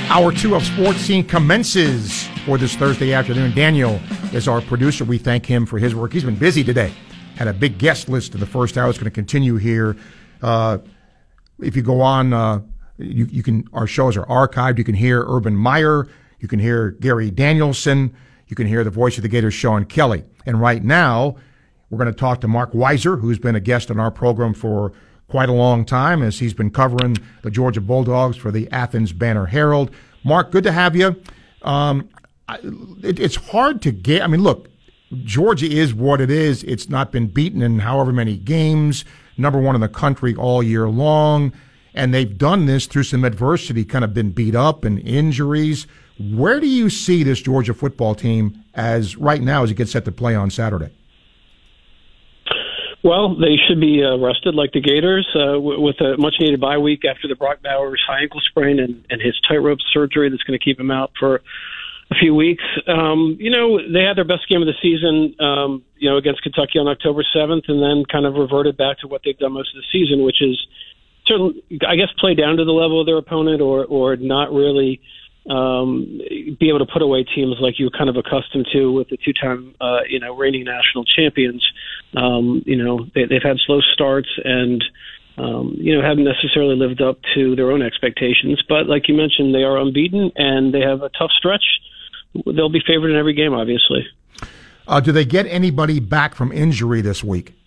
Hour 0.09 0.31
two 0.31 0.55
of 0.55 0.63
Sports 0.63 1.01
Scene 1.01 1.25
commences 1.25 2.29
for 2.47 2.59
this 2.59 2.77
Thursday 2.77 3.13
afternoon. 3.13 3.53
Daniel 3.57 4.01
is 4.33 4.47
our 4.47 4.61
producer. 4.61 5.05
We 5.05 5.19
thank 5.19 5.45
him 5.45 5.67
for 5.67 5.81
his 5.81 5.97
work. 5.97 6.13
He's 6.13 6.23
been 6.23 6.39
busy 6.39 6.63
today. 6.63 6.93
Had 7.35 7.49
a 7.49 7.53
big 7.53 7.77
guest 7.77 8.09
list 8.09 8.35
in 8.35 8.39
the 8.41 8.47
first 8.47 8.79
hour. 8.79 8.89
It's 8.89 8.99
going 8.99 9.07
to 9.07 9.11
continue 9.11 9.57
here. 9.57 9.97
Uh, 10.41 10.79
if 11.59 11.75
you 11.75 11.83
go 11.83 12.03
on, 12.03 12.33
uh, 12.33 12.61
you, 12.99 13.25
you 13.25 13.43
can. 13.43 13.69
Our 13.73 13.89
shows 13.89 14.17
are 14.17 14.27
archived. 14.27 14.79
You 14.79 14.85
can 14.85 14.95
hear 14.95 15.25
Urban 15.27 15.57
Meyer. 15.57 16.07
You 16.41 16.49
can 16.49 16.59
hear 16.59 16.93
Gary 16.93 17.31
Danielson. 17.31 18.15
You 18.49 18.57
can 18.57 18.67
hear 18.67 18.85
the 18.85 18.91
voice 18.91 19.17
of 19.17 19.23
the 19.23 19.29
Gators, 19.29 19.55
Sean 19.55 19.85
Kelley. 19.85 20.25
And 20.47 20.61
right 20.61 20.83
now, 20.83 21.37
we're 21.91 21.99
going 21.99 22.13
to 22.13 22.19
talk 22.19 22.41
to 22.43 22.49
Marc 22.49 22.73
Weiszer, 22.73 23.21
who's 23.21 23.39
been 23.39 23.55
a 23.55 23.61
guest 23.61 23.91
on 23.91 23.99
our 23.99 24.11
program 24.11 24.55
for 24.55 24.93
quite 25.29 25.49
a 25.49 25.53
long 25.53 25.85
time 25.85 26.23
as 26.23 26.39
he's 26.39 26.55
been 26.55 26.71
covering 26.71 27.17
the 27.43 27.51
Georgia 27.51 27.81
Bulldogs 27.81 28.37
for 28.37 28.51
the 28.51 28.71
Athens 28.73 29.13
Banner 29.13 29.47
Herald. 29.47 29.91
Mark, 30.25 30.51
good 30.51 30.65
to 30.65 30.73
have 30.73 30.97
you. 30.97 31.21
Um, 31.63 32.09
it, 33.03 33.19
it's 33.19 33.37
hard 33.37 33.83
to 33.83 33.93
get. 33.93 34.23
I 34.23 34.27
mean, 34.27 34.43
look, 34.43 34.69
Georgia 35.25 35.67
is 35.67 35.95
what 35.95 36.21
it 36.21 36.31
is. 36.31 36.63
It's 36.65 36.89
not 36.89 37.13
been 37.13 37.27
beaten 37.27 37.63
in 37.63 37.81
however 37.81 38.13
many 38.13 38.37
games, 38.37 39.05
number 39.37 39.59
one 39.59 39.75
in 39.75 39.81
the 39.81 39.89
country 39.89 40.35
all 40.35 40.63
year 40.63 40.89
long. 40.89 41.53
And 41.95 42.15
they've 42.15 42.37
done 42.37 42.67
this 42.67 42.87
through 42.87 43.05
some 43.05 43.25
adversity, 43.25 43.85
kind 43.85 44.05
of 44.05 44.15
been 44.15 44.31
beat 44.31 44.55
up 44.55 44.85
and 44.85 44.99
injuries. 45.01 45.87
Where 46.19 46.59
do 46.59 46.67
you 46.67 46.91
see 46.91 47.23
this 47.23 47.41
Georgia 47.41 47.75
football 47.75 48.15
team 48.15 48.65
as 48.75 49.17
right 49.17 49.41
now 49.41 49.63
as 49.63 49.71
it 49.71 49.75
gets 49.75 49.93
set 49.93 50.05
to 50.05 50.13
play 50.13 50.35
on 50.35 50.51
Saturday? 50.51 50.91
Well, 53.05 53.37
they 53.37 53.57
should 53.69 53.81
be 53.81 54.03
uh, 54.03 54.19
rested 54.19 54.57
like 54.57 54.73
the 54.73 54.81
Gators 54.81 55.27
uh, 55.35 55.55
w- 55.55 55.81
with 55.81 56.01
a 56.01 56.17
much 56.19 56.35
needed 56.41 56.61
bye 56.61 56.79
week 56.79 57.05
after 57.05 57.29
the 57.29 57.37
Brock 57.37 57.63
Bowers 57.63 58.03
high 58.07 58.23
ankle 58.23 58.41
sprain 58.41 58.81
and, 58.81 59.07
and 59.09 59.23
his 59.23 59.39
tightrope 59.49 59.79
surgery 59.93 60.31
that's 60.31 60.43
going 60.43 60.59
to 60.59 60.65
keep 60.65 60.81
him 60.81 60.91
out 60.91 61.13
for 61.19 61.41
a 62.11 62.15
few 62.17 62.35
weeks. 62.35 62.65
Um, 62.89 63.37
you 63.39 63.51
know, 63.51 63.79
they 63.79 64.03
had 64.03 64.17
their 64.17 64.25
best 64.25 64.49
game 64.49 64.63
of 64.63 64.67
the 64.67 64.75
season, 64.83 65.37
um, 65.39 65.85
you 65.97 66.11
know, 66.11 66.17
against 66.17 66.43
Kentucky 66.43 66.81
on 66.81 66.89
October 66.89 67.23
7th 67.23 67.69
and 67.69 67.81
then 67.81 68.05
kind 68.11 68.27
of 68.27 68.35
reverted 68.35 68.77
back 68.77 68.99
to 69.01 69.07
what 69.07 69.21
they've 69.25 69.39
done 69.39 69.53
most 69.53 69.75
of 69.77 69.81
the 69.81 69.87
season, 69.93 70.25
which 70.25 70.43
is 70.43 70.59
certainly, 71.27 71.63
I 71.87 71.95
guess, 71.95 72.09
play 72.19 72.35
down 72.35 72.57
to 72.57 72.65
the 72.65 72.73
level 72.73 73.01
of 73.01 73.07
their 73.07 73.19
opponent 73.19 73.61
or, 73.61 73.85
or 73.85 74.17
not 74.17 74.53
really 74.53 75.01
um, 75.49 76.21
be 76.61 76.69
able 76.69 76.81
to 76.81 76.87
put 76.87 77.03
away 77.03 77.25
teams 77.25 77.57
like 77.61 77.79
you 77.79 77.87
were 77.87 77.99
kind 77.99 78.11
of 78.11 78.17
accustomed 78.17 78.69
to 78.73 78.93
with 78.93 79.09
the 79.09 79.17
two-time, 79.17 79.75
uh, 79.81 80.01
you 80.09 80.21
know, 80.21 80.37
reigning 80.37 80.65
national 80.65 81.05
champions. 81.05 81.67
Um, 82.15 82.63
you 82.67 82.77
know, 82.77 83.07
they, 83.15 83.25
they've 83.25 83.43
had 83.43 83.57
slow 83.67 83.81
starts 83.81 84.29
and, 84.45 84.85
um, 85.37 85.75
you 85.79 85.97
know, 85.97 86.07
haven't 86.07 86.25
necessarily 86.25 86.77
lived 86.77 87.01
up 87.01 87.19
to 87.35 87.57
their 87.57 87.71
own 87.71 87.83
expectations. 87.83 88.63
But 88.69 88.87
like 88.87 89.09
you 89.09 89.15
mentioned, 89.15 89.55
they 89.55 89.63
are 89.63 89.79
unbeaten 89.79 90.33
and 90.37 90.73
they 90.73 90.81
have 90.81 91.03
a 91.03 91.11
tough 91.11 91.31
stretch. 91.37 91.65
They'll 92.45 92.69
be 92.69 92.83
favored 92.87 93.11
in 93.11 93.17
every 93.17 93.35
game, 93.35 93.55
obviously. 93.55 94.07
Uh, 94.87 95.01
do 95.01 95.13
they 95.13 95.25
get 95.25 95.47
anybody 95.47 96.01
back 96.01 96.35
from 96.35 96.53
injury 96.53 97.01
this 97.01 97.23
week? 97.25 97.58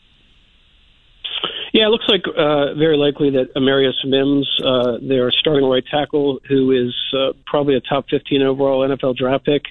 Yeah, 1.81 1.87
it 1.87 1.89
looks 1.89 2.05
like 2.07 2.21
uh, 2.27 2.75
very 2.75 2.95
likely 2.95 3.31
that 3.31 3.55
Amarius 3.55 4.05
Mims, 4.05 4.47
uh, 4.63 4.99
their 5.01 5.31
starting 5.31 5.67
right 5.67 5.83
tackle, 5.89 6.39
who 6.47 6.69
is 6.69 6.93
uh, 7.11 7.33
probably 7.47 7.73
a 7.75 7.81
top 7.81 8.05
15 8.07 8.43
overall 8.43 8.87
NFL 8.87 9.17
draft 9.17 9.45
pick, 9.45 9.63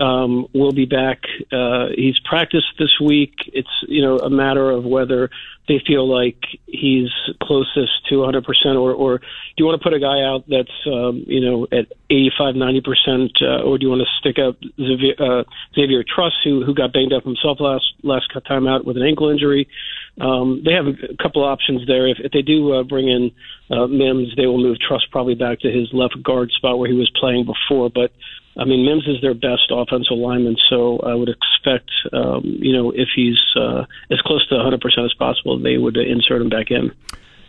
um, 0.00 0.48
will 0.52 0.72
be 0.72 0.84
back. 0.84 1.20
Uh, 1.52 1.90
he's 1.94 2.18
practiced 2.18 2.74
this 2.80 2.98
week. 3.00 3.34
It's 3.52 3.70
you 3.86 4.02
know 4.02 4.18
a 4.18 4.30
matter 4.30 4.68
of 4.68 4.84
whether 4.84 5.30
they 5.68 5.80
feel 5.86 6.08
like 6.08 6.42
he's 6.66 7.10
closest 7.40 8.04
to 8.08 8.16
100% 8.16 8.44
or, 8.76 8.92
or 8.92 9.18
do 9.18 9.24
you 9.56 9.64
want 9.64 9.80
to 9.80 9.82
put 9.82 9.94
a 9.94 9.98
guy 9.98 10.20
out 10.22 10.44
that's 10.46 10.68
um, 10.86 11.24
you 11.26 11.40
know 11.40 11.68
at 11.70 11.86
85, 12.10 12.56
90%, 12.56 13.30
uh, 13.40 13.62
or 13.62 13.78
do 13.78 13.86
you 13.86 13.90
want 13.90 14.02
to 14.02 14.08
stick 14.18 14.38
up 14.38 14.56
Xavier, 14.76 15.14
uh, 15.20 15.44
Xavier 15.76 16.02
Truss, 16.02 16.32
who 16.42 16.64
who 16.64 16.74
got 16.74 16.92
banged 16.92 17.12
up 17.12 17.22
himself 17.22 17.60
last 17.60 17.84
last 18.02 18.26
time 18.44 18.66
out 18.66 18.84
with 18.84 18.96
an 18.96 19.04
ankle 19.04 19.30
injury? 19.30 19.68
Um, 20.20 20.62
they 20.64 20.72
have 20.72 20.86
a 20.86 21.22
couple 21.22 21.42
options 21.44 21.86
there. 21.86 22.06
If, 22.06 22.18
if 22.20 22.32
they 22.32 22.42
do 22.42 22.72
uh, 22.72 22.82
bring 22.84 23.08
in 23.08 23.32
uh, 23.70 23.86
Mims, 23.86 24.34
they 24.36 24.46
will 24.46 24.62
move 24.62 24.78
Truss 24.78 25.04
probably 25.10 25.34
back 25.34 25.60
to 25.60 25.70
his 25.70 25.88
left 25.92 26.22
guard 26.22 26.50
spot 26.52 26.78
where 26.78 26.88
he 26.88 26.96
was 26.96 27.10
playing 27.18 27.46
before. 27.46 27.90
But 27.90 28.12
I 28.56 28.64
mean, 28.64 28.84
Mims 28.86 29.06
is 29.08 29.20
their 29.20 29.34
best 29.34 29.70
offensive 29.70 30.16
lineman, 30.16 30.56
so 30.68 30.98
I 31.00 31.14
would 31.14 31.28
expect, 31.28 31.90
um, 32.12 32.42
you 32.44 32.72
know, 32.72 32.92
if 32.92 33.08
he's 33.14 33.38
uh, 33.56 33.84
as 34.10 34.20
close 34.20 34.46
to 34.48 34.54
100% 34.54 35.04
as 35.04 35.14
possible, 35.14 35.58
they 35.58 35.78
would 35.78 35.96
insert 35.96 36.40
him 36.40 36.48
back 36.48 36.70
in. 36.70 36.92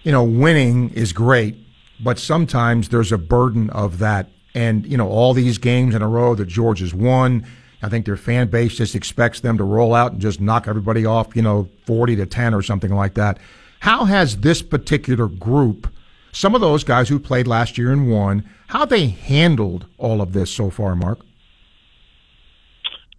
You 0.04 0.12
know, 0.12 0.24
winning 0.24 0.90
is 0.92 1.14
great, 1.14 1.56
but 2.00 2.18
sometimes 2.18 2.90
there's 2.90 3.12
a 3.12 3.18
burden 3.18 3.70
of 3.70 4.00
that. 4.00 4.30
And, 4.56 4.86
you 4.88 4.98
know, 4.98 5.10
all 5.10 5.34
these 5.34 5.58
games 5.58 5.94
in 5.94 6.02
a 6.02 6.08
row 6.08 6.34
that 6.36 6.46
Georgia's 6.46 6.94
won, 6.94 7.46
I 7.82 7.90
think 7.90 8.06
their 8.06 8.18
fan 8.18 8.48
base 8.48 8.76
just 8.76 8.96
expects 8.96 9.40
them 9.40 9.58
to 9.58 9.64
roll 9.64 9.94
out 9.94 10.14
and 10.14 10.22
just 10.22 10.42
knock 10.42 10.68
everybody 10.68 11.06
off, 11.06 11.36
you 11.36 11.42
know, 11.42 11.70
40 11.86 12.16
to 12.18 12.26
10 12.26 12.54
or 12.54 12.62
something 12.62 12.94
like 12.94 13.14
that. 13.16 13.38
How 13.80 14.06
has 14.06 14.38
this 14.38 14.62
particular 14.62 15.28
group, 15.28 15.88
some 16.32 16.56
of 16.56 16.62
those 16.62 16.84
guys 16.84 17.10
who 17.10 17.20
played 17.20 17.48
last 17.48 17.78
year 17.78 17.92
and 17.92 18.10
won, 18.10 18.50
how 18.68 18.86
they 18.86 19.08
handled 19.08 19.86
all 19.98 20.22
of 20.22 20.34
this 20.34 20.50
so 20.50 20.70
far, 20.70 20.96
Mark? 20.96 21.20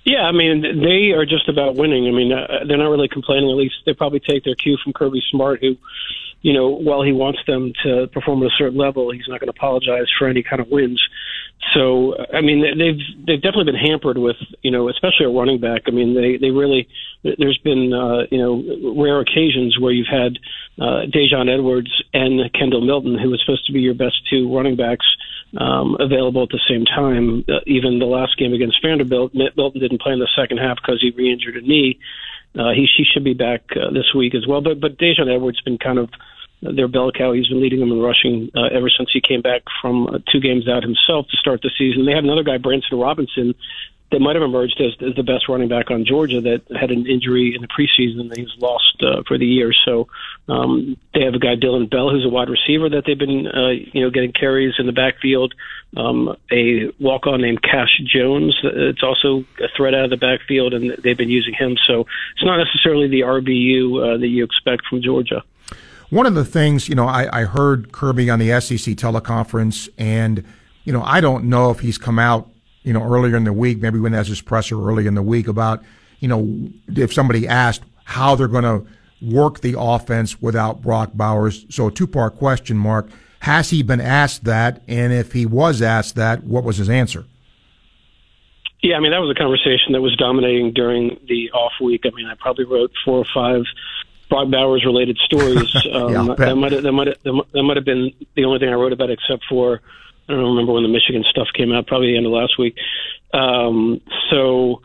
Yeah, 0.05 0.23
I 0.23 0.33
mean, 0.33 0.63
they 0.63 1.13
are 1.13 1.27
just 1.27 1.49
about 1.49 1.75
winning. 1.75 2.07
I 2.07 2.13
mean, 2.13 2.33
uh, 2.33 2.65
they're 2.67 2.79
not 2.79 2.91
really 2.91 3.09
complaining. 3.09 3.51
At 3.51 3.57
least 3.57 3.75
they 3.85 3.93
probably 3.93 4.21
take 4.21 4.45
their 4.45 4.55
cue 4.55 4.79
from 4.83 4.93
Kirby 4.93 5.21
Smart, 5.31 5.61
who 5.61 5.77
you 6.47 6.53
know, 6.53 6.69
while 6.69 7.03
he 7.03 7.11
wants 7.11 7.41
them 7.47 7.73
to 7.83 8.07
perform 8.13 8.43
at 8.45 8.47
a 8.47 8.55
certain 8.57 8.79
level, 8.79 9.11
he's 9.11 9.27
not 9.27 9.41
going 9.41 9.53
to 9.53 9.57
apologize 9.59 10.07
for 10.17 10.29
any 10.29 10.45
kind 10.45 10.61
of 10.61 10.69
wins. 10.69 11.03
So, 11.75 12.15
I 12.33 12.43
mean, 12.43 12.63
they've 12.79 13.01
they've 13.27 13.43
definitely 13.43 13.73
been 13.73 13.81
hampered 13.81 14.19
with, 14.19 14.37
you 14.63 14.71
know, 14.71 14.89
especially 14.89 15.27
a 15.27 15.31
running 15.31 15.61
back. 15.61 15.83
I 15.87 15.91
mean, 15.91 16.15
they 16.15 16.37
they 16.37 16.51
really 16.51 16.89
there's 17.23 17.59
been 17.59 17.93
uh, 17.93 18.27
you 18.31 18.39
know 18.39 18.95
rare 19.03 19.21
occasions 19.21 19.79
where 19.79 19.93
you've 19.93 20.07
had 20.07 20.39
uh, 20.79 21.07
Daijun 21.07 21.53
Edwards 21.53 21.91
and 22.15 22.53
Kendall 22.53 22.83
Milton, 22.83 23.19
who 23.19 23.31
was 23.31 23.41
supposed 23.45 23.67
to 23.67 23.73
be 23.73 23.81
your 23.81 23.95
best 23.95 24.17
two 24.31 24.55
running 24.55 24.77
backs, 24.77 25.07
um, 25.57 25.97
available 25.99 26.43
at 26.43 26.51
the 26.51 26.61
same 26.69 26.85
time. 26.85 27.45
Uh, 27.49 27.61
even 27.67 27.99
the 27.99 28.07
last 28.07 28.37
game 28.39 28.53
against 28.53 28.81
Vanderbilt, 28.83 29.35
Milton 29.35 29.81
didn't 29.81 30.01
play 30.01 30.13
in 30.13 30.19
the 30.19 30.29
second 30.37 30.59
half 30.59 30.77
because 30.77 31.01
he 31.01 31.11
re-injured 31.11 31.57
a 31.57 31.63
knee. 31.63 31.99
Uh, 32.55 32.71
he 32.71 32.87
she 32.87 33.05
should 33.05 33.25
be 33.25 33.35
back 33.35 33.63
uh, 33.73 33.91
this 33.91 34.15
week 34.15 34.35
as 34.35 34.47
well. 34.47 34.61
But 34.61 34.81
but 34.81 34.99
Daijun 34.99 35.35
Edwards 35.35 35.61
been 35.63 35.79
kind 35.79 35.99
of 35.99 36.11
their 36.63 36.89
bell 36.89 37.13
cow. 37.13 37.33
He's 37.33 37.49
been 37.49 37.61
leading 37.61 37.81
them 37.81 37.93
in 37.93 38.01
rushing 38.01 38.51
uh, 38.55 38.67
ever 38.73 38.89
since 38.89 39.11
he 39.13 39.21
came 39.21 39.43
back 39.43 39.63
from 39.81 40.07
uh, 40.07 40.19
two 40.31 40.41
games 40.41 40.69
out 40.69 40.83
himself 40.83 41.27
to 41.29 41.37
start 41.37 41.61
the 41.63 41.71
season. 41.77 42.07
They 42.07 42.13
have 42.13 42.25
another 42.25 42.43
guy, 42.43 42.59
Branson 42.59 42.99
Robinson, 42.99 43.55
that 44.13 44.21
might 44.21 44.37
have 44.37 44.43
emerged 44.43 44.81
as, 44.81 44.93
as 45.07 45.17
the 45.17 45.23
best 45.25 45.49
running 45.49 45.69
back 45.69 45.91
on 45.91 46.05
Georgia 46.05 46.41
that 46.41 46.63
had 46.79 46.91
an 46.91 47.07
injury 47.07 47.55
in 47.55 47.61
the 47.61 47.67
preseason 47.67 48.29
that 48.29 48.39
he's 48.39 48.55
lost 48.59 49.03
uh, 49.03 49.23
for 49.27 49.37
the 49.37 49.47
year. 49.47 49.73
So 49.85 50.07
um, 50.49 50.97
they 51.13 51.23
have 51.23 51.35
a 51.35 51.41
guy, 51.41 51.57
Dillon 51.57 51.87
Bell, 51.87 52.11
who's 52.11 52.25
a 52.25 52.29
wide 52.29 52.49
receiver 52.49 52.89
that 52.89 53.03
they've 53.05 53.19
been, 53.19 53.49
uh, 53.49 53.71
you 53.71 54.03
know, 54.03 54.11
getting 54.11 54.33
carries 54.33 54.75
in 54.79 54.87
the 54.87 54.93
backfield. 54.93 55.55
Um, 55.97 56.37
a 56.53 56.93
walk-on 57.01 57.41
named 57.41 57.63
Cash 57.63 58.01
Jones. 58.07 58.57
Uh, 58.63 58.91
it's 58.91 59.03
also 59.03 59.45
a 59.61 59.69
threat 59.77 59.95
out 59.95 60.05
of 60.05 60.11
the 60.11 60.17
backfield, 60.17 60.73
and 60.73 60.97
they've 61.03 61.19
been 61.19 61.31
using 61.31 61.55
him. 61.55 61.77
So 61.87 62.07
it's 62.37 62.45
not 62.45 62.59
necessarily 62.59 63.09
the 63.09 63.23
RBU 63.23 64.15
uh, 64.15 64.19
that 64.19 64.29
you 64.29 64.45
expect 64.45 64.87
from 64.87 65.03
Georgia. 65.03 65.43
One 66.11 66.27
of 66.27 66.35
the 66.35 66.45
things, 66.45 66.89
you 66.89 66.95
know, 66.95 67.07
I, 67.07 67.41
I 67.41 67.45
heard 67.45 67.93
Kirby 67.93 68.31
on 68.31 68.39
the 68.39 68.61
SEC 68.61 68.95
teleconference, 68.95 69.89
and, 69.99 70.45
you 70.85 70.93
know, 70.93 71.03
I 71.03 71.21
don't 71.21 71.47
know 71.47 71.71
if 71.71 71.81
he's 71.81 71.99
come 71.99 72.19
out 72.19 72.49
you 72.87 72.93
know, 72.93 73.03
earlier 73.03 73.37
in 73.37 73.43
the 73.43 73.53
week, 73.53 73.81
maybe 73.81 73.99
when 73.99 74.13
has 74.13 74.29
his 74.29 74.41
presser 74.41 74.81
early 74.81 75.09
in 75.09 75.17
the 75.17 75.23
week 75.23 75.49
about, 75.49 75.83
you 76.21 76.29
know, 76.29 76.71
if 76.87 77.13
somebody 77.13 77.47
asked 77.49 77.83
how 78.05 78.37
they're 78.37 78.47
going 78.47 78.63
to 78.63 78.87
work 79.21 79.61
the 79.61 79.75
offense 79.77 80.41
without 80.41 80.83
Brock 80.83 81.11
Bowers. 81.13 81.67
So 81.69 81.89
a 81.89 81.91
two 81.91 82.07
part 82.07 82.37
question, 82.37 82.77
Mark. 82.77 83.09
Has 83.41 83.71
he 83.71 83.83
been 83.83 84.01
asked 84.01 84.45
that? 84.45 84.83
And 84.87 85.13
if 85.13 85.33
he 85.33 85.47
was 85.47 85.83
asked 85.83 86.15
that, 86.15 86.45
what 86.45 86.63
was 86.63 86.77
his 86.77 86.89
answer? 86.89 87.25
Yeah, 88.83 88.97
I 88.97 89.01
mean, 89.01 89.11
that 89.11 89.19
was 89.19 89.35
a 89.37 89.39
conversation 89.39 89.93
that 89.93 90.01
was 90.01 90.15
dominating 90.17 90.73
during 90.73 91.19
the 91.27 91.51
off 91.51 91.73
week. 91.81 92.03
I 92.05 92.11
mean, 92.15 92.29
I 92.29 92.35
probably 92.39 92.67
wrote 92.67 92.93
four 93.05 93.19
or 93.19 93.27
five 93.35 93.65
Brock 94.29 94.51
Bowers 94.51 94.85
related 94.85 95.19
stories. 95.19 95.75
Um, 95.97 96.13
yeah, 96.13 96.35
that 96.35 96.57
might 96.57 96.73
have, 96.73 96.83
that 96.83 96.93
might 96.93 97.07
have, 97.07 97.17
that 97.23 97.63
might 97.63 97.77
have 97.77 97.85
been 97.85 98.13
the 98.35 98.45
only 98.45 98.59
thing 98.59 98.69
I 98.69 98.75
wrote 98.75 98.93
about, 98.93 99.09
except 99.09 99.45
for 99.49 99.81
I 100.29 100.33
don't 100.33 100.57
remember 100.57 100.73
when 100.73 100.83
the 100.83 100.89
Michigan 100.89 101.25
stuff 101.31 101.49
came 101.55 101.73
out, 101.73 101.87
probably 101.87 102.09
the 102.09 102.17
end 102.17 102.27
of 102.27 102.33
last 102.33 102.59
week. 102.59 102.77
Um, 103.33 104.01
so 104.31 104.83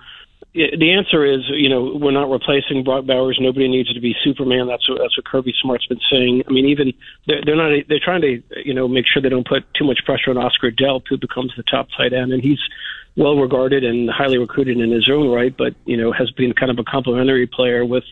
the 0.54 0.92
answer 0.92 1.26
is, 1.26 1.42
you 1.50 1.70
know, 1.70 1.98
we're 2.00 2.12
not 2.12 2.30
replacing 2.30 2.84
Brock 2.84 3.06
Bowers. 3.06 3.38
Nobody 3.42 3.68
needs 3.68 3.94
to 3.94 4.00
be 4.02 4.16
Superman. 4.24 4.68
That's 4.68 4.88
what 4.88 5.00
that's 5.00 5.18
what 5.18 5.26
Kirby 5.26 5.54
Smart's 5.62 5.88
been 5.88 6.02
saying. 6.12 6.44
I 6.48 6.52
mean, 6.52 6.66
even 6.68 6.94
they're, 7.26 7.42
they're 7.46 7.56
not. 7.56 7.72
They're 7.88 8.04
trying 8.04 8.22
to, 8.22 8.44
you 8.64 8.74
know, 8.74 8.88
make 8.88 9.06
sure 9.08 9.22
they 9.22 9.30
don't 9.30 9.48
put 9.48 9.64
too 9.74 9.86
much 9.86 10.00
pressure 10.06 10.30
on 10.30 10.38
Oscar 10.38 10.70
Delp, 10.70 11.04
who 11.10 11.18
becomes 11.18 11.54
the 11.56 11.64
top 11.64 11.88
tight 11.98 12.14
end, 12.14 12.34
and 12.34 12.44
he's 12.44 12.60
well 13.16 13.38
regarded 13.38 13.84
and 13.84 14.10
highly 14.10 14.38
recruited 14.38 14.78
in 14.78 14.92
his 14.92 15.10
own 15.10 15.30
right, 15.30 15.56
but 15.58 15.74
you 15.86 15.98
know, 15.98 16.12
has 16.12 16.32
been 16.32 16.54
kind 16.54 16.72
of 16.72 16.80
a 16.80 16.84
complementary 16.84 17.48
player 17.48 17.86
with 17.86 18.04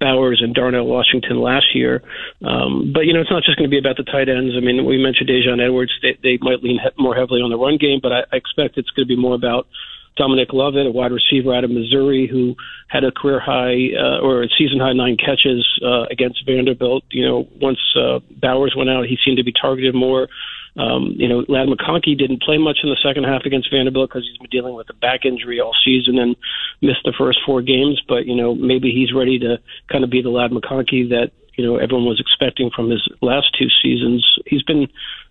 Bowers 0.00 0.40
and 0.42 0.54
Darnell 0.54 0.86
Washington 0.86 1.40
last 1.40 1.74
year. 1.74 2.02
Um, 2.42 2.90
but 2.92 3.00
you 3.00 3.12
know, 3.12 3.20
it's 3.20 3.30
not 3.30 3.44
just 3.44 3.58
going 3.58 3.68
to 3.68 3.70
be 3.70 3.78
about 3.78 3.96
the 3.96 4.02
tight 4.02 4.28
ends. 4.28 4.54
I 4.56 4.60
mean, 4.60 4.84
we 4.84 4.96
mentioned 4.96 5.28
Daijun 5.28 5.62
Edwards; 5.62 5.92
they, 6.02 6.18
they 6.22 6.38
might 6.40 6.62
lean 6.62 6.80
more 6.98 7.14
heavily 7.14 7.42
on 7.42 7.50
the 7.50 7.58
run 7.58 7.76
game, 7.76 8.00
but 8.02 8.12
I, 8.12 8.20
I 8.32 8.36
expect 8.36 8.78
it's 8.78 8.90
going 8.90 9.06
to 9.06 9.14
be 9.14 9.20
more 9.20 9.34
about 9.34 9.68
Dominic 10.16 10.52
Lovett, 10.52 10.86
a 10.86 10.90
wide 10.90 11.12
receiver 11.12 11.54
out 11.54 11.64
of 11.64 11.70
Missouri, 11.70 12.26
who 12.30 12.56
had 12.88 13.04
a 13.04 13.12
career 13.12 13.40
high 13.40 13.94
uh, 13.96 14.20
or 14.20 14.42
a 14.42 14.48
season 14.58 14.80
high 14.80 14.92
nine 14.92 15.16
catches 15.16 15.66
uh, 15.84 16.04
against 16.10 16.44
Vanderbilt. 16.46 17.04
You 17.10 17.26
know, 17.26 17.48
once 17.60 17.78
uh, 17.96 18.18
Bowers 18.40 18.74
went 18.76 18.90
out, 18.90 19.06
he 19.06 19.16
seemed 19.24 19.38
to 19.38 19.44
be 19.44 19.52
targeted 19.52 19.94
more. 19.94 20.28
Um, 20.76 21.14
you 21.16 21.28
know, 21.28 21.44
Ladd 21.48 21.68
McConkey 21.68 22.16
didn't 22.16 22.42
play 22.42 22.58
much 22.58 22.78
in 22.82 22.90
the 22.90 22.98
second 23.02 23.24
half 23.24 23.42
against 23.44 23.70
Vanderbilt 23.72 24.10
because 24.10 24.26
he's 24.28 24.38
been 24.38 24.50
dealing 24.50 24.74
with 24.74 24.88
a 24.90 24.94
back 24.94 25.24
injury 25.24 25.60
all 25.60 25.74
season 25.84 26.18
and 26.18 26.36
missed 26.80 27.02
the 27.04 27.14
first 27.16 27.38
four 27.44 27.62
games. 27.62 28.00
But 28.06 28.26
you 28.26 28.36
know, 28.36 28.54
maybe 28.54 28.92
he's 28.92 29.12
ready 29.12 29.38
to 29.40 29.58
kind 29.90 30.04
of 30.04 30.10
be 30.10 30.22
the 30.22 30.30
Ladd 30.30 30.52
McConkey 30.52 31.10
that 31.10 31.32
you 31.56 31.66
know 31.66 31.76
everyone 31.76 32.06
was 32.06 32.20
expecting 32.20 32.70
from 32.74 32.90
his 32.90 33.06
last 33.20 33.54
two 33.58 33.68
seasons. 33.82 34.24
He's 34.46 34.62
been 34.62 34.88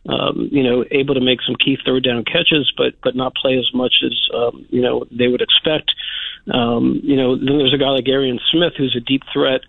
um, 0.07 0.49
you 0.51 0.63
know 0.63 0.83
able 0.91 1.15
to 1.15 1.21
make 1.21 1.39
some 1.45 1.55
key 1.55 1.77
third 1.85 2.03
down 2.03 2.25
catches, 2.25 2.71
but 2.75 2.95
but 3.03 3.15
not 3.15 3.35
play 3.35 3.57
as 3.57 3.69
much 3.73 4.03
as 4.03 4.13
um, 4.33 4.65
you 4.69 4.81
know 4.81 5.05
they 5.11 5.27
would 5.27 5.41
expect. 5.41 5.91
Um, 6.53 7.01
you 7.03 7.15
know, 7.15 7.35
then 7.35 7.57
there's 7.57 7.73
a 7.73 7.77
guy 7.77 7.89
like 7.89 8.07
Arian 8.07 8.39
Smith 8.51 8.73
who's 8.77 8.95
a 8.95 9.01
deep 9.01 9.23
threat 9.31 9.61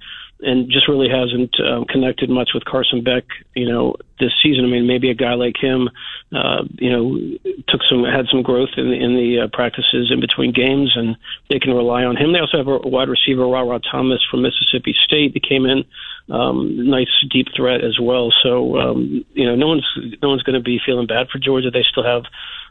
and 0.43 0.71
just 0.71 0.89
really 0.89 1.09
hasn't 1.09 1.55
um, 1.61 1.85
connected 1.85 2.31
much 2.31 2.51
with 2.55 2.65
Carson 2.65 3.03
Beck, 3.03 3.25
you 3.55 3.69
know, 3.69 3.97
this 4.19 4.33
season. 4.43 4.65
I 4.65 4.69
mean, 4.69 4.87
maybe 4.87 5.11
a 5.11 5.15
guy 5.15 5.35
like 5.35 5.57
him, 5.61 5.91
uh, 6.35 6.65
you 6.79 6.91
know, 6.91 7.39
took 7.69 7.81
some 7.89 8.05
had 8.05 8.27
some 8.31 8.43
growth 8.43 8.71
in 8.77 8.91
the, 8.91 8.97
in 8.97 9.17
the 9.17 9.41
uh, 9.41 9.49
practices 9.53 10.11
in 10.11 10.21
between 10.21 10.53
games, 10.53 10.93
and 10.97 11.17
they 11.49 11.59
can 11.59 11.73
rely 11.73 12.05
on 12.05 12.17
him. 12.17 12.33
They 12.33 12.39
also 12.39 12.59
have 12.59 12.69
a 12.69 12.79
wide 12.79 13.09
receiver, 13.09 13.47
Ra 13.47 13.79
Thomas 13.91 14.21
from 14.31 14.43
Mississippi 14.43 14.95
State, 15.05 15.35
that 15.35 15.43
came 15.43 15.67
in, 15.67 15.85
um, 16.31 16.89
nice 16.89 17.09
deep 17.31 17.49
threat 17.55 17.85
as 17.85 17.99
well. 18.01 18.33
So, 18.43 18.79
um, 18.79 19.25
you 19.33 19.47
know, 19.47 19.57
no 19.57 19.69
one's 19.69 19.87
no 20.23 20.29
one's 20.31 20.43
going 20.43 20.59
to 20.59 20.65
be 20.65 20.81
feeling 20.85 21.07
bad 21.07 21.29
for 21.29 21.39
Georgia. 21.39 21.71
They 21.71 21.85
still 21.91 22.05
have 22.05 22.25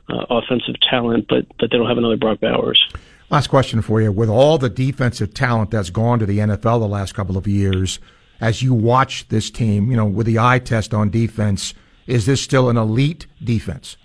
uh, 0.09 0.25
offensive 0.29 0.75
talent, 0.79 1.27
but 1.27 1.45
but 1.59 1.69
they 1.71 1.77
don't 1.77 1.87
have 1.87 1.97
another 1.97 2.17
Brock 2.17 2.39
Bowers. 2.39 2.83
Last 3.29 3.47
question 3.47 3.81
for 3.81 4.01
you. 4.01 4.11
With 4.11 4.29
all 4.29 4.57
the 4.57 4.69
defensive 4.69 5.33
talent 5.33 5.69
that's 5.69 5.91
gone 5.91 6.17
to 6.19 6.25
the 6.25 6.39
NFL 6.39 6.79
the 6.79 6.87
last 6.87 7.13
couple 7.13 7.37
of 7.37 7.47
years, 7.47 7.99
as 8.41 8.63
you 8.63 8.73
watch 8.73 9.27
this 9.27 9.51
team, 9.51 9.91
you 9.91 9.97
know, 9.97 10.05
with 10.05 10.25
the 10.25 10.39
eye 10.39 10.59
test 10.59 10.93
on 10.93 11.11
defense, 11.11 11.73
is 12.07 12.25
this 12.25 12.41
still 12.41 12.69
an 12.69 12.77
elite 12.77 13.27
defense? 13.43 13.97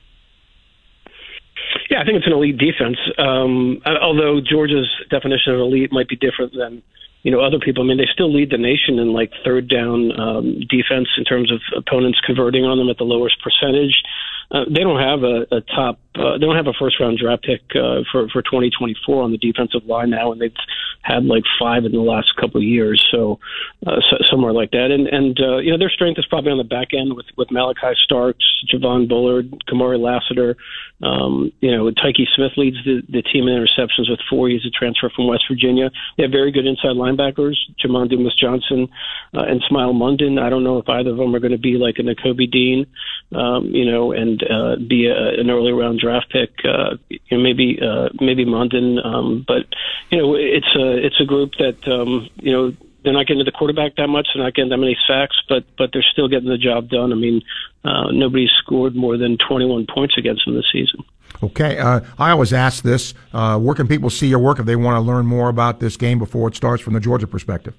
Yeah, 1.89 2.03
I 2.03 2.05
think 2.05 2.19
it's 2.19 2.27
an 2.27 2.33
elite 2.35 2.59
defense. 2.59 2.99
Um, 3.19 3.81
although 3.87 4.41
Georgia's 4.41 4.91
definition 5.11 5.55
of 5.55 5.61
elite 5.61 5.93
might 5.93 6.09
be 6.09 6.17
different 6.17 6.53
than 6.53 6.83
you 7.23 7.31
know 7.31 7.41
other 7.41 7.59
people. 7.59 7.83
I 7.83 7.87
mean, 7.87 7.97
they 7.97 8.09
still 8.13 8.33
lead 8.33 8.51
the 8.51 8.59
nation 8.59 8.99
in 8.99 9.13
like 9.13 9.33
third 9.45 9.69
down 9.69 10.13
um, 10.21 10.61
defense 10.69 11.09
in 11.17 11.25
terms 11.25 11.51
of 11.51 11.61
opponents 11.77 12.21
converting 12.21 12.65
on 12.65 12.77
them 12.77 12.91
at 12.91 12.99
the 12.99 13.05
lowest 13.05 13.37
percentage. 13.43 14.03
Uh, 14.51 14.65
they 14.69 14.81
don't 14.81 15.01
have 15.01 15.23
a, 15.23 15.47
a 15.57 15.61
top 15.61 15.99
uh, 16.17 16.39
they 16.39 16.47
don't 16.47 16.57
have 16.57 16.69
a 16.69 16.73
first 16.79 17.01
round 17.01 17.19
draft 17.19 17.43
pick 17.43 17.63
uh, 17.75 18.07
for 18.11 18.29
for 18.29 18.41
2024 18.43 19.23
on 19.23 19.33
the 19.33 19.39
defensive 19.39 19.85
line 19.87 20.11
now, 20.11 20.31
and 20.31 20.41
they've 20.41 20.55
had 21.03 21.25
like 21.25 21.43
five 21.59 21.85
in 21.85 21.93
the 21.93 21.99
last 21.99 22.35
couple 22.37 22.59
of 22.59 22.63
years, 22.63 23.05
so, 23.11 23.39
uh, 23.87 23.97
so 24.09 24.17
somewhere 24.31 24.53
like 24.53 24.71
that. 24.71 24.91
And 24.91 25.09
and 25.09 25.39
uh, 25.41 25.59
you 25.59 25.73
know 25.73 25.79
their 25.79 25.91
strength 25.91 26.19
is 26.19 26.27
probably 26.27 26.53
on 26.53 26.59
the 26.59 26.65
back 26.65 26.95
end 26.95 27.15
with 27.15 27.27
with 27.37 27.49
Malaki 27.49 27.95
Starks, 28.05 28.45
Javon 28.73 29.09
Bullard, 29.09 29.51
Kamari 29.69 29.99
Lassiter. 29.99 30.57
Um, 31.03 31.53
you 31.61 31.77
know, 31.77 31.91
Tykee 31.91 32.29
Smith 32.35 32.53
leads 32.57 32.77
the, 32.85 33.03
the 33.09 33.21
team 33.21 33.49
in 33.49 33.55
interceptions 33.55 34.09
with 34.09 34.21
four. 34.31 34.49
He's 34.49 34.65
a 34.65 34.71
transfer 34.71 35.11
from 35.15 35.27
West 35.27 35.45
Virginia. 35.51 35.91
They 36.17 36.23
have 36.23 36.33
very 36.33 36.53
good 36.53 36.65
inside 36.65 36.97
linebackers, 36.97 37.57
Jamon 37.85 38.09
Dumas 38.09 38.35
Johnson 38.41 38.89
uh, 39.35 39.43
and 39.43 39.63
Smael 39.69 39.93
Mondon. 39.93 40.41
I 40.41 40.49
don't 40.49 40.65
know 40.65 40.79
if 40.79 40.89
either 40.89 41.11
of 41.11 41.17
them 41.17 41.35
are 41.35 41.41
going 41.41 41.53
to 41.53 41.59
be 41.59 41.77
like 41.77 41.97
a 41.99 42.03
Nakobe 42.03 42.51
Dean, 42.51 42.87
um, 43.35 43.67
you 43.67 43.85
know, 43.85 44.13
and 44.13 44.43
uh, 44.43 44.77
be 44.77 45.07
a, 45.07 45.41
an 45.41 45.51
early 45.51 45.73
round 45.73 46.01
draft 46.01 46.31
pick. 46.31 46.51
Uh, 46.65 46.97
you 47.09 47.19
know, 47.31 47.39
maybe 47.39 47.79
uh, 47.81 48.09
maybe 48.21 48.45
Mondon, 48.45 49.05
um, 49.05 49.45
but 49.47 49.67
you 50.11 50.19
know 50.19 50.35
it's 50.35 50.75
a 50.77 51.05
it's 51.05 51.21
a 51.21 51.25
group 51.25 51.53
that 51.59 51.87
um, 51.89 52.29
you 52.37 52.53
know 52.53 52.73
they're 53.05 53.13
not 53.13 53.27
getting 53.27 53.45
to 53.45 53.51
the 53.51 53.57
quarterback 53.57 53.97
that 53.97 54.09
much. 54.09 54.29
They're 54.35 54.43
not 54.43 54.55
getting 54.55 54.71
that 54.71 54.79
many 54.79 54.97
sacks, 55.07 55.37
but 55.49 55.65
but 55.77 55.91
they're 55.93 56.05
still 56.13 56.29
getting 56.29 56.49
the 56.49 56.59
job 56.59 56.89
done. 56.89 57.13
I 57.13 57.17
mean, 57.17 57.43
uh, 57.85 58.11
nobody's 58.11 58.51
scored 58.63 58.97
more 58.97 59.17
than 59.17 59.37
21 59.47 59.87
points 59.93 60.17
against 60.17 60.45
them 60.47 60.55
this 60.55 60.67
season. 60.73 61.05
Okay, 61.43 61.79
uh, 61.79 62.01
I 62.19 62.31
always 62.31 62.53
ask 62.53 62.83
this: 62.83 63.15
uh, 63.33 63.59
Where 63.59 63.75
can 63.75 63.87
people 63.87 64.11
see 64.11 64.29
your 64.29 64.39
work 64.39 64.59
if 64.59 64.67
they 64.67 64.77
want 64.77 64.97
to 64.97 65.01
learn 65.01 65.27
more 65.27 65.49
about 65.49 65.81
this 65.81 65.97
game 65.97 66.19
before 66.19 66.49
it 66.49 66.57
starts 66.57 66.83
from 66.83 66.95
the 66.95 67.01
Georgia 67.01 67.27
perspective? 67.27 67.75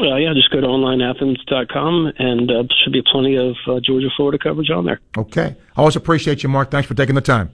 Uh, 0.00 0.16
yeah, 0.16 0.32
just 0.34 0.50
go 0.50 0.60
to 0.60 0.66
onlineathens.com 0.66 2.12
and 2.18 2.50
uh, 2.50 2.64
should 2.82 2.92
be 2.92 3.02
plenty 3.02 3.36
of 3.36 3.54
uh, 3.68 3.80
Georgia 3.80 4.08
Florida 4.16 4.38
coverage 4.42 4.70
on 4.70 4.84
there. 4.84 5.00
Okay. 5.16 5.56
I 5.76 5.80
always 5.80 5.96
appreciate 5.96 6.42
you, 6.42 6.48
Mark. 6.48 6.70
Thanks 6.70 6.88
for 6.88 6.94
taking 6.94 7.14
the 7.14 7.20
time. 7.20 7.50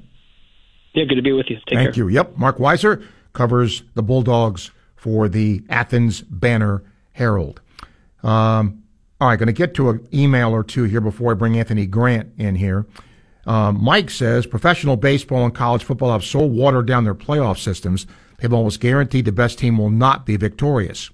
Yeah, 0.95 1.05
good 1.05 1.17
to 1.17 1.23
be 1.23 1.33
with 1.33 1.47
you. 1.51 1.57
Take 1.67 1.79
Thank 1.79 1.95
care. 1.95 2.05
you. 2.05 2.09
Yep. 2.09 2.37
Marc 2.39 2.59
Weiszer 2.59 3.07
covers 3.33 3.83
the 3.95 4.03
Bulldogs 4.03 4.71
for 4.97 5.29
the 5.29 5.63
Athens 5.69 6.23
Banner 6.23 6.83
Herald. 7.13 7.61
Um, 8.23 8.83
all 9.21 9.29
right, 9.29 9.39
going 9.39 9.47
to 9.47 9.53
get 9.53 9.75
to 9.75 9.91
an 9.91 10.09
email 10.13 10.51
or 10.51 10.65
two 10.65 10.85
here 10.85 11.01
before 11.01 11.33
I 11.33 11.35
bring 11.35 11.59
Anthony 11.59 11.87
Grant 11.87 12.33
in 12.39 12.55
here. 12.55 12.87
Um, 13.47 13.83
Mike 13.83 14.11
says 14.11 14.47
professional 14.47 14.97
baseball 14.97 15.45
and 15.45 15.55
college 15.55 15.85
football 15.85 16.13
have 16.13 16.25
so 16.25 16.41
watered 16.41 16.87
down 16.87 17.05
their 17.05 17.15
playoff 17.15 17.59
systems, 17.59 18.07
they've 18.39 18.53
almost 18.53 18.81
guaranteed 18.81 19.25
the 19.25 19.33
best 19.33 19.59
team 19.59 19.79
will 19.79 19.91
not 19.91 20.27
be 20.27 20.37
victorious. 20.37 21.11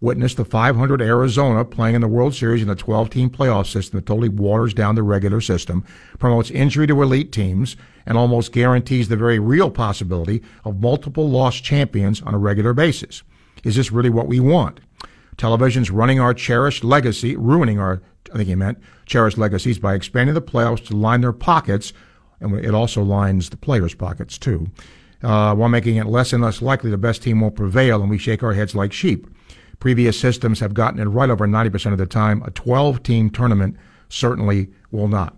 Witness 0.00 0.34
the 0.34 0.44
500 0.44 1.02
Arizona 1.02 1.64
playing 1.64 1.96
in 1.96 2.00
the 2.00 2.06
World 2.06 2.32
Series 2.32 2.62
in 2.62 2.70
a 2.70 2.76
12 2.76 3.10
team 3.10 3.28
playoff 3.28 3.66
system 3.66 3.98
that 3.98 4.06
totally 4.06 4.28
waters 4.28 4.72
down 4.72 4.94
the 4.94 5.02
regular 5.02 5.40
system, 5.40 5.84
promotes 6.20 6.52
injury 6.52 6.86
to 6.86 7.02
elite 7.02 7.32
teams, 7.32 7.76
and 8.06 8.16
almost 8.16 8.52
guarantees 8.52 9.08
the 9.08 9.16
very 9.16 9.40
real 9.40 9.72
possibility 9.72 10.40
of 10.64 10.80
multiple 10.80 11.28
lost 11.28 11.64
champions 11.64 12.22
on 12.22 12.32
a 12.32 12.38
regular 12.38 12.72
basis. 12.72 13.24
Is 13.64 13.74
this 13.74 13.90
really 13.90 14.08
what 14.08 14.28
we 14.28 14.38
want? 14.38 14.78
Television's 15.36 15.90
running 15.90 16.20
our 16.20 16.32
cherished 16.32 16.84
legacy, 16.84 17.34
ruining 17.34 17.80
our, 17.80 18.00
I 18.32 18.36
think 18.36 18.48
he 18.48 18.54
meant, 18.54 18.78
cherished 19.04 19.36
legacies 19.36 19.80
by 19.80 19.94
expanding 19.94 20.34
the 20.34 20.42
playoffs 20.42 20.86
to 20.86 20.96
line 20.96 21.22
their 21.22 21.32
pockets, 21.32 21.92
and 22.40 22.54
it 22.64 22.72
also 22.72 23.02
lines 23.02 23.50
the 23.50 23.56
players' 23.56 23.96
pockets 23.96 24.38
too, 24.38 24.68
uh, 25.24 25.56
while 25.56 25.68
making 25.68 25.96
it 25.96 26.06
less 26.06 26.32
and 26.32 26.44
less 26.44 26.62
likely 26.62 26.88
the 26.88 26.96
best 26.96 27.24
team 27.24 27.40
will 27.40 27.50
prevail 27.50 28.00
and 28.00 28.10
we 28.10 28.18
shake 28.18 28.44
our 28.44 28.54
heads 28.54 28.76
like 28.76 28.92
sheep. 28.92 29.26
Previous 29.80 30.18
systems 30.18 30.60
have 30.60 30.74
gotten 30.74 30.98
it 31.00 31.04
right 31.04 31.30
over 31.30 31.46
90% 31.46 31.92
of 31.92 31.98
the 31.98 32.06
time. 32.06 32.42
A 32.44 32.50
12 32.50 33.02
team 33.02 33.30
tournament 33.30 33.76
certainly 34.08 34.68
will 34.90 35.08
not. 35.08 35.36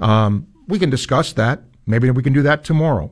Um, 0.00 0.46
we 0.66 0.78
can 0.78 0.90
discuss 0.90 1.32
that. 1.34 1.62
Maybe 1.86 2.10
we 2.10 2.22
can 2.22 2.32
do 2.32 2.42
that 2.42 2.64
tomorrow. 2.64 3.10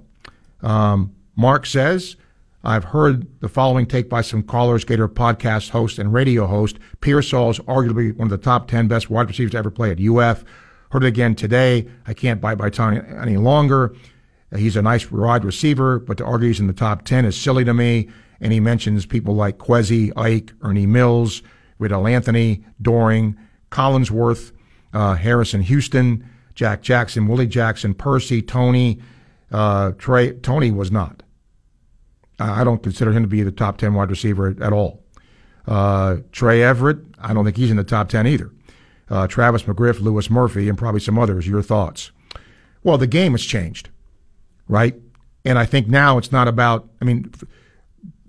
Um, 0.63 1.15
Mark 1.37 1.67
says, 1.67 2.17
I've 2.65 2.85
heard 2.85 3.27
the 3.41 3.49
following 3.49 3.87
take 3.87 4.09
by 4.09 4.23
some 4.23 4.43
callers, 4.43 4.85
Gator 4.85 5.09
podcast 5.09 5.71
host 5.71 5.99
and 5.99 6.13
radio 6.13 6.47
host. 6.47 6.79
Pearsall 7.01 7.51
is 7.51 7.59
arguably 7.61 8.17
one 8.17 8.27
of 8.27 8.31
the 8.31 8.39
top 8.39 8.69
10 8.69 8.89
best 8.89 9.11
wide 9.11 9.29
receivers 9.29 9.53
to 9.53 9.59
ever 9.59 9.71
play 9.71 9.91
at 9.91 10.01
UF. 10.01 10.45
Heard 10.91 11.05
it 11.05 11.09
again 11.09 11.35
today. 11.35 11.89
I 12.07 12.15
can't 12.15 12.41
bite 12.41 12.59
my 12.59 12.71
tongue 12.71 12.99
any 12.99 13.37
longer. 13.37 13.95
He's 14.57 14.77
a 14.77 14.83
nice 14.83 15.11
wide 15.11 15.45
receiver, 15.45 15.99
but 15.99 16.19
to 16.19 16.25
argue 16.25 16.49
he's 16.49 16.61
in 16.61 16.67
the 16.67 16.73
top 16.73 17.05
10 17.05 17.25
is 17.25 17.39
silly 17.39 17.65
to 17.65 17.75
me 17.75 18.09
and 18.43 18.53
he 18.53 18.61
mentions 18.61 19.07
people 19.07 19.35
like 19.35 19.57
Kwesi, 19.57 20.13
Ike, 20.17 20.53
Ernie 20.61 20.85
Mills, 20.85 21.43
Reidel 21.79 22.07
Anthony, 22.07 22.65
Doering, 22.83 23.39
Collinsworth, 23.71 24.53
uh, 24.93 25.15
Harrison 25.15 25.63
Houston, 25.63 26.29
Jack 26.55 26.83
Jackson, 26.83 27.29
Willie 27.29 27.47
Jackson, 27.47 27.95
Percy, 27.95 28.43
Tony, 28.43 29.01
uh, 29.53 29.93
Trey. 29.93 30.33
Tony 30.33 30.71
was 30.71 30.91
not. 30.91 31.23
I 32.39 32.65
don't 32.65 32.83
consider 32.83 33.13
him 33.13 33.23
to 33.23 33.29
be 33.29 33.43
the 33.43 33.53
top 33.53 33.79
10 33.79 33.95
wide 33.95 34.11
receiver 34.11 34.57
at 34.61 34.73
all. 34.73 35.05
Uh, 35.67 36.17
Trey 36.33 36.63
Everett, 36.63 36.99
I 37.21 37.33
don't 37.33 37.45
think 37.45 37.57
he's 37.57 37.71
in 37.71 37.77
the 37.77 37.85
top 37.85 38.09
10 38.09 38.27
either. 38.27 38.51
Uh, 39.09 39.29
Travis 39.29 39.63
McGriff, 39.63 40.01
Louis 40.01 40.29
Murphy, 40.29 40.69
and 40.69 40.77
probably 40.77 41.01
some 41.01 41.19
others. 41.19 41.47
Your 41.47 41.63
thoughts? 41.63 42.11
Well, 42.83 42.99
the 42.99 43.07
game 43.07 43.33
has 43.33 43.45
changed, 43.45 43.91
right? 44.67 44.97
And 45.45 45.59
I 45.59 45.67
think 45.67 45.87
now 45.87 46.19
it's 46.19 46.33
not 46.33 46.49
about, 46.49 46.89
I 47.01 47.05
mean, 47.05 47.33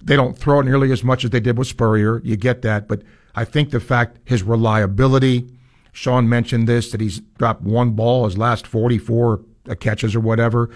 they 0.03 0.15
don't 0.15 0.37
throw 0.37 0.59
it 0.59 0.65
nearly 0.65 0.91
as 0.91 1.03
much 1.03 1.23
as 1.23 1.31
they 1.31 1.39
did 1.39 1.57
with 1.57 1.67
Spurrier. 1.67 2.21
You 2.23 2.35
get 2.35 2.61
that. 2.63 2.87
But 2.87 3.03
I 3.35 3.45
think 3.45 3.71
the 3.71 3.79
fact 3.79 4.19
his 4.25 4.43
reliability, 4.43 5.47
Sean 5.91 6.27
mentioned 6.27 6.67
this, 6.67 6.91
that 6.91 7.01
he's 7.01 7.19
dropped 7.37 7.61
one 7.61 7.91
ball 7.91 8.25
his 8.25 8.37
last 8.37 8.67
44 8.67 9.41
catches 9.79 10.15
or 10.15 10.19
whatever. 10.19 10.69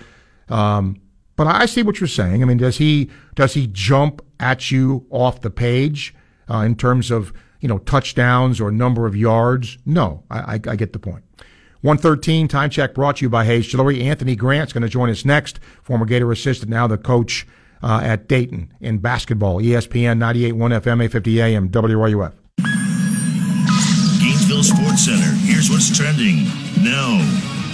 Um, 0.50 1.02
but 1.36 1.48
I 1.48 1.66
see 1.66 1.84
what 1.84 2.00
you're 2.00 2.08
saying. 2.08 2.42
I 2.42 2.46
mean, 2.46 2.58
does 2.58 2.78
he 2.78 3.12
does 3.36 3.54
he 3.54 3.68
jump 3.68 4.22
at 4.40 4.72
you 4.72 5.06
off 5.10 5.42
the 5.42 5.52
page 5.52 6.16
uh, 6.50 6.60
in 6.60 6.76
terms 6.76 7.12
of 7.12 7.32
you 7.60 7.68
know 7.68 7.78
touchdowns 7.80 8.60
or 8.60 8.72
number 8.72 9.06
of 9.06 9.16
yards? 9.16 9.78
No, 9.86 10.24
I, 10.32 10.40
I, 10.40 10.54
I 10.54 10.76
get 10.76 10.94
the 10.94 11.00
point. 11.00 11.24
113 11.82 12.48
time 12.48 12.72
check 12.72 12.96
brought 12.96 13.18
to 13.18 13.26
you 13.26 13.30
by 13.30 13.46
Hayes 13.46 13.68
Jewelry. 13.68 14.02
Anthony 14.02 14.36
Grant's 14.36 14.74
going 14.74 14.82
to 14.82 14.90
join 14.90 15.12
us 15.12 15.24
next. 15.24 15.60
Former 15.84 16.06
Gator 16.06 16.32
assistant, 16.32 16.72
now 16.72 16.88
the 16.88 16.98
coach 16.98 17.46
uh, 17.82 18.02
at 18.04 18.28
Dayton 18.28 18.74
in 18.82 19.00
basketball. 19.00 19.62
ESPN 19.62 20.18
98.1 20.20 20.54
FM, 20.82 21.04
850 21.04 21.42
AM, 21.42 21.70
WRUF. 21.70 22.34
Gainesville 24.20 24.64
Sports 24.64 25.06
Center. 25.06 25.32
Here's 25.46 25.70
what's 25.70 25.96
trending 25.96 26.46
now 26.84 27.20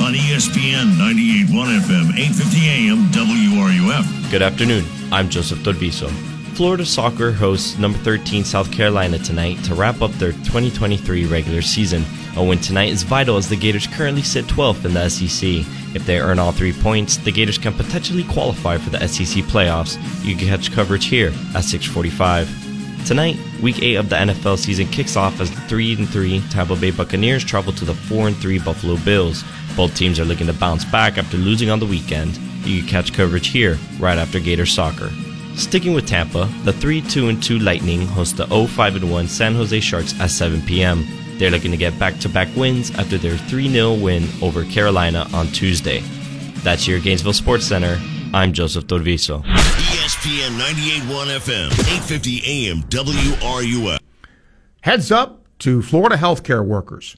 on 0.04 0.14
ESPN 0.14 0.94
98.1 0.98 1.80
FM, 1.82 2.10
850 2.18 2.70
AM, 2.70 3.12
WRUF. 3.12 4.32
Good 4.32 4.42
afternoon. 4.42 4.84
I'm 5.12 5.30
Joseph 5.30 5.60
Torviso. 5.60 6.33
Florida 6.56 6.86
soccer 6.86 7.32
hosts 7.32 7.80
number 7.80 7.98
13 8.00 8.44
South 8.44 8.72
Carolina 8.72 9.18
tonight 9.18 9.58
to 9.64 9.74
wrap 9.74 10.04
up 10.04 10.12
their 10.12 10.34
2023 10.34 11.26
regular 11.26 11.64
season. 11.64 12.06
A 12.38 12.44
win 12.44 12.60
tonight 12.60 12.90
is 12.90 13.02
vital 13.02 13.38
as 13.38 13.50
the 13.50 13.56
Gators 13.56 13.88
currently 13.88 14.22
sit 14.22 14.46
12th 14.46 14.86
in 14.86 14.94
the 14.94 15.10
SEC. 15.10 15.66
If 15.96 16.06
they 16.06 16.20
earn 16.20 16.38
all 16.38 16.52
three 16.52 16.72
points, 16.72 17.18
the 17.18 17.32
Gators 17.32 17.58
can 17.58 17.74
potentially 17.74 18.24
qualify 18.24 18.78
for 18.78 18.92
the 18.92 19.08
SEC 19.08 19.44
playoffs. 19.46 19.98
You 20.24 20.36
can 20.36 20.48
catch 20.48 20.72
coverage 20.72 21.06
here 21.06 21.30
at 21.56 21.64
645. 21.64 23.08
Tonight, 23.08 23.38
week 23.62 23.82
8 23.82 23.96
of 23.96 24.10
the 24.10 24.16
NFL 24.18 24.60
season 24.60 24.86
kicks 24.88 25.16
off 25.18 25.40
as 25.42 25.50
the 25.50 25.62
3 25.62 25.96
and 25.96 26.10
3 26.10 26.40
Tampa 26.52 26.76
Bay 26.76 26.92
Buccaneers 26.92 27.44
travel 27.44 27.74
to 27.74 27.86
the 27.86 27.96
4 27.96 28.28
and 28.28 28.38
3 28.38 28.60
Buffalo 28.60 28.98
Bills. 28.98 29.44
Both 29.76 29.96
teams 29.96 30.20
are 30.20 30.26
looking 30.26 30.48
to 30.48 30.54
bounce 30.54 30.86
back 30.86 31.18
after 31.18 31.38
losing 31.38 31.72
on 31.72 31.80
the 31.80 31.88
weekend. 31.88 32.38
You 32.64 32.82
can 32.82 32.90
catch 32.90 33.12
coverage 33.12 33.48
here 33.48 33.80
right 34.00 34.20
after 34.20 34.40
Gators 34.40 34.72
soccer. 34.72 35.10
Sticking 35.56 35.94
with 35.94 36.08
Tampa, 36.08 36.50
the 36.64 36.74
3 36.74 37.02
2 37.02 37.30
and 37.30 37.42
2 37.42 37.60
Lightning 37.60 38.08
host 38.08 38.38
the 38.38 38.48
0 38.48 38.66
5 38.66 39.10
1 39.10 39.28
San 39.28 39.54
Jose 39.54 39.80
Sharks 39.80 40.20
at 40.20 40.32
7 40.32 40.62
p.m. 40.64 41.06
They're 41.38 41.52
looking 41.52 41.72
to 41.72 41.78
get 41.78 41.98
back 42.00 42.18
to 42.20 42.30
back 42.30 42.48
wins 42.56 42.92
after 42.92 43.18
their 43.18 43.38
3 43.38 43.70
0 43.70 43.94
win 43.96 44.28
over 44.42 44.66
Carolina 44.66 45.28
on 45.34 45.48
Tuesday. 45.48 46.00
That's 46.64 46.88
your 46.88 47.00
Gainesville 47.00 47.34
Sports 47.34 47.66
Center. 47.66 48.00
I'm 48.34 48.52
Joseph 48.52 48.88
Torviso. 48.88 49.44
ESPN 49.44 50.58
98.1 50.58 51.38
FM, 51.38 51.72
850 51.72 52.42
AM, 52.46 52.82
WRUF. 52.84 54.00
Heads 54.82 55.12
up 55.12 55.46
to 55.60 55.82
Florida 55.84 56.18
healthcare 56.18 56.66
workers. 56.66 57.16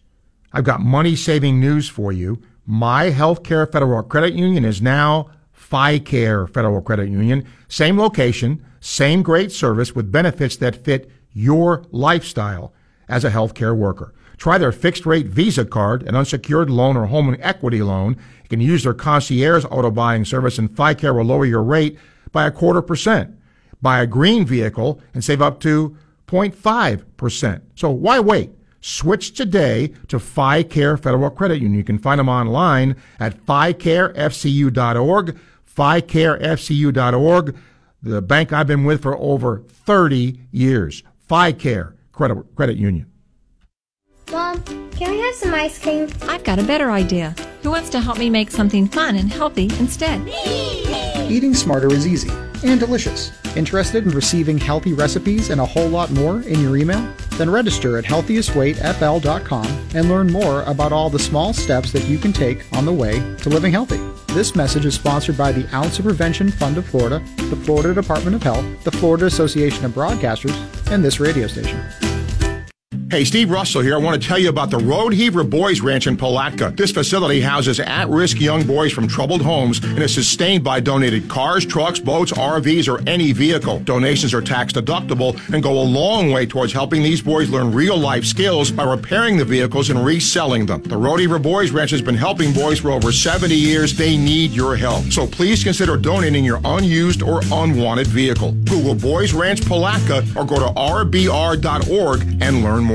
I've 0.52 0.66
got 0.66 0.82
money 0.82 1.16
saving 1.16 1.60
news 1.60 1.88
for 1.88 2.12
you. 2.12 2.42
My 2.66 3.12
Healthcare 3.12 3.72
Federal 3.72 4.04
Credit 4.04 4.34
Union 4.34 4.66
is 4.66 4.82
now 4.82 5.30
FICARE 5.76 6.48
Federal 6.48 6.82
Credit 6.82 7.10
Union. 7.10 7.46
Same 7.68 8.00
location, 8.00 8.66
same 8.80 9.22
great 9.22 9.52
service 9.52 9.94
with 9.94 10.10
benefits 10.10 10.56
that 10.56 10.86
fit 10.86 11.12
your 11.34 11.84
lifestyle 11.92 12.74
as 13.10 13.26
a 13.26 13.30
healthcare 13.30 13.76
worker. 13.76 14.14
Try 14.38 14.58
their 14.58 14.72
fixed 14.72 15.06
rate 15.06 15.26
Visa 15.26 15.66
card, 15.66 16.04
an 16.04 16.16
unsecured 16.16 16.70
loan 16.70 16.96
or 16.96 17.08
home 17.08 17.36
equity 17.42 17.82
loan. 17.82 18.16
You 18.44 18.50
can 18.50 18.62
use 18.62 18.84
their 18.84 18.94
concierge 18.94 19.66
auto 19.66 19.92
buying 19.92 20.24
service 20.24 20.58
and 20.58 20.74
FICARE 20.74 21.14
will 21.14 21.26
lower 21.26 21.46
your 21.46 21.62
rate 21.64 22.00
by 22.32 22.48
a 22.48 22.52
quarter 22.52 22.82
percent. 22.82 23.36
Buy 23.82 24.02
a 24.02 24.08
green 24.08 24.46
vehicle 24.46 25.02
and 25.14 25.26
save 25.26 25.42
up 25.42 25.60
to 25.60 25.98
0.5%. 26.28 27.62
So 27.76 27.90
why 27.90 28.22
wait? 28.22 28.52
Switch 28.80 29.34
today 29.34 29.92
to 30.08 30.20
FICARE 30.20 30.98
Federal 31.02 31.30
Credit 31.32 31.56
Union. 31.56 31.74
You 31.74 31.84
can 31.84 32.00
find 32.00 32.20
them 32.20 32.30
online 32.30 32.96
at 33.20 33.46
FICAREFCU.org 33.46 35.38
FICAREFCU.org, 35.76 37.56
the 38.02 38.22
bank 38.22 38.54
I've 38.54 38.68
been 38.68 38.84
with 38.84 39.02
for 39.02 39.18
over 39.18 39.64
30 39.68 40.42
years. 40.52 41.04
FICARE 41.30 41.94
Credit, 42.12 42.56
Credit 42.56 42.78
Union. 42.78 43.12
Mom, 44.32 44.62
can 44.92 45.12
we 45.12 45.20
have 45.20 45.36
some 45.36 45.54
ice 45.54 45.82
cream? 45.82 46.08
I've 46.24 46.44
got 46.44 46.60
a 46.60 46.64
better 46.64 46.92
idea. 46.92 47.36
Who 47.62 47.72
wants 47.72 47.90
to 47.92 48.00
help 48.00 48.18
me 48.18 48.30
make 48.30 48.52
something 48.52 48.88
fun 48.88 49.16
and 49.16 49.32
healthy 49.32 49.66
instead? 49.80 50.22
Eating 51.30 51.54
smarter 51.54 51.92
is 51.92 52.08
easy 52.08 52.30
and 52.64 52.80
delicious. 52.80 53.32
Interested 53.56 54.06
in 54.06 54.12
receiving 54.12 54.58
healthy 54.58 54.94
recipes 54.94 55.50
and 55.50 55.62
a 55.62 55.66
whole 55.66 55.90
lot 55.90 56.12
more 56.12 56.42
in 56.42 56.62
your 56.62 56.78
email? 56.78 57.08
Then 57.32 57.50
register 57.50 57.98
at 57.98 58.06
healthiestweightfl.com 58.06 59.66
and 59.94 60.10
learn 60.10 60.32
more 60.32 60.64
about 60.64 60.92
all 60.92 61.10
the 61.10 61.20
small 61.20 61.54
steps 61.54 61.92
that 61.92 62.06
you 62.06 62.18
can 62.18 62.34
take 62.34 62.66
on 62.74 62.86
the 62.86 62.94
way 62.94 63.20
to 63.38 63.50
living 63.50 63.72
healthy. 63.72 64.00
This 64.36 64.54
message 64.54 64.86
is 64.86 64.94
sponsored 64.94 65.38
by 65.38 65.54
the 65.54 65.66
Ounce 65.74 65.98
of 65.98 66.04
Prevention 66.04 66.52
Fund 66.52 66.78
of 66.78 66.86
Florida, 66.86 67.24
the 67.38 67.56
Florida 67.56 67.94
Department 67.94 68.36
of 68.36 68.44
Health, 68.44 68.84
the 68.84 68.92
Florida 68.92 69.28
Association 69.28 69.86
of 69.86 69.94
Broadcasters, 69.94 70.92
and 70.92 71.02
this 71.02 71.22
radio 71.22 71.48
station. 71.48 71.80
Hey, 73.12 73.24
Steve 73.24 73.52
Russell 73.52 73.82
here. 73.82 73.94
I 73.94 74.00
want 74.00 74.20
to 74.20 74.28
tell 74.28 74.40
you 74.40 74.50
about 74.50 74.72
the 74.72 74.80
Rodeheaver 74.80 75.48
Boys 75.48 75.80
Ranch 75.80 76.08
in 76.08 76.18
Palatka. 76.18 76.74
This 76.76 76.92
facility 76.92 77.40
houses 77.40 77.80
at-risk 77.80 78.42
young 78.42 78.66
boys 78.66 78.92
from 78.92 79.08
troubled 79.08 79.44
homes 79.44 79.78
and 79.84 80.00
is 80.00 80.12
sustained 80.12 80.64
by 80.64 80.80
donated 80.80 81.30
cars, 81.30 81.68
trucks, 81.68 82.00
boats, 82.00 82.32
RVs, 82.32 82.92
or 82.92 83.08
any 83.08 83.32
vehicle. 83.32 83.78
Donations 83.82 84.34
are 84.34 84.42
tax 84.42 84.74
deductible 84.74 85.40
and 85.54 85.62
go 85.62 85.74
a 85.74 85.86
long 85.86 86.32
way 86.32 86.48
towards 86.48 86.74
helping 86.74 87.04
these 87.04 87.22
boys 87.22 87.48
learn 87.48 87.72
real 87.72 87.96
life 87.96 88.26
skills 88.26 88.72
by 88.72 88.84
repairing 88.84 89.38
the 89.38 89.46
vehicles 89.46 89.92
and 89.92 90.04
reselling 90.04 90.66
them. 90.66 90.82
The 90.82 90.96
Rodeheaver 90.96 91.42
Boys 91.42 91.70
Ranch 91.70 91.92
has 91.92 92.02
been 92.02 92.16
helping 92.16 92.54
boys 92.54 92.80
for 92.80 92.90
over 92.90 93.12
70 93.12 93.54
years. 93.54 93.96
They 93.96 94.18
need 94.18 94.50
your 94.50 94.76
help. 94.76 95.04
So 95.12 95.28
please 95.28 95.64
consider 95.64 95.96
donating 95.96 96.44
your 96.44 96.60
unused 96.66 97.22
or 97.22 97.42
unwanted 97.52 98.08
vehicle. 98.08 98.54
Google 98.64 98.96
Boys 98.96 99.32
Ranch 99.32 99.64
Palatka 99.64 100.26
or 100.36 100.44
go 100.44 100.56
to 100.56 100.74
rbr.org 100.74 102.42
and 102.42 102.64
learn 102.64 102.84
more. 102.84 102.95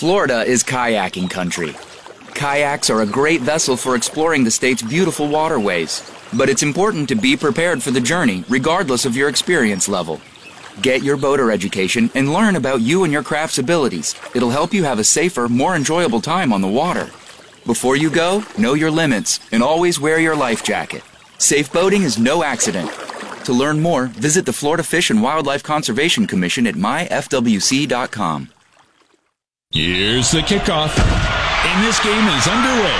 Florida 0.00 0.42
is 0.44 0.64
kayaking 0.64 1.28
country. 1.28 1.76
Kayaks 2.32 2.88
are 2.88 3.02
a 3.02 3.06
great 3.06 3.42
vessel 3.42 3.76
for 3.76 3.94
exploring 3.94 4.44
the 4.44 4.50
state's 4.50 4.80
beautiful 4.80 5.28
waterways, 5.28 6.10
but 6.32 6.48
it's 6.48 6.62
important 6.62 7.06
to 7.10 7.14
be 7.14 7.36
prepared 7.36 7.82
for 7.82 7.90
the 7.90 8.00
journey 8.00 8.42
regardless 8.48 9.04
of 9.04 9.14
your 9.14 9.28
experience 9.28 9.90
level. 9.90 10.18
Get 10.80 11.02
your 11.02 11.18
boater 11.18 11.50
education 11.50 12.10
and 12.14 12.32
learn 12.32 12.56
about 12.56 12.80
you 12.80 13.04
and 13.04 13.12
your 13.12 13.22
craft's 13.22 13.58
abilities. 13.58 14.14
It'll 14.34 14.48
help 14.48 14.72
you 14.72 14.84
have 14.84 14.98
a 14.98 15.04
safer, 15.04 15.50
more 15.50 15.76
enjoyable 15.76 16.22
time 16.22 16.50
on 16.50 16.62
the 16.62 16.76
water. 16.82 17.10
Before 17.66 17.94
you 17.94 18.08
go, 18.08 18.42
know 18.56 18.72
your 18.72 18.90
limits 18.90 19.38
and 19.52 19.62
always 19.62 20.00
wear 20.00 20.18
your 20.18 20.34
life 20.34 20.64
jacket. 20.64 21.02
Safe 21.36 21.70
boating 21.70 22.04
is 22.04 22.18
no 22.18 22.42
accident. 22.42 22.90
To 23.44 23.52
learn 23.52 23.82
more, 23.82 24.06
visit 24.06 24.46
the 24.46 24.54
Florida 24.54 24.82
Fish 24.82 25.10
and 25.10 25.22
Wildlife 25.22 25.62
Conservation 25.62 26.26
Commission 26.26 26.66
at 26.66 26.74
myfwc.com. 26.74 28.48
Here's 29.72 30.32
the 30.32 30.40
kickoff, 30.40 30.98
and 30.98 31.86
this 31.86 32.02
game 32.02 32.26
is 32.26 32.48
underway. 32.48 32.98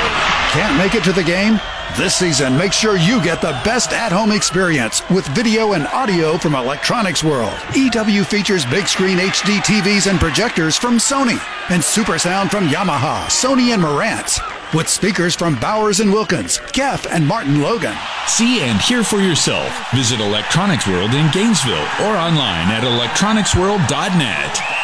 Can't 0.52 0.78
make 0.78 0.94
it 0.94 1.02
to 1.02 1.12
the 1.12 1.24
game? 1.24 1.59
This 1.98 2.14
season, 2.14 2.56
make 2.56 2.72
sure 2.72 2.97
you 2.97 3.20
get 3.20 3.40
the 3.42 3.60
best 3.64 3.90
at 3.90 4.12
home 4.12 4.30
experience 4.30 5.02
with 5.10 5.26
video 5.34 5.72
and 5.72 5.88
audio 5.88 6.38
from 6.38 6.55
Electronics 6.55 7.24
World. 7.24 7.52
EW 7.74 8.22
features 8.22 8.64
big 8.66 8.86
screen 8.86 9.18
HD 9.18 9.59
TVs 9.59 10.09
and 10.09 10.20
projectors 10.20 10.76
from 10.76 10.98
Sony, 10.98 11.42
and 11.70 11.82
super 11.82 12.20
sound 12.20 12.52
from 12.52 12.68
Yamaha, 12.68 13.24
Sony, 13.24 13.74
and 13.74 13.82
Marantz. 13.82 14.38
With 14.72 14.88
speakers 14.88 15.34
from 15.34 15.59
Bowers 15.59 15.98
and 15.98 16.12
Wilkins, 16.12 16.59
KEF, 16.59 17.10
and 17.10 17.26
Martin 17.26 17.60
Logan. 17.60 17.97
See 18.28 18.60
and 18.60 18.80
hear 18.80 19.02
for 19.02 19.18
yourself. 19.18 19.90
Visit 19.92 20.20
Electronics 20.20 20.86
World 20.86 21.14
in 21.14 21.28
Gainesville 21.32 21.88
or 22.06 22.14
online 22.16 22.68
at 22.68 22.84
electronicsworld.net. 22.84 24.80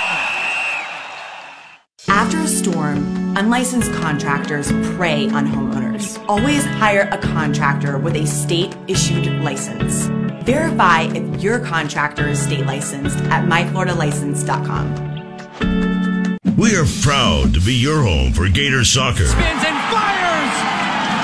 After 2.09 2.39
a 2.39 2.47
storm, 2.47 3.37
unlicensed 3.37 3.93
contractors 3.95 4.71
prey 4.95 5.29
on 5.31 5.45
homeowners. 5.47 6.25
Always 6.29 6.65
hire 6.65 7.09
a 7.11 7.19
contractor 7.19 7.99
with 7.99 8.15
a 8.17 8.25
state 8.27 8.77
issued 8.87 9.27
license. 9.43 10.07
Verify 10.45 11.03
if 11.03 11.43
your 11.43 11.59
contractor 11.59 12.29
is 12.29 12.41
state 12.41 12.65
licensed 12.65 13.19
at 13.25 13.45
myfloridalicense.com. 13.47 16.39
We 16.57 16.77
are 16.77 16.87
proud 17.03 17.53
to 17.55 17.61
be 17.61 17.75
your 17.75 18.03
home 18.03 18.33
for 18.33 18.49
Gator 18.49 18.85
soccer. 18.85 19.27
Spins 19.27 19.65
and 19.65 19.77
fires! 19.93 20.55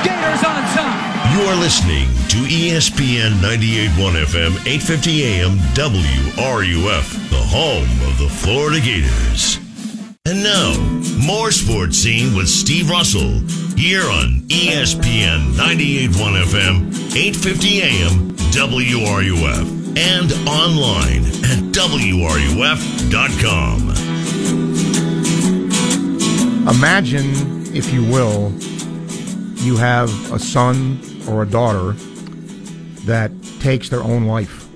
Gators 0.04 0.42
on 0.44 0.62
top! 0.74 1.32
You 1.32 1.42
are 1.48 1.56
listening 1.56 2.08
to 2.28 2.38
ESPN 2.52 3.38
98.1 3.40 4.24
FM, 4.24 4.50
850 4.66 5.22
AM, 5.22 5.56
WRUF, 5.74 7.30
the 7.30 7.36
home 7.36 7.88
of 8.10 8.18
the 8.18 8.28
Florida 8.28 8.80
Gators. 8.80 9.61
And 10.24 10.44
now, 10.44 10.78
more 11.18 11.50
sports 11.50 11.98
scene 11.98 12.36
with 12.36 12.48
Steve 12.48 12.88
Russell 12.88 13.40
here 13.76 14.04
on 14.04 14.42
ESPN 14.46 15.52
98.1 15.56 16.36
FM, 16.44 16.92
8:50 17.12 17.82
AM, 17.82 18.30
WRUF, 18.52 19.96
and 19.98 20.32
online 20.48 21.24
at 21.42 21.72
WRUF.com. 21.74 23.10
Imagine, 26.68 27.74
if 27.74 27.92
you 27.92 28.04
will, 28.04 28.52
you 29.56 29.76
have 29.76 30.08
a 30.32 30.38
son 30.38 31.00
or 31.26 31.42
a 31.42 31.46
daughter 31.46 31.96
that 33.06 33.32
takes 33.58 33.88
their 33.88 34.04
own 34.04 34.26
life. 34.26 34.68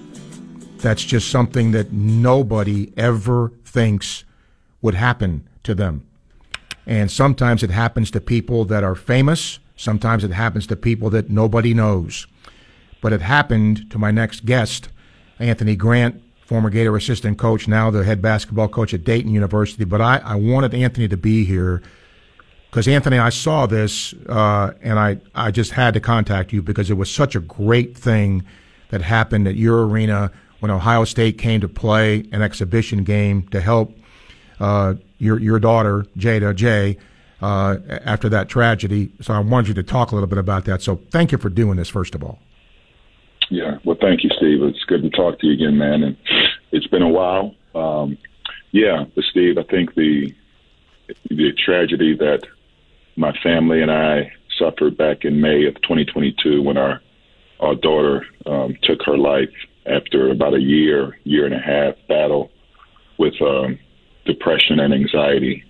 That's 0.79 1.05
just 1.05 1.31
something 1.31 1.71
that 1.71 1.93
nobody 1.93 2.93
ever 2.97 3.53
thinks 3.65 4.25
would 4.87 4.95
happen 4.95 5.47
to 5.65 5.75
them. 5.75 6.07
And 6.87 7.11
sometimes 7.11 7.65
it 7.65 7.71
happens 7.71 8.09
to 8.13 8.21
people 8.21 8.65
that 8.67 8.85
are 8.85 8.95
famous, 8.95 9.59
sometimes 9.75 10.23
it 10.23 10.31
happens 10.31 10.65
to 10.69 10.77
people 10.77 11.11
that 11.11 11.29
nobody 11.29 11.75
knows. 11.75 12.29
But 13.01 13.13
it 13.13 13.21
happened 13.21 13.91
to 13.91 13.99
my 13.99 14.13
next 14.13 14.47
guest, 14.47 14.89
Anthony 15.41 15.75
Grant, 15.75 16.23
former 16.47 16.71
Gator 16.71 16.97
assistant 16.97 17.37
coach, 17.37 17.67
now 17.67 17.91
the 17.91 18.05
head 18.05 18.23
basketball 18.23 18.69
coach 18.69 18.95
at 18.95 19.03
Dayton 19.03 19.33
University. 19.33 19.85
But 19.85 20.01
I, 20.01 20.19
I 20.19 20.37
wanted 20.37 20.73
Anthony 20.73 21.09
to 21.09 21.17
be 21.17 21.45
here 21.45 21.83
because, 22.71 22.87
Anthony, 22.87 23.19
I 23.19 23.31
saw 23.31 23.67
this 23.67 24.15
uh, 24.29 24.71
and 24.83 25.01
I, 25.01 25.19
I 25.35 25.51
just 25.51 25.73
had 25.73 25.95
to 25.95 26.01
contact 26.01 26.53
you 26.53 26.63
because 26.63 26.91
it 26.91 26.95
was 26.95 27.11
such 27.11 27.35
a 27.35 27.41
great 27.41 27.99
thing 27.99 28.45
that 28.91 29.03
happened 29.03 29.49
at 29.49 29.57
your 29.57 29.85
arena 29.85 30.31
when 30.61 30.71
Ohio 30.71 31.03
State 31.05 31.39
came 31.39 31.61
to 31.61 31.69
play 31.69 32.25
an 32.31 32.41
exhibition 32.41 33.03
game 33.03 33.49
to 33.49 33.61
help 33.61 33.93
uh, 34.61 34.95
your 35.19 35.41
your 35.41 35.59
daughter 35.59 36.07
Jada 36.17 36.55
Jay 36.55 36.99
uh, 37.41 37.77
after 37.89 38.29
that 38.29 38.49
tragedy. 38.49 39.13
So 39.21 39.35
I 39.35 39.39
wanted 39.41 39.69
you 39.69 39.75
to 39.75 39.83
talk 39.83 40.13
a 40.13 40.15
little 40.15 40.29
bit 40.29 40.39
about 40.39 40.65
that. 40.67 40.83
So 40.83 41.01
thank 41.11 41.33
you 41.33 41.39
for 41.39 41.49
doing 41.49 41.77
this, 41.77 41.89
first 41.89 42.15
of 42.15 42.23
all. 42.23 42.39
Yeah, 43.51 43.79
well, 43.85 43.97
thank 44.01 44.25
you, 44.25 44.31
Steve. 44.37 44.63
It's 44.63 44.85
good 44.85 45.03
to 45.03 45.11
talk 45.11 45.39
to 45.41 45.47
you 45.47 45.53
again, 45.53 45.79
man. 45.79 46.03
And 46.03 46.17
it's 46.73 46.87
been 46.89 47.03
a 47.03 47.09
while. 47.09 47.55
Um, 47.75 48.19
yeah, 48.73 49.05
but 49.15 49.25
Steve, 49.31 49.59
I 49.59 49.63
think 49.65 49.95
the 49.95 50.35
the 51.31 51.53
tragedy 51.65 52.17
that 52.17 52.41
my 53.17 53.33
family 53.43 53.81
and 53.81 53.91
I 53.91 54.33
suffered 54.59 54.97
back 54.97 55.25
in 55.25 55.41
May 55.41 55.67
of 55.67 55.75
2022 55.83 56.63
when 56.63 56.77
our 56.77 57.01
our 57.61 57.75
daughter 57.75 58.27
um, 58.45 58.77
took 58.83 59.01
her 59.07 59.17
life 59.17 59.55
after 59.87 60.31
about 60.31 60.55
a 60.55 60.61
year, 60.61 61.17
year 61.25 61.47
and 61.47 61.55
a 61.55 61.59
half 61.59 61.95
battle 62.09 62.51
with 63.19 63.41
um, 63.41 63.79
depression 64.27 64.81
and 64.81 64.93
anxiety. 64.93 65.65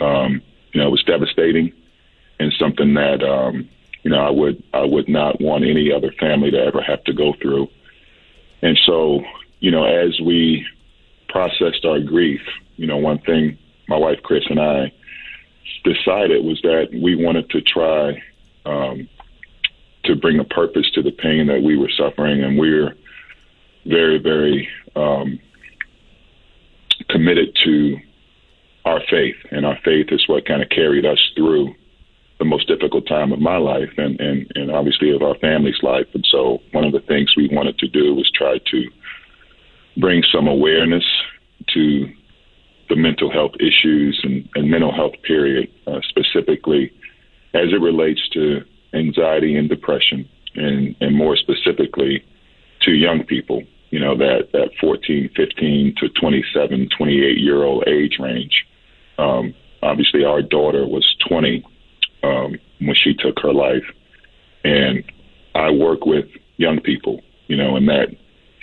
Um, 0.00 0.42
you 0.72 0.80
know, 0.80 0.88
it 0.88 0.90
was 0.90 1.02
devastating 1.04 1.72
and 2.38 2.52
something 2.58 2.94
that 2.94 3.22
um, 3.22 3.68
you 4.02 4.10
know 4.10 4.18
I 4.18 4.30
would 4.30 4.62
I 4.72 4.84
would 4.84 5.08
not 5.08 5.40
want 5.40 5.64
any 5.64 5.92
other 5.92 6.12
family 6.12 6.50
to 6.50 6.58
ever 6.58 6.82
have 6.82 7.02
to 7.04 7.12
go 7.12 7.34
through. 7.40 7.68
And 8.62 8.78
so, 8.86 9.22
you 9.60 9.70
know, 9.70 9.84
as 9.84 10.18
we 10.20 10.66
processed 11.28 11.84
our 11.84 12.00
grief, 12.00 12.40
you 12.76 12.86
know, 12.86 12.96
one 12.96 13.18
thing 13.18 13.58
my 13.88 13.96
wife 13.96 14.20
Chris 14.22 14.44
and 14.48 14.60
I 14.60 14.92
decided 15.84 16.44
was 16.44 16.60
that 16.62 16.88
we 16.92 17.14
wanted 17.14 17.50
to 17.50 17.60
try 17.60 18.22
um, 18.64 19.08
to 20.04 20.16
bring 20.16 20.38
a 20.38 20.44
purpose 20.44 20.90
to 20.92 21.02
the 21.02 21.10
pain 21.10 21.46
that 21.48 21.62
we 21.62 21.76
were 21.76 21.90
suffering, 21.90 22.42
and 22.42 22.58
we're 22.58 22.94
very, 23.84 24.18
very 24.18 24.68
um, 24.96 25.38
committed 27.08 27.56
to 27.64 27.96
our 28.84 29.00
faith, 29.10 29.36
and 29.50 29.64
our 29.64 29.78
faith 29.84 30.08
is 30.10 30.28
what 30.28 30.46
kind 30.46 30.62
of 30.62 30.68
carried 30.68 31.06
us 31.06 31.18
through 31.36 31.74
the 32.38 32.44
most 32.44 32.66
difficult 32.68 33.06
time 33.06 33.32
of 33.32 33.38
my 33.38 33.56
life 33.56 33.90
and, 33.96 34.20
and, 34.20 34.50
and 34.54 34.70
obviously 34.70 35.14
of 35.14 35.22
our 35.22 35.36
family's 35.38 35.82
life. 35.82 36.06
And 36.14 36.26
so 36.30 36.58
one 36.72 36.84
of 36.84 36.92
the 36.92 37.00
things 37.00 37.32
we 37.36 37.48
wanted 37.50 37.78
to 37.78 37.88
do 37.88 38.14
was 38.14 38.30
try 38.34 38.58
to 38.70 38.90
bring 39.96 40.22
some 40.32 40.48
awareness 40.48 41.04
to 41.72 42.06
the 42.88 42.96
mental 42.96 43.30
health 43.30 43.52
issues 43.60 44.20
and, 44.24 44.48
and 44.56 44.70
mental 44.70 44.92
health 44.92 45.14
period, 45.22 45.70
uh, 45.86 46.00
specifically 46.08 46.92
as 47.54 47.68
it 47.72 47.80
relates 47.80 48.28
to 48.30 48.60
anxiety 48.92 49.56
and 49.56 49.68
depression, 49.68 50.28
and, 50.56 50.94
and 51.00 51.16
more 51.16 51.36
specifically 51.36 52.24
to 52.82 52.90
young 52.92 53.24
people 53.24 53.62
you 53.94 54.00
know, 54.00 54.16
that, 54.16 54.48
that 54.52 54.70
14, 54.80 55.30
15 55.36 55.94
to 56.00 56.08
27, 56.20 56.88
28 56.98 57.38
year 57.38 57.62
old 57.62 57.84
age 57.86 58.16
range. 58.18 58.66
Um, 59.18 59.54
obviously, 59.84 60.24
our 60.24 60.42
daughter 60.42 60.84
was 60.84 61.06
20 61.28 61.64
um, 62.24 62.58
when 62.80 62.96
she 62.96 63.14
took 63.14 63.38
her 63.38 63.52
life. 63.52 63.84
And 64.64 65.04
I 65.54 65.70
work 65.70 66.06
with 66.06 66.24
young 66.56 66.80
people, 66.80 67.22
you 67.46 67.56
know, 67.56 67.76
in 67.76 67.86
that 67.86 68.08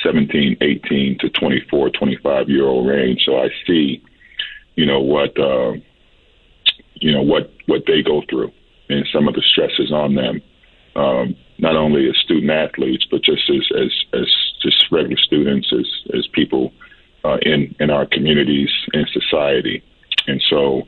17, 0.04 0.58
18 0.60 1.18
to 1.22 1.30
24, 1.30 1.92
25 1.92 2.50
year 2.50 2.66
old 2.66 2.90
range. 2.90 3.22
So 3.26 3.38
I 3.38 3.48
see, 3.66 4.04
you 4.76 4.86
know, 4.86 5.00
what, 5.00 5.40
uh, 5.40 5.80
you 6.96 7.14
know, 7.14 7.22
what, 7.22 7.54
what 7.68 7.84
they 7.88 8.04
go 8.04 8.22
through 8.30 8.52
and 8.90 9.08
some 9.14 9.30
of 9.30 9.36
the 9.36 9.44
stresses 9.50 9.94
on 9.94 10.16
them. 10.16 10.42
Um, 10.94 11.38
not 11.58 11.78
only 11.78 12.10
as 12.10 12.18
student 12.18 12.52
athletes, 12.52 13.08
but 13.10 13.24
just 13.24 13.50
as, 13.50 13.66
as, 13.80 13.92
as 14.12 14.28
just 14.62 14.92
regular 14.92 15.18
students, 15.18 15.72
as 15.74 15.88
as 16.18 16.28
people 16.28 16.74
uh, 17.24 17.38
in 17.42 17.76
in 17.80 17.90
our 17.90 18.06
communities 18.06 18.70
and 18.94 19.08
society. 19.10 19.84
And 20.28 20.42
so 20.50 20.88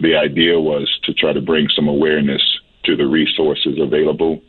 the 0.00 0.14
idea 0.16 0.58
was 0.60 0.88
to 1.04 1.12
try 1.12 1.32
to 1.32 1.40
bring 1.40 1.68
some 1.74 1.88
awareness 1.88 2.42
to 2.84 2.96
the 2.96 3.06
resources 3.06 3.78
available 3.80 4.40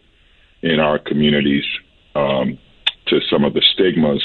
in 0.62 0.80
our 0.80 1.00
communities, 1.00 1.66
um, 2.16 2.58
to 3.08 3.20
some 3.30 3.44
of 3.44 3.54
the 3.54 3.64
stigmas 3.74 4.24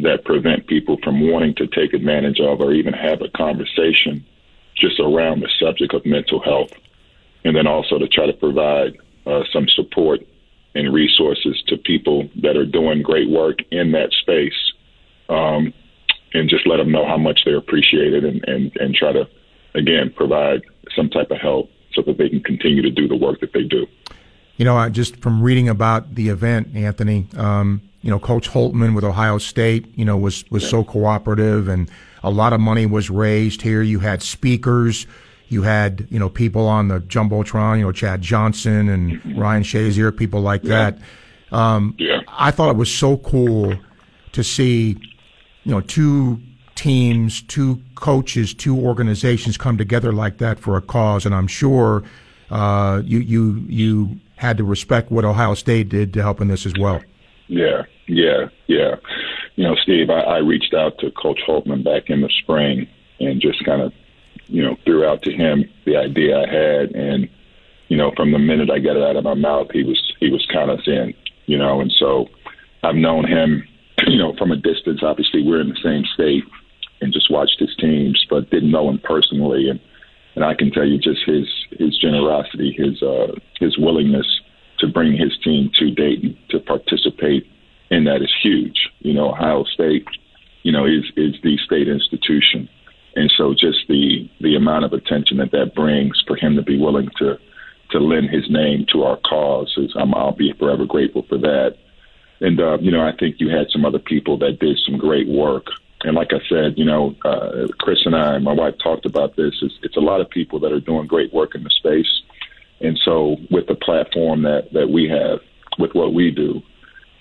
that 0.00 0.24
prevent 0.24 0.66
people 0.66 0.98
from 1.02 1.30
wanting 1.30 1.54
to 1.54 1.66
take 1.66 1.94
advantage 1.94 2.40
of 2.40 2.60
or 2.60 2.72
even 2.72 2.92
have 2.92 3.22
a 3.22 3.28
conversation 3.28 4.24
just 4.74 5.00
around 5.00 5.40
the 5.40 5.48
subject 5.58 5.94
of 5.94 6.04
mental 6.04 6.40
health. 6.40 6.72
And 7.44 7.56
then 7.56 7.66
also 7.66 7.98
to 7.98 8.08
try 8.08 8.26
to 8.26 8.32
provide 8.32 8.98
uh, 9.26 9.42
some 9.52 9.68
support 9.68 10.20
and 10.76 10.92
resources 10.92 11.62
to 11.68 11.76
people 11.76 12.28
that 12.42 12.56
are 12.56 12.66
doing 12.66 13.02
great 13.02 13.30
work 13.30 13.58
in 13.70 13.92
that 13.92 14.12
space. 14.12 14.72
Um, 15.28 15.72
and 16.32 16.50
just 16.50 16.66
let 16.66 16.76
them 16.76 16.92
know 16.92 17.06
how 17.06 17.16
much 17.16 17.40
they're 17.44 17.56
appreciated 17.56 18.24
and, 18.24 18.44
and, 18.46 18.70
and 18.76 18.94
try 18.94 19.12
to, 19.12 19.26
again, 19.74 20.12
provide 20.14 20.62
some 20.94 21.08
type 21.08 21.30
of 21.30 21.38
help 21.38 21.70
so 21.94 22.02
that 22.02 22.18
they 22.18 22.28
can 22.28 22.42
continue 22.42 22.82
to 22.82 22.90
do 22.90 23.08
the 23.08 23.16
work 23.16 23.40
that 23.40 23.52
they 23.52 23.62
do. 23.62 23.86
You 24.56 24.64
know, 24.64 24.88
just 24.90 25.16
from 25.16 25.42
reading 25.42 25.68
about 25.68 26.14
the 26.14 26.28
event, 26.28 26.76
Anthony, 26.76 27.26
um, 27.36 27.80
you 28.02 28.10
know, 28.10 28.18
Coach 28.18 28.50
Holtmann 28.50 28.94
with 28.94 29.04
Ohio 29.04 29.38
State, 29.38 29.86
you 29.96 30.04
know, 30.04 30.16
was, 30.16 30.44
was 30.50 30.68
so 30.68 30.84
cooperative 30.84 31.68
and 31.68 31.90
a 32.22 32.30
lot 32.30 32.52
of 32.52 32.60
money 32.60 32.86
was 32.86 33.10
raised 33.10 33.62
here. 33.62 33.82
You 33.82 34.00
had 34.00 34.22
speakers. 34.22 35.06
You 35.48 35.62
had, 35.62 36.06
you 36.10 36.18
know, 36.18 36.28
people 36.28 36.66
on 36.66 36.88
the 36.88 37.00
Jumbotron, 37.00 37.78
you 37.78 37.84
know, 37.84 37.92
Chad 37.92 38.20
Johnson 38.20 38.88
and 38.88 39.12
mm-hmm. 39.12 39.38
Ryan 39.38 39.62
Shazier, 39.62 40.16
people 40.16 40.40
like 40.40 40.64
yeah. 40.64 40.90
that. 40.90 41.56
Um, 41.56 41.94
yeah. 41.98 42.20
I 42.26 42.50
thought 42.50 42.70
it 42.70 42.76
was 42.76 42.92
so 42.92 43.18
cool 43.18 43.74
to 44.32 44.42
see, 44.42 44.96
you 45.62 45.70
know, 45.70 45.80
two 45.80 46.40
teams, 46.74 47.42
two 47.42 47.80
coaches, 47.94 48.52
two 48.52 48.76
organizations 48.76 49.56
come 49.56 49.78
together 49.78 50.12
like 50.12 50.38
that 50.38 50.58
for 50.58 50.76
a 50.76 50.82
cause. 50.82 51.24
And 51.24 51.34
I'm 51.34 51.46
sure 51.46 52.02
uh, 52.50 53.02
you 53.04 53.20
you 53.20 53.64
you 53.68 54.20
had 54.36 54.58
to 54.58 54.64
respect 54.64 55.10
what 55.10 55.24
Ohio 55.24 55.54
State 55.54 55.88
did 55.88 56.12
to 56.14 56.22
help 56.22 56.40
in 56.40 56.48
this 56.48 56.66
as 56.66 56.74
well. 56.78 57.00
Yeah, 57.46 57.84
yeah, 58.06 58.48
yeah. 58.66 58.96
You 59.54 59.64
know, 59.64 59.76
Steve, 59.76 60.10
I, 60.10 60.20
I 60.20 60.38
reached 60.38 60.74
out 60.74 60.98
to 60.98 61.10
Coach 61.12 61.40
Holtmann 61.48 61.84
back 61.84 62.10
in 62.10 62.20
the 62.20 62.30
spring 62.42 62.86
and 63.20 63.40
just 63.40 63.64
kind 63.64 63.80
of, 63.80 63.92
you 64.48 64.62
know, 64.62 64.76
threw 64.84 65.06
out 65.06 65.22
to 65.22 65.32
him 65.32 65.64
the 65.84 65.96
idea 65.96 66.38
I 66.38 66.46
had, 66.46 66.94
and 66.94 67.28
you 67.88 67.96
know, 67.96 68.12
from 68.16 68.32
the 68.32 68.38
minute 68.38 68.70
I 68.70 68.78
got 68.78 68.96
it 68.96 69.02
out 69.02 69.16
of 69.16 69.24
my 69.24 69.34
mouth, 69.34 69.68
he 69.72 69.82
was 69.82 70.00
he 70.20 70.30
was 70.30 70.46
kind 70.52 70.70
of 70.70 70.80
in, 70.86 71.14
you 71.46 71.58
know, 71.58 71.80
and 71.80 71.92
so 71.98 72.26
I've 72.82 72.94
known 72.94 73.26
him, 73.26 73.66
you 74.06 74.18
know, 74.18 74.34
from 74.36 74.52
a 74.52 74.56
distance. 74.56 75.00
Obviously, 75.02 75.42
we're 75.42 75.60
in 75.60 75.68
the 75.68 75.80
same 75.82 76.04
state, 76.14 76.44
and 77.00 77.12
just 77.12 77.30
watched 77.30 77.58
his 77.58 77.74
teams, 77.76 78.24
but 78.28 78.50
didn't 78.50 78.70
know 78.70 78.88
him 78.88 79.00
personally, 79.02 79.68
and 79.68 79.80
and 80.34 80.44
I 80.44 80.54
can 80.54 80.70
tell 80.70 80.86
you 80.86 80.98
just 80.98 81.20
his 81.26 81.48
his 81.78 81.98
generosity, 81.98 82.74
his 82.76 83.02
uh, 83.02 83.32
his 83.58 83.78
willingness 83.78 84.26
to 84.78 84.86
bring 84.86 85.16
his 85.16 85.36
team 85.42 85.70
to 85.78 85.90
Dayton 85.90 86.36
to 86.50 86.60
participate 86.60 87.46
in 87.90 88.04
that 88.04 88.22
is 88.22 88.32
huge. 88.42 88.90
You 89.00 89.14
know, 89.14 89.30
Ohio 89.30 89.64
State, 89.64 90.06
you 90.62 90.72
know, 90.72 90.84
is 90.84 91.04
is 91.16 91.34
the 91.42 91.56
state 91.64 91.88
institution, 91.88 92.68
and 93.16 93.32
so 93.36 93.54
just 93.54 93.88
the 93.88 94.28
the 94.40 94.54
amount 94.54 94.84
of 94.84 94.92
attention 94.92 95.38
that 95.38 95.50
that 95.50 95.74
brings 95.74 96.22
for 96.26 96.36
him 96.36 96.54
to 96.56 96.62
be 96.62 96.78
willing 96.78 97.08
to 97.18 97.38
to 97.90 97.98
lend 97.98 98.30
his 98.30 98.44
name 98.50 98.84
to 98.92 99.04
our 99.04 99.16
cause 99.16 99.72
is 99.78 99.94
I'll 99.96 100.32
be 100.32 100.52
forever 100.58 100.84
grateful 100.84 101.24
for 101.28 101.38
that. 101.38 101.76
And 102.40 102.60
uh, 102.60 102.78
you 102.78 102.90
know, 102.90 103.00
I 103.00 103.12
think 103.16 103.36
you 103.38 103.48
had 103.48 103.68
some 103.70 103.84
other 103.84 103.98
people 103.98 104.38
that 104.38 104.58
did 104.60 104.78
some 104.84 104.98
great 104.98 105.26
work. 105.26 105.66
And 106.02 106.14
like 106.14 106.32
I 106.32 106.40
said, 106.48 106.74
you 106.76 106.84
know, 106.84 107.16
uh, 107.24 107.68
Chris 107.80 108.04
and 108.04 108.14
I, 108.14 108.38
my 108.38 108.52
wife 108.52 108.74
talked 108.82 109.06
about 109.06 109.34
this. 109.36 109.54
It's, 109.62 109.74
it's 109.82 109.96
a 109.96 110.00
lot 110.00 110.20
of 110.20 110.28
people 110.28 110.60
that 110.60 110.72
are 110.72 110.80
doing 110.80 111.06
great 111.06 111.32
work 111.32 111.54
in 111.54 111.64
the 111.64 111.70
space. 111.70 112.22
And 112.80 112.98
so, 113.02 113.36
with 113.50 113.66
the 113.66 113.74
platform 113.74 114.42
that 114.42 114.72
that 114.74 114.90
we 114.90 115.08
have, 115.08 115.40
with 115.78 115.94
what 115.94 116.12
we 116.12 116.30
do, 116.30 116.60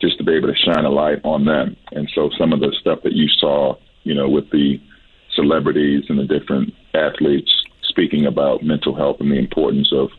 just 0.02 0.18
to 0.18 0.26
be 0.26 0.34
able 0.34 0.50
to 0.50 0.56
shine 0.56 0.84
a 0.84 0.90
light 0.90 1.22
on 1.24 1.46
them. 1.46 1.78
And 1.94 2.12
so, 2.14 2.30
some 2.38 2.52
of 2.52 2.60
the 2.60 2.76
stuff 2.82 3.00
that 3.04 3.14
you 3.14 3.30
saw, 3.30 3.78
you 4.04 4.14
know, 4.14 4.28
with 4.28 4.50
the 4.50 4.82
celebrities 5.36 6.04
and 6.10 6.20
the 6.20 6.26
different 6.26 6.74
athletes 6.94 7.52
speaking 7.84 8.26
about 8.26 8.64
mental 8.64 8.96
health 8.96 9.18
and 9.20 9.32
the 9.32 9.40
importance 9.40 9.92
of 9.94 10.10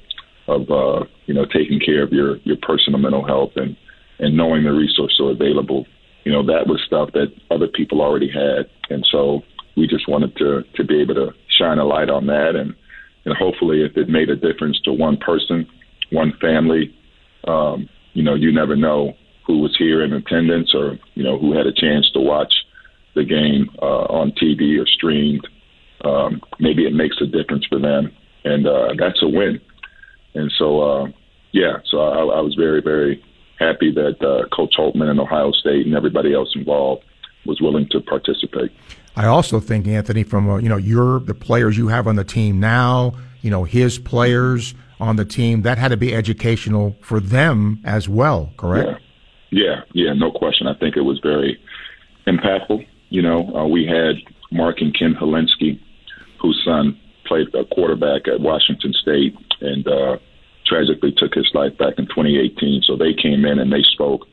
of 0.48 0.70
uh, 0.70 1.05
you 1.26 1.34
know 1.34 1.44
taking 1.44 1.80
care 1.80 2.02
of 2.02 2.12
your 2.12 2.36
your 2.38 2.56
personal 2.62 2.98
mental 2.98 3.26
health 3.26 3.52
and 3.56 3.76
and 4.18 4.36
knowing 4.36 4.64
the 4.64 4.72
resources 4.72 5.18
are 5.20 5.30
available. 5.30 5.86
You 6.24 6.32
know, 6.32 6.44
that 6.47 6.66
was 6.66 6.80
stuff 6.86 7.12
that 7.12 7.32
other 7.51 7.68
people 7.68 8.01
already 8.01 8.28
had, 8.28 8.68
and 8.90 9.06
so 9.10 9.43
we 9.76 9.86
just 9.86 10.09
wanted 10.09 10.36
to 10.36 10.62
to 10.74 10.84
be 10.84 11.01
able 11.01 11.14
to 11.14 11.32
shine 11.59 11.78
a 11.78 11.84
light 11.84 12.10
on 12.10 12.26
that 12.26 12.56
and 12.56 12.74
and 13.24 13.36
hopefully 13.36 13.82
if 13.82 13.97
it 13.97 14.09
made 14.09 14.30
a 14.30 14.36
difference 14.36 14.80
to 14.84 14.93
one 14.93 15.16
person, 15.16 15.66
one 16.10 16.32
family, 16.40 16.94
um, 17.48 17.88
you 18.12 18.22
know, 18.22 18.34
you 18.34 18.52
never 18.52 18.76
know 18.76 19.14
who 19.47 19.59
was 19.59 19.76
here 19.76 20.02
in 20.02 20.12
attendance 20.12 20.72
or 20.74 20.98
you 21.14 21.22
know 21.22 21.38
who 21.38 21.56
had 21.56 21.66
a 21.66 21.72
chance 21.72 22.10
to 22.12 22.20
watch 22.20 22.55
the 23.16 23.24
game 23.24 23.68
uh, 23.82 24.06
on 24.12 24.30
TV 24.32 24.80
or 24.80 24.86
streamed. 24.86 25.47
Um, 26.05 26.40
maybe 26.60 26.86
it 26.86 26.93
makes 26.93 27.16
a 27.20 27.26
difference 27.26 27.66
for 27.66 27.80
them, 27.80 28.14
and 28.44 28.66
uh, 28.66 28.94
that's 28.97 29.20
a 29.22 29.28
win. 29.28 29.60
And 30.34 30.52
so, 30.56 30.80
uh, 30.80 31.06
yeah, 31.52 31.78
so 31.90 31.98
I, 31.98 32.18
I 32.18 32.40
was 32.40 32.55
very, 32.55 32.80
very 32.80 33.24
happy 33.59 33.90
that 33.93 34.22
uh, 34.22 34.47
Coach 34.55 34.74
Holtmann 34.78 35.09
and 35.09 35.18
Ohio 35.18 35.51
State 35.51 35.86
and 35.86 35.97
everybody 35.97 36.34
else 36.34 36.52
involved 36.55 37.05
was 37.47 37.60
willing 37.60 37.88
to 37.90 38.01
participate. 38.01 38.70
I 39.16 39.26
also 39.26 39.60
think 39.60 39.86
Anthony, 39.86 40.22
from 40.22 40.48
uh, 40.48 40.59
you 40.59 40.68
know 40.68 40.76
your 40.76 41.20
the 41.20 41.34
players 41.34 41.78
you 41.78 41.88
have 41.88 42.06
on 42.06 42.16
the 42.16 42.24
team 42.24 42.60
now, 42.60 43.14
you 43.40 43.51
know 43.51 43.64
his 43.64 43.98
players 43.98 44.74
on 45.01 45.16
the 45.16 45.24
team, 45.24 45.62
that 45.62 45.78
had 45.78 45.88
to 45.88 45.97
be 45.97 46.14
educational 46.14 46.97
for 47.01 47.20
them 47.20 47.80
as 47.84 48.09
well. 48.09 48.52
Correct? 48.59 49.01
Yeah, 49.51 49.80
yeah, 49.94 50.05
yeah 50.06 50.12
no 50.12 50.30
question. 50.30 50.66
I 50.66 50.74
think 50.74 50.97
it 50.97 51.02
was 51.02 51.18
very 51.22 51.59
impactful. 52.26 52.86
You 53.08 53.22
know, 53.22 53.54
uh, 53.54 53.66
we 53.66 53.86
had 53.86 54.16
Mark 54.50 54.80
and 54.80 54.96
Ken 54.96 55.14
Hilinski, 55.14 55.80
whose 56.40 56.60
son 56.64 56.98
played 57.26 57.54
a 57.54 57.64
quarterback 57.64 58.28
at 58.28 58.40
Washington 58.40 58.92
State 58.92 59.36
and 59.60 59.86
uh, 59.86 60.18
tragically 60.64 61.12
took 61.16 61.34
his 61.34 61.50
life 61.54 61.76
back 61.78 61.94
in 61.98 62.06
2018. 62.06 62.82
So 62.82 62.96
they 62.96 63.14
came 63.14 63.44
in 63.44 63.58
and 63.58 63.72
they 63.72 63.82
spoke. 63.82 64.26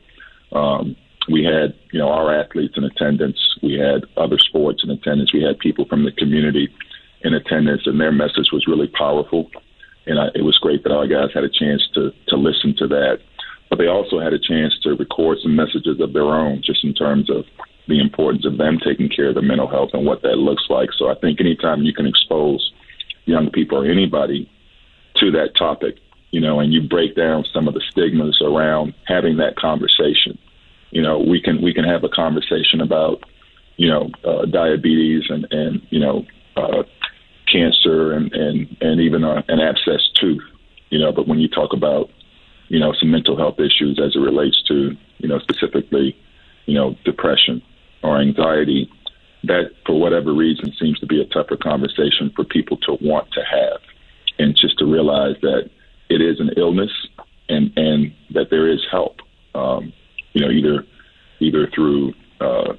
Um, 0.52 0.96
we 1.28 1.44
had, 1.44 1.74
you 1.92 1.98
know, 1.98 2.08
our 2.08 2.34
athletes 2.34 2.74
in 2.76 2.84
attendance. 2.84 3.38
We 3.62 3.74
had 3.74 4.04
other 4.16 4.38
sports 4.38 4.84
in 4.84 4.90
attendance. 4.90 5.32
We 5.32 5.42
had 5.42 5.58
people 5.58 5.86
from 5.86 6.04
the 6.04 6.12
community 6.12 6.68
in 7.22 7.34
attendance, 7.34 7.82
and 7.86 8.00
their 8.00 8.12
message 8.12 8.50
was 8.52 8.66
really 8.66 8.88
powerful. 8.88 9.50
And 10.06 10.18
I, 10.18 10.26
it 10.34 10.42
was 10.42 10.58
great 10.58 10.82
that 10.82 10.92
our 10.92 11.06
guys 11.06 11.30
had 11.32 11.44
a 11.44 11.48
chance 11.48 11.82
to 11.94 12.12
to 12.28 12.36
listen 12.36 12.74
to 12.78 12.86
that. 12.88 13.20
But 13.70 13.78
they 13.78 13.86
also 13.86 14.20
had 14.20 14.34
a 14.34 14.38
chance 14.38 14.78
to 14.82 14.90
record 14.90 15.38
some 15.42 15.56
messages 15.56 15.98
of 15.98 16.12
their 16.12 16.28
own, 16.28 16.62
just 16.62 16.84
in 16.84 16.92
terms 16.92 17.30
of 17.30 17.44
the 17.88 18.00
importance 18.00 18.46
of 18.46 18.56
them 18.58 18.78
taking 18.78 19.08
care 19.08 19.28
of 19.28 19.34
their 19.34 19.42
mental 19.42 19.68
health 19.68 19.90
and 19.92 20.06
what 20.06 20.22
that 20.22 20.38
looks 20.38 20.64
like. 20.70 20.90
So 20.96 21.10
I 21.10 21.14
think 21.14 21.40
anytime 21.40 21.82
you 21.82 21.92
can 21.92 22.06
expose 22.06 22.72
young 23.26 23.50
people 23.50 23.78
or 23.78 23.90
anybody 23.90 24.50
to 25.16 25.30
that 25.32 25.54
topic, 25.56 25.96
you 26.30 26.40
know, 26.40 26.60
and 26.60 26.72
you 26.72 26.82
break 26.82 27.14
down 27.14 27.44
some 27.52 27.68
of 27.68 27.74
the 27.74 27.82
stigmas 27.90 28.40
around 28.42 28.94
having 29.06 29.36
that 29.36 29.56
conversation 29.56 30.38
you 30.94 31.02
know, 31.02 31.18
we 31.18 31.42
can 31.42 31.60
we 31.60 31.74
can 31.74 31.84
have 31.84 32.04
a 32.04 32.08
conversation 32.08 32.80
about, 32.80 33.24
you 33.76 33.88
know, 33.88 34.10
uh, 34.24 34.46
diabetes 34.46 35.24
and 35.28 35.44
and 35.50 35.82
you 35.90 35.98
know, 35.98 36.24
uh, 36.56 36.84
cancer 37.52 38.12
and 38.12 38.32
and 38.32 38.76
and 38.80 39.00
even 39.00 39.24
a, 39.24 39.44
an 39.48 39.58
abscess 39.58 40.08
tooth, 40.14 40.44
you 40.90 41.00
know. 41.00 41.10
But 41.10 41.26
when 41.26 41.40
you 41.40 41.48
talk 41.48 41.72
about, 41.72 42.10
you 42.68 42.78
know, 42.78 42.92
some 42.92 43.10
mental 43.10 43.36
health 43.36 43.58
issues 43.58 43.98
as 43.98 44.14
it 44.14 44.20
relates 44.20 44.62
to, 44.68 44.96
you 45.18 45.28
know, 45.28 45.40
specifically, 45.40 46.16
you 46.66 46.74
know, 46.74 46.94
depression 47.04 47.60
or 48.04 48.20
anxiety, 48.20 48.88
that 49.44 49.72
for 49.84 49.98
whatever 49.98 50.32
reason 50.32 50.72
seems 50.78 50.98
to 51.00 51.06
be 51.06 51.20
a 51.20 51.24
tougher 51.26 51.56
conversation 51.56 52.30
for 52.36 52.44
people 52.44 52.76
to 52.78 52.96
want 53.00 53.30
to 53.32 53.40
have, 53.40 53.80
and 54.38 54.56
just 54.56 54.78
to 54.78 54.84
realize 54.84 55.36
that 55.42 55.70
it 56.08 56.20
is 56.20 56.38
an 56.38 56.50
illness 56.56 56.90
and 57.48 57.72
and 57.76 58.14
that 58.30 58.50
there 58.50 58.70
is 58.70 58.80
help. 58.90 59.16
Um, 59.54 59.92
you 60.32 60.40
know, 60.40 60.50
either 60.50 60.84
either 61.40 61.68
through 61.74 62.14
uh, 62.40 62.74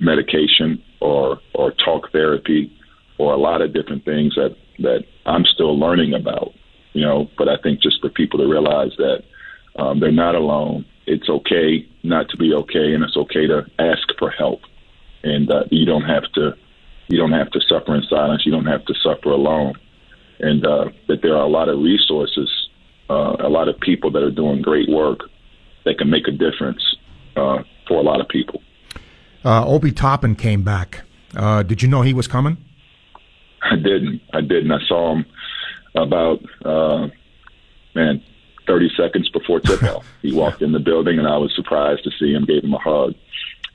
medication 0.00 0.82
or 1.00 1.40
or 1.54 1.72
talk 1.72 2.10
therapy 2.12 2.72
or 3.18 3.32
a 3.34 3.38
lot 3.38 3.62
of 3.62 3.72
different 3.72 4.04
things 4.04 4.34
that 4.34 4.56
that 4.78 5.04
I'm 5.26 5.44
still 5.44 5.78
learning 5.78 6.14
about. 6.14 6.52
You 6.92 7.02
know, 7.02 7.30
but 7.38 7.48
I 7.48 7.56
think 7.62 7.82
just 7.82 8.00
for 8.00 8.08
people 8.08 8.40
to 8.40 8.46
realize 8.46 8.92
that 8.98 9.22
um, 9.76 10.00
they're 10.00 10.10
not 10.10 10.34
alone. 10.34 10.84
It's 11.06 11.28
okay 11.28 11.86
not 12.02 12.28
to 12.30 12.36
be 12.36 12.52
okay, 12.52 12.94
and 12.94 13.04
it's 13.04 13.16
okay 13.16 13.46
to 13.46 13.66
ask 13.78 14.08
for 14.18 14.30
help. 14.30 14.60
And 15.22 15.50
uh, 15.50 15.64
you 15.70 15.84
don't 15.84 16.04
have 16.04 16.24
to 16.34 16.54
you 17.08 17.18
don't 17.18 17.32
have 17.32 17.50
to 17.50 17.60
suffer 17.68 17.94
in 17.94 18.02
silence. 18.08 18.46
You 18.46 18.52
don't 18.52 18.66
have 18.66 18.84
to 18.86 18.94
suffer 19.02 19.30
alone. 19.30 19.74
And 20.38 20.64
uh, 20.64 20.90
that 21.08 21.22
there 21.22 21.34
are 21.34 21.42
a 21.42 21.48
lot 21.48 21.68
of 21.68 21.80
resources, 21.80 22.48
uh, 23.10 23.36
a 23.40 23.48
lot 23.48 23.68
of 23.68 23.78
people 23.80 24.10
that 24.12 24.22
are 24.22 24.30
doing 24.30 24.62
great 24.62 24.88
work 24.88 25.20
that 25.84 25.98
can 25.98 26.08
make 26.08 26.28
a 26.28 26.30
difference 26.30 26.82
uh, 27.36 27.62
for 27.88 27.98
a 27.98 28.02
lot 28.02 28.20
of 28.20 28.28
people. 28.28 28.62
Uh, 29.44 29.66
Obi 29.66 29.90
Toppin 29.90 30.36
came 30.36 30.62
back. 30.62 31.02
Uh, 31.34 31.62
did 31.62 31.82
you 31.82 31.88
know 31.88 32.02
he 32.02 32.14
was 32.14 32.26
coming? 32.26 32.56
I 33.62 33.76
didn't. 33.76 34.20
I 34.32 34.40
didn't. 34.40 34.72
I 34.72 34.78
saw 34.86 35.14
him 35.14 35.26
about 35.94 36.40
uh, 36.64 37.08
man, 37.94 38.22
30 38.66 38.90
seconds 38.96 39.28
before 39.30 39.60
tip 39.60 39.82
off. 39.82 40.06
he 40.22 40.32
walked 40.32 40.62
in 40.62 40.72
the 40.72 40.78
building, 40.78 41.18
and 41.18 41.26
I 41.26 41.36
was 41.36 41.52
surprised 41.54 42.04
to 42.04 42.10
see 42.18 42.32
him. 42.32 42.44
Gave 42.44 42.64
him 42.64 42.74
a 42.74 42.78
hug, 42.78 43.14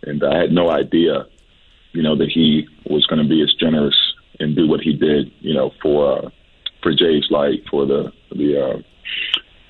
and 0.03 0.23
I 0.23 0.39
had 0.39 0.51
no 0.51 0.69
idea, 0.69 1.25
you 1.95 2.03
know, 2.03 2.15
that 2.17 2.29
he 2.29 2.67
was 2.85 3.05
going 3.07 3.23
to 3.23 3.27
be 3.27 3.41
as 3.41 3.53
generous 3.53 3.95
and 4.39 4.55
do 4.55 4.67
what 4.67 4.81
he 4.81 4.93
did, 4.93 5.31
you 5.39 5.53
know, 5.53 5.71
for 5.81 6.19
uh, 6.19 6.29
for 6.83 6.93
Jay's 6.93 7.31
Light, 7.31 7.63
for 7.69 7.85
the 7.85 8.11
the 8.31 8.61
uh, 8.61 8.77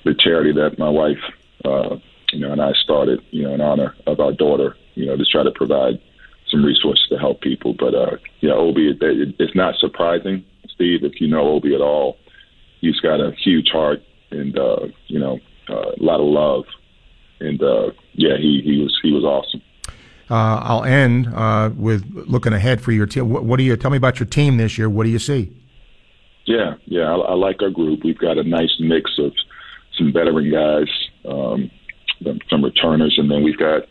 the 0.03 0.15
charity 0.15 0.52
that 0.53 0.80
my 0.80 0.89
wife, 0.89 1.23
uh, 1.64 1.97
you 2.31 2.39
know, 2.39 2.52
and 2.52 2.61
I 2.61 2.73
started, 2.73 3.22
you 3.31 3.43
know, 3.43 3.53
in 3.53 3.61
honor 3.61 3.95
of 4.07 4.19
our 4.19 4.31
daughter, 4.31 4.76
you 4.95 5.06
know, 5.06 5.15
to 5.15 5.26
try 5.26 5.43
to 5.43 5.52
provide 5.52 6.02
some 6.49 6.64
resources 6.64 7.06
to 7.10 7.18
help 7.18 7.41
people. 7.41 7.73
But 7.73 7.93
uh, 7.93 8.18
yeah, 8.41 8.53
Obi, 8.53 8.89
it, 8.89 9.02
it, 9.02 9.35
it's 9.39 9.56
not 9.56 9.76
surprising, 9.76 10.43
Steve, 10.73 11.03
if 11.03 11.22
you 11.22 11.27
know 11.27 11.47
Obi 11.49 11.76
at 11.76 11.81
all. 11.81 12.18
He's 12.81 12.99
got 12.99 13.19
a 13.19 13.31
huge 13.31 13.69
heart 13.72 14.03
and 14.31 14.57
uh, 14.57 14.88
you 15.07 15.19
know 15.19 15.39
uh, 15.69 15.91
a 15.99 16.03
lot 16.03 16.19
of 16.19 16.27
love, 16.27 16.65
and 17.39 17.61
uh, 17.61 17.91
yeah, 18.14 18.38
he 18.38 18.61
he 18.64 18.81
was 18.81 18.97
he 19.02 19.11
was 19.11 19.23
awesome. 19.23 19.61
Uh, 20.30 20.60
I'll 20.64 20.84
end 20.84 21.27
uh, 21.27 21.69
with 21.76 22.03
looking 22.14 22.53
ahead 22.53 22.81
for 22.81 22.91
your 22.91 23.06
team. 23.06 23.30
What, 23.30 23.43
what, 23.43 23.57
do 23.57 23.64
you 23.64 23.77
tell 23.77 23.91
me 23.91 23.97
about 23.97 24.19
your 24.19 24.27
team 24.27 24.57
this 24.57 24.77
year? 24.77 24.89
What 24.89 25.03
do 25.03 25.10
you 25.10 25.19
see? 25.19 25.52
Yeah, 26.45 26.76
yeah, 26.85 27.03
I, 27.03 27.15
I 27.15 27.34
like 27.34 27.61
our 27.61 27.69
group. 27.69 28.03
We've 28.03 28.18
got 28.18 28.38
a 28.38 28.43
nice 28.43 28.76
mix 28.80 29.11
of 29.19 29.34
some 29.97 30.11
veteran 30.11 30.52
guys, 30.52 30.89
um, 31.27 31.72
some 32.49 32.64
returners, 32.64 33.15
and 33.18 33.30
then 33.30 33.43
we've 33.43 33.57
got 33.57 33.84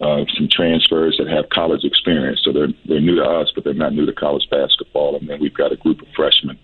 uh, 0.00 0.24
some 0.36 0.48
transfers 0.50 1.16
that 1.18 1.28
have 1.28 1.48
college 1.50 1.84
experience. 1.84 2.40
So 2.44 2.52
they're 2.52 2.72
they're 2.86 3.00
new 3.00 3.16
to 3.16 3.24
us, 3.24 3.52
but 3.54 3.64
they're 3.64 3.74
not 3.74 3.92
new 3.92 4.06
to 4.06 4.12
college 4.12 4.48
basketball. 4.50 5.16
And 5.16 5.28
then 5.28 5.40
we've 5.40 5.54
got 5.54 5.72
a 5.72 5.76
group 5.76 6.00
of 6.00 6.08
freshmen 6.14 6.58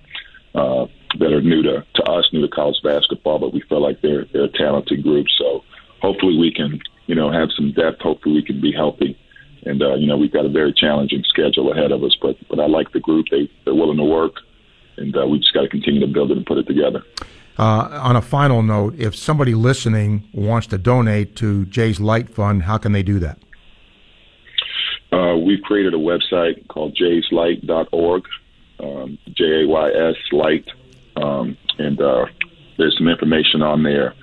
uh, 0.54 0.86
that 1.18 1.32
are 1.32 1.40
new 1.40 1.62
to, 1.62 1.84
to 1.94 2.02
us, 2.04 2.28
new 2.32 2.42
to 2.42 2.48
college 2.48 2.80
basketball, 2.82 3.38
but 3.38 3.52
we 3.52 3.62
feel 3.68 3.80
like 3.80 4.00
they're 4.00 4.24
they're 4.32 4.44
a 4.44 4.58
talented 4.58 5.02
group. 5.02 5.26
So 5.38 5.62
hopefully 6.00 6.38
we 6.38 6.52
can, 6.52 6.80
you 7.06 7.14
know, 7.14 7.30
have 7.30 7.50
some 7.54 7.72
depth. 7.72 8.00
Hopefully 8.00 8.36
we 8.36 8.42
can 8.42 8.60
be 8.60 8.72
healthy. 8.72 9.18
And 9.64 9.82
uh, 9.82 9.94
you 9.94 10.06
know, 10.06 10.16
we've 10.16 10.32
got 10.32 10.46
a 10.46 10.48
very 10.48 10.72
challenging 10.72 11.24
schedule 11.28 11.72
ahead 11.72 11.92
of 11.92 12.02
us, 12.02 12.16
but 12.20 12.36
but 12.48 12.60
I 12.60 12.66
like 12.66 12.92
the 12.92 13.00
group. 13.00 13.26
They 13.30 13.50
they're 13.64 13.74
willing 13.74 13.98
to 13.98 14.04
work, 14.04 14.34
and 14.96 15.16
uh, 15.16 15.26
we 15.26 15.38
just 15.38 15.52
got 15.52 15.62
to 15.62 15.68
continue 15.68 16.00
to 16.00 16.06
build 16.06 16.30
it 16.30 16.36
and 16.36 16.46
put 16.46 16.58
it 16.58 16.66
together. 16.66 17.02
Uh, 17.58 18.00
on 18.02 18.14
a 18.14 18.22
final 18.22 18.62
note, 18.62 18.94
if 18.96 19.16
somebody 19.16 19.52
listening 19.52 20.28
wants 20.32 20.68
to 20.68 20.78
donate 20.78 21.34
to 21.36 21.66
Jay's 21.66 21.98
Light 21.98 22.30
Fund, 22.30 22.62
how 22.62 22.78
can 22.78 22.92
they 22.92 23.02
do 23.02 23.18
that? 23.18 23.38
Uh, 25.10 25.36
we've 25.36 25.62
created 25.62 25.92
a 25.92 25.96
website 25.96 26.68
called 26.68 26.96
jayslight.org, 26.96 28.22
um, 28.78 29.18
J 29.34 29.64
A 29.64 29.66
Y 29.66 29.90
S 29.90 30.16
Light 30.30 30.68
um, 31.22 31.56
and 31.78 32.00
uh, 32.00 32.26
there's 32.76 32.96
some 32.96 33.08
information 33.08 33.62
on 33.62 33.82
there 33.82 34.14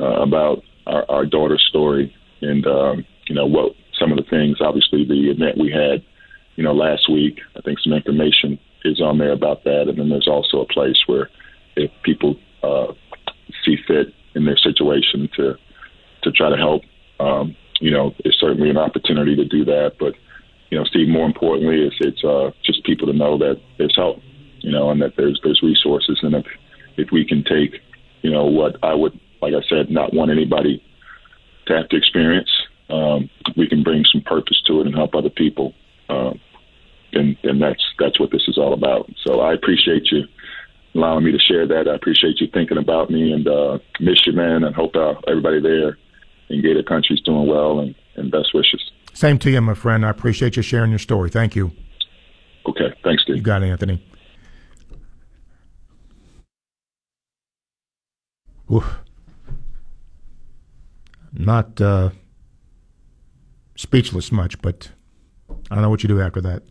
uh, 0.00 0.22
about 0.22 0.62
our, 0.88 1.04
our 1.08 1.26
daughter's 1.26 1.64
story 1.68 2.14
and 2.40 2.66
um, 2.66 3.04
you 3.26 3.34
know 3.34 3.46
what 3.46 3.72
some 3.98 4.12
of 4.12 4.18
the 4.18 4.28
things. 4.30 4.58
Obviously, 4.60 5.04
the 5.04 5.30
event 5.30 5.58
we 5.58 5.70
had, 5.70 6.04
you 6.56 6.64
know, 6.64 6.72
last 6.72 7.10
week. 7.10 7.40
I 7.56 7.60
think 7.60 7.78
some 7.80 7.92
information 7.92 8.58
is 8.84 9.00
on 9.00 9.18
there 9.18 9.32
about 9.32 9.64
that, 9.64 9.88
and 9.88 9.98
then 9.98 10.08
there's 10.08 10.28
also 10.28 10.60
a 10.60 10.66
place 10.66 11.02
where 11.06 11.28
if 11.76 11.90
people 12.02 12.36
uh, 12.62 12.92
see 13.64 13.76
fit 13.86 14.14
in 14.34 14.44
their 14.44 14.56
situation 14.56 15.28
to 15.36 15.54
to 16.22 16.32
try 16.32 16.50
to 16.50 16.56
help, 16.56 16.82
um, 17.20 17.56
you 17.80 17.90
know, 17.90 18.14
it's 18.20 18.38
certainly 18.40 18.70
an 18.70 18.78
opportunity 18.78 19.36
to 19.36 19.44
do 19.44 19.64
that. 19.64 19.92
But 19.98 20.14
you 20.70 20.78
know, 20.78 20.84
Steve, 20.84 21.08
more 21.08 21.26
importantly, 21.26 21.82
is 21.82 21.92
it's 22.00 22.24
uh, 22.24 22.50
just 22.64 22.84
people 22.84 23.06
to 23.06 23.12
know 23.12 23.38
that 23.38 23.60
there's 23.78 23.96
help 23.96 24.20
you 24.60 24.70
know, 24.70 24.90
and 24.90 25.00
that 25.02 25.14
there's 25.16 25.40
there's 25.42 25.62
resources, 25.62 26.18
and 26.22 26.34
if 26.34 26.46
if 26.96 27.08
we 27.12 27.24
can 27.24 27.44
take, 27.44 27.80
you 28.22 28.30
know, 28.30 28.44
what 28.44 28.76
I 28.82 28.94
would, 28.94 29.18
like 29.40 29.54
I 29.54 29.66
said, 29.68 29.90
not 29.90 30.12
want 30.12 30.30
anybody 30.30 30.82
to 31.66 31.76
have 31.76 31.88
to 31.88 31.96
experience, 31.96 32.50
um, 32.90 33.28
we 33.56 33.68
can 33.68 33.82
bring 33.82 34.04
some 34.10 34.22
purpose 34.22 34.60
to 34.66 34.80
it 34.80 34.86
and 34.86 34.94
help 34.94 35.14
other 35.14 35.30
people. 35.30 35.74
Um, 36.08 36.40
and 37.12 37.36
and 37.42 37.60
that's 37.60 37.82
that's 37.98 38.20
what 38.20 38.30
this 38.30 38.42
is 38.48 38.58
all 38.58 38.72
about. 38.72 39.10
So 39.26 39.40
I 39.40 39.54
appreciate 39.54 40.10
you 40.10 40.24
allowing 40.94 41.24
me 41.24 41.32
to 41.32 41.38
share 41.38 41.66
that. 41.66 41.88
I 41.88 41.94
appreciate 41.94 42.40
you 42.40 42.48
thinking 42.52 42.78
about 42.78 43.10
me 43.10 43.32
and 43.32 43.46
uh, 43.46 43.78
miss 44.00 44.26
you, 44.26 44.32
man, 44.32 44.64
and 44.64 44.74
hope 44.74 44.94
uh, 44.96 45.14
everybody 45.26 45.60
there 45.60 45.98
in 46.48 46.62
Gator 46.62 46.82
Country 46.82 47.14
is 47.14 47.22
doing 47.22 47.46
well 47.46 47.80
and, 47.80 47.94
and 48.16 48.30
best 48.30 48.54
wishes. 48.54 48.82
Same 49.12 49.38
to 49.40 49.50
you, 49.50 49.60
my 49.60 49.74
friend. 49.74 50.04
I 50.04 50.10
appreciate 50.10 50.56
you 50.56 50.62
sharing 50.62 50.90
your 50.90 50.98
story. 50.98 51.30
Thank 51.30 51.56
you. 51.56 51.72
Okay. 52.66 52.94
Thanks, 53.02 53.22
Steve. 53.22 53.36
You 53.36 53.42
got 53.42 53.62
it, 53.62 53.68
Anthony. 53.68 54.04
Oof. 58.70 58.98
Not 61.38 61.80
uh, 61.80 62.10
speechless 63.76 64.32
much, 64.32 64.60
but 64.60 64.90
I 65.70 65.74
don't 65.76 65.82
know 65.82 65.90
what 65.90 66.02
you 66.02 66.08
do 66.08 66.20
after 66.20 66.40
that. 66.40 66.64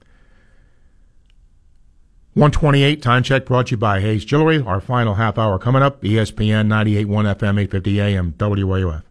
128 2.34 3.02
time 3.02 3.24
check 3.24 3.46
brought 3.46 3.68
to 3.68 3.72
you 3.72 3.78
by 3.78 4.02
Hayes 4.02 4.24
Jewelry. 4.24 4.62
Our 4.62 4.80
final 4.80 5.16
half 5.16 5.40
hour 5.40 5.58
coming 5.58 5.82
up. 5.82 6.02
ESPN 6.04 6.68
98.1 6.68 7.08
FM 7.36 7.60
850 7.62 8.00
AM 8.02 8.34
WRUF. 8.34 9.04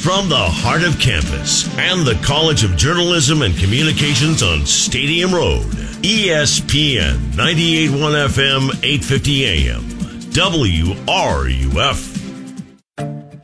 From 0.00 0.28
the 0.28 0.36
heart 0.36 0.84
of 0.84 0.98
campus 1.00 1.66
and 1.78 2.06
the 2.06 2.18
College 2.24 2.62
of 2.62 2.76
Journalism 2.76 3.42
and 3.42 3.56
Communications 3.56 4.42
on 4.42 4.64
Stadium 4.64 5.34
Road, 5.34 5.64
ESPN 6.02 7.16
98.1 7.32 8.28
FM 8.28 8.70
850 8.82 9.44
AM 9.44 9.82
WRUF. 10.30 12.13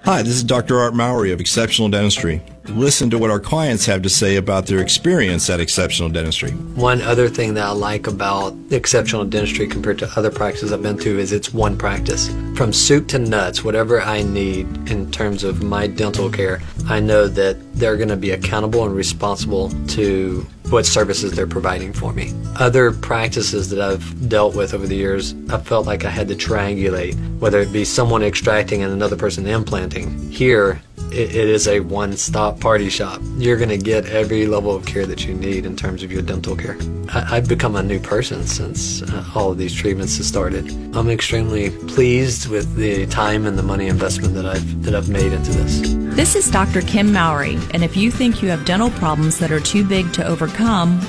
Hi, 0.04 0.22
this 0.22 0.32
is 0.32 0.42
Dr. 0.42 0.78
Art 0.78 0.94
Mowry 0.94 1.30
of 1.30 1.40
Exceptional 1.40 1.90
Dentistry. 1.90 2.42
Listen 2.70 3.10
to 3.10 3.18
what 3.18 3.30
our 3.30 3.38
clients 3.38 3.84
have 3.84 4.00
to 4.00 4.08
say 4.08 4.36
about 4.36 4.64
their 4.64 4.80
experience 4.80 5.50
at 5.50 5.60
Exceptional 5.60 6.08
Dentistry. 6.08 6.52
One 6.52 7.02
other 7.02 7.28
thing 7.28 7.52
that 7.54 7.66
I 7.66 7.72
like 7.72 8.06
about 8.06 8.56
Exceptional 8.70 9.26
Dentistry 9.26 9.68
compared 9.68 9.98
to 9.98 10.10
other 10.16 10.30
practices 10.30 10.72
I've 10.72 10.82
been 10.82 10.96
to 10.98 11.18
is 11.18 11.32
it's 11.32 11.52
one 11.52 11.76
practice. 11.76 12.28
From 12.56 12.72
soup 12.72 13.08
to 13.08 13.18
nuts, 13.18 13.62
whatever 13.62 14.00
I 14.00 14.22
need 14.22 14.66
in 14.90 15.10
terms 15.10 15.44
of 15.44 15.62
my 15.62 15.86
dental 15.86 16.30
care, 16.30 16.62
I 16.88 16.98
know 17.00 17.28
that 17.28 17.58
they're 17.74 17.98
going 17.98 18.08
to 18.08 18.16
be 18.16 18.30
accountable 18.30 18.86
and 18.86 18.94
responsible 18.94 19.68
to 19.88 20.46
what 20.68 20.86
services 20.86 21.32
they're 21.32 21.46
providing 21.46 21.92
for 21.92 22.12
me. 22.12 22.32
Other 22.56 22.92
practices 22.92 23.70
that 23.70 23.80
I've 23.80 24.28
dealt 24.28 24.54
with 24.54 24.74
over 24.74 24.86
the 24.86 24.96
years, 24.96 25.34
I 25.48 25.58
felt 25.58 25.86
like 25.86 26.04
I 26.04 26.10
had 26.10 26.28
to 26.28 26.34
triangulate, 26.34 27.14
whether 27.38 27.58
it 27.60 27.72
be 27.72 27.84
someone 27.84 28.22
extracting 28.22 28.82
and 28.82 28.92
another 28.92 29.16
person 29.16 29.46
implanting. 29.46 30.30
Here, 30.30 30.80
it, 31.12 31.34
it 31.34 31.48
is 31.48 31.66
a 31.66 31.80
one 31.80 32.16
stop 32.16 32.60
party 32.60 32.88
shop. 32.88 33.20
You're 33.36 33.56
going 33.56 33.70
to 33.70 33.78
get 33.78 34.06
every 34.06 34.46
level 34.46 34.74
of 34.74 34.86
care 34.86 35.06
that 35.06 35.24
you 35.26 35.34
need 35.34 35.66
in 35.66 35.76
terms 35.76 36.02
of 36.02 36.12
your 36.12 36.22
dental 36.22 36.56
care. 36.56 36.76
I, 37.12 37.36
have 37.36 37.48
become 37.48 37.74
a 37.74 37.82
new 37.82 37.98
person 37.98 38.46
since 38.46 39.02
uh, 39.02 39.24
all 39.34 39.50
of 39.50 39.58
these 39.58 39.74
treatments 39.74 40.16
have 40.18 40.26
started. 40.26 40.70
I'm 40.94 41.10
extremely 41.10 41.70
pleased 41.88 42.48
with 42.48 42.76
the 42.76 43.06
time 43.06 43.46
and 43.46 43.58
the 43.58 43.62
money 43.62 43.88
investment 43.88 44.34
that 44.34 44.46
I've, 44.46 44.82
that 44.84 44.94
I've 44.94 45.08
made 45.08 45.32
into 45.32 45.50
this. 45.50 45.80
This 46.14 46.36
is 46.36 46.50
Dr. 46.50 46.82
Kim 46.82 47.12
Mowry, 47.12 47.56
and 47.72 47.82
if 47.82 47.96
you 47.96 48.10
think 48.10 48.42
you 48.42 48.48
have 48.48 48.64
dental 48.64 48.90
problems 48.90 49.38
that 49.38 49.50
are 49.50 49.60
too 49.60 49.84
big 49.84 50.12
to 50.14 50.26
overcome, 50.26 50.49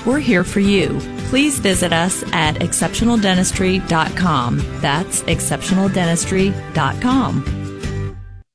we're 0.05 0.19
here 0.19 0.43
for 0.43 0.59
you. 0.59 0.99
Please 1.29 1.59
visit 1.59 1.93
us 1.93 2.23
at 2.33 2.55
exceptionaldentistry.com. 2.55 4.57
That's 4.81 5.21
exceptionaldentistry.com. 5.23 7.60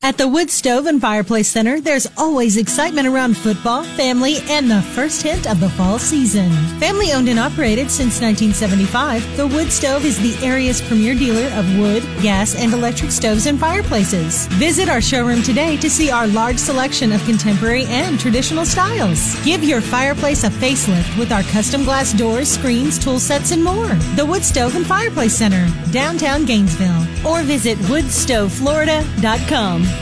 At 0.07 0.19
the 0.19 0.29
Wood 0.29 0.53
Stove 0.53 0.87
and 0.87 1.01
Fireplace 1.01 1.49
Center, 1.49 1.81
there's 1.81 2.07
always 2.17 2.59
excitement 2.59 3.09
around 3.09 3.37
football, 3.37 3.83
family, 3.83 4.37
and 4.49 4.71
the 4.71 4.81
first 4.81 5.21
hint 5.21 5.51
of 5.51 5.59
the 5.59 5.69
fall 5.71 5.99
season. 5.99 6.49
Family 6.79 7.13
owned 7.13 7.29
and 7.29 7.41
operated 7.41 7.91
since 7.91 8.21
1975, 8.21 9.37
the 9.37 9.49
Wood 9.49 9.73
Stove 9.73 10.05
is 10.05 10.17
the 10.21 10.37
area's 10.47 10.81
premier 10.81 11.17
dealer 11.17 11.49
of 11.59 11.67
wood, 11.77 12.05
gas, 12.23 12.55
and 12.55 12.73
electric 12.73 13.11
stoves 13.11 13.47
and 13.47 13.59
fireplaces. 13.59 14.47
Visit 14.53 14.89
our 14.89 15.01
showroom 15.01 15.43
today 15.43 15.77
to 15.79 15.91
see 15.91 16.09
our 16.09 16.29
large 16.29 16.59
selection 16.59 17.11
of 17.11 17.25
contemporary 17.25 17.87
and 17.87 18.21
traditional 18.21 18.65
styles. 18.65 19.35
Give 19.45 19.65
your 19.65 19.81
fireplace 19.81 20.45
a 20.45 20.51
facelift 20.51 21.19
with 21.19 21.33
our 21.33 21.43
custom 21.43 21.83
glass 21.83 22.13
doors, 22.13 22.49
screens, 22.49 22.97
tool 22.97 23.19
sets, 23.19 23.51
and 23.51 23.65
more. 23.65 23.93
The 24.15 24.25
Wood 24.25 24.45
Stove 24.45 24.77
and 24.77 24.87
Fireplace 24.87 25.35
Center, 25.35 25.67
downtown 25.91 26.45
Gainesville, 26.45 27.09
or 27.27 27.43
visit 27.43 27.77
woodstoveflorida.com. 27.91 29.96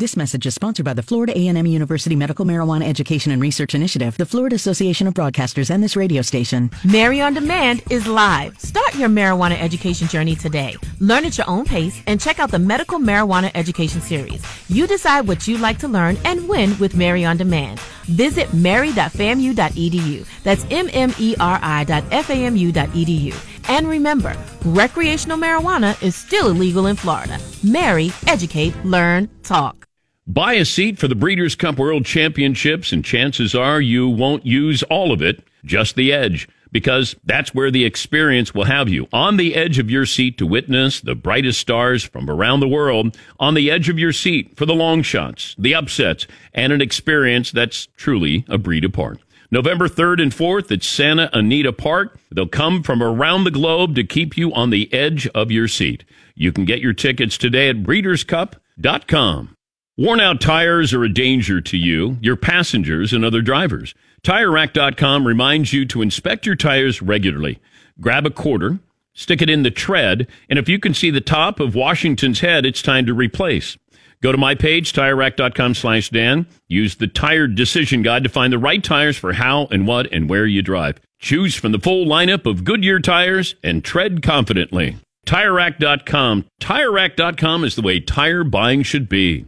This 0.00 0.16
message 0.16 0.46
is 0.46 0.54
sponsored 0.54 0.86
by 0.86 0.94
the 0.94 1.02
Florida 1.02 1.36
A&M 1.36 1.66
University 1.66 2.16
Medical 2.16 2.46
Marijuana 2.46 2.88
Education 2.88 3.32
and 3.32 3.42
Research 3.42 3.74
Initiative, 3.74 4.16
the 4.16 4.24
Florida 4.24 4.56
Association 4.56 5.06
of 5.06 5.12
Broadcasters, 5.12 5.68
and 5.68 5.84
this 5.84 5.94
radio 5.94 6.22
station. 6.22 6.70
Mary 6.84 7.20
on 7.20 7.34
Demand 7.34 7.82
is 7.90 8.06
live. 8.06 8.58
Start 8.58 8.94
your 8.94 9.10
marijuana 9.10 9.60
education 9.60 10.08
journey 10.08 10.34
today. 10.34 10.74
Learn 11.00 11.26
at 11.26 11.36
your 11.36 11.46
own 11.50 11.66
pace 11.66 12.00
and 12.06 12.18
check 12.18 12.38
out 12.38 12.50
the 12.50 12.58
Medical 12.58 12.98
Marijuana 12.98 13.50
Education 13.54 14.00
Series. 14.00 14.42
You 14.70 14.86
decide 14.86 15.28
what 15.28 15.46
you'd 15.46 15.60
like 15.60 15.76
to 15.80 15.88
learn 15.88 16.16
and 16.24 16.48
when 16.48 16.78
with 16.78 16.96
Mary 16.96 17.26
on 17.26 17.36
Demand. 17.36 17.78
Visit 18.04 18.54
mary.famu.edu. 18.54 20.26
That's 20.44 20.64
M-M-E-R-I.famu.edu 20.70 23.68
And 23.68 23.86
remember, 23.86 24.34
recreational 24.64 25.36
marijuana 25.36 26.02
is 26.02 26.16
still 26.16 26.46
illegal 26.46 26.86
in 26.86 26.96
Florida. 26.96 27.38
Mary, 27.62 28.10
educate, 28.26 28.74
learn, 28.82 29.28
talk. 29.42 29.89
Buy 30.32 30.52
a 30.52 30.64
seat 30.64 30.96
for 30.96 31.08
the 31.08 31.16
Breeders' 31.16 31.56
Cup 31.56 31.76
World 31.76 32.04
Championships, 32.04 32.92
and 32.92 33.04
chances 33.04 33.52
are 33.52 33.80
you 33.80 34.08
won't 34.08 34.46
use 34.46 34.84
all 34.84 35.10
of 35.10 35.20
it, 35.20 35.42
just 35.64 35.96
the 35.96 36.12
edge 36.12 36.48
because 36.70 37.16
that's 37.24 37.52
where 37.52 37.72
the 37.72 37.84
experience 37.84 38.54
will 38.54 38.62
have 38.62 38.88
you 38.88 39.08
on 39.12 39.38
the 39.38 39.56
edge 39.56 39.80
of 39.80 39.90
your 39.90 40.06
seat 40.06 40.38
to 40.38 40.46
witness 40.46 41.00
the 41.00 41.16
brightest 41.16 41.58
stars 41.58 42.04
from 42.04 42.30
around 42.30 42.60
the 42.60 42.68
world, 42.68 43.18
on 43.40 43.54
the 43.54 43.72
edge 43.72 43.88
of 43.88 43.98
your 43.98 44.12
seat 44.12 44.56
for 44.56 44.66
the 44.66 44.72
long 44.72 45.02
shots, 45.02 45.56
the 45.58 45.74
upsets, 45.74 46.28
and 46.54 46.72
an 46.72 46.80
experience 46.80 47.50
that's 47.50 47.88
truly 47.96 48.44
a 48.48 48.56
breed 48.56 48.84
apart. 48.84 49.18
November 49.50 49.88
3rd 49.88 50.22
and 50.22 50.30
4th 50.30 50.70
at 50.70 50.84
Santa 50.84 51.28
Anita 51.32 51.72
Park. 51.72 52.16
They'll 52.30 52.46
come 52.46 52.84
from 52.84 53.02
around 53.02 53.42
the 53.42 53.50
globe 53.50 53.96
to 53.96 54.04
keep 54.04 54.36
you 54.36 54.54
on 54.54 54.70
the 54.70 54.92
edge 54.94 55.26
of 55.34 55.50
your 55.50 55.66
seat. 55.66 56.04
You 56.36 56.52
can 56.52 56.66
get 56.66 56.80
your 56.80 56.92
tickets 56.92 57.36
today 57.36 57.68
at 57.68 57.82
breederscup.com. 57.82 59.56
Worn 59.96 60.20
out 60.20 60.40
tires 60.40 60.94
are 60.94 61.04
a 61.04 61.12
danger 61.12 61.60
to 61.60 61.76
you, 61.76 62.16
your 62.22 62.36
passengers, 62.36 63.12
and 63.12 63.24
other 63.24 63.42
drivers. 63.42 63.94
TireRack.com 64.22 65.26
reminds 65.26 65.72
you 65.72 65.84
to 65.86 66.02
inspect 66.02 66.46
your 66.46 66.56
tires 66.56 67.02
regularly. 67.02 67.58
Grab 68.00 68.24
a 68.24 68.30
quarter, 68.30 68.78
stick 69.14 69.42
it 69.42 69.50
in 69.50 69.62
the 69.62 69.70
tread, 69.70 70.26
and 70.48 70.58
if 70.58 70.68
you 70.68 70.78
can 70.78 70.94
see 70.94 71.10
the 71.10 71.20
top 71.20 71.60
of 71.60 71.74
Washington's 71.74 72.40
head, 72.40 72.64
it's 72.64 72.82
time 72.82 73.04
to 73.06 73.14
replace. 73.14 73.76
Go 74.22 74.32
to 74.32 74.38
my 74.38 74.54
page, 74.54 74.92
TireRack.com 74.92 75.74
slash 75.74 76.10
Dan. 76.10 76.46
Use 76.68 76.96
the 76.96 77.06
Tire 77.06 77.46
Decision 77.46 78.02
Guide 78.02 78.22
to 78.22 78.28
find 78.28 78.52
the 78.52 78.58
right 78.58 78.84
tires 78.84 79.16
for 79.16 79.32
how 79.32 79.66
and 79.70 79.86
what 79.86 80.12
and 80.12 80.28
where 80.28 80.46
you 80.46 80.62
drive. 80.62 81.00
Choose 81.18 81.54
from 81.54 81.72
the 81.72 81.78
full 81.78 82.06
lineup 82.06 82.44
of 82.46 82.64
Goodyear 82.64 83.00
tires 83.00 83.54
and 83.62 83.82
tread 83.84 84.22
confidently. 84.22 84.96
TireRack.com. 85.26 86.46
TireRack.com 86.60 87.64
is 87.64 87.76
the 87.76 87.82
way 87.82 88.00
tire 88.00 88.44
buying 88.44 88.82
should 88.82 89.08
be. 89.08 89.46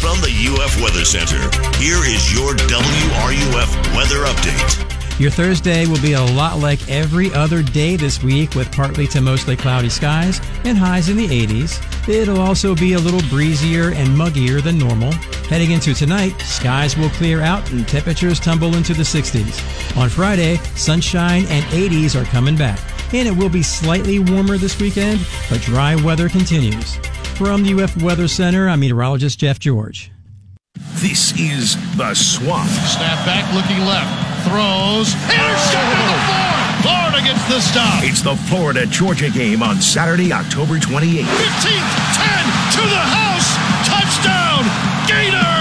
From 0.00 0.18
the 0.22 0.32
UF 0.32 0.80
Weather 0.80 1.04
Center, 1.04 1.36
here 1.76 2.02
is 2.06 2.32
your 2.32 2.54
WRUF 2.54 3.94
weather 3.94 4.24
update. 4.24 5.20
Your 5.20 5.30
Thursday 5.30 5.86
will 5.86 6.00
be 6.00 6.14
a 6.14 6.22
lot 6.22 6.58
like 6.58 6.88
every 6.88 7.30
other 7.34 7.62
day 7.62 7.96
this 7.96 8.22
week 8.22 8.54
with 8.54 8.72
partly 8.72 9.06
to 9.08 9.20
mostly 9.20 9.56
cloudy 9.56 9.90
skies 9.90 10.40
and 10.64 10.78
highs 10.78 11.10
in 11.10 11.18
the 11.18 11.28
80s. 11.28 12.08
It'll 12.08 12.40
also 12.40 12.74
be 12.74 12.94
a 12.94 12.98
little 12.98 13.20
breezier 13.28 13.92
and 13.92 14.08
muggier 14.08 14.62
than 14.62 14.78
normal. 14.78 15.12
Heading 15.50 15.72
into 15.72 15.92
tonight, 15.92 16.32
skies 16.40 16.96
will 16.96 17.10
clear 17.10 17.42
out 17.42 17.70
and 17.70 17.86
temperatures 17.86 18.40
tumble 18.40 18.76
into 18.76 18.94
the 18.94 19.02
60s. 19.02 19.98
On 19.98 20.08
Friday, 20.08 20.56
sunshine 20.76 21.44
and 21.50 21.62
80s 21.66 22.18
are 22.18 22.24
coming 22.24 22.56
back. 22.56 22.80
And 23.12 23.28
it 23.28 23.36
will 23.36 23.50
be 23.50 23.62
slightly 23.62 24.18
warmer 24.18 24.56
this 24.56 24.80
weekend, 24.80 25.20
but 25.50 25.60
dry 25.60 25.94
weather 25.96 26.30
continues. 26.30 26.98
From 27.40 27.62
the 27.62 27.72
UF 27.82 28.02
Weather 28.02 28.28
Center, 28.28 28.68
I'm 28.68 28.80
meteorologist 28.80 29.38
Jeff 29.40 29.58
George. 29.58 30.12
This 30.96 31.32
is 31.40 31.74
the 31.96 32.12
Swamp. 32.12 32.68
Snap 32.68 33.24
back, 33.24 33.48
looking 33.54 33.80
left, 33.86 34.12
throws, 34.44 35.14
intercepted 35.24 35.96
oh. 35.96 36.12
the 36.12 36.20
four. 36.28 36.82
Florida 36.84 37.20
gets 37.24 37.48
the 37.48 37.60
stop. 37.62 38.04
It's 38.04 38.20
the 38.20 38.36
Florida 38.36 38.84
Georgia 38.84 39.30
game 39.30 39.62
on 39.62 39.80
Saturday, 39.80 40.34
October 40.34 40.74
28th. 40.74 41.24
15, 41.24 41.24
10 41.24 41.24
to 42.76 42.82
the 42.84 43.04
house, 43.08 43.56
touchdown, 43.88 44.68
Gators! 45.08 45.59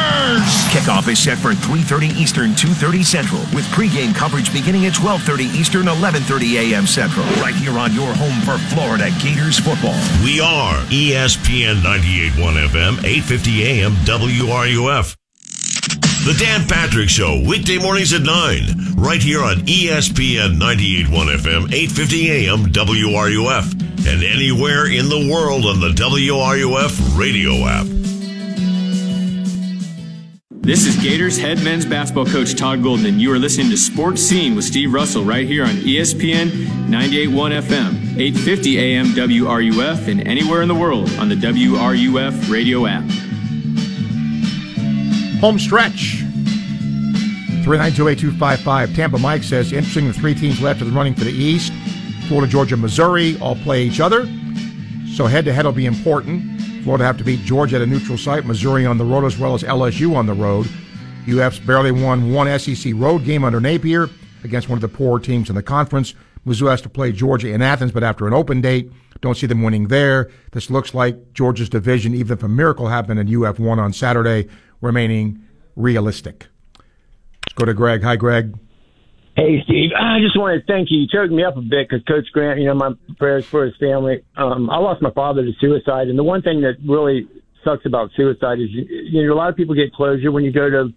Kickoff 0.69 1.07
is 1.07 1.17
set 1.17 1.39
for 1.39 1.49
3.30 1.49 2.15
Eastern, 2.15 2.51
2.30 2.51 3.03
Central, 3.03 3.41
with 3.55 3.65
pregame 3.73 4.13
coverage 4.13 4.53
beginning 4.53 4.85
at 4.85 4.93
12.30 4.93 5.55
Eastern, 5.55 5.87
11.30 5.87 6.71
a.m. 6.71 6.85
Central, 6.85 7.25
right 7.41 7.55
here 7.55 7.79
on 7.79 7.91
your 7.91 8.13
home 8.13 8.39
for 8.41 8.59
Florida 8.69 9.09
Gators 9.19 9.57
football. 9.57 9.97
We 10.23 10.39
are 10.39 10.75
ESPN 10.93 11.81
98.1 11.81 12.67
FM, 12.67 12.95
8.50 12.97 13.61
a.m. 13.65 13.91
WRUF. 14.05 15.15
The 16.25 16.35
Dan 16.37 16.67
Patrick 16.67 17.09
Show, 17.09 17.41
weekday 17.47 17.79
mornings 17.79 18.13
at 18.13 18.21
9, 18.21 18.93
right 18.95 19.23
here 19.23 19.41
on 19.41 19.65
ESPN 19.65 20.59
98.1 20.59 21.07
FM, 21.37 21.67
8.50 21.69 22.29
a.m. 22.29 22.65
WRUF, 22.71 23.71
and 24.07 24.23
anywhere 24.23 24.85
in 24.85 25.09
the 25.09 25.31
world 25.33 25.65
on 25.65 25.79
the 25.79 25.89
WRUF 25.89 27.17
radio 27.17 27.65
app. 27.65 27.87
This 30.61 30.85
is 30.85 30.95
Gators 30.97 31.37
head 31.37 31.63
men's 31.63 31.85
basketball 31.85 32.25
coach 32.25 32.55
Todd 32.55 32.83
Golden, 32.83 33.05
and 33.05 33.19
you 33.19 33.31
are 33.33 33.39
listening 33.39 33.69
to 33.71 33.77
Sports 33.77 34.21
Scene 34.21 34.55
with 34.55 34.65
Steve 34.65 34.93
Russell 34.93 35.23
right 35.23 35.47
here 35.47 35.63
on 35.63 35.69
ESPN 35.69 36.49
98.1 36.87 37.61
FM, 37.61 38.17
850 38.17 38.77
AM 38.77 39.07
WRUF, 39.07 40.07
and 40.07 40.27
anywhere 40.27 40.61
in 40.61 40.67
the 40.67 40.75
world 40.75 41.09
on 41.15 41.29
the 41.29 41.35
WRUF 41.35 42.51
radio 42.51 42.85
app. 42.85 43.03
Home 45.39 45.57
stretch. 45.57 46.23
3928255. 47.63 48.95
Tampa 48.95 49.17
Mike 49.17 49.43
says, 49.43 49.71
interesting, 49.71 50.07
the 50.07 50.13
three 50.13 50.35
teams 50.35 50.61
left 50.61 50.81
in 50.81 50.89
the 50.89 50.93
running 50.93 51.15
for 51.15 51.23
the 51.23 51.31
East. 51.31 51.71
Florida, 52.27 52.51
Georgia, 52.51 52.77
Missouri 52.77 53.39
all 53.39 53.55
play 53.55 53.83
each 53.83 53.99
other. 53.99 54.25
So 55.15 55.25
head 55.25 55.45
to 55.45 55.53
head 55.53 55.65
will 55.65 55.71
be 55.71 55.85
important. 55.85 56.58
Florida 56.89 57.05
have 57.05 57.17
to 57.19 57.23
beat 57.23 57.41
Georgia 57.41 57.75
at 57.75 57.83
a 57.83 57.85
neutral 57.85 58.17
site, 58.17 58.47
Missouri 58.47 58.83
on 58.83 58.97
the 58.97 59.05
road, 59.05 59.23
as 59.23 59.37
well 59.37 59.53
as 59.53 59.61
LSU 59.61 60.15
on 60.15 60.25
the 60.25 60.33
road. 60.33 60.67
UF's 61.31 61.59
barely 61.59 61.91
won 61.91 62.33
one 62.33 62.57
SEC 62.57 62.93
road 62.95 63.23
game 63.25 63.43
under 63.43 63.59
Napier 63.59 64.09
against 64.43 64.69
one 64.69 64.77
of 64.77 64.81
the 64.81 64.87
poor 64.87 65.19
teams 65.19 65.49
in 65.49 65.55
the 65.55 65.61
conference. 65.61 66.15
Mizzou 66.47 66.67
has 66.67 66.81
to 66.81 66.89
play 66.89 67.11
Georgia 67.11 67.49
in 67.49 67.61
Athens, 67.61 67.91
but 67.91 68.01
after 68.01 68.25
an 68.25 68.33
open 68.33 68.59
date, 68.59 68.91
don't 69.21 69.37
see 69.37 69.45
them 69.45 69.61
winning 69.61 69.89
there. 69.89 70.31
This 70.53 70.71
looks 70.71 70.95
like 70.95 71.33
Georgia's 71.33 71.69
division, 71.69 72.15
even 72.15 72.35
if 72.35 72.41
a 72.41 72.47
miracle 72.47 72.87
happened 72.87 73.19
and 73.19 73.31
UF 73.31 73.59
won 73.59 73.77
on 73.77 73.93
Saturday, 73.93 74.47
remaining 74.81 75.43
realistic. 75.75 76.47
Let's 77.45 77.53
go 77.53 77.65
to 77.65 77.73
Greg. 77.75 78.01
Hi, 78.01 78.15
Greg. 78.15 78.57
Hey, 79.39 79.63
Steve. 79.63 79.91
I 79.95 80.19
just 80.19 80.37
want 80.37 80.59
to 80.59 80.65
thank 80.67 80.91
you. 80.91 80.99
You 80.99 81.07
choked 81.07 81.31
me 81.31 81.45
up 81.45 81.55
a 81.55 81.61
bit 81.61 81.87
because 81.87 82.03
Coach 82.03 82.27
Grant, 82.33 82.59
you 82.59 82.65
know, 82.65 82.73
my 82.73 82.91
prayers 83.17 83.45
for 83.45 83.63
his 83.63 83.73
family. 83.77 84.21
Um, 84.35 84.69
I 84.69 84.79
lost 84.79 85.01
my 85.01 85.11
father 85.11 85.45
to 85.45 85.51
suicide, 85.61 86.09
and 86.09 86.19
the 86.19 86.25
one 86.25 86.41
thing 86.41 86.59
that 86.61 86.75
really 86.85 87.25
sucks 87.63 87.85
about 87.85 88.11
suicide 88.17 88.59
is, 88.59 88.67
you, 88.69 88.83
you 88.89 89.25
know, 89.25 89.33
a 89.33 89.39
lot 89.39 89.47
of 89.47 89.55
people 89.55 89.75
get 89.75 89.93
closure 89.93 90.29
when 90.33 90.43
you 90.43 90.51
go 90.51 90.69
to 90.69 90.89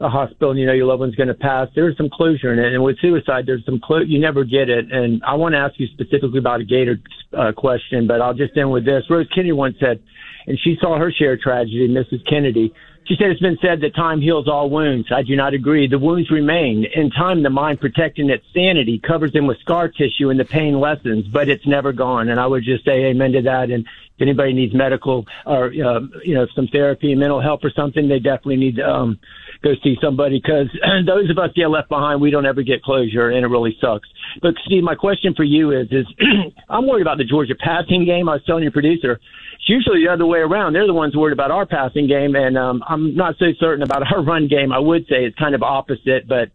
a 0.00 0.08
hospital 0.10 0.50
and 0.50 0.60
you 0.60 0.66
know 0.66 0.74
your 0.74 0.84
loved 0.84 1.00
one's 1.00 1.14
going 1.14 1.28
to 1.28 1.34
pass. 1.34 1.68
There's 1.74 1.96
some 1.96 2.10
closure 2.12 2.52
in 2.52 2.58
it, 2.58 2.74
and 2.74 2.84
with 2.84 3.00
suicide, 3.00 3.44
there's 3.46 3.64
some 3.64 3.80
clo- 3.82 4.04
you 4.04 4.20
never 4.20 4.44
get 4.44 4.68
it. 4.68 4.92
And 4.92 5.22
I 5.26 5.36
want 5.36 5.54
to 5.54 5.58
ask 5.58 5.72
you 5.80 5.86
specifically 5.94 6.40
about 6.40 6.60
a 6.60 6.64
Gator 6.64 6.98
uh, 7.32 7.52
question, 7.56 8.06
but 8.06 8.20
I'll 8.20 8.34
just 8.34 8.54
end 8.54 8.70
with 8.70 8.84
this. 8.84 9.04
Rose 9.08 9.28
Kennedy 9.34 9.52
once 9.52 9.76
said, 9.80 10.02
and 10.46 10.58
she 10.62 10.76
saw 10.78 10.98
her 10.98 11.10
share 11.10 11.34
of 11.34 11.40
tragedy, 11.40 11.88
Mrs. 11.88 12.28
Kennedy 12.28 12.74
she 13.04 13.16
said 13.16 13.30
it's 13.30 13.40
been 13.40 13.58
said 13.60 13.80
that 13.80 13.94
time 13.94 14.20
heals 14.20 14.48
all 14.48 14.70
wounds. 14.70 15.08
I 15.10 15.22
do 15.22 15.34
not 15.34 15.54
agree. 15.54 15.88
The 15.88 15.98
wounds 15.98 16.30
remain. 16.30 16.86
In 16.94 17.10
time, 17.10 17.42
the 17.42 17.50
mind 17.50 17.80
protecting 17.80 18.30
its 18.30 18.44
sanity 18.54 19.00
covers 19.00 19.32
them 19.32 19.46
with 19.46 19.58
scar 19.58 19.88
tissue 19.88 20.30
and 20.30 20.38
the 20.38 20.44
pain 20.44 20.78
lessens, 20.78 21.26
but 21.26 21.48
it's 21.48 21.66
never 21.66 21.92
gone. 21.92 22.28
And 22.28 22.38
I 22.38 22.46
would 22.46 22.62
just 22.64 22.84
say 22.84 23.06
amen 23.06 23.32
to 23.32 23.42
that. 23.42 23.70
And 23.70 23.86
anybody 24.22 24.52
needs 24.52 24.74
medical 24.74 25.24
or, 25.46 25.66
uh, 25.66 26.00
you 26.24 26.34
know, 26.34 26.46
some 26.54 26.68
therapy, 26.68 27.14
mental 27.14 27.42
help 27.42 27.64
or 27.64 27.70
something, 27.74 28.08
they 28.08 28.18
definitely 28.18 28.56
need 28.56 28.76
to, 28.76 28.84
um, 28.84 29.18
go 29.62 29.72
see 29.82 29.96
somebody 30.02 30.40
because 30.42 30.66
those 31.06 31.30
of 31.30 31.38
us 31.38 31.50
get 31.54 31.66
left 31.68 31.88
behind, 31.88 32.20
we 32.20 32.30
don't 32.30 32.46
ever 32.46 32.62
get 32.62 32.82
closure 32.82 33.30
and 33.30 33.44
it 33.44 33.48
really 33.48 33.76
sucks. 33.80 34.08
But 34.40 34.54
Steve, 34.66 34.82
my 34.82 34.94
question 34.94 35.34
for 35.34 35.44
you 35.44 35.70
is, 35.70 35.88
is 35.90 36.06
I'm 36.68 36.86
worried 36.86 37.02
about 37.02 37.18
the 37.18 37.24
Georgia 37.24 37.54
passing 37.54 38.04
game. 38.04 38.28
I 38.28 38.34
was 38.34 38.42
telling 38.46 38.62
your 38.62 38.72
producer, 38.72 39.20
it's 39.54 39.68
usually 39.68 40.04
the 40.04 40.12
other 40.12 40.26
way 40.26 40.40
around. 40.40 40.72
They're 40.72 40.86
the 40.86 40.94
ones 40.94 41.16
worried 41.16 41.32
about 41.32 41.50
our 41.50 41.66
passing 41.66 42.08
game, 42.08 42.34
and 42.34 42.58
um, 42.58 42.82
I'm 42.88 43.14
not 43.14 43.36
so 43.38 43.46
certain 43.60 43.82
about 43.82 44.02
our 44.12 44.22
run 44.22 44.48
game. 44.48 44.72
I 44.72 44.78
would 44.78 45.02
say 45.02 45.24
it's 45.24 45.38
kind 45.38 45.54
of 45.54 45.62
opposite, 45.62 46.26
but 46.28 46.50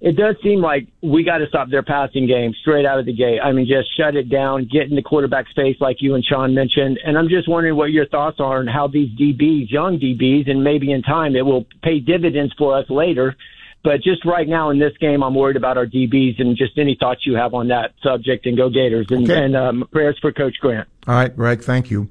it 0.00 0.16
does 0.16 0.36
seem 0.42 0.60
like 0.60 0.88
we 1.02 1.24
got 1.24 1.38
to 1.38 1.46
stop 1.46 1.70
their 1.70 1.82
passing 1.82 2.26
game 2.26 2.52
straight 2.60 2.84
out 2.84 2.98
of 2.98 3.06
the 3.06 3.12
gate. 3.14 3.40
I 3.42 3.52
mean, 3.52 3.66
just 3.66 3.88
shut 3.96 4.16
it 4.16 4.28
down, 4.28 4.68
get 4.70 4.90
in 4.90 4.96
the 4.96 5.02
quarterback 5.02 5.48
space 5.48 5.76
like 5.80 5.98
you 6.00 6.14
and 6.14 6.24
Sean 6.24 6.54
mentioned. 6.54 6.98
And 7.04 7.16
I'm 7.16 7.28
just 7.28 7.48
wondering 7.48 7.76
what 7.76 7.90
your 7.90 8.06
thoughts 8.06 8.38
are 8.40 8.58
on 8.58 8.66
how 8.66 8.88
these 8.88 9.10
DBs, 9.18 9.70
young 9.70 9.98
DBs, 9.98 10.50
and 10.50 10.62
maybe 10.62 10.92
in 10.92 11.02
time 11.02 11.36
it 11.36 11.46
will 11.46 11.64
pay 11.82 12.00
dividends 12.00 12.52
for 12.58 12.76
us 12.76 12.88
later. 12.90 13.36
But 13.82 14.02
just 14.02 14.24
right 14.24 14.48
now 14.48 14.70
in 14.70 14.78
this 14.78 14.96
game, 14.98 15.22
I'm 15.22 15.34
worried 15.34 15.56
about 15.56 15.76
our 15.76 15.86
DBs 15.86 16.40
and 16.40 16.56
just 16.56 16.76
any 16.78 16.96
thoughts 16.98 17.24
you 17.26 17.36
have 17.36 17.54
on 17.54 17.68
that 17.68 17.92
subject. 18.02 18.46
And 18.46 18.56
go 18.56 18.70
Gators 18.70 19.06
and, 19.10 19.30
okay. 19.30 19.44
and 19.44 19.56
um, 19.56 19.88
prayers 19.92 20.18
for 20.20 20.32
Coach 20.32 20.56
Grant. 20.60 20.88
All 21.06 21.14
right, 21.14 21.34
Greg, 21.34 21.62
thank 21.62 21.90
you. 21.90 22.08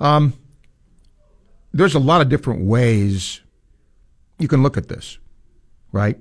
Um, 0.00 0.32
there's 1.72 1.94
a 1.94 2.00
lot 2.00 2.20
of 2.20 2.28
different 2.28 2.64
ways 2.64 3.42
you 4.38 4.48
can 4.48 4.62
look 4.62 4.76
at 4.76 4.88
this, 4.88 5.18
right? 5.92 6.18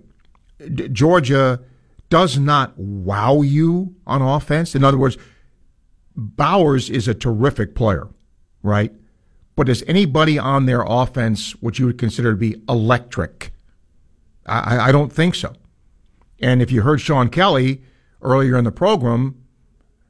D- 0.60 0.90
Georgia 0.90 1.62
does 2.10 2.38
not 2.38 2.78
wow 2.78 3.42
you 3.42 3.96
on 4.06 4.22
offense. 4.22 4.76
In 4.76 4.84
other 4.84 4.98
words, 4.98 5.18
Bowers 6.16 6.90
is 6.90 7.08
a 7.08 7.14
terrific 7.14 7.76
player, 7.76 8.08
right? 8.64 8.92
But 9.56 9.70
is 9.70 9.84
anybody 9.88 10.40
on 10.40 10.66
their 10.66 10.84
offense 10.86 11.52
what 11.62 11.80
you 11.80 11.86
would 11.86 11.98
consider 11.98 12.32
to 12.32 12.38
be 12.38 12.62
electric? 12.68 13.52
I, 14.46 14.90
I 14.90 14.92
don't 14.92 15.12
think 15.12 15.36
so. 15.36 15.54
And 16.40 16.62
if 16.62 16.72
you 16.72 16.82
heard 16.82 17.02
Sean 17.02 17.30
Kelley 17.30 17.82
earlier 18.22 18.58
in 18.58 18.64
the 18.64 18.72
program, 18.72 19.44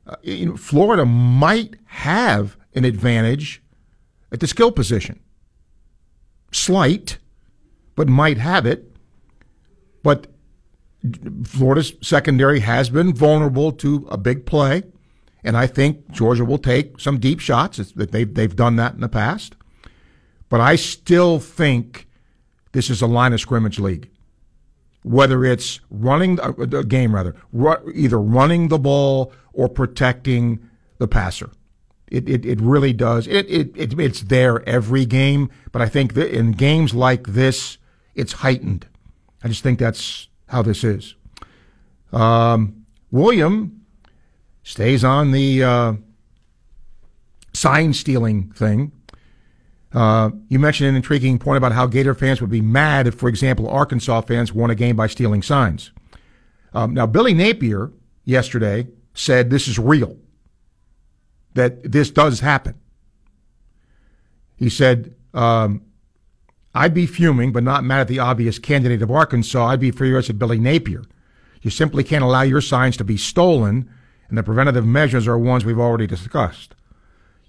uh, 0.06 0.16
know, 0.46 0.58
Florida 0.58 1.06
might 1.06 1.76
have 1.86 2.58
an 2.74 2.86
advantage 2.86 3.62
at 4.32 4.40
the 4.40 4.48
skill 4.48 4.72
position. 4.72 5.20
Slight, 6.52 7.18
but 7.96 8.08
might 8.08 8.38
have 8.38 8.66
it. 8.66 8.96
But 10.04 10.28
Florida's 11.44 11.94
secondary 12.02 12.60
has 12.60 12.90
been 12.90 13.14
vulnerable 13.14 13.72
to 13.72 14.08
a 14.10 14.18
big 14.18 14.46
play, 14.46 14.84
and 15.44 15.56
I 15.56 15.68
think 15.68 16.12
Georgia 16.12 16.44
will 16.44 16.58
take 16.58 17.00
some 17.00 17.20
deep 17.20 17.40
shots. 17.40 17.78
That 17.78 18.12
they've 18.12 18.34
they've 18.34 18.56
done 18.56 18.76
that 18.78 18.94
in 18.94 19.02
the 19.02 19.10
past, 19.10 19.56
but 20.50 20.60
I 20.60 20.76
still 20.76 21.40
think 21.40 22.08
this 22.72 22.90
is 22.90 23.02
a 23.02 23.08
line 23.08 23.34
of 23.34 23.40
scrimmage 23.40 23.80
league. 23.80 24.10
Whether 25.04 25.46
it's 25.46 25.80
running 25.90 26.36
the 26.36 26.80
uh, 26.80 26.82
game, 26.82 27.16
rather 27.16 27.36
either 27.94 28.20
running 28.20 28.68
the 28.68 28.80
ball 28.80 29.32
or 29.54 29.70
protecting 29.70 30.60
the 30.98 31.08
passer. 31.08 31.50
It, 32.10 32.30
it, 32.30 32.46
it 32.46 32.62
really 32.62 32.94
does. 32.94 33.28
It, 33.28 33.50
it, 33.50 33.72
it, 33.76 34.00
it's 34.00 34.22
there 34.22 34.68
every 34.68 35.06
game, 35.06 35.50
but 35.72 35.82
I 35.82 35.90
think 35.90 36.14
that 36.14 36.34
in 36.34 36.52
games 36.52 36.94
like 36.94 37.28
this, 37.28 37.78
it's 38.16 38.34
heightened. 38.34 38.88
I 39.44 39.50
just 39.50 39.62
think 39.62 39.78
that's 39.80 40.30
how 40.48 40.62
this 40.62 40.84
is. 40.84 41.16
Um, 42.12 42.86
William 43.12 43.86
stays 44.64 45.04
on 45.04 45.32
the 45.32 45.64
uh, 45.64 45.94
sign 47.54 47.94
stealing 47.94 48.52
thing. 48.52 48.92
Uh, 49.94 50.32
you 50.50 50.60
mentioned 50.60 50.90
an 50.90 50.96
intriguing 50.96 51.40
point 51.40 51.58
about 51.58 51.72
how 51.72 51.88
Gator 51.88 52.14
fans 52.14 52.42
would 52.42 52.50
be 52.50 52.62
mad 52.62 53.08
if, 53.08 53.16
for 53.16 53.30
example, 53.30 53.70
Arkansas 53.70 54.22
fans 54.22 54.54
won 54.54 54.70
a 54.70 54.76
game 54.76 54.96
by 54.96 55.08
stealing 55.08 55.42
signs. 55.42 55.92
Um, 56.74 56.94
now, 56.94 57.06
Billy 57.06 57.34
Napier 57.34 57.92
yesterday 58.26 58.88
said 59.14 59.50
this 59.50 59.68
is 59.68 59.80
real, 59.80 60.18
that 61.54 61.92
this 61.92 62.12
does 62.12 62.42
happen. 62.42 62.76
He 64.58 64.70
said, 64.70 65.16
um, 65.34 65.82
I'd 66.78 66.94
be 66.94 67.08
fuming, 67.08 67.52
but 67.52 67.64
not 67.64 67.84
mad 67.84 68.02
at 68.02 68.08
the 68.08 68.20
obvious 68.20 68.60
candidate 68.60 69.02
of 69.02 69.10
Arkansas. 69.10 69.66
I'd 69.66 69.80
be 69.80 69.90
furious 69.90 70.30
at 70.30 70.38
Billy 70.38 70.60
Napier. 70.60 71.02
You 71.64 71.72
simply 71.72 72.04
can't 72.04 72.24
allow 72.24 72.44
your 72.44 72.62
signs 72.62 72.96
to 72.98 73.04
be 73.04 73.18
stolen, 73.18 73.90
and 74.30 74.38
the 74.38 74.44
preventative 74.44 74.86
measures 74.86 75.28
are 75.28 75.40
ones 75.40 75.66
we've 75.66 75.80
already 75.80 76.06
discussed. 76.06 76.76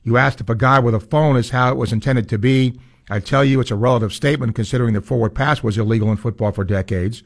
You 0.03 0.17
asked 0.17 0.41
if 0.41 0.49
a 0.49 0.55
guy 0.55 0.79
with 0.79 0.95
a 0.95 1.01
phone 1.01 1.37
is 1.37 1.51
how 1.51 1.71
it 1.71 1.77
was 1.77 1.93
intended 1.93 2.27
to 2.31 2.39
be. 2.39 2.81
I 3.11 3.21
tell 3.21 3.45
you 3.45 3.61
it's 3.61 3.71
a 3.71 3.77
relative 3.77 4.15
statement 4.15 4.55
considering 4.55 4.95
the 4.95 5.03
forward 5.03 5.35
pass 5.35 5.63
was 5.63 5.77
illegal 5.77 6.11
in 6.11 6.17
football 6.17 6.53
for 6.53 6.65
decades. 6.65 7.23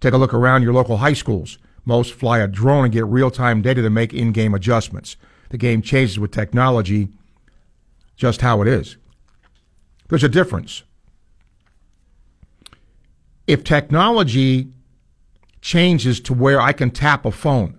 Take 0.00 0.14
a 0.14 0.18
look 0.18 0.32
around 0.32 0.62
your 0.62 0.72
local 0.72 0.96
high 0.96 1.12
schools. 1.12 1.58
Most 1.84 2.14
fly 2.14 2.38
a 2.38 2.48
drone 2.48 2.84
and 2.84 2.94
get 2.94 3.04
real 3.04 3.30
time 3.30 3.60
data 3.60 3.82
to 3.82 3.90
make 3.90 4.14
in 4.14 4.32
game 4.32 4.54
adjustments. 4.54 5.18
The 5.50 5.58
game 5.58 5.82
changes 5.82 6.18
with 6.18 6.30
technology, 6.30 7.08
just 8.16 8.40
how 8.40 8.62
it 8.62 8.68
is. 8.68 8.96
There's 10.08 10.24
a 10.24 10.30
difference. 10.30 10.82
If 13.46 13.64
technology 13.64 14.72
changes 15.60 16.20
to 16.20 16.34
where 16.34 16.60
I 16.60 16.72
can 16.72 16.90
tap 16.90 17.24
a 17.24 17.30
phone, 17.30 17.78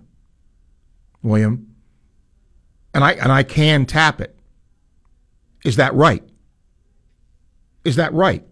William, 1.22 1.74
and 2.94 3.04
I 3.04 3.12
and 3.12 3.30
I 3.30 3.42
can 3.42 3.86
tap 3.86 4.20
it, 4.20 4.36
is 5.64 5.76
that 5.76 5.94
right? 5.94 6.22
Is 7.84 7.96
that 7.96 8.12
right? 8.12 8.44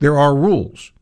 There 0.00 0.18
are 0.18 0.34
rules. 0.34 0.92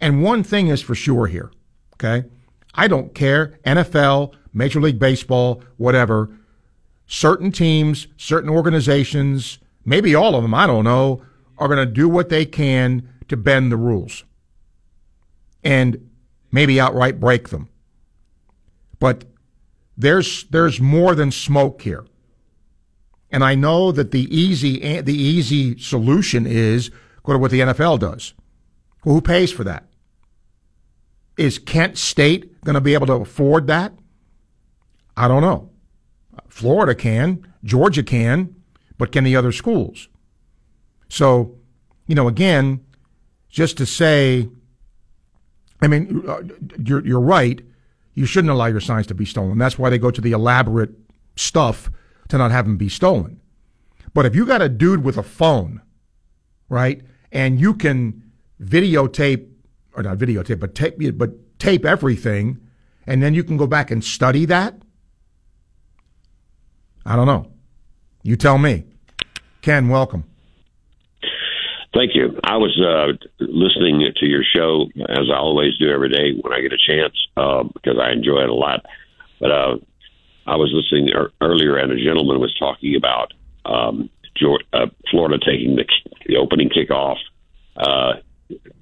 And 0.00 0.22
one 0.22 0.42
thing 0.42 0.68
is 0.68 0.82
for 0.82 0.94
sure 0.94 1.26
here. 1.26 1.52
Okay. 1.94 2.28
I 2.74 2.88
don't 2.88 3.14
care. 3.14 3.58
NFL, 3.64 4.34
Major 4.52 4.80
League 4.80 4.98
Baseball, 4.98 5.62
whatever. 5.76 6.30
Certain 7.06 7.52
teams, 7.52 8.06
certain 8.16 8.48
organizations, 8.48 9.58
maybe 9.84 10.14
all 10.14 10.34
of 10.34 10.42
them, 10.42 10.54
I 10.54 10.66
don't 10.66 10.84
know, 10.84 11.22
are 11.58 11.68
going 11.68 11.86
to 11.86 11.92
do 11.92 12.08
what 12.08 12.30
they 12.30 12.44
can 12.44 13.08
to 13.28 13.36
bend 13.36 13.70
the 13.70 13.76
rules 13.76 14.24
and 15.62 16.10
maybe 16.50 16.80
outright 16.80 17.20
break 17.20 17.48
them. 17.48 17.68
But 18.98 19.24
there's 19.96 20.44
there's 20.44 20.80
more 20.80 21.14
than 21.14 21.30
smoke 21.30 21.82
here. 21.82 22.04
And 23.30 23.42
I 23.42 23.54
know 23.54 23.92
that 23.92 24.10
the 24.10 24.34
easy 24.34 25.00
the 25.00 25.16
easy 25.16 25.78
solution 25.78 26.46
is 26.46 26.90
go 27.22 27.32
to 27.32 27.38
what 27.38 27.50
the 27.50 27.60
NFL 27.60 27.98
does. 27.98 28.34
Well, 29.04 29.14
who 29.14 29.20
pays 29.20 29.52
for 29.52 29.64
that? 29.64 29.84
Is 31.36 31.58
Kent 31.58 31.98
State 31.98 32.62
going 32.62 32.74
to 32.74 32.80
be 32.80 32.94
able 32.94 33.06
to 33.06 33.14
afford 33.14 33.66
that? 33.66 33.92
I 35.16 35.28
don't 35.28 35.42
know. 35.42 35.70
Florida 36.48 36.94
can, 36.94 37.46
Georgia 37.64 38.02
can, 38.02 38.54
but 38.98 39.12
can 39.12 39.24
the 39.24 39.36
other 39.36 39.52
schools? 39.52 40.08
So, 41.08 41.56
you 42.06 42.14
know, 42.14 42.28
again, 42.28 42.84
just 43.52 43.76
to 43.76 43.86
say, 43.86 44.48
I 45.80 45.86
mean, 45.86 46.24
uh, 46.26 46.42
you're, 46.82 47.06
you're 47.06 47.20
right. 47.20 47.60
You 48.14 48.26
shouldn't 48.26 48.50
allow 48.50 48.66
your 48.66 48.80
signs 48.80 49.06
to 49.08 49.14
be 49.14 49.24
stolen. 49.24 49.58
That's 49.58 49.78
why 49.78 49.90
they 49.90 49.98
go 49.98 50.10
to 50.10 50.20
the 50.20 50.32
elaborate 50.32 50.90
stuff 51.36 51.90
to 52.28 52.38
not 52.38 52.50
have 52.50 52.64
them 52.64 52.76
be 52.76 52.88
stolen. 52.88 53.40
But 54.14 54.26
if 54.26 54.34
you 54.34 54.44
got 54.44 54.62
a 54.62 54.68
dude 54.68 55.04
with 55.04 55.16
a 55.16 55.22
phone, 55.22 55.80
right, 56.68 57.02
and 57.30 57.60
you 57.60 57.74
can 57.74 58.22
videotape 58.60 59.48
or 59.94 60.02
not 60.02 60.18
videotape, 60.18 60.58
but 60.58 60.74
tape, 60.74 60.96
but 61.16 61.58
tape 61.58 61.84
everything, 61.84 62.58
and 63.06 63.22
then 63.22 63.34
you 63.34 63.44
can 63.44 63.56
go 63.56 63.66
back 63.66 63.90
and 63.90 64.02
study 64.02 64.46
that. 64.46 64.74
I 67.04 67.16
don't 67.16 67.26
know. 67.26 67.50
You 68.22 68.36
tell 68.36 68.58
me. 68.58 68.84
Ken, 69.60 69.88
welcome. 69.88 70.24
Thank 71.94 72.14
you. 72.14 72.38
I 72.42 72.56
was 72.56 72.78
uh, 72.80 73.12
listening 73.38 74.10
to 74.16 74.26
your 74.26 74.42
show 74.44 74.86
as 75.08 75.28
I 75.30 75.36
always 75.36 75.76
do 75.78 75.90
every 75.90 76.08
day 76.08 76.32
when 76.40 76.52
I 76.52 76.62
get 76.62 76.72
a 76.72 76.78
chance 76.78 77.14
uh, 77.36 77.64
because 77.64 77.98
I 78.02 78.12
enjoy 78.12 78.42
it 78.42 78.48
a 78.48 78.54
lot. 78.54 78.86
But 79.38 79.50
uh, 79.50 79.76
I 80.46 80.56
was 80.56 80.72
listening 80.72 81.14
er- 81.14 81.32
earlier, 81.40 81.76
and 81.76 81.92
a 81.92 82.02
gentleman 82.02 82.40
was 82.40 82.54
talking 82.58 82.96
about 82.96 83.34
um, 83.66 84.08
Georgia, 84.36 84.64
uh, 84.72 84.86
Florida 85.10 85.38
taking 85.44 85.76
the, 85.76 85.84
the 86.26 86.36
opening 86.36 86.70
kickoff 86.70 87.18
uh, 87.76 88.14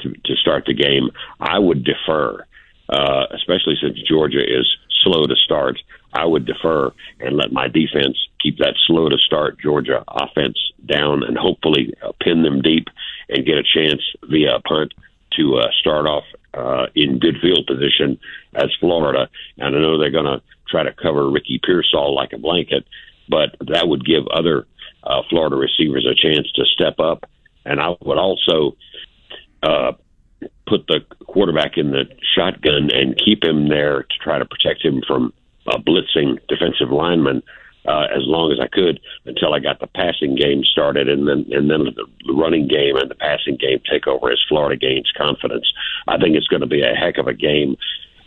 to, 0.00 0.12
to 0.24 0.36
start 0.36 0.64
the 0.66 0.74
game, 0.74 1.10
I 1.40 1.58
would 1.58 1.84
defer, 1.84 2.44
uh, 2.88 3.26
especially 3.34 3.76
since 3.80 3.98
Georgia 4.08 4.42
is 4.42 4.66
slow 5.02 5.26
to 5.26 5.36
start. 5.44 5.78
I 6.12 6.24
would 6.24 6.46
defer 6.46 6.92
and 7.20 7.36
let 7.36 7.52
my 7.52 7.68
defense 7.68 8.16
keep 8.42 8.58
that 8.58 8.74
slow 8.86 9.08
to 9.08 9.18
start 9.18 9.60
Georgia 9.60 10.04
offense 10.08 10.58
down 10.84 11.22
and 11.22 11.36
hopefully 11.36 11.94
uh, 12.02 12.12
pin 12.20 12.42
them 12.42 12.62
deep 12.62 12.88
and 13.28 13.46
get 13.46 13.58
a 13.58 13.62
chance 13.62 14.02
via 14.28 14.56
a 14.56 14.60
punt 14.60 14.92
to 15.36 15.56
uh, 15.56 15.68
start 15.78 16.06
off 16.06 16.24
uh, 16.54 16.86
in 16.94 17.18
good 17.18 17.36
field 17.40 17.66
position 17.66 18.18
as 18.54 18.70
Florida. 18.80 19.28
And 19.58 19.76
I 19.76 19.78
know 19.78 19.98
they're 19.98 20.10
going 20.10 20.24
to 20.24 20.42
try 20.68 20.82
to 20.82 20.92
cover 20.92 21.30
Ricky 21.30 21.60
Pearsall 21.62 22.14
like 22.14 22.32
a 22.32 22.38
blanket, 22.38 22.84
but 23.28 23.56
that 23.68 23.86
would 23.86 24.04
give 24.04 24.26
other 24.28 24.66
uh, 25.04 25.22
Florida 25.28 25.56
receivers 25.56 26.06
a 26.06 26.14
chance 26.14 26.50
to 26.52 26.64
step 26.64 26.98
up. 26.98 27.24
And 27.64 27.80
I 27.80 27.94
would 28.00 28.18
also 28.18 28.76
uh, 29.62 29.92
put 30.66 30.86
the 30.86 31.00
quarterback 31.26 31.76
in 31.76 31.90
the 31.90 32.04
shotgun 32.34 32.90
and 32.92 33.20
keep 33.22 33.44
him 33.44 33.68
there 33.68 34.02
to 34.02 34.18
try 34.22 34.38
to 34.38 34.44
protect 34.44 34.84
him 34.84 35.02
from 35.06 35.32
a 35.66 35.78
blitzing 35.78 36.38
defensive 36.48 36.90
lineman 36.90 37.42
uh, 37.86 38.06
as 38.14 38.22
long 38.24 38.52
as 38.52 38.58
I 38.60 38.68
could 38.68 39.00
until 39.24 39.54
I 39.54 39.58
got 39.58 39.80
the 39.80 39.86
passing 39.86 40.34
game 40.34 40.62
started, 40.64 41.08
and 41.08 41.26
then 41.26 41.46
and 41.50 41.70
then 41.70 41.84
the 41.94 42.32
running 42.32 42.68
game 42.68 42.96
and 42.96 43.10
the 43.10 43.14
passing 43.14 43.56
game 43.56 43.80
take 43.90 44.06
over 44.06 44.30
as 44.30 44.38
Florida 44.48 44.76
gains 44.76 45.10
confidence. 45.16 45.66
I 46.06 46.18
think 46.18 46.36
it's 46.36 46.48
going 46.48 46.60
to 46.60 46.66
be 46.66 46.82
a 46.82 46.94
heck 46.94 47.18
of 47.18 47.26
a 47.26 47.34
game, 47.34 47.76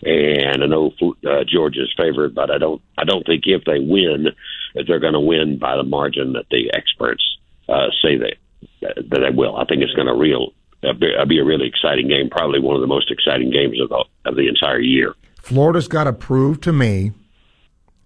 and 0.02 0.64
I 0.64 0.66
know 0.66 0.94
uh, 1.02 1.44
Georgia's 1.48 1.94
favored, 1.96 2.34
but 2.34 2.50
I 2.50 2.58
don't 2.58 2.82
I 2.98 3.04
don't 3.04 3.26
think 3.26 3.44
if 3.46 3.64
they 3.66 3.80
win 3.80 4.28
that 4.76 4.86
they're 4.88 5.00
going 5.00 5.14
to 5.14 5.20
win 5.20 5.60
by 5.60 5.78
the 5.78 5.84
margin 5.84 6.34
that 6.34 6.46
the 6.50 6.72
experts 6.74 7.24
uh, 7.70 7.88
say 8.02 8.18
they 8.18 8.38
that 8.82 9.10
they 9.10 9.36
will. 9.36 9.56
I 9.56 9.66
think 9.66 9.84
it's 9.84 9.94
going 9.94 10.08
to 10.08 10.16
real 10.16 10.54
uh, 10.84 10.94
be, 10.94 11.14
be 11.28 11.40
a 11.40 11.46
really 11.46 11.68
exciting 11.68 12.08
game, 12.08 12.30
probably 12.30 12.60
one 12.60 12.76
of 12.76 12.82
the 12.82 12.88
most 12.88 13.12
exciting 13.12 13.52
games 13.52 13.80
of 13.80 13.90
the 13.90 14.04
of 14.26 14.36
the 14.36 14.48
entire 14.48 14.80
year. 14.80 15.14
Florida's 15.40 15.88
got 15.88 16.06
to 16.06 16.14
prove 16.14 16.62
to 16.62 16.74
me 16.74 17.12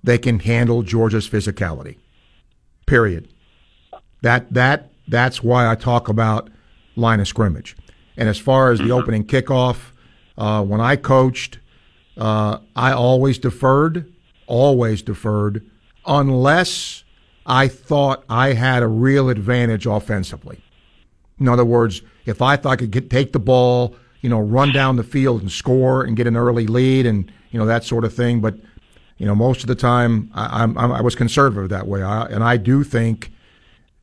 they 0.08 0.18
can 0.18 0.40
handle 0.40 0.84
Georgia's 0.84 1.30
physicality. 1.30 1.98
Period. 2.86 3.28
That 4.22 4.52
that 4.54 4.90
that's 5.08 5.44
why 5.44 5.70
I 5.70 5.76
talk 5.76 6.08
about 6.08 6.50
line 6.96 7.20
of 7.20 7.28
scrimmage. 7.28 7.76
And 8.16 8.30
as 8.30 8.40
far 8.40 8.72
as 8.72 8.80
the 8.80 8.86
mm-hmm. 8.86 8.94
opening 8.94 9.26
kickoff, 9.26 9.92
uh, 10.38 10.64
when 10.64 10.80
I 10.80 10.96
coached, 10.96 11.60
uh, 12.18 12.60
I 12.76 12.94
always 12.94 13.38
deferred, 13.38 14.12
always 14.48 15.02
deferred, 15.02 15.70
unless 16.06 17.04
I 17.46 17.68
thought 17.68 18.24
I 18.30 18.54
had 18.54 18.84
a 18.84 18.88
real 18.88 19.30
advantage 19.30 19.86
offensively. 19.86 20.64
In 21.38 21.50
other 21.50 21.66
words, 21.66 22.02
if 22.26 22.42
I 22.42 22.56
thought 22.56 22.72
I 22.72 22.76
could 22.78 22.92
get, 22.92 23.10
take 23.10 23.34
the 23.34 23.40
ball, 23.40 23.94
you 24.22 24.30
know, 24.30 24.40
run 24.40 24.72
down 24.72 24.96
the 24.96 25.04
field 25.04 25.42
and 25.42 25.52
score 25.52 26.04
and 26.04 26.16
get 26.16 26.28
an 26.28 26.38
early 26.38 26.66
lead 26.66 27.06
and 27.06 27.30
you 27.52 27.60
know 27.60 27.66
that 27.66 27.84
sort 27.84 28.06
of 28.06 28.14
thing, 28.14 28.40
but 28.40 28.56
you 29.18 29.26
know, 29.26 29.36
most 29.36 29.62
of 29.62 29.68
the 29.68 29.76
time 29.76 30.32
I, 30.34 30.64
I'm, 30.64 30.78
I 30.78 31.02
was 31.02 31.16
conservative 31.16 31.70
that 31.70 31.88
way, 31.88 32.04
I, 32.04 32.26
and 32.26 32.44
I 32.44 32.58
do 32.58 32.84
think 32.84 33.32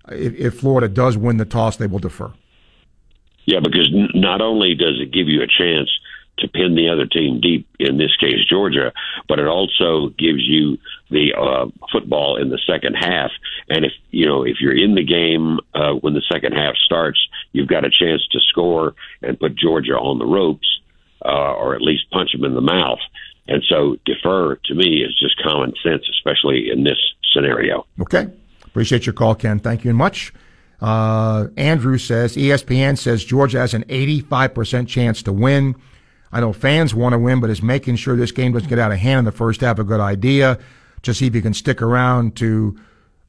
if, 0.09 0.35
if 0.35 0.59
Florida 0.59 0.89
does 0.89 1.17
win 1.17 1.37
the 1.37 1.45
toss, 1.45 1.77
they 1.77 1.87
will 1.87 1.99
defer. 1.99 2.33
Yeah, 3.47 3.61
because 3.61 3.89
not 4.15 4.41
only 4.41 4.75
does 4.75 5.01
it 5.01 5.13
give 5.13 5.29
you 5.29 5.43
a 5.43 5.47
chance 5.47 5.91
to 6.39 6.49
pin 6.49 6.75
the 6.75 6.89
other 6.89 7.07
team 7.07 7.41
deep, 7.41 7.69
in 7.79 7.99
this 7.99 8.17
case 8.17 8.45
Georgia, 8.49 8.93
but 9.29 9.39
it 9.39 9.47
also 9.47 10.09
gives 10.19 10.43
you 10.43 10.79
the 11.11 11.33
uh, 11.35 11.67
football 11.93 12.37
in 12.37 12.51
the 12.51 12.59
second 12.67 12.95
half. 12.95 13.31
And 13.69 13.85
if 13.85 13.93
you 14.11 14.27
know 14.27 14.43
if 14.43 14.57
you're 14.61 14.77
in 14.77 14.95
the 14.95 15.05
game 15.05 15.61
uh, 15.75 15.93
when 15.93 16.15
the 16.15 16.23
second 16.33 16.53
half 16.53 16.75
starts, 16.85 17.19
you've 17.53 17.69
got 17.69 17.85
a 17.85 17.91
chance 17.91 18.27
to 18.33 18.41
score 18.41 18.95
and 19.23 19.39
put 19.39 19.55
Georgia 19.55 19.93
on 19.93 20.19
the 20.19 20.27
ropes, 20.27 20.67
uh, 21.25 21.55
or 21.55 21.75
at 21.75 21.83
least 21.83 22.11
punch 22.11 22.33
them 22.33 22.45
in 22.45 22.55
the 22.55 22.61
mouth. 22.61 23.01
And 23.47 23.63
so 23.69 23.97
defer 24.05 24.57
to 24.65 24.75
me 24.75 25.03
is 25.03 25.19
just 25.19 25.37
common 25.43 25.75
sense, 25.83 26.03
especially 26.11 26.71
in 26.71 26.85
this 26.85 26.99
scenario. 27.33 27.87
Okay. 28.01 28.29
Appreciate 28.65 29.07
your 29.07 29.13
call, 29.13 29.35
Ken. 29.35 29.59
Thank 29.59 29.85
you 29.85 29.93
much. 29.93 30.33
Uh, 30.81 31.49
Andrew 31.57 31.99
says 31.99 32.37
ESPN 32.37 32.99
says 32.99 33.25
Georgia 33.25 33.59
has 33.59 33.75
an 33.75 33.85
85% 33.85 34.89
chance 34.89 35.23
to 35.23 35.33
win. 35.33 35.77
I 36.33 36.41
know 36.41 36.53
fans 36.53 36.95
want 36.95 37.13
to 37.13 37.19
win, 37.19 37.41
but 37.41 37.51
is 37.51 37.63
making 37.63 37.97
sure 37.97 38.17
this 38.17 38.33
game 38.33 38.53
doesn't 38.53 38.69
get 38.69 38.79
out 38.79 38.91
of 38.91 38.99
hand 38.99 39.21
in 39.21 39.25
the 39.25 39.33
first 39.33 39.61
half 39.61 39.79
a 39.79 39.85
good 39.85 40.01
idea 40.01 40.59
to 41.03 41.15
see 41.15 41.27
if 41.27 41.35
you 41.35 41.43
can 41.43 41.55
stick 41.55 41.81
around 41.81 42.35
to 42.37 42.77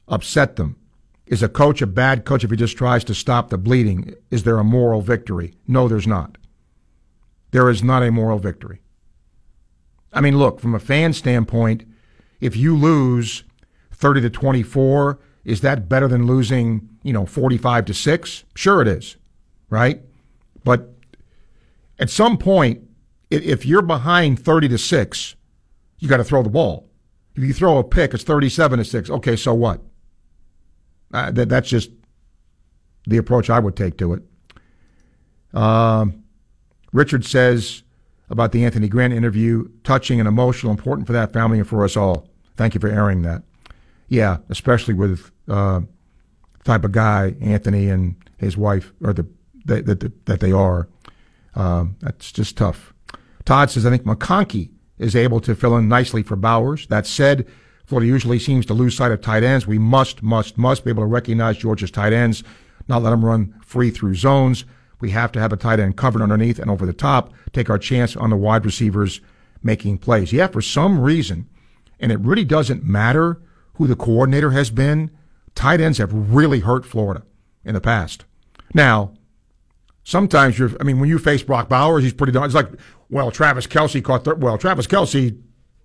upset 0.08 0.56
them. 0.56 0.76
Is 1.26 1.42
a 1.42 1.48
coach 1.48 1.82
a 1.82 1.86
bad 1.86 2.24
coach 2.24 2.44
if 2.44 2.50
he 2.50 2.56
just 2.56 2.76
tries 2.76 3.04
to 3.04 3.14
stop 3.14 3.50
the 3.50 3.58
bleeding? 3.58 4.14
Is 4.30 4.44
there 4.44 4.58
a 4.58 4.64
moral 4.64 5.00
victory? 5.00 5.54
No, 5.66 5.88
there's 5.88 6.06
not. 6.06 6.38
There 7.50 7.68
is 7.70 7.82
not 7.82 8.02
a 8.02 8.12
moral 8.12 8.38
victory. 8.38 8.80
I 10.16 10.22
mean, 10.22 10.38
look, 10.38 10.60
from 10.60 10.74
a 10.74 10.80
fan 10.80 11.12
standpoint, 11.12 11.84
if 12.40 12.56
you 12.56 12.74
lose 12.74 13.44
30 13.92 14.22
to 14.22 14.30
24, 14.30 15.18
is 15.44 15.60
that 15.60 15.90
better 15.90 16.08
than 16.08 16.26
losing, 16.26 16.88
you 17.02 17.12
know, 17.12 17.26
45 17.26 17.84
to 17.84 17.94
6? 17.94 18.44
Sure 18.54 18.80
it 18.80 18.88
is. 18.88 19.16
Right? 19.68 20.00
But 20.64 20.94
at 21.98 22.08
some 22.08 22.38
point, 22.38 22.82
if 23.30 23.66
you're 23.66 23.82
behind 23.82 24.42
30 24.42 24.68
to 24.68 24.78
6, 24.78 25.36
you 25.98 26.08
got 26.08 26.16
to 26.16 26.24
throw 26.24 26.42
the 26.42 26.48
ball. 26.48 26.88
If 27.34 27.42
you 27.44 27.52
throw 27.52 27.76
a 27.76 27.84
pick, 27.84 28.14
it's 28.14 28.24
37 28.24 28.78
to 28.78 28.84
6. 28.84 29.10
Okay, 29.10 29.36
so 29.36 29.52
what? 29.52 29.82
Uh, 31.12 31.30
that, 31.32 31.50
that's 31.50 31.68
just 31.68 31.90
the 33.06 33.18
approach 33.18 33.50
I 33.50 33.58
would 33.58 33.76
take 33.76 33.98
to 33.98 34.14
it. 34.14 34.22
Um, 35.52 36.24
Richard 36.92 37.26
says 37.26 37.82
about 38.28 38.52
the 38.52 38.64
Anthony 38.64 38.88
Grant 38.88 39.12
interview, 39.12 39.68
touching 39.84 40.18
and 40.18 40.28
emotional, 40.28 40.72
important 40.72 41.06
for 41.06 41.12
that 41.12 41.32
family 41.32 41.58
and 41.58 41.68
for 41.68 41.84
us 41.84 41.96
all. 41.96 42.28
Thank 42.56 42.74
you 42.74 42.80
for 42.80 42.88
airing 42.88 43.22
that. 43.22 43.42
Yeah, 44.08 44.38
especially 44.48 44.94
with 44.94 45.30
uh, 45.48 45.80
type 46.64 46.84
of 46.84 46.92
guy 46.92 47.34
Anthony 47.40 47.88
and 47.88 48.16
his 48.38 48.56
wife, 48.56 48.92
or 49.02 49.12
the 49.12 49.26
that 49.66 49.86
that, 49.86 50.26
that 50.26 50.40
they 50.40 50.52
are. 50.52 50.88
Um, 51.54 51.96
that's 52.00 52.32
just 52.32 52.56
tough. 52.56 52.92
Todd 53.44 53.70
says 53.70 53.86
I 53.86 53.90
think 53.90 54.04
McConkey 54.04 54.70
is 54.98 55.16
able 55.16 55.40
to 55.40 55.54
fill 55.54 55.76
in 55.76 55.88
nicely 55.88 56.22
for 56.22 56.36
Bowers. 56.36 56.86
That 56.88 57.06
said, 57.06 57.46
Florida 57.86 58.06
usually 58.06 58.38
seems 58.38 58.66
to 58.66 58.74
lose 58.74 58.96
sight 58.96 59.12
of 59.12 59.20
tight 59.20 59.42
ends. 59.42 59.66
We 59.66 59.78
must, 59.78 60.22
must, 60.22 60.58
must 60.58 60.84
be 60.84 60.90
able 60.90 61.04
to 61.04 61.06
recognize 61.06 61.56
Georgia's 61.56 61.90
tight 61.90 62.12
ends, 62.12 62.42
not 62.88 63.02
let 63.02 63.10
them 63.10 63.24
run 63.24 63.54
free 63.64 63.90
through 63.90 64.16
zones. 64.16 64.64
We 65.00 65.10
have 65.10 65.32
to 65.32 65.40
have 65.40 65.52
a 65.52 65.56
tight 65.56 65.80
end 65.80 65.96
covered 65.96 66.22
underneath 66.22 66.58
and 66.58 66.70
over 66.70 66.86
the 66.86 66.92
top, 66.92 67.32
take 67.52 67.68
our 67.68 67.78
chance 67.78 68.16
on 68.16 68.30
the 68.30 68.36
wide 68.36 68.64
receivers 68.64 69.20
making 69.62 69.98
plays. 69.98 70.32
Yeah, 70.32 70.46
for 70.46 70.62
some 70.62 71.00
reason, 71.00 71.48
and 72.00 72.12
it 72.12 72.20
really 72.20 72.44
doesn't 72.44 72.84
matter 72.84 73.40
who 73.74 73.86
the 73.86 73.96
coordinator 73.96 74.50
has 74.52 74.70
been, 74.70 75.10
tight 75.54 75.80
ends 75.80 75.98
have 75.98 76.12
really 76.12 76.60
hurt 76.60 76.86
Florida 76.86 77.24
in 77.64 77.74
the 77.74 77.80
past. 77.80 78.24
Now, 78.74 79.12
sometimes 80.04 80.58
you're, 80.58 80.70
I 80.80 80.84
mean, 80.84 81.00
when 81.00 81.08
you 81.08 81.18
face 81.18 81.42
Brock 81.42 81.68
Bowers, 81.68 82.04
he's 82.04 82.12
pretty, 82.12 82.38
it's 82.38 82.54
like, 82.54 82.70
well, 83.10 83.30
Travis 83.30 83.66
Kelce 83.66 84.02
caught, 84.02 84.38
well, 84.38 84.56
Travis 84.56 84.86
Kelce, 84.86 85.38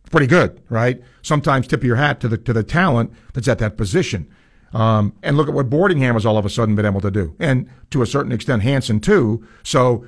pretty 0.10 0.28
good, 0.28 0.62
right? 0.70 1.02
Sometimes 1.22 1.68
tip 1.68 1.84
your 1.84 1.96
hat 1.96 2.20
to 2.22 2.28
the, 2.28 2.38
to 2.38 2.54
the 2.54 2.64
talent 2.64 3.14
that's 3.34 3.48
at 3.48 3.60
that 3.60 3.78
position. 3.78 4.30
Um, 4.73 5.14
and 5.22 5.35
look 5.35 5.48
at 5.48 5.53
what 5.53 5.69
Boardingham 5.69 6.14
has 6.14 6.26
all 6.26 6.38
of 6.38 6.45
a 6.45 6.49
sudden 6.49 6.76
been 6.76 6.85
able 6.85 7.02
to 7.02 7.11
do. 7.11 7.35
And 7.39 7.69
to 7.91 8.02
a 8.02 8.06
certain 8.06 8.31
extent, 8.31 8.64
Hanson 8.64 8.99
too. 8.99 9.45
So 9.64 10.06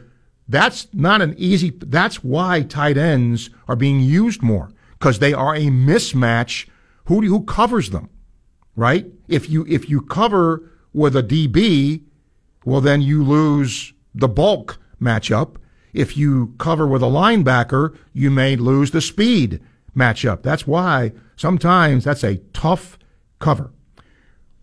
that's 0.47 0.87
not 0.93 1.21
an 1.21 1.35
easy, 1.37 1.71
that's 1.77 2.23
why 2.23 2.61
tight 2.61 2.97
ends 2.97 3.49
are 3.67 3.75
being 3.75 3.99
used 3.99 4.41
more 4.41 4.71
because 4.99 5.19
they 5.19 5.33
are 5.33 5.55
a 5.55 5.65
mismatch. 5.65 6.67
Who, 7.05 7.21
do, 7.21 7.27
who 7.27 7.43
covers 7.43 7.89
them, 7.89 8.09
right? 8.75 9.05
If 9.27 9.49
you, 9.49 9.65
if 9.67 9.89
you 9.89 10.01
cover 10.01 10.71
with 10.93 11.17
a 11.17 11.23
DB, 11.23 12.03
well, 12.63 12.79
then 12.79 13.01
you 13.01 13.23
lose 13.23 13.93
the 14.15 14.29
bulk 14.29 14.79
matchup. 15.01 15.57
If 15.91 16.15
you 16.15 16.55
cover 16.57 16.87
with 16.87 17.03
a 17.03 17.07
linebacker, 17.07 17.97
you 18.13 18.31
may 18.31 18.55
lose 18.55 18.91
the 18.91 19.01
speed 19.01 19.61
matchup. 19.95 20.43
That's 20.43 20.65
why 20.65 21.11
sometimes 21.35 22.05
that's 22.05 22.23
a 22.23 22.37
tough 22.53 22.97
cover. 23.39 23.71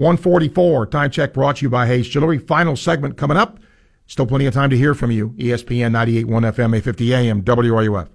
144, 0.00 0.86
time 0.86 1.10
check 1.10 1.34
brought 1.34 1.56
to 1.56 1.62
you 1.66 1.68
by 1.68 1.86
Hayes 1.86 2.08
Jewelry. 2.08 2.38
Final 2.38 2.74
segment 2.74 3.18
coming 3.18 3.36
up. 3.36 3.58
Still 4.06 4.24
plenty 4.24 4.46
of 4.46 4.54
time 4.54 4.70
to 4.70 4.76
hear 4.76 4.94
from 4.94 5.10
you. 5.10 5.34
ESPN 5.36 5.92
98.1 5.92 6.24
FM, 6.24 6.74
850 6.74 7.14
AM, 7.14 7.42
WRUF. 7.42 8.08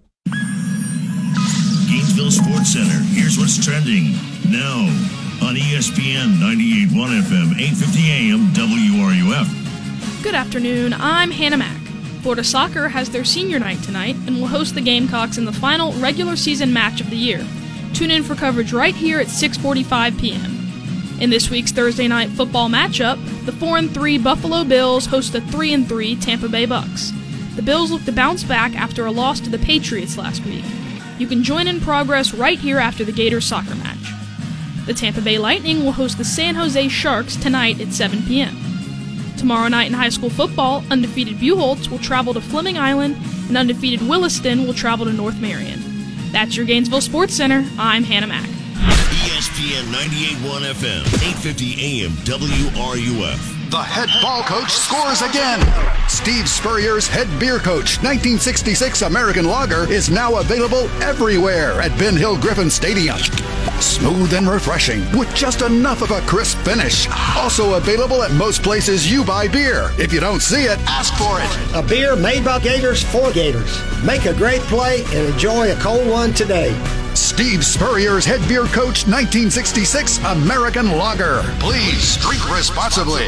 Gainesville 1.88 2.32
Sports 2.32 2.74
Center. 2.74 2.98
Here's 3.14 3.38
what's 3.38 3.64
trending 3.64 4.14
now 4.50 4.80
on 5.46 5.54
ESPN 5.54 6.40
98.1 6.40 7.22
FM, 7.22 7.52
850 7.54 8.12
AM, 8.12 8.48
WRUF. 8.56 10.24
Good 10.24 10.34
afternoon. 10.34 10.92
I'm 10.94 11.30
Hannah 11.30 11.58
Mack. 11.58 11.82
Florida 12.24 12.44
Soccer 12.44 12.88
has 12.88 13.12
their 13.12 13.24
senior 13.24 13.60
night 13.60 13.84
tonight 13.84 14.16
and 14.26 14.42
will 14.42 14.48
host 14.48 14.74
the 14.74 14.82
Gamecocks 14.82 15.38
in 15.38 15.46
the 15.46 15.54
final 15.54 15.94
regular 16.00 16.36
season 16.36 16.74
match 16.74 17.00
of 17.00 17.12
the 17.12 17.16
year. 17.16 17.46
Tune 17.94 18.10
in 18.10 18.24
for 18.24 18.34
coverage 18.34 18.74
right 18.74 18.96
here 18.96 19.20
at 19.20 19.28
6:45 19.28 20.20
p.m. 20.20 20.65
In 21.20 21.30
this 21.30 21.50
week's 21.50 21.72
Thursday 21.72 22.10
night 22.10 22.30
football 22.32 22.68
matchup, 22.68 23.18
the 23.46 23.54
4 23.54 23.78
and 23.78 23.94
3 23.94 24.18
Buffalo 24.18 24.66
Bills 24.66 25.06
host 25.06 25.32
the 25.32 25.40
3 25.40 25.74
and 25.74 25.88
3 25.88 26.18
Tampa 26.18 26.50
Bay 26.50 26.66
Bucks. 26.66 27.14
The 27.56 27.62
Bills 27.62 27.90
look 27.90 28.04
to 28.04 28.12
bounce 28.12 28.44
back 28.44 28.76
after 28.76 29.06
a 29.06 29.12
loss 29.12 29.40
to 29.40 29.50
the 29.50 29.58
Patriots 29.58 30.18
last 30.18 30.44
week. 30.44 30.66
You 31.18 31.26
can 31.26 31.42
join 31.42 31.68
in 31.68 31.80
progress 31.80 32.34
right 32.34 32.60
here 32.60 32.80
after 32.80 33.06
the 33.06 33.14
Gators 33.14 33.46
soccer 33.46 33.76
match. 33.76 33.98
The 34.86 34.94
Tampa 34.94 35.22
Bay 35.22 35.38
Lightning 35.38 35.86
will 35.86 35.94
host 35.94 36.18
the 36.18 36.26
San 36.26 36.56
Jose 36.56 36.90
Sharks 36.90 37.38
tonight 37.38 37.80
at 37.80 37.94
7 37.94 38.22
p.m. 38.24 38.58
Tomorrow 39.38 39.70
night 39.70 39.88
in 39.88 39.94
high 39.94 40.10
school 40.10 40.30
football, 40.30 40.84
undefeated 40.92 41.38
Buchholz 41.38 41.88
will 41.90 42.00
travel 42.00 42.34
to 42.34 42.42
Fleming 42.42 42.78
Island, 42.78 43.16
and 43.48 43.56
undefeated 43.56 44.06
Williston 44.08 44.66
will 44.66 44.74
travel 44.74 45.06
to 45.06 45.14
North 45.14 45.40
Marion. 45.40 45.80
That's 46.34 46.58
your 46.58 46.66
Gainesville 46.66 47.00
Sports 47.00 47.34
Center. 47.36 47.66
I'm 47.80 48.04
Hannah 48.04 48.28
Mack. 48.28 48.50
ESPN 49.46 49.84
98.1 49.94 50.74
FM, 50.74 51.06
850 51.22 52.04
AM, 52.04 52.12
WRUF. 52.26 53.70
The 53.70 53.78
head 53.78 54.10
ball 54.20 54.42
coach 54.42 54.72
scores 54.72 55.22
again. 55.22 55.62
Steve 56.10 56.50
Spurrier's 56.50 57.08
head 57.08 57.28
beer 57.40 57.60
coach, 57.60 58.02
1966 58.02 59.04
American 59.04 59.46
Lager, 59.46 59.92
is 59.92 60.10
now 60.10 60.38
available 60.38 60.90
everywhere 61.04 61.80
at 61.80 61.96
Ben 62.00 62.16
Hill 62.16 62.40
Griffin 62.40 62.72
Stadium. 62.72 63.18
Smooth 63.80 64.34
and 64.34 64.48
refreshing 64.48 65.02
with 65.16 65.32
just 65.36 65.62
enough 65.62 66.02
of 66.02 66.10
a 66.10 66.22
crisp 66.22 66.58
finish. 66.60 67.08
Also 67.36 67.76
available 67.76 68.24
at 68.24 68.32
most 68.32 68.64
places 68.64 69.12
you 69.12 69.24
buy 69.24 69.48
beer. 69.48 69.92
If 70.00 70.12
you 70.12 70.22
don't 70.22 70.42
see 70.42 70.64
it, 70.64 70.80
ask 70.88 71.14
for 71.14 71.40
it. 71.40 71.76
A 71.76 71.88
beer 71.88 72.16
made 72.16 72.44
by 72.44 72.60
Gators 72.60 73.04
for 73.04 73.32
Gators. 73.32 73.80
Make 74.04 74.26
a 74.26 74.34
great 74.34 74.62
play 74.62 75.04
and 75.14 75.34
enjoy 75.34 75.72
a 75.72 75.76
cold 75.76 76.10
one 76.10 76.34
today. 76.34 76.74
Steve 77.16 77.66
Spurrier's 77.66 78.26
head 78.26 78.46
beer 78.48 78.66
coach, 78.66 79.08
1966 79.08 80.20
American 80.26 80.92
Lager. 80.92 81.42
Please 81.60 82.18
drink 82.18 82.50
responsibly. 82.52 83.28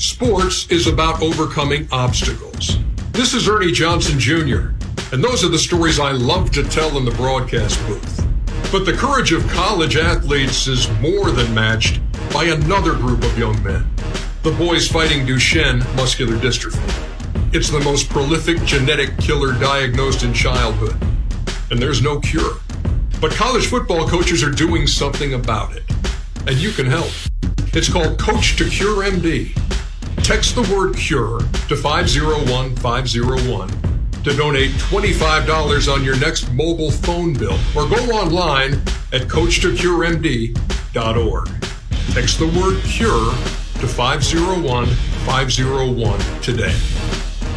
Sports 0.00 0.66
is 0.70 0.86
about 0.86 1.20
overcoming 1.20 1.86
obstacles. 1.92 2.78
This 3.12 3.34
is 3.34 3.46
Ernie 3.46 3.70
Johnson 3.70 4.18
Jr., 4.18 4.70
and 5.12 5.22
those 5.22 5.44
are 5.44 5.50
the 5.50 5.58
stories 5.58 6.00
I 6.00 6.12
love 6.12 6.50
to 6.52 6.62
tell 6.62 6.96
in 6.96 7.04
the 7.04 7.10
broadcast 7.10 7.78
booth. 7.86 8.26
But 8.72 8.86
the 8.86 8.94
courage 8.94 9.32
of 9.32 9.46
college 9.48 9.98
athletes 9.98 10.66
is 10.68 10.88
more 11.02 11.30
than 11.32 11.52
matched 11.52 12.00
by 12.32 12.44
another 12.44 12.94
group 12.94 13.22
of 13.22 13.38
young 13.38 13.62
men 13.62 13.86
the 14.42 14.52
boys 14.52 14.88
fighting 14.88 15.26
Duchenne 15.26 15.80
muscular 15.96 16.36
dystrophy. 16.36 17.54
It's 17.54 17.68
the 17.68 17.80
most 17.80 18.08
prolific 18.08 18.64
genetic 18.64 19.18
killer 19.18 19.52
diagnosed 19.60 20.22
in 20.22 20.32
childhood, 20.32 20.96
and 21.70 21.78
there's 21.78 22.00
no 22.00 22.20
cure. 22.20 22.54
But 23.20 23.32
college 23.32 23.66
football 23.66 24.08
coaches 24.08 24.42
are 24.42 24.50
doing 24.50 24.86
something 24.86 25.34
about 25.34 25.76
it, 25.76 25.82
and 26.46 26.56
you 26.56 26.70
can 26.70 26.86
help. 26.86 27.12
It's 27.74 27.92
called 27.92 28.18
Coach 28.18 28.56
to 28.56 28.64
Cure 28.64 29.04
MD. 29.04 29.54
Text 30.22 30.54
the 30.54 30.62
word 30.74 30.96
CURE 30.96 31.40
to 31.68 31.76
501501 31.76 33.68
to 34.22 34.36
donate 34.36 34.70
$25 34.72 35.90
on 35.92 36.04
your 36.04 36.16
next 36.18 36.52
mobile 36.52 36.90
phone 36.90 37.32
bill 37.32 37.58
or 37.76 37.88
go 37.88 37.96
online 38.12 38.74
at 39.12 39.22
coachtocuremd.org. 39.22 41.48
Text 42.12 42.38
the 42.38 42.46
word 42.46 42.82
CURE 42.84 43.32
to 43.80 43.88
501 43.88 44.86
501 44.86 46.20
today. 46.42 46.76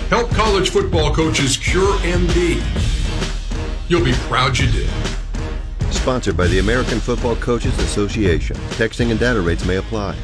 Help 0.10 0.32
college 0.32 0.70
football 0.70 1.14
coaches 1.14 1.58
cure 1.58 1.98
MD. 2.00 2.64
You'll 3.90 4.06
be 4.06 4.14
proud 4.30 4.58
you 4.58 4.72
did. 4.72 4.90
Sponsored 5.92 6.38
by 6.38 6.48
the 6.48 6.60
American 6.60 7.00
Football 7.00 7.36
Coaches 7.36 7.78
Association. 7.80 8.56
Texting 8.78 9.12
and 9.12 9.20
data 9.20 9.42
rates 9.42 9.66
may 9.66 9.76
apply. 9.78 10.16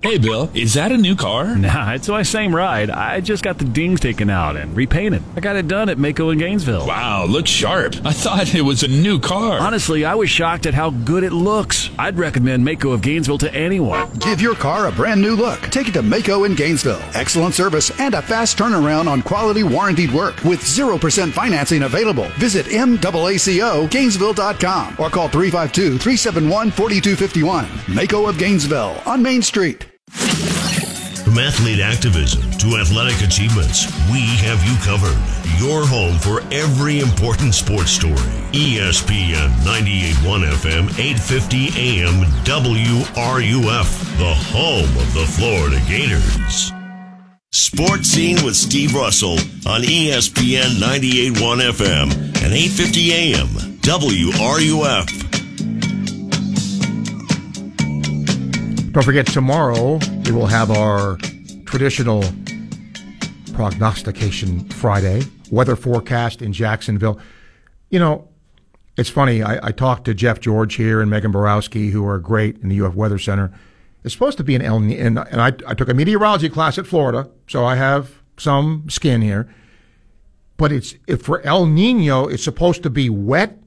Hey, 0.00 0.16
Bill, 0.16 0.48
is 0.54 0.74
that 0.74 0.92
a 0.92 0.96
new 0.96 1.16
car? 1.16 1.56
Nah, 1.68 1.92
it's 1.92 2.08
my 2.08 2.22
same 2.22 2.54
ride. 2.54 2.88
I 2.88 3.20
just 3.20 3.42
got 3.42 3.58
the 3.58 3.64
dings 3.64 3.98
taken 3.98 4.30
out 4.30 4.56
and 4.56 4.76
repainted. 4.76 5.24
I 5.36 5.40
got 5.40 5.56
it 5.56 5.66
done 5.66 5.88
at 5.88 5.98
MAACO 5.98 6.32
in 6.32 6.38
Gainesville. 6.38 6.86
Wow, 6.86 7.26
looks 7.26 7.50
sharp. 7.50 7.96
I 8.04 8.12
thought 8.12 8.54
it 8.54 8.62
was 8.62 8.84
a 8.84 8.88
new 8.88 9.18
car. 9.18 9.58
Honestly, 9.58 10.04
I 10.04 10.14
was 10.14 10.30
shocked 10.30 10.66
at 10.66 10.72
how 10.74 10.90
good 10.90 11.24
it 11.24 11.32
looks. 11.32 11.90
I'd 11.98 12.16
recommend 12.16 12.64
MAACO 12.64 12.94
of 12.94 13.02
Gainesville 13.02 13.38
to 13.38 13.52
anyone. 13.52 14.08
Give 14.20 14.40
your 14.40 14.54
car 14.54 14.86
a 14.86 14.92
brand 14.92 15.20
new 15.20 15.34
look. 15.34 15.60
Take 15.62 15.88
it 15.88 15.92
to 15.94 16.02
MAACO 16.02 16.46
in 16.46 16.54
Gainesville. 16.54 17.02
Excellent 17.14 17.54
service 17.56 17.90
and 17.98 18.14
a 18.14 18.22
fast 18.22 18.56
turnaround 18.56 19.08
on 19.08 19.20
quality 19.20 19.64
warranted 19.64 20.12
work 20.12 20.42
with 20.44 20.60
0% 20.60 21.32
financing 21.32 21.82
available. 21.82 22.28
Visit 22.38 22.66
MAACO 22.66 23.90
Gainesville.com 23.90 24.94
or 25.00 25.10
call 25.10 25.28
352 25.28 25.98
371 25.98 26.70
4251. 26.70 27.64
MAACO 27.96 28.28
of 28.28 28.38
Gainesville 28.38 29.02
on 29.04 29.20
Main 29.24 29.42
Street. 29.42 29.87
From 30.10 31.38
athlete 31.38 31.80
activism 31.80 32.50
to 32.58 32.78
athletic 32.78 33.20
achievements, 33.22 33.86
we 34.10 34.20
have 34.40 34.62
you 34.64 34.76
covered. 34.82 35.18
Your 35.58 35.86
home 35.86 36.18
for 36.18 36.42
every 36.52 37.00
important 37.00 37.54
sports 37.54 37.90
story. 37.90 38.14
ESPN 38.52 39.48
98.1 39.64 40.48
FM, 40.50 40.88
850 40.98 41.68
AM, 41.76 42.24
WRUF, 42.44 44.18
the 44.18 44.34
home 44.34 44.96
of 44.96 45.14
the 45.14 45.26
Florida 45.26 45.80
Gators. 45.86 46.72
Sports 47.52 48.08
Scene 48.08 48.42
with 48.44 48.56
Steve 48.56 48.94
Russell 48.94 49.38
on 49.66 49.82
ESPN 49.82 50.78
98.1 50.80 51.60
FM 51.72 52.12
and 52.42 52.52
850 52.54 53.12
AM, 53.12 53.48
WRUF. 53.82 55.27
Don't 58.98 59.04
forget, 59.04 59.28
tomorrow 59.28 60.00
we 60.24 60.32
will 60.32 60.48
have 60.48 60.72
our 60.72 61.18
traditional 61.66 62.24
prognostication 63.54 64.68
Friday 64.70 65.22
weather 65.52 65.76
forecast 65.76 66.42
in 66.42 66.52
Jacksonville. 66.52 67.20
You 67.90 68.00
know, 68.00 68.28
it's 68.96 69.08
funny. 69.08 69.40
I, 69.40 69.68
I 69.68 69.70
talked 69.70 70.06
to 70.06 70.14
Jeff 70.14 70.40
George 70.40 70.74
here 70.74 71.00
and 71.00 71.08
Megan 71.08 71.30
Borowski, 71.30 71.90
who 71.90 72.04
are 72.08 72.18
great 72.18 72.58
in 72.58 72.70
the 72.70 72.80
UF 72.80 72.96
Weather 72.96 73.20
Center. 73.20 73.52
It's 74.02 74.12
supposed 74.12 74.36
to 74.38 74.42
be 74.42 74.56
an 74.56 74.62
El 74.62 74.80
Nino, 74.80 75.00
and, 75.00 75.18
and 75.30 75.40
I, 75.40 75.52
I 75.64 75.74
took 75.74 75.88
a 75.88 75.94
meteorology 75.94 76.48
class 76.48 76.76
at 76.76 76.84
Florida, 76.84 77.30
so 77.46 77.64
I 77.64 77.76
have 77.76 78.20
some 78.36 78.90
skin 78.90 79.22
here. 79.22 79.48
But 80.56 80.72
it's 80.72 80.96
for 81.22 81.40
El 81.42 81.66
Nino, 81.66 82.26
it's 82.26 82.42
supposed 82.42 82.82
to 82.82 82.90
be 82.90 83.08
wet 83.08 83.58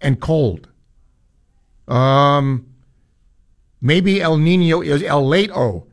and 0.00 0.18
cold. 0.18 0.68
Um, 1.86 2.67
maybe 3.80 4.20
El 4.20 4.38
Nino 4.38 4.80
is 4.80 5.02
El 5.02 5.24
Lato 5.24 5.86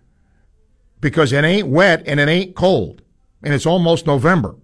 because 1.02 1.32
it 1.32 1.44
ain't 1.44 1.68
wet 1.68 2.04
and 2.08 2.20
it 2.20 2.28
ain't 2.28 2.56
cold, 2.56 3.02
and 3.44 3.54
it's 3.54 3.66
almost 3.66 4.08
November. 4.08 4.56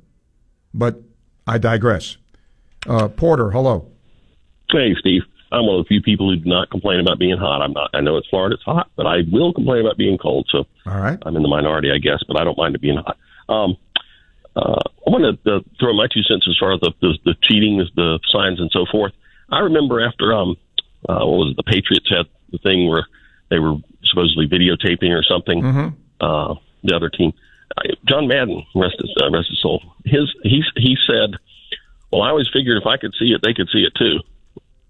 But 0.73 1.01
I 1.45 1.57
digress. 1.57 2.17
Uh, 2.87 3.07
Porter, 3.07 3.51
hello. 3.51 3.91
Hey, 4.71 4.95
Steve. 4.99 5.21
I'm 5.51 5.65
one 5.65 5.79
of 5.79 5.85
the 5.85 5.89
few 5.89 6.01
people 6.01 6.29
who 6.29 6.37
do 6.37 6.49
not 6.49 6.69
complain 6.69 7.01
about 7.01 7.19
being 7.19 7.37
hot. 7.37 7.61
I'm 7.61 7.73
not. 7.73 7.89
I 7.93 7.99
know 7.99 8.15
it's 8.15 8.27
Florida; 8.29 8.55
it's 8.55 8.63
hot, 8.63 8.89
but 8.95 9.05
I 9.05 9.23
will 9.29 9.53
complain 9.53 9.81
about 9.81 9.97
being 9.97 10.17
cold. 10.17 10.47
So, 10.49 10.65
all 10.85 10.97
right, 10.97 11.19
I'm 11.23 11.35
in 11.35 11.43
the 11.43 11.49
minority, 11.49 11.91
I 11.91 11.97
guess, 11.97 12.23
but 12.25 12.39
I 12.39 12.45
don't 12.45 12.57
mind 12.57 12.75
it 12.75 12.81
being 12.81 12.97
hot. 12.97 13.17
Um, 13.49 13.75
uh, 14.55 14.79
I 15.05 15.09
want 15.09 15.43
to 15.43 15.55
uh, 15.55 15.59
throw 15.79 15.93
my 15.93 16.07
two 16.07 16.23
cents 16.23 16.45
as 16.47 16.55
far 16.59 16.73
as 16.73 16.79
the, 16.79 16.91
the, 17.01 17.17
the 17.25 17.35
cheating, 17.43 17.85
the 17.95 18.19
signs, 18.31 18.59
and 18.59 18.69
so 18.71 18.85
forth. 18.89 19.13
I 19.49 19.59
remember 19.59 20.05
after 20.05 20.33
um, 20.33 20.55
uh, 21.07 21.25
what 21.25 21.37
was 21.37 21.51
it? 21.51 21.57
The 21.57 21.63
Patriots 21.63 22.09
had 22.09 22.27
the 22.51 22.57
thing 22.59 22.89
where 22.89 23.05
they 23.49 23.59
were 23.59 23.75
supposedly 24.03 24.47
videotaping 24.47 25.11
or 25.11 25.23
something. 25.23 25.61
Mm-hmm. 25.61 25.87
Uh, 26.19 26.55
the 26.83 26.95
other 26.95 27.09
team, 27.09 27.33
John 28.07 28.27
Madden, 28.27 28.63
rest 28.75 28.95
his 28.99 29.13
uh, 29.21 29.31
rest 29.31 29.49
his 29.49 29.61
soul. 29.61 29.81
His 30.05 30.33
he 30.43 30.63
he 30.75 30.97
said, 31.07 31.37
"Well, 32.11 32.21
I 32.21 32.29
always 32.29 32.49
figured 32.51 32.81
if 32.81 32.87
I 32.87 32.97
could 32.97 33.13
see 33.19 33.33
it, 33.33 33.41
they 33.43 33.53
could 33.53 33.69
see 33.71 33.83
it 33.83 33.93
too." 33.95 34.19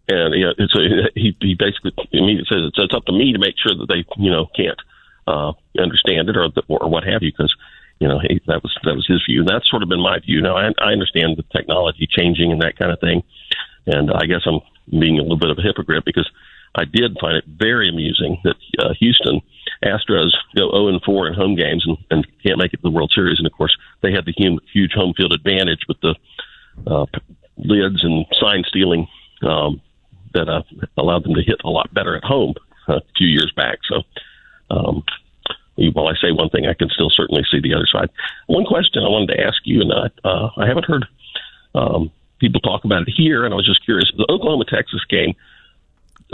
And 0.07 0.33
yeah, 0.35 0.51
it's 0.57 0.75
a, 0.75 1.11
he 1.15 1.35
he 1.41 1.55
basically 1.55 1.93
immediately 2.11 2.47
says 2.49 2.67
it's, 2.67 2.77
it's 2.77 2.93
up 2.93 3.05
to 3.05 3.13
me 3.13 3.33
to 3.33 3.39
make 3.39 3.55
sure 3.57 3.75
that 3.75 3.87
they 3.87 4.05
you 4.17 4.31
know 4.31 4.47
can't 4.55 4.79
uh, 5.27 5.53
understand 5.79 6.29
it 6.29 6.37
or 6.37 6.49
or 6.67 6.89
what 6.89 7.03
have 7.03 7.21
you 7.21 7.31
because 7.31 7.53
you 7.99 8.07
know 8.07 8.19
he, 8.19 8.41
that 8.47 8.63
was 8.63 8.75
that 8.83 8.95
was 8.95 9.07
his 9.07 9.23
view. 9.27 9.41
And 9.41 9.49
that's 9.49 9.69
sort 9.69 9.83
of 9.83 9.89
been 9.89 10.01
my 10.01 10.19
view. 10.19 10.41
Now 10.41 10.57
I, 10.57 10.71
I 10.79 10.91
understand 10.91 11.37
the 11.37 11.45
technology 11.55 12.07
changing 12.09 12.51
and 12.51 12.61
that 12.61 12.77
kind 12.77 12.91
of 12.91 12.99
thing, 12.99 13.23
and 13.85 14.11
I 14.11 14.25
guess 14.25 14.41
I'm 14.45 14.59
being 14.89 15.19
a 15.19 15.21
little 15.21 15.39
bit 15.39 15.51
of 15.51 15.57
a 15.57 15.61
hypocrite 15.61 16.03
because 16.05 16.29
I 16.75 16.85
did 16.85 17.17
find 17.19 17.35
it 17.35 17.43
very 17.47 17.89
amusing 17.89 18.37
that 18.43 18.55
uh, 18.79 18.93
Houston 18.99 19.41
Astros 19.83 20.31
go 20.55 20.71
0 20.71 20.87
and 20.87 21.01
4 21.03 21.27
in 21.27 21.33
home 21.33 21.55
games 21.55 21.85
and, 21.85 21.97
and 22.09 22.27
can't 22.43 22.57
make 22.57 22.73
it 22.73 22.77
to 22.77 22.83
the 22.83 22.91
World 22.91 23.11
Series. 23.13 23.39
And 23.39 23.47
of 23.47 23.53
course, 23.53 23.75
they 24.01 24.11
had 24.11 24.25
the 24.25 24.59
huge 24.73 24.93
home 24.93 25.13
field 25.15 25.33
advantage 25.33 25.81
with 25.87 25.97
the 26.01 26.15
uh, 26.87 27.05
lids 27.57 28.03
and 28.03 28.25
sign 28.39 28.63
stealing 28.67 29.07
um, 29.43 29.81
that 30.33 30.47
uh, 30.47 30.63
allowed 30.97 31.23
them 31.23 31.35
to 31.35 31.43
hit 31.43 31.61
a 31.63 31.69
lot 31.69 31.93
better 31.93 32.15
at 32.15 32.23
home 32.23 32.53
uh, 32.87 32.97
a 32.97 33.01
few 33.17 33.27
years 33.27 33.51
back. 33.55 33.79
So, 33.89 34.03
um, 34.69 35.03
while 35.93 36.07
I 36.07 36.13
say 36.15 36.31
one 36.31 36.49
thing, 36.49 36.67
I 36.67 36.73
can 36.73 36.89
still 36.89 37.09
certainly 37.09 37.43
see 37.49 37.59
the 37.59 37.73
other 37.73 37.87
side. 37.91 38.09
One 38.47 38.65
question 38.65 39.03
I 39.03 39.09
wanted 39.09 39.35
to 39.35 39.43
ask 39.43 39.57
you, 39.63 39.81
and 39.81 39.91
I, 39.91 40.27
uh, 40.27 40.49
I 40.57 40.67
haven't 40.67 40.85
heard 40.85 41.05
um, 41.73 42.11
people 42.39 42.61
talk 42.61 42.85
about 42.85 43.07
it 43.07 43.13
here, 43.15 43.45
and 43.45 43.53
I 43.53 43.57
was 43.57 43.65
just 43.65 43.83
curious. 43.83 44.11
The 44.15 44.27
Oklahoma 44.29 44.65
Texas 44.65 45.01
game 45.09 45.33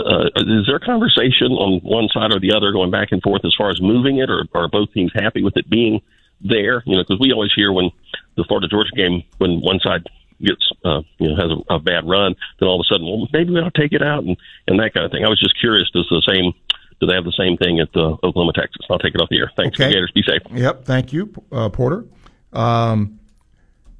uh, 0.00 0.26
is 0.36 0.66
there 0.66 0.76
a 0.76 0.80
conversation 0.80 1.52
on 1.52 1.80
one 1.82 2.08
side 2.12 2.32
or 2.32 2.40
the 2.40 2.52
other 2.54 2.72
going 2.72 2.90
back 2.90 3.08
and 3.12 3.22
forth 3.22 3.44
as 3.44 3.54
far 3.56 3.70
as 3.70 3.80
moving 3.80 4.18
it, 4.18 4.30
or 4.30 4.44
are 4.54 4.68
both 4.68 4.92
teams 4.92 5.12
happy 5.14 5.42
with 5.42 5.56
it 5.56 5.68
being 5.68 6.00
there? 6.40 6.82
You 6.86 6.96
know, 6.96 7.02
because 7.02 7.18
we 7.20 7.32
always 7.32 7.52
hear 7.54 7.72
when 7.72 7.90
the 8.36 8.44
Florida 8.44 8.68
Georgia 8.68 8.92
game, 8.96 9.22
when 9.38 9.60
one 9.60 9.80
side 9.80 10.06
gets 10.40 10.70
uh, 10.84 11.02
you 11.18 11.28
know 11.28 11.36
has 11.36 11.50
a, 11.68 11.74
a 11.74 11.78
bad 11.80 12.08
run, 12.08 12.34
then 12.60 12.68
all 12.68 12.80
of 12.80 12.84
a 12.84 12.88
sudden, 12.92 13.06
well, 13.06 13.26
maybe 13.32 13.52
we 13.52 13.60
ought 13.60 13.74
to 13.74 13.80
take 13.80 13.92
it 13.92 14.02
out 14.02 14.22
and 14.24 14.36
and 14.66 14.78
that 14.80 14.94
kind 14.94 15.04
of 15.06 15.10
thing. 15.12 15.24
I 15.24 15.28
was 15.28 15.40
just 15.40 15.58
curious, 15.58 15.90
does 15.90 16.06
the 16.10 16.22
same 16.28 16.52
do 17.00 17.06
they 17.06 17.14
have 17.14 17.24
the 17.24 17.32
same 17.38 17.56
thing 17.56 17.78
at 17.78 17.88
uh, 17.96 18.14
Oklahoma, 18.24 18.52
Texas? 18.54 18.84
I'll 18.90 18.98
take 18.98 19.14
it 19.14 19.20
off 19.20 19.28
the 19.28 19.38
air. 19.38 19.52
Thanks, 19.56 19.78
Okay. 19.80 19.92
Gators. 19.92 20.10
Be 20.12 20.22
safe. 20.26 20.42
Yep, 20.52 20.84
thank 20.84 21.12
you, 21.12 21.32
uh, 21.52 21.68
Porter. 21.68 22.04
Um, 22.52 23.20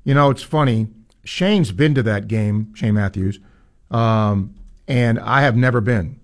you 0.04 0.14
know, 0.14 0.30
it's 0.30 0.42
funny. 0.42 0.88
Shane's 1.24 1.70
been 1.70 1.94
to 1.94 2.02
that 2.04 2.26
game, 2.26 2.74
Shane 2.74 2.94
Matthews, 2.94 3.38
um, 3.90 4.54
and 4.88 5.20
I 5.20 5.42
have 5.42 5.56
never 5.56 5.80
been. 5.80 6.18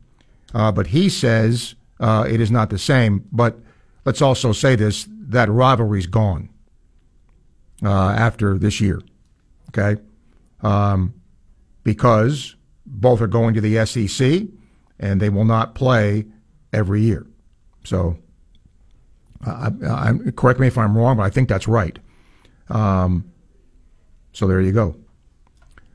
Uh, 0.54 0.72
but 0.72 0.88
he 0.88 1.08
says 1.08 1.74
uh, 2.00 2.26
it 2.28 2.40
is 2.40 2.50
not 2.50 2.70
the 2.70 2.78
same. 2.78 3.28
But 3.30 3.58
let's 4.04 4.22
also 4.22 4.52
say 4.52 4.74
this 4.74 5.06
that 5.10 5.48
rivalry's 5.50 6.06
gone 6.06 6.48
uh, 7.84 8.10
after 8.10 8.58
this 8.58 8.80
year. 8.80 9.00
Okay? 9.68 10.00
Um, 10.62 11.14
because 11.82 12.56
both 12.86 13.20
are 13.20 13.26
going 13.26 13.54
to 13.54 13.60
the 13.60 13.84
SEC 13.84 14.42
and 14.98 15.20
they 15.20 15.28
will 15.28 15.44
not 15.44 15.74
play 15.74 16.24
every 16.72 17.02
year. 17.02 17.26
So, 17.84 18.16
I, 19.44 19.70
I, 19.86 20.12
correct 20.36 20.58
me 20.58 20.68
if 20.68 20.78
I'm 20.78 20.96
wrong, 20.96 21.18
but 21.18 21.24
I 21.24 21.30
think 21.30 21.50
that's 21.50 21.68
right. 21.68 21.98
Um, 22.70 23.30
so 24.32 24.46
there 24.46 24.60
you 24.60 24.72
go. 24.72 24.96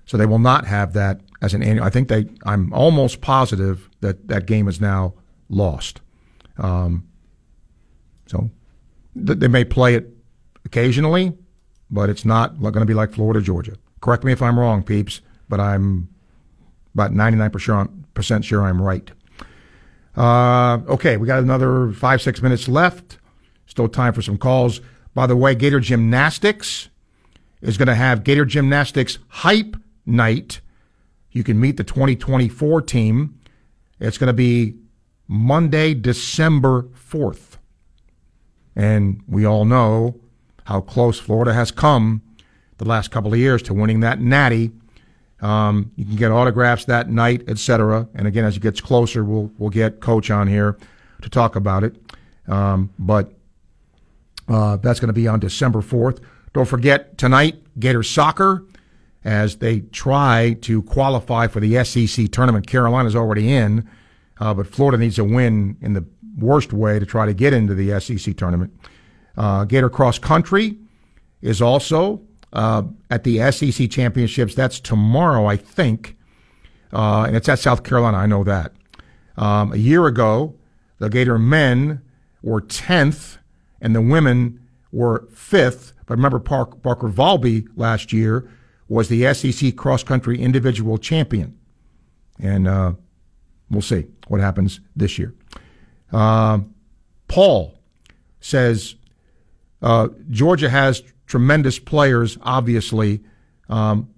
So 0.05 0.17
they 0.17 0.27
will 0.27 0.39
not 0.39 0.65
have 0.65 0.93
that 0.93 1.21
as 1.41 1.53
an 1.53 1.63
annual. 1.63 1.85
I 1.85 1.89
think 1.89 2.07
they. 2.07 2.27
I'm 2.43 2.71
almost 2.73 3.21
positive 3.21 3.89
that 4.01 4.27
that 4.27 4.45
game 4.45 4.67
is 4.67 4.81
now 4.81 5.13
lost. 5.49 6.01
Um, 6.57 7.07
so 8.27 8.49
th- 9.15 9.39
they 9.39 9.47
may 9.47 9.63
play 9.63 9.95
it 9.95 10.09
occasionally, 10.65 11.33
but 11.89 12.09
it's 12.09 12.25
not 12.25 12.59
going 12.59 12.73
to 12.73 12.85
be 12.85 12.93
like 12.93 13.13
Florida 13.13 13.41
Georgia. 13.41 13.75
Correct 14.01 14.23
me 14.23 14.31
if 14.31 14.41
I'm 14.41 14.59
wrong, 14.59 14.83
peeps, 14.83 15.21
but 15.47 15.59
I'm 15.59 16.09
about 16.93 17.11
99% 17.11 18.43
sure 18.43 18.63
I'm 18.63 18.81
right. 18.81 19.11
Uh, 20.15 20.79
okay, 20.87 21.17
we 21.17 21.27
got 21.27 21.39
another 21.39 21.91
five, 21.93 22.21
six 22.21 22.41
minutes 22.41 22.67
left. 22.67 23.17
Still 23.67 23.87
time 23.87 24.13
for 24.13 24.21
some 24.21 24.37
calls. 24.37 24.81
By 25.13 25.27
the 25.27 25.35
way, 25.35 25.55
Gator 25.55 25.79
Gymnastics 25.79 26.89
is 27.61 27.77
going 27.77 27.87
to 27.87 27.95
have 27.95 28.23
Gator 28.23 28.45
Gymnastics 28.45 29.19
Hype 29.27 29.75
Night. 30.05 30.61
You 31.31 31.43
can 31.43 31.59
meet 31.59 31.77
the 31.77 31.83
2024 31.83 32.81
team. 32.81 33.39
It's 33.99 34.17
going 34.17 34.27
to 34.27 34.33
be 34.33 34.75
Monday, 35.27 35.93
December 35.93 36.83
4th. 36.83 37.57
And 38.75 39.21
we 39.27 39.45
all 39.45 39.65
know 39.65 40.19
how 40.65 40.81
close 40.81 41.19
Florida 41.19 41.53
has 41.53 41.71
come 41.71 42.21
the 42.77 42.85
last 42.85 43.11
couple 43.11 43.33
of 43.33 43.39
years 43.39 43.61
to 43.63 43.73
winning 43.73 43.99
that 43.99 44.19
natty. 44.19 44.71
Um, 45.41 45.91
you 45.95 46.05
can 46.05 46.15
get 46.15 46.31
autographs 46.31 46.85
that 46.85 47.09
night, 47.09 47.43
etc. 47.47 48.07
And 48.13 48.27
again, 48.27 48.45
as 48.45 48.57
it 48.57 48.61
gets 48.61 48.81
closer, 48.81 49.23
we'll 49.23 49.51
we'll 49.57 49.69
get 49.69 50.01
Coach 50.01 50.31
on 50.31 50.47
here 50.47 50.77
to 51.21 51.29
talk 51.29 51.55
about 51.55 51.83
it. 51.83 51.95
Um, 52.47 52.89
but 52.99 53.33
uh, 54.47 54.77
that's 54.77 54.99
going 54.99 55.07
to 55.07 55.13
be 55.13 55.27
on 55.27 55.39
December 55.39 55.81
fourth. 55.81 56.19
Don't 56.53 56.67
forget 56.67 57.17
tonight, 57.17 57.55
Gator 57.79 58.03
soccer, 58.03 58.65
as 59.23 59.57
they 59.57 59.81
try 59.81 60.55
to 60.61 60.81
qualify 60.83 61.47
for 61.47 61.59
the 61.59 61.83
SEC 61.83 62.31
tournament. 62.31 62.67
Carolina's 62.67 63.15
already 63.15 63.51
in, 63.51 63.89
uh, 64.39 64.53
but 64.53 64.67
Florida 64.67 64.97
needs 64.97 65.19
a 65.19 65.23
win 65.23 65.77
in 65.81 65.93
the 65.93 66.05
worst 66.37 66.71
way 66.71 66.99
to 66.99 67.05
try 67.05 67.25
to 67.25 67.33
get 67.33 67.53
into 67.53 67.73
the 67.73 67.99
SEC 67.99 68.35
tournament. 68.37 68.73
Uh, 69.37 69.65
Gator 69.65 69.89
cross 69.89 70.19
country 70.19 70.77
is 71.41 71.61
also 71.61 72.21
uh, 72.53 72.83
at 73.09 73.23
the 73.23 73.51
SEC 73.51 73.89
championships. 73.89 74.55
That's 74.55 74.79
tomorrow, 74.79 75.45
I 75.45 75.57
think, 75.57 76.17
uh, 76.93 77.23
and 77.23 77.35
it's 77.35 77.49
at 77.49 77.59
South 77.59 77.83
Carolina. 77.83 78.17
I 78.17 78.25
know 78.25 78.43
that. 78.43 78.73
Um, 79.37 79.73
a 79.73 79.77
year 79.77 80.05
ago, 80.05 80.55
the 80.99 81.09
Gator 81.09 81.37
men 81.37 82.01
were 82.41 82.61
tenth, 82.61 83.37
and 83.81 83.95
the 83.95 84.01
women 84.01 84.59
were 84.91 85.27
fifth. 85.33 85.93
But 86.05 86.17
remember, 86.17 86.39
Park, 86.39 86.81
Parker 86.81 87.09
Valby 87.09 87.67
last 87.75 88.11
year 88.11 88.49
was 88.89 89.07
the 89.07 89.33
SEC 89.33 89.75
cross 89.75 90.03
country 90.03 90.39
individual 90.39 90.97
champion, 90.97 91.57
and 92.39 92.67
uh, 92.67 92.93
we'll 93.69 93.81
see 93.81 94.07
what 94.27 94.41
happens 94.41 94.81
this 94.95 95.17
year. 95.17 95.33
Uh, 96.11 96.59
Paul 97.27 97.79
says 98.41 98.95
uh, 99.81 100.09
Georgia 100.29 100.69
has 100.69 101.03
tremendous 101.27 101.79
players, 101.79 102.37
obviously. 102.41 103.21
Um, 103.69 104.09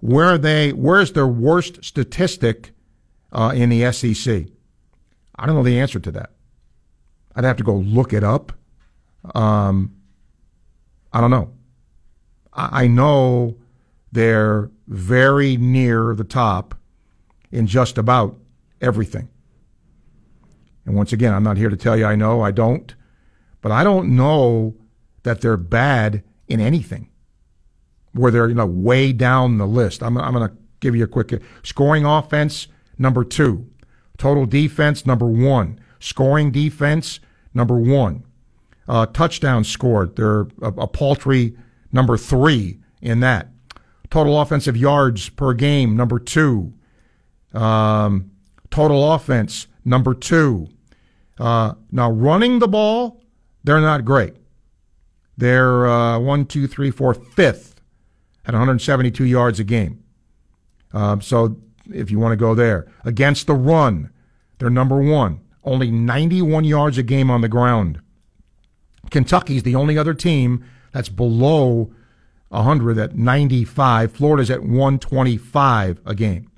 where 0.00 0.26
are 0.26 0.38
they? 0.38 0.72
Where's 0.72 1.12
their 1.12 1.26
worst 1.26 1.84
statistic 1.84 2.72
uh, 3.32 3.52
in 3.54 3.68
the 3.68 3.92
SEC? 3.92 4.46
I 5.36 5.46
don't 5.46 5.54
know 5.54 5.62
the 5.62 5.78
answer 5.78 6.00
to 6.00 6.10
that. 6.12 6.30
I'd 7.36 7.44
have 7.44 7.56
to 7.58 7.64
go 7.64 7.74
look 7.74 8.12
it 8.12 8.24
up. 8.24 8.52
Um, 9.34 9.94
I 11.12 11.20
don't 11.20 11.30
know. 11.30 11.52
I, 12.52 12.84
I 12.84 12.86
know 12.86 13.56
they're 14.14 14.70
very 14.86 15.56
near 15.56 16.14
the 16.14 16.24
top 16.24 16.76
in 17.50 17.66
just 17.66 17.98
about 17.98 18.36
everything. 18.80 19.28
And 20.86 20.94
once 20.94 21.12
again, 21.12 21.34
I'm 21.34 21.42
not 21.42 21.56
here 21.56 21.68
to 21.68 21.76
tell 21.76 21.96
you 21.96 22.06
I 22.06 22.14
know, 22.14 22.40
I 22.40 22.52
don't, 22.52 22.94
but 23.60 23.72
I 23.72 23.82
don't 23.82 24.14
know 24.14 24.74
that 25.24 25.40
they're 25.40 25.56
bad 25.56 26.22
in 26.46 26.60
anything 26.60 27.08
where 28.12 28.30
they're 28.30 28.48
you 28.48 28.54
know 28.54 28.66
way 28.66 29.12
down 29.12 29.58
the 29.58 29.66
list. 29.66 30.02
I'm, 30.02 30.16
I'm 30.16 30.32
going 30.32 30.48
to 30.48 30.56
give 30.78 30.94
you 30.94 31.04
a 31.04 31.08
quick 31.08 31.42
scoring 31.64 32.04
offense 32.04 32.68
number 32.96 33.24
two, 33.24 33.66
total 34.16 34.46
defense 34.46 35.06
number 35.06 35.26
one, 35.26 35.80
scoring 35.98 36.52
defense 36.52 37.18
number 37.52 37.76
one, 37.76 38.24
uh, 38.86 39.06
touchdowns 39.06 39.68
scored. 39.68 40.14
They're 40.14 40.42
a, 40.62 40.68
a 40.68 40.86
paltry 40.86 41.56
number 41.90 42.16
three 42.16 42.78
in 43.02 43.18
that. 43.20 43.48
Total 44.14 44.40
offensive 44.40 44.76
yards 44.76 45.28
per 45.28 45.54
game 45.54 45.96
number 45.96 46.20
two. 46.20 46.72
Um, 47.52 48.30
total 48.70 49.12
offense 49.12 49.66
number 49.84 50.14
two. 50.14 50.68
Uh, 51.36 51.74
now 51.90 52.12
running 52.12 52.60
the 52.60 52.68
ball, 52.68 53.20
they're 53.64 53.80
not 53.80 54.04
great. 54.04 54.36
They're 55.36 55.88
uh, 55.88 56.20
one, 56.20 56.46
two, 56.46 56.68
three, 56.68 56.92
four, 56.92 57.12
fifth 57.12 57.80
at 58.46 58.54
172 58.54 59.24
yards 59.24 59.58
a 59.58 59.64
game. 59.64 60.04
Um, 60.92 61.20
so 61.20 61.56
if 61.92 62.08
you 62.12 62.20
want 62.20 62.30
to 62.30 62.36
go 62.36 62.54
there, 62.54 62.86
against 63.04 63.48
the 63.48 63.54
run, 63.54 64.10
they're 64.60 64.70
number 64.70 65.02
one, 65.02 65.40
only 65.64 65.90
91 65.90 66.62
yards 66.62 66.98
a 66.98 67.02
game 67.02 67.32
on 67.32 67.40
the 67.40 67.48
ground. 67.48 68.00
Kentucky's 69.10 69.64
the 69.64 69.74
only 69.74 69.98
other 69.98 70.14
team 70.14 70.64
that's 70.92 71.08
below 71.08 71.92
100 72.54 72.98
at 72.98 73.16
95. 73.16 74.12
Florida's 74.12 74.50
at 74.50 74.62
125 74.62 76.00
a 76.04 76.14
game. 76.14 76.50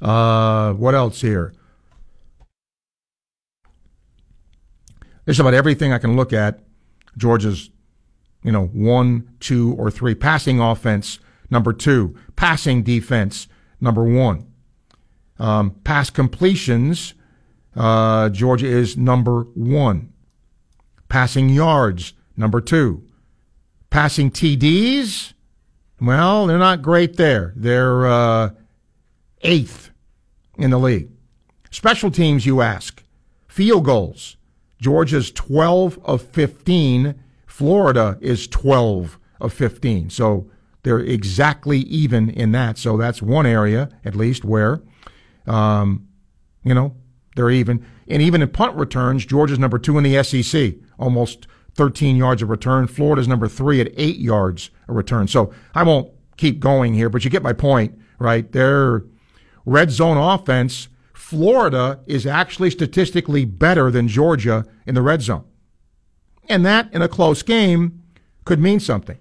Uh, 0.00 0.72
what 0.72 0.94
else 0.94 1.20
here? 1.20 1.54
There's 5.24 5.38
about 5.38 5.54
everything 5.54 5.92
I 5.92 5.98
can 5.98 6.16
look 6.16 6.32
at 6.32 6.60
Georgia's, 7.16 7.70
you 8.42 8.50
know, 8.50 8.66
one, 8.66 9.30
two, 9.38 9.74
or 9.78 9.90
three. 9.90 10.14
Passing 10.14 10.60
offense, 10.60 11.20
number 11.50 11.72
two. 11.72 12.16
Passing 12.34 12.82
defense, 12.82 13.46
number 13.80 14.02
one. 14.02 14.46
Um, 15.38 15.76
pass 15.84 16.10
completions, 16.10 17.14
uh, 17.76 18.28
Georgia 18.28 18.66
is 18.66 18.96
number 18.96 19.42
one. 19.54 20.12
Passing 21.08 21.48
yards, 21.48 22.12
number 22.36 22.60
two. 22.60 23.04
Passing 23.92 24.30
TDs, 24.30 25.34
well, 26.00 26.46
they're 26.46 26.56
not 26.56 26.80
great 26.80 27.18
there. 27.18 27.52
They're 27.54 28.06
uh, 28.06 28.50
eighth 29.42 29.90
in 30.56 30.70
the 30.70 30.78
league. 30.78 31.10
Special 31.70 32.10
teams, 32.10 32.46
you 32.46 32.62
ask. 32.62 33.02
Field 33.48 33.84
goals, 33.84 34.38
Georgia's 34.80 35.30
12 35.30 35.98
of 36.06 36.22
15. 36.22 37.22
Florida 37.46 38.16
is 38.22 38.48
12 38.48 39.18
of 39.42 39.52
15. 39.52 40.08
So 40.08 40.50
they're 40.84 40.98
exactly 40.98 41.80
even 41.80 42.30
in 42.30 42.52
that. 42.52 42.78
So 42.78 42.96
that's 42.96 43.20
one 43.20 43.44
area, 43.44 43.90
at 44.06 44.16
least, 44.16 44.42
where, 44.42 44.80
um, 45.46 46.08
you 46.64 46.72
know, 46.72 46.96
they're 47.36 47.50
even. 47.50 47.84
And 48.08 48.22
even 48.22 48.40
in 48.40 48.48
punt 48.48 48.74
returns, 48.74 49.26
Georgia's 49.26 49.58
number 49.58 49.78
two 49.78 49.98
in 49.98 50.04
the 50.04 50.22
SEC, 50.22 50.76
almost 50.98 51.46
13 51.74 52.16
yards 52.16 52.42
of 52.42 52.50
return. 52.50 52.86
Florida's 52.86 53.28
number 53.28 53.48
three 53.48 53.80
at 53.80 53.92
eight 53.96 54.18
yards 54.18 54.70
a 54.88 54.92
return. 54.92 55.28
So 55.28 55.52
I 55.74 55.82
won't 55.82 56.10
keep 56.36 56.60
going 56.60 56.94
here, 56.94 57.08
but 57.08 57.24
you 57.24 57.30
get 57.30 57.42
my 57.42 57.52
point, 57.52 57.98
right? 58.18 58.50
Their 58.52 59.04
red 59.64 59.90
zone 59.90 60.16
offense 60.16 60.88
Florida 61.32 61.98
is 62.06 62.26
actually 62.26 62.68
statistically 62.68 63.46
better 63.46 63.90
than 63.90 64.06
Georgia 64.06 64.66
in 64.86 64.94
the 64.94 65.00
red 65.00 65.22
zone. 65.22 65.44
And 66.46 66.66
that, 66.66 66.92
in 66.92 67.00
a 67.00 67.08
close 67.08 67.42
game, 67.42 68.02
could 68.44 68.60
mean 68.60 68.80
something. 68.80 69.18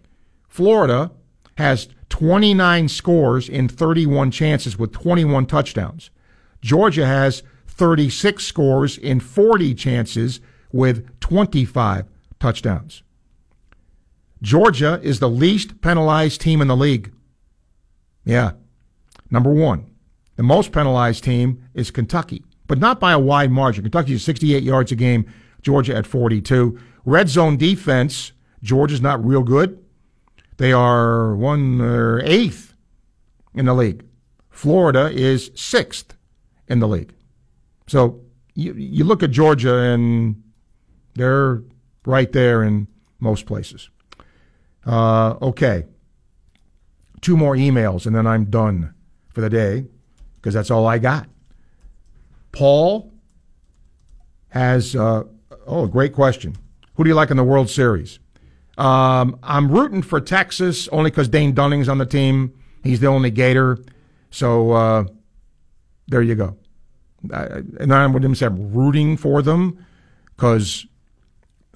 Florida 0.49 1.11
has 1.57 1.87
29 2.09 2.89
scores 2.89 3.47
in 3.47 3.69
31 3.69 4.29
chances 4.31 4.77
with 4.77 4.91
21 4.91 5.45
touchdowns. 5.45 6.09
Georgia 6.59 7.05
has 7.05 7.43
36 7.67 8.43
scores 8.43 8.97
in 8.97 9.21
40 9.21 9.73
chances 9.73 10.41
with 10.73 11.17
25 11.21 12.05
touchdowns. 12.41 13.03
Georgia 14.41 14.99
is 15.03 15.19
the 15.19 15.29
least 15.29 15.79
penalized 15.81 16.41
team 16.41 16.59
in 16.59 16.67
the 16.67 16.75
league. 16.75 17.13
Yeah. 18.25 18.53
Number 19.29 19.51
one. 19.51 19.85
The 20.37 20.43
most 20.43 20.71
penalized 20.71 21.23
team 21.23 21.63
is 21.75 21.91
Kentucky, 21.91 22.43
but 22.65 22.79
not 22.79 22.99
by 22.99 23.11
a 23.11 23.19
wide 23.19 23.51
margin. 23.51 23.83
Kentucky 23.83 24.13
is 24.13 24.23
68 24.23 24.63
yards 24.63 24.91
a 24.91 24.95
game, 24.95 25.31
Georgia 25.61 25.95
at 25.95 26.07
42. 26.07 26.79
Red 27.05 27.29
zone 27.29 27.57
defense, 27.57 28.31
Georgia's 28.63 29.01
not 29.01 29.23
real 29.23 29.43
good. 29.43 29.77
They 30.57 30.73
are 30.73 31.35
one 31.35 31.79
or 31.79 32.21
eighth 32.23 32.73
in 33.53 33.65
the 33.65 33.75
league. 33.75 34.03
Florida 34.49 35.11
is 35.11 35.51
sixth 35.53 36.15
in 36.67 36.79
the 36.79 36.87
league. 36.87 37.13
So 37.85 38.21
you, 38.55 38.73
you 38.73 39.03
look 39.03 39.21
at 39.21 39.29
Georgia 39.29 39.75
and 39.75 40.41
they're 41.13 41.61
right 42.05 42.31
there 42.31 42.63
in 42.63 42.87
most 43.19 43.45
places. 43.45 43.89
Uh, 44.85 45.35
okay. 45.41 45.85
Two 47.21 47.37
more 47.37 47.55
emails 47.55 48.05
and 48.05 48.15
then 48.15 48.25
I'm 48.25 48.45
done 48.45 48.93
for 49.29 49.41
the 49.41 49.49
day 49.49 49.85
because 50.35 50.53
that's 50.53 50.71
all 50.71 50.87
I 50.87 50.97
got. 50.97 51.29
Paul 52.51 53.11
has, 54.49 54.95
uh, 54.95 55.23
oh, 55.67 55.87
great 55.87 56.13
question. 56.13 56.55
Who 56.95 57.03
do 57.03 57.09
you 57.09 57.15
like 57.15 57.31
in 57.31 57.37
the 57.37 57.43
World 57.43 57.69
Series? 57.69 58.19
Um, 58.77 59.37
I'm 59.43 59.71
rooting 59.71 60.01
for 60.01 60.19
Texas 60.19 60.87
only 60.89 61.11
because 61.11 61.27
Dane 61.27 61.53
Dunning's 61.53 61.87
on 61.87 61.99
the 61.99 62.05
team. 62.05 62.53
He's 62.83 62.99
the 62.99 63.07
only 63.07 63.29
Gator. 63.29 63.77
So 64.31 64.71
uh, 64.71 65.03
there 66.07 66.21
you 66.21 66.35
go. 66.35 66.57
I, 67.31 67.61
and 67.79 67.93
I 67.93 68.07
wouldn't 68.07 68.37
say 68.37 68.47
I'm 68.47 68.73
rooting 68.73 69.17
for 69.17 69.41
them 69.41 69.85
because 70.35 70.87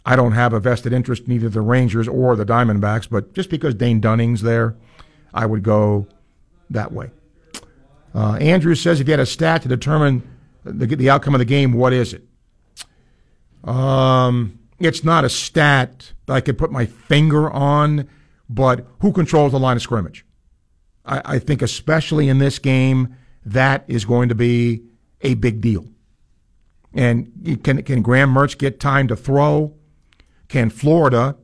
I 0.06 0.16
don't 0.16 0.34
have 0.34 0.54
a 0.54 0.60
vested 0.60 0.94
interest 0.94 1.24
in 1.26 1.32
either 1.32 1.50
the 1.50 1.62
Rangers 1.62 2.08
or 2.08 2.36
the 2.36 2.46
Diamondbacks, 2.46 3.10
but 3.10 3.34
just 3.34 3.50
because 3.50 3.74
Dane 3.74 4.00
Dunning's 4.00 4.42
there, 4.42 4.76
I 5.34 5.46
would 5.46 5.64
go 5.64 6.08
that 6.70 6.92
way. 6.92 7.10
Uh, 8.14 8.36
Andrew 8.36 8.76
says 8.76 9.02
if 9.02 9.08
you 9.08 9.12
had 9.12 9.20
a 9.20 9.26
stat 9.26 9.64
to 9.64 9.68
determine 9.68 10.24
the, 10.64 10.86
the 10.88 11.10
outcome 11.10 11.36
of 11.36 11.40
the 11.40 11.46
game, 11.46 11.74
what 11.74 11.92
is 11.92 12.14
it? 12.14 12.24
Um, 13.68 14.60
it's 14.80 15.04
not 15.04 15.26
a 15.26 15.30
stat 15.30 16.14
that 16.28 16.34
I 16.34 16.42
could 16.42 16.58
put 16.58 16.72
my 16.72 16.86
finger 16.86 17.50
on, 17.50 18.08
but 18.48 18.86
who 19.00 19.12
controls 19.12 19.52
the 19.52 19.60
line 19.60 19.76
of 19.76 19.82
scrimmage? 19.82 20.26
I, 21.04 21.22
I 21.26 21.40
think, 21.40 21.62
especially 21.62 22.30
in 22.30 22.38
this 22.38 22.60
game, 22.60 23.16
that 23.44 23.86
is 23.88 24.06
going 24.06 24.30
to 24.30 24.36
be 24.36 24.84
a 25.22 25.34
big 25.34 25.62
deal. 25.62 25.86
And 26.94 27.60
can 27.64 27.84
can 27.84 28.02
Graham 28.02 28.34
Mertz 28.34 28.58
get 28.58 28.80
time 28.80 29.08
to 29.10 29.16
throw? 29.16 29.74
Can 30.48 30.70
Florida 30.70 31.36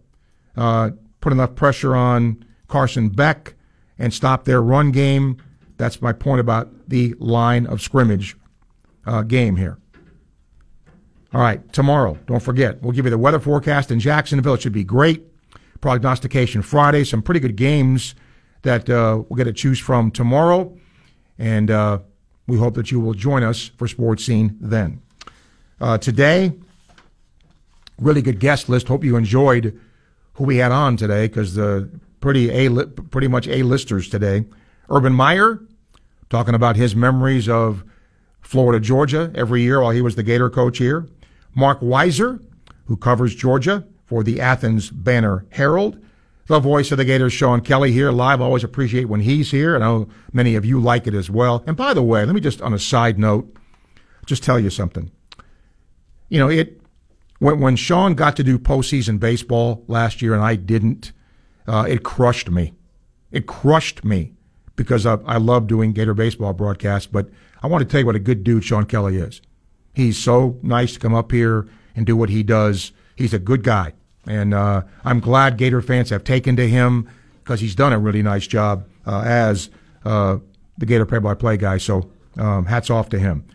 uh, 0.55 0.91
put 1.19 1.33
enough 1.33 1.55
pressure 1.55 1.95
on 1.95 2.43
Carson 2.67 3.09
Beck 3.09 3.55
and 3.97 4.13
stop 4.13 4.45
their 4.45 4.61
run 4.61 4.91
game? 4.91 5.37
That's 5.77 6.01
my 6.01 6.13
point 6.13 6.39
about 6.39 6.89
the 6.89 7.15
line 7.19 7.65
of 7.65 7.81
scrimmage 7.81 8.35
uh, 9.05 9.23
game 9.23 9.55
here. 9.55 9.77
All 11.33 11.41
right, 11.41 11.71
tomorrow, 11.71 12.19
don't 12.27 12.43
forget, 12.43 12.81
we'll 12.81 12.91
give 12.91 13.05
you 13.05 13.11
the 13.11 13.17
weather 13.17 13.39
forecast 13.39 13.89
in 13.89 13.99
Jacksonville. 13.99 14.55
It 14.55 14.61
should 14.61 14.73
be 14.73 14.83
great. 14.83 15.25
Prognostication 15.79 16.61
Friday, 16.61 17.03
some 17.05 17.21
pretty 17.21 17.39
good 17.39 17.55
games 17.55 18.15
that 18.63 18.89
uh, 18.89 19.23
we'll 19.27 19.37
get 19.37 19.45
to 19.45 19.53
choose 19.53 19.79
from 19.79 20.11
tomorrow. 20.11 20.77
And 21.39 21.71
uh, 21.71 21.99
we 22.47 22.57
hope 22.57 22.75
that 22.75 22.91
you 22.91 22.99
will 22.99 23.13
join 23.13 23.43
us 23.43 23.71
for 23.77 23.87
Sports 23.87 24.25
Scene 24.25 24.57
then. 24.59 25.01
Uh, 25.79 25.97
today, 25.97 26.53
really 28.01 28.21
good 28.21 28.39
guest 28.39 28.67
list. 28.67 28.89
Hope 28.89 29.05
you 29.05 29.15
enjoyed 29.15 29.79
who 30.33 30.43
we 30.43 30.57
had 30.57 30.71
on 30.71 30.97
today 30.97 31.27
because 31.27 31.55
the 31.55 31.89
pretty 32.19 32.49
a 32.49 32.85
pretty 32.85 33.27
much 33.27 33.47
a 33.47 33.63
listers 33.63 34.09
today. 34.09 34.45
Urban 34.89 35.13
Meyer 35.13 35.61
talking 36.29 36.55
about 36.55 36.75
his 36.75 36.95
memories 36.95 37.47
of 37.47 37.83
Florida 38.41 38.83
Georgia 38.83 39.31
every 39.35 39.61
year 39.61 39.81
while 39.81 39.91
he 39.91 40.01
was 40.01 40.15
the 40.15 40.23
Gator 40.23 40.49
coach 40.49 40.79
here. 40.79 41.07
Marc 41.55 41.79
Weiszer, 41.79 42.43
who 42.85 42.97
covers 42.97 43.35
Georgia 43.35 43.85
for 44.05 44.23
the 44.23 44.41
Athens 44.41 44.89
Banner 44.89 45.45
Herald. 45.51 45.97
The 46.47 46.59
voice 46.59 46.91
of 46.91 46.97
the 46.97 47.05
Gators, 47.05 47.31
Sean 47.31 47.61
Kelley, 47.61 47.93
here 47.93 48.11
live. 48.11 48.41
Always 48.41 48.63
appreciate 48.63 49.05
when 49.05 49.21
he's 49.21 49.51
here. 49.51 49.75
I 49.75 49.79
know 49.79 50.09
many 50.33 50.55
of 50.55 50.65
you 50.65 50.81
like 50.81 51.07
it 51.07 51.13
as 51.13 51.29
well. 51.29 51.63
And 51.65 51.77
by 51.77 51.93
the 51.93 52.03
way, 52.03 52.25
let 52.25 52.35
me 52.35 52.41
just, 52.41 52.61
on 52.61 52.73
a 52.73 52.79
side 52.79 53.17
note, 53.17 53.55
just 54.25 54.43
tell 54.43 54.59
you 54.59 54.69
something. 54.69 55.11
You 56.27 56.39
know, 56.39 56.49
it 56.49 56.80
when 57.41 57.59
when 57.59 57.75
Sean 57.75 58.13
got 58.13 58.35
to 58.35 58.43
do 58.43 58.59
postseason 58.59 59.19
baseball 59.19 59.83
last 59.87 60.21
year 60.21 60.35
and 60.35 60.43
I 60.43 60.55
didn't, 60.55 61.11
uh, 61.67 61.85
it 61.89 62.03
crushed 62.03 62.51
me. 62.51 62.75
It 63.31 63.47
crushed 63.47 64.05
me 64.05 64.33
because 64.75 65.07
I, 65.07 65.15
I 65.25 65.37
love 65.37 65.65
doing 65.65 65.91
Gator 65.91 66.13
baseball 66.13 66.53
broadcasts. 66.53 67.07
But 67.07 67.29
I 67.63 67.67
want 67.67 67.81
to 67.81 67.89
tell 67.89 67.99
you 67.99 68.05
what 68.05 68.15
a 68.15 68.19
good 68.19 68.43
dude 68.43 68.63
Sean 68.63 68.85
Kelley 68.85 69.17
is. 69.17 69.41
He's 69.91 70.19
so 70.19 70.59
nice 70.61 70.93
to 70.93 70.99
come 70.99 71.15
up 71.15 71.31
here 71.31 71.67
and 71.95 72.05
do 72.05 72.15
what 72.15 72.29
he 72.29 72.43
does. 72.43 72.91
He's 73.15 73.33
a 73.33 73.39
good 73.39 73.63
guy. 73.63 73.93
And 74.27 74.53
uh, 74.53 74.83
I'm 75.03 75.19
glad 75.19 75.57
Gator 75.57 75.81
fans 75.81 76.11
have 76.11 76.23
taken 76.23 76.55
to 76.57 76.69
him 76.69 77.09
because 77.43 77.59
he's 77.59 77.73
done 77.73 77.91
a 77.91 77.97
really 77.97 78.21
nice 78.21 78.45
job 78.45 78.87
uh, 79.07 79.23
as 79.25 79.71
uh, 80.05 80.37
the 80.77 80.85
Gator 80.85 81.07
play-by-play 81.07 81.57
guy. 81.57 81.79
So 81.79 82.11
um, 82.37 82.67
hats 82.67 82.91
off 82.91 83.09
to 83.09 83.19
him. 83.19 83.45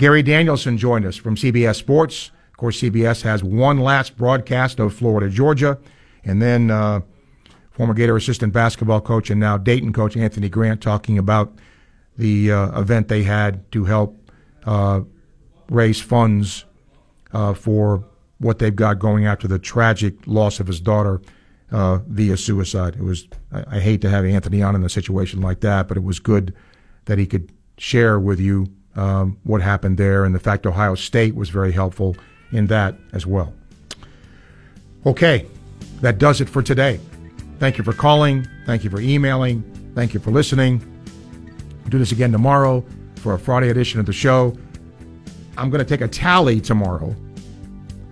Gary 0.00 0.24
Danielson 0.24 0.76
joined 0.76 1.06
us 1.06 1.14
from 1.14 1.36
CBS 1.36 1.76
Sports. 1.76 2.32
Course, 2.62 2.80
CBS 2.80 3.22
has 3.22 3.42
one 3.42 3.78
last 3.78 4.16
broadcast 4.16 4.78
of 4.78 4.94
Florida, 4.94 5.28
Georgia, 5.28 5.80
and 6.22 6.40
then 6.40 6.70
uh, 6.70 7.00
former 7.72 7.92
Gator 7.92 8.14
assistant 8.14 8.52
basketball 8.52 9.00
coach 9.00 9.30
and 9.30 9.40
now 9.40 9.58
Dayton 9.58 9.92
coach 9.92 10.16
Anthony 10.16 10.48
Grant 10.48 10.80
talking 10.80 11.18
about 11.18 11.52
the 12.16 12.52
uh, 12.52 12.80
event 12.80 13.08
they 13.08 13.24
had 13.24 13.68
to 13.72 13.84
help 13.84 14.30
uh, 14.64 15.00
raise 15.70 16.00
funds 16.00 16.64
for 17.56 18.04
what 18.38 18.60
they've 18.60 18.76
got 18.76 19.00
going 19.00 19.26
after 19.26 19.48
the 19.48 19.58
tragic 19.58 20.14
loss 20.26 20.60
of 20.60 20.68
his 20.68 20.80
daughter 20.80 21.20
uh, 21.72 21.98
via 22.06 22.36
suicide. 22.36 22.94
It 22.94 23.02
was 23.02 23.26
I, 23.50 23.78
I, 23.78 23.80
hate 23.80 24.00
to 24.02 24.08
have 24.08 24.24
Anthony 24.24 24.62
on 24.62 24.76
in 24.76 24.84
a 24.84 24.88
situation 24.88 25.40
like 25.40 25.62
that, 25.62 25.88
but 25.88 25.96
it 25.96 26.04
was 26.04 26.20
good 26.20 26.54
that 27.06 27.18
he 27.18 27.26
could 27.26 27.50
share 27.76 28.20
with 28.20 28.38
you 28.38 28.68
um, 28.94 29.36
what 29.42 29.62
happened 29.62 29.98
there, 29.98 30.24
and 30.24 30.32
the 30.32 30.38
fact 30.38 30.64
Ohio 30.64 30.94
State 30.94 31.34
was 31.34 31.48
very 31.48 31.72
helpful 31.72 32.14
in 32.52 32.66
that 32.68 32.94
as 33.12 33.26
well. 33.26 33.52
Okay, 35.04 35.46
that 36.00 36.18
does 36.18 36.40
it 36.40 36.48
for 36.48 36.62
today. 36.62 37.00
Thank 37.58 37.78
you 37.78 37.84
for 37.84 37.92
calling. 37.92 38.46
Thank 38.66 38.84
you 38.84 38.90
for 38.90 39.00
emailing. 39.00 39.62
Thank 39.94 40.14
you 40.14 40.20
for 40.20 40.30
listening. 40.30 40.80
We'll 41.80 41.90
do 41.90 41.98
this 41.98 42.12
again 42.12 42.32
tomorrow 42.32 42.84
for 43.16 43.34
a 43.34 43.38
Friday 43.38 43.70
edition 43.70 44.00
of 44.00 44.06
the 44.06 44.12
show. 44.12 44.56
I'm 45.56 45.70
going 45.70 45.84
to 45.84 45.88
take 45.88 46.00
a 46.00 46.08
tally 46.08 46.60
tomorrow 46.60 47.14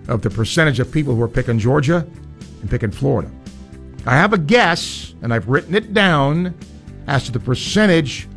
of 0.07 0.21
the 0.21 0.29
percentage 0.29 0.79
of 0.79 0.91
people 0.91 1.15
who 1.15 1.21
are 1.21 1.27
picking 1.27 1.59
Georgia 1.59 2.05
and 2.61 2.69
picking 2.69 2.91
Florida. 2.91 3.31
I 4.05 4.11
have 4.15 4.33
a 4.33 4.37
guess, 4.37 5.13
and 5.21 5.33
I've 5.33 5.47
written 5.47 5.75
it 5.75 5.93
down, 5.93 6.55
as 7.07 7.25
to 7.25 7.31
the 7.31 7.39
percentage 7.39 8.27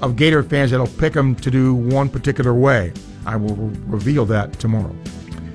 of 0.00 0.16
Gator 0.16 0.42
fans 0.42 0.70
that'll 0.70 0.86
pick 0.86 1.12
them 1.12 1.34
to 1.36 1.50
do 1.50 1.74
one 1.74 2.08
particular 2.08 2.54
way. 2.54 2.92
I 3.26 3.36
will 3.36 3.54
reveal 3.54 4.24
that 4.26 4.58
tomorrow. 4.58 4.94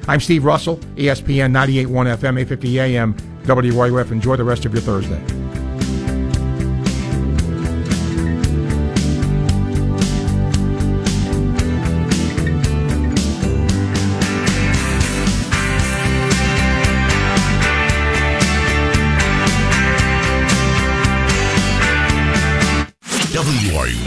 I'm 0.07 0.19
Steve 0.19 0.45
Russell, 0.45 0.77
ESPN 0.97 1.51
98.1 1.51 1.87
FM, 1.87 2.39
850 2.39 2.79
AM, 2.79 3.13
WRUF. 3.43 4.11
Enjoy 4.11 4.35
the 4.35 4.43
rest 4.43 4.65
of 4.65 4.73
your 4.73 4.81
Thursday. 4.81 5.44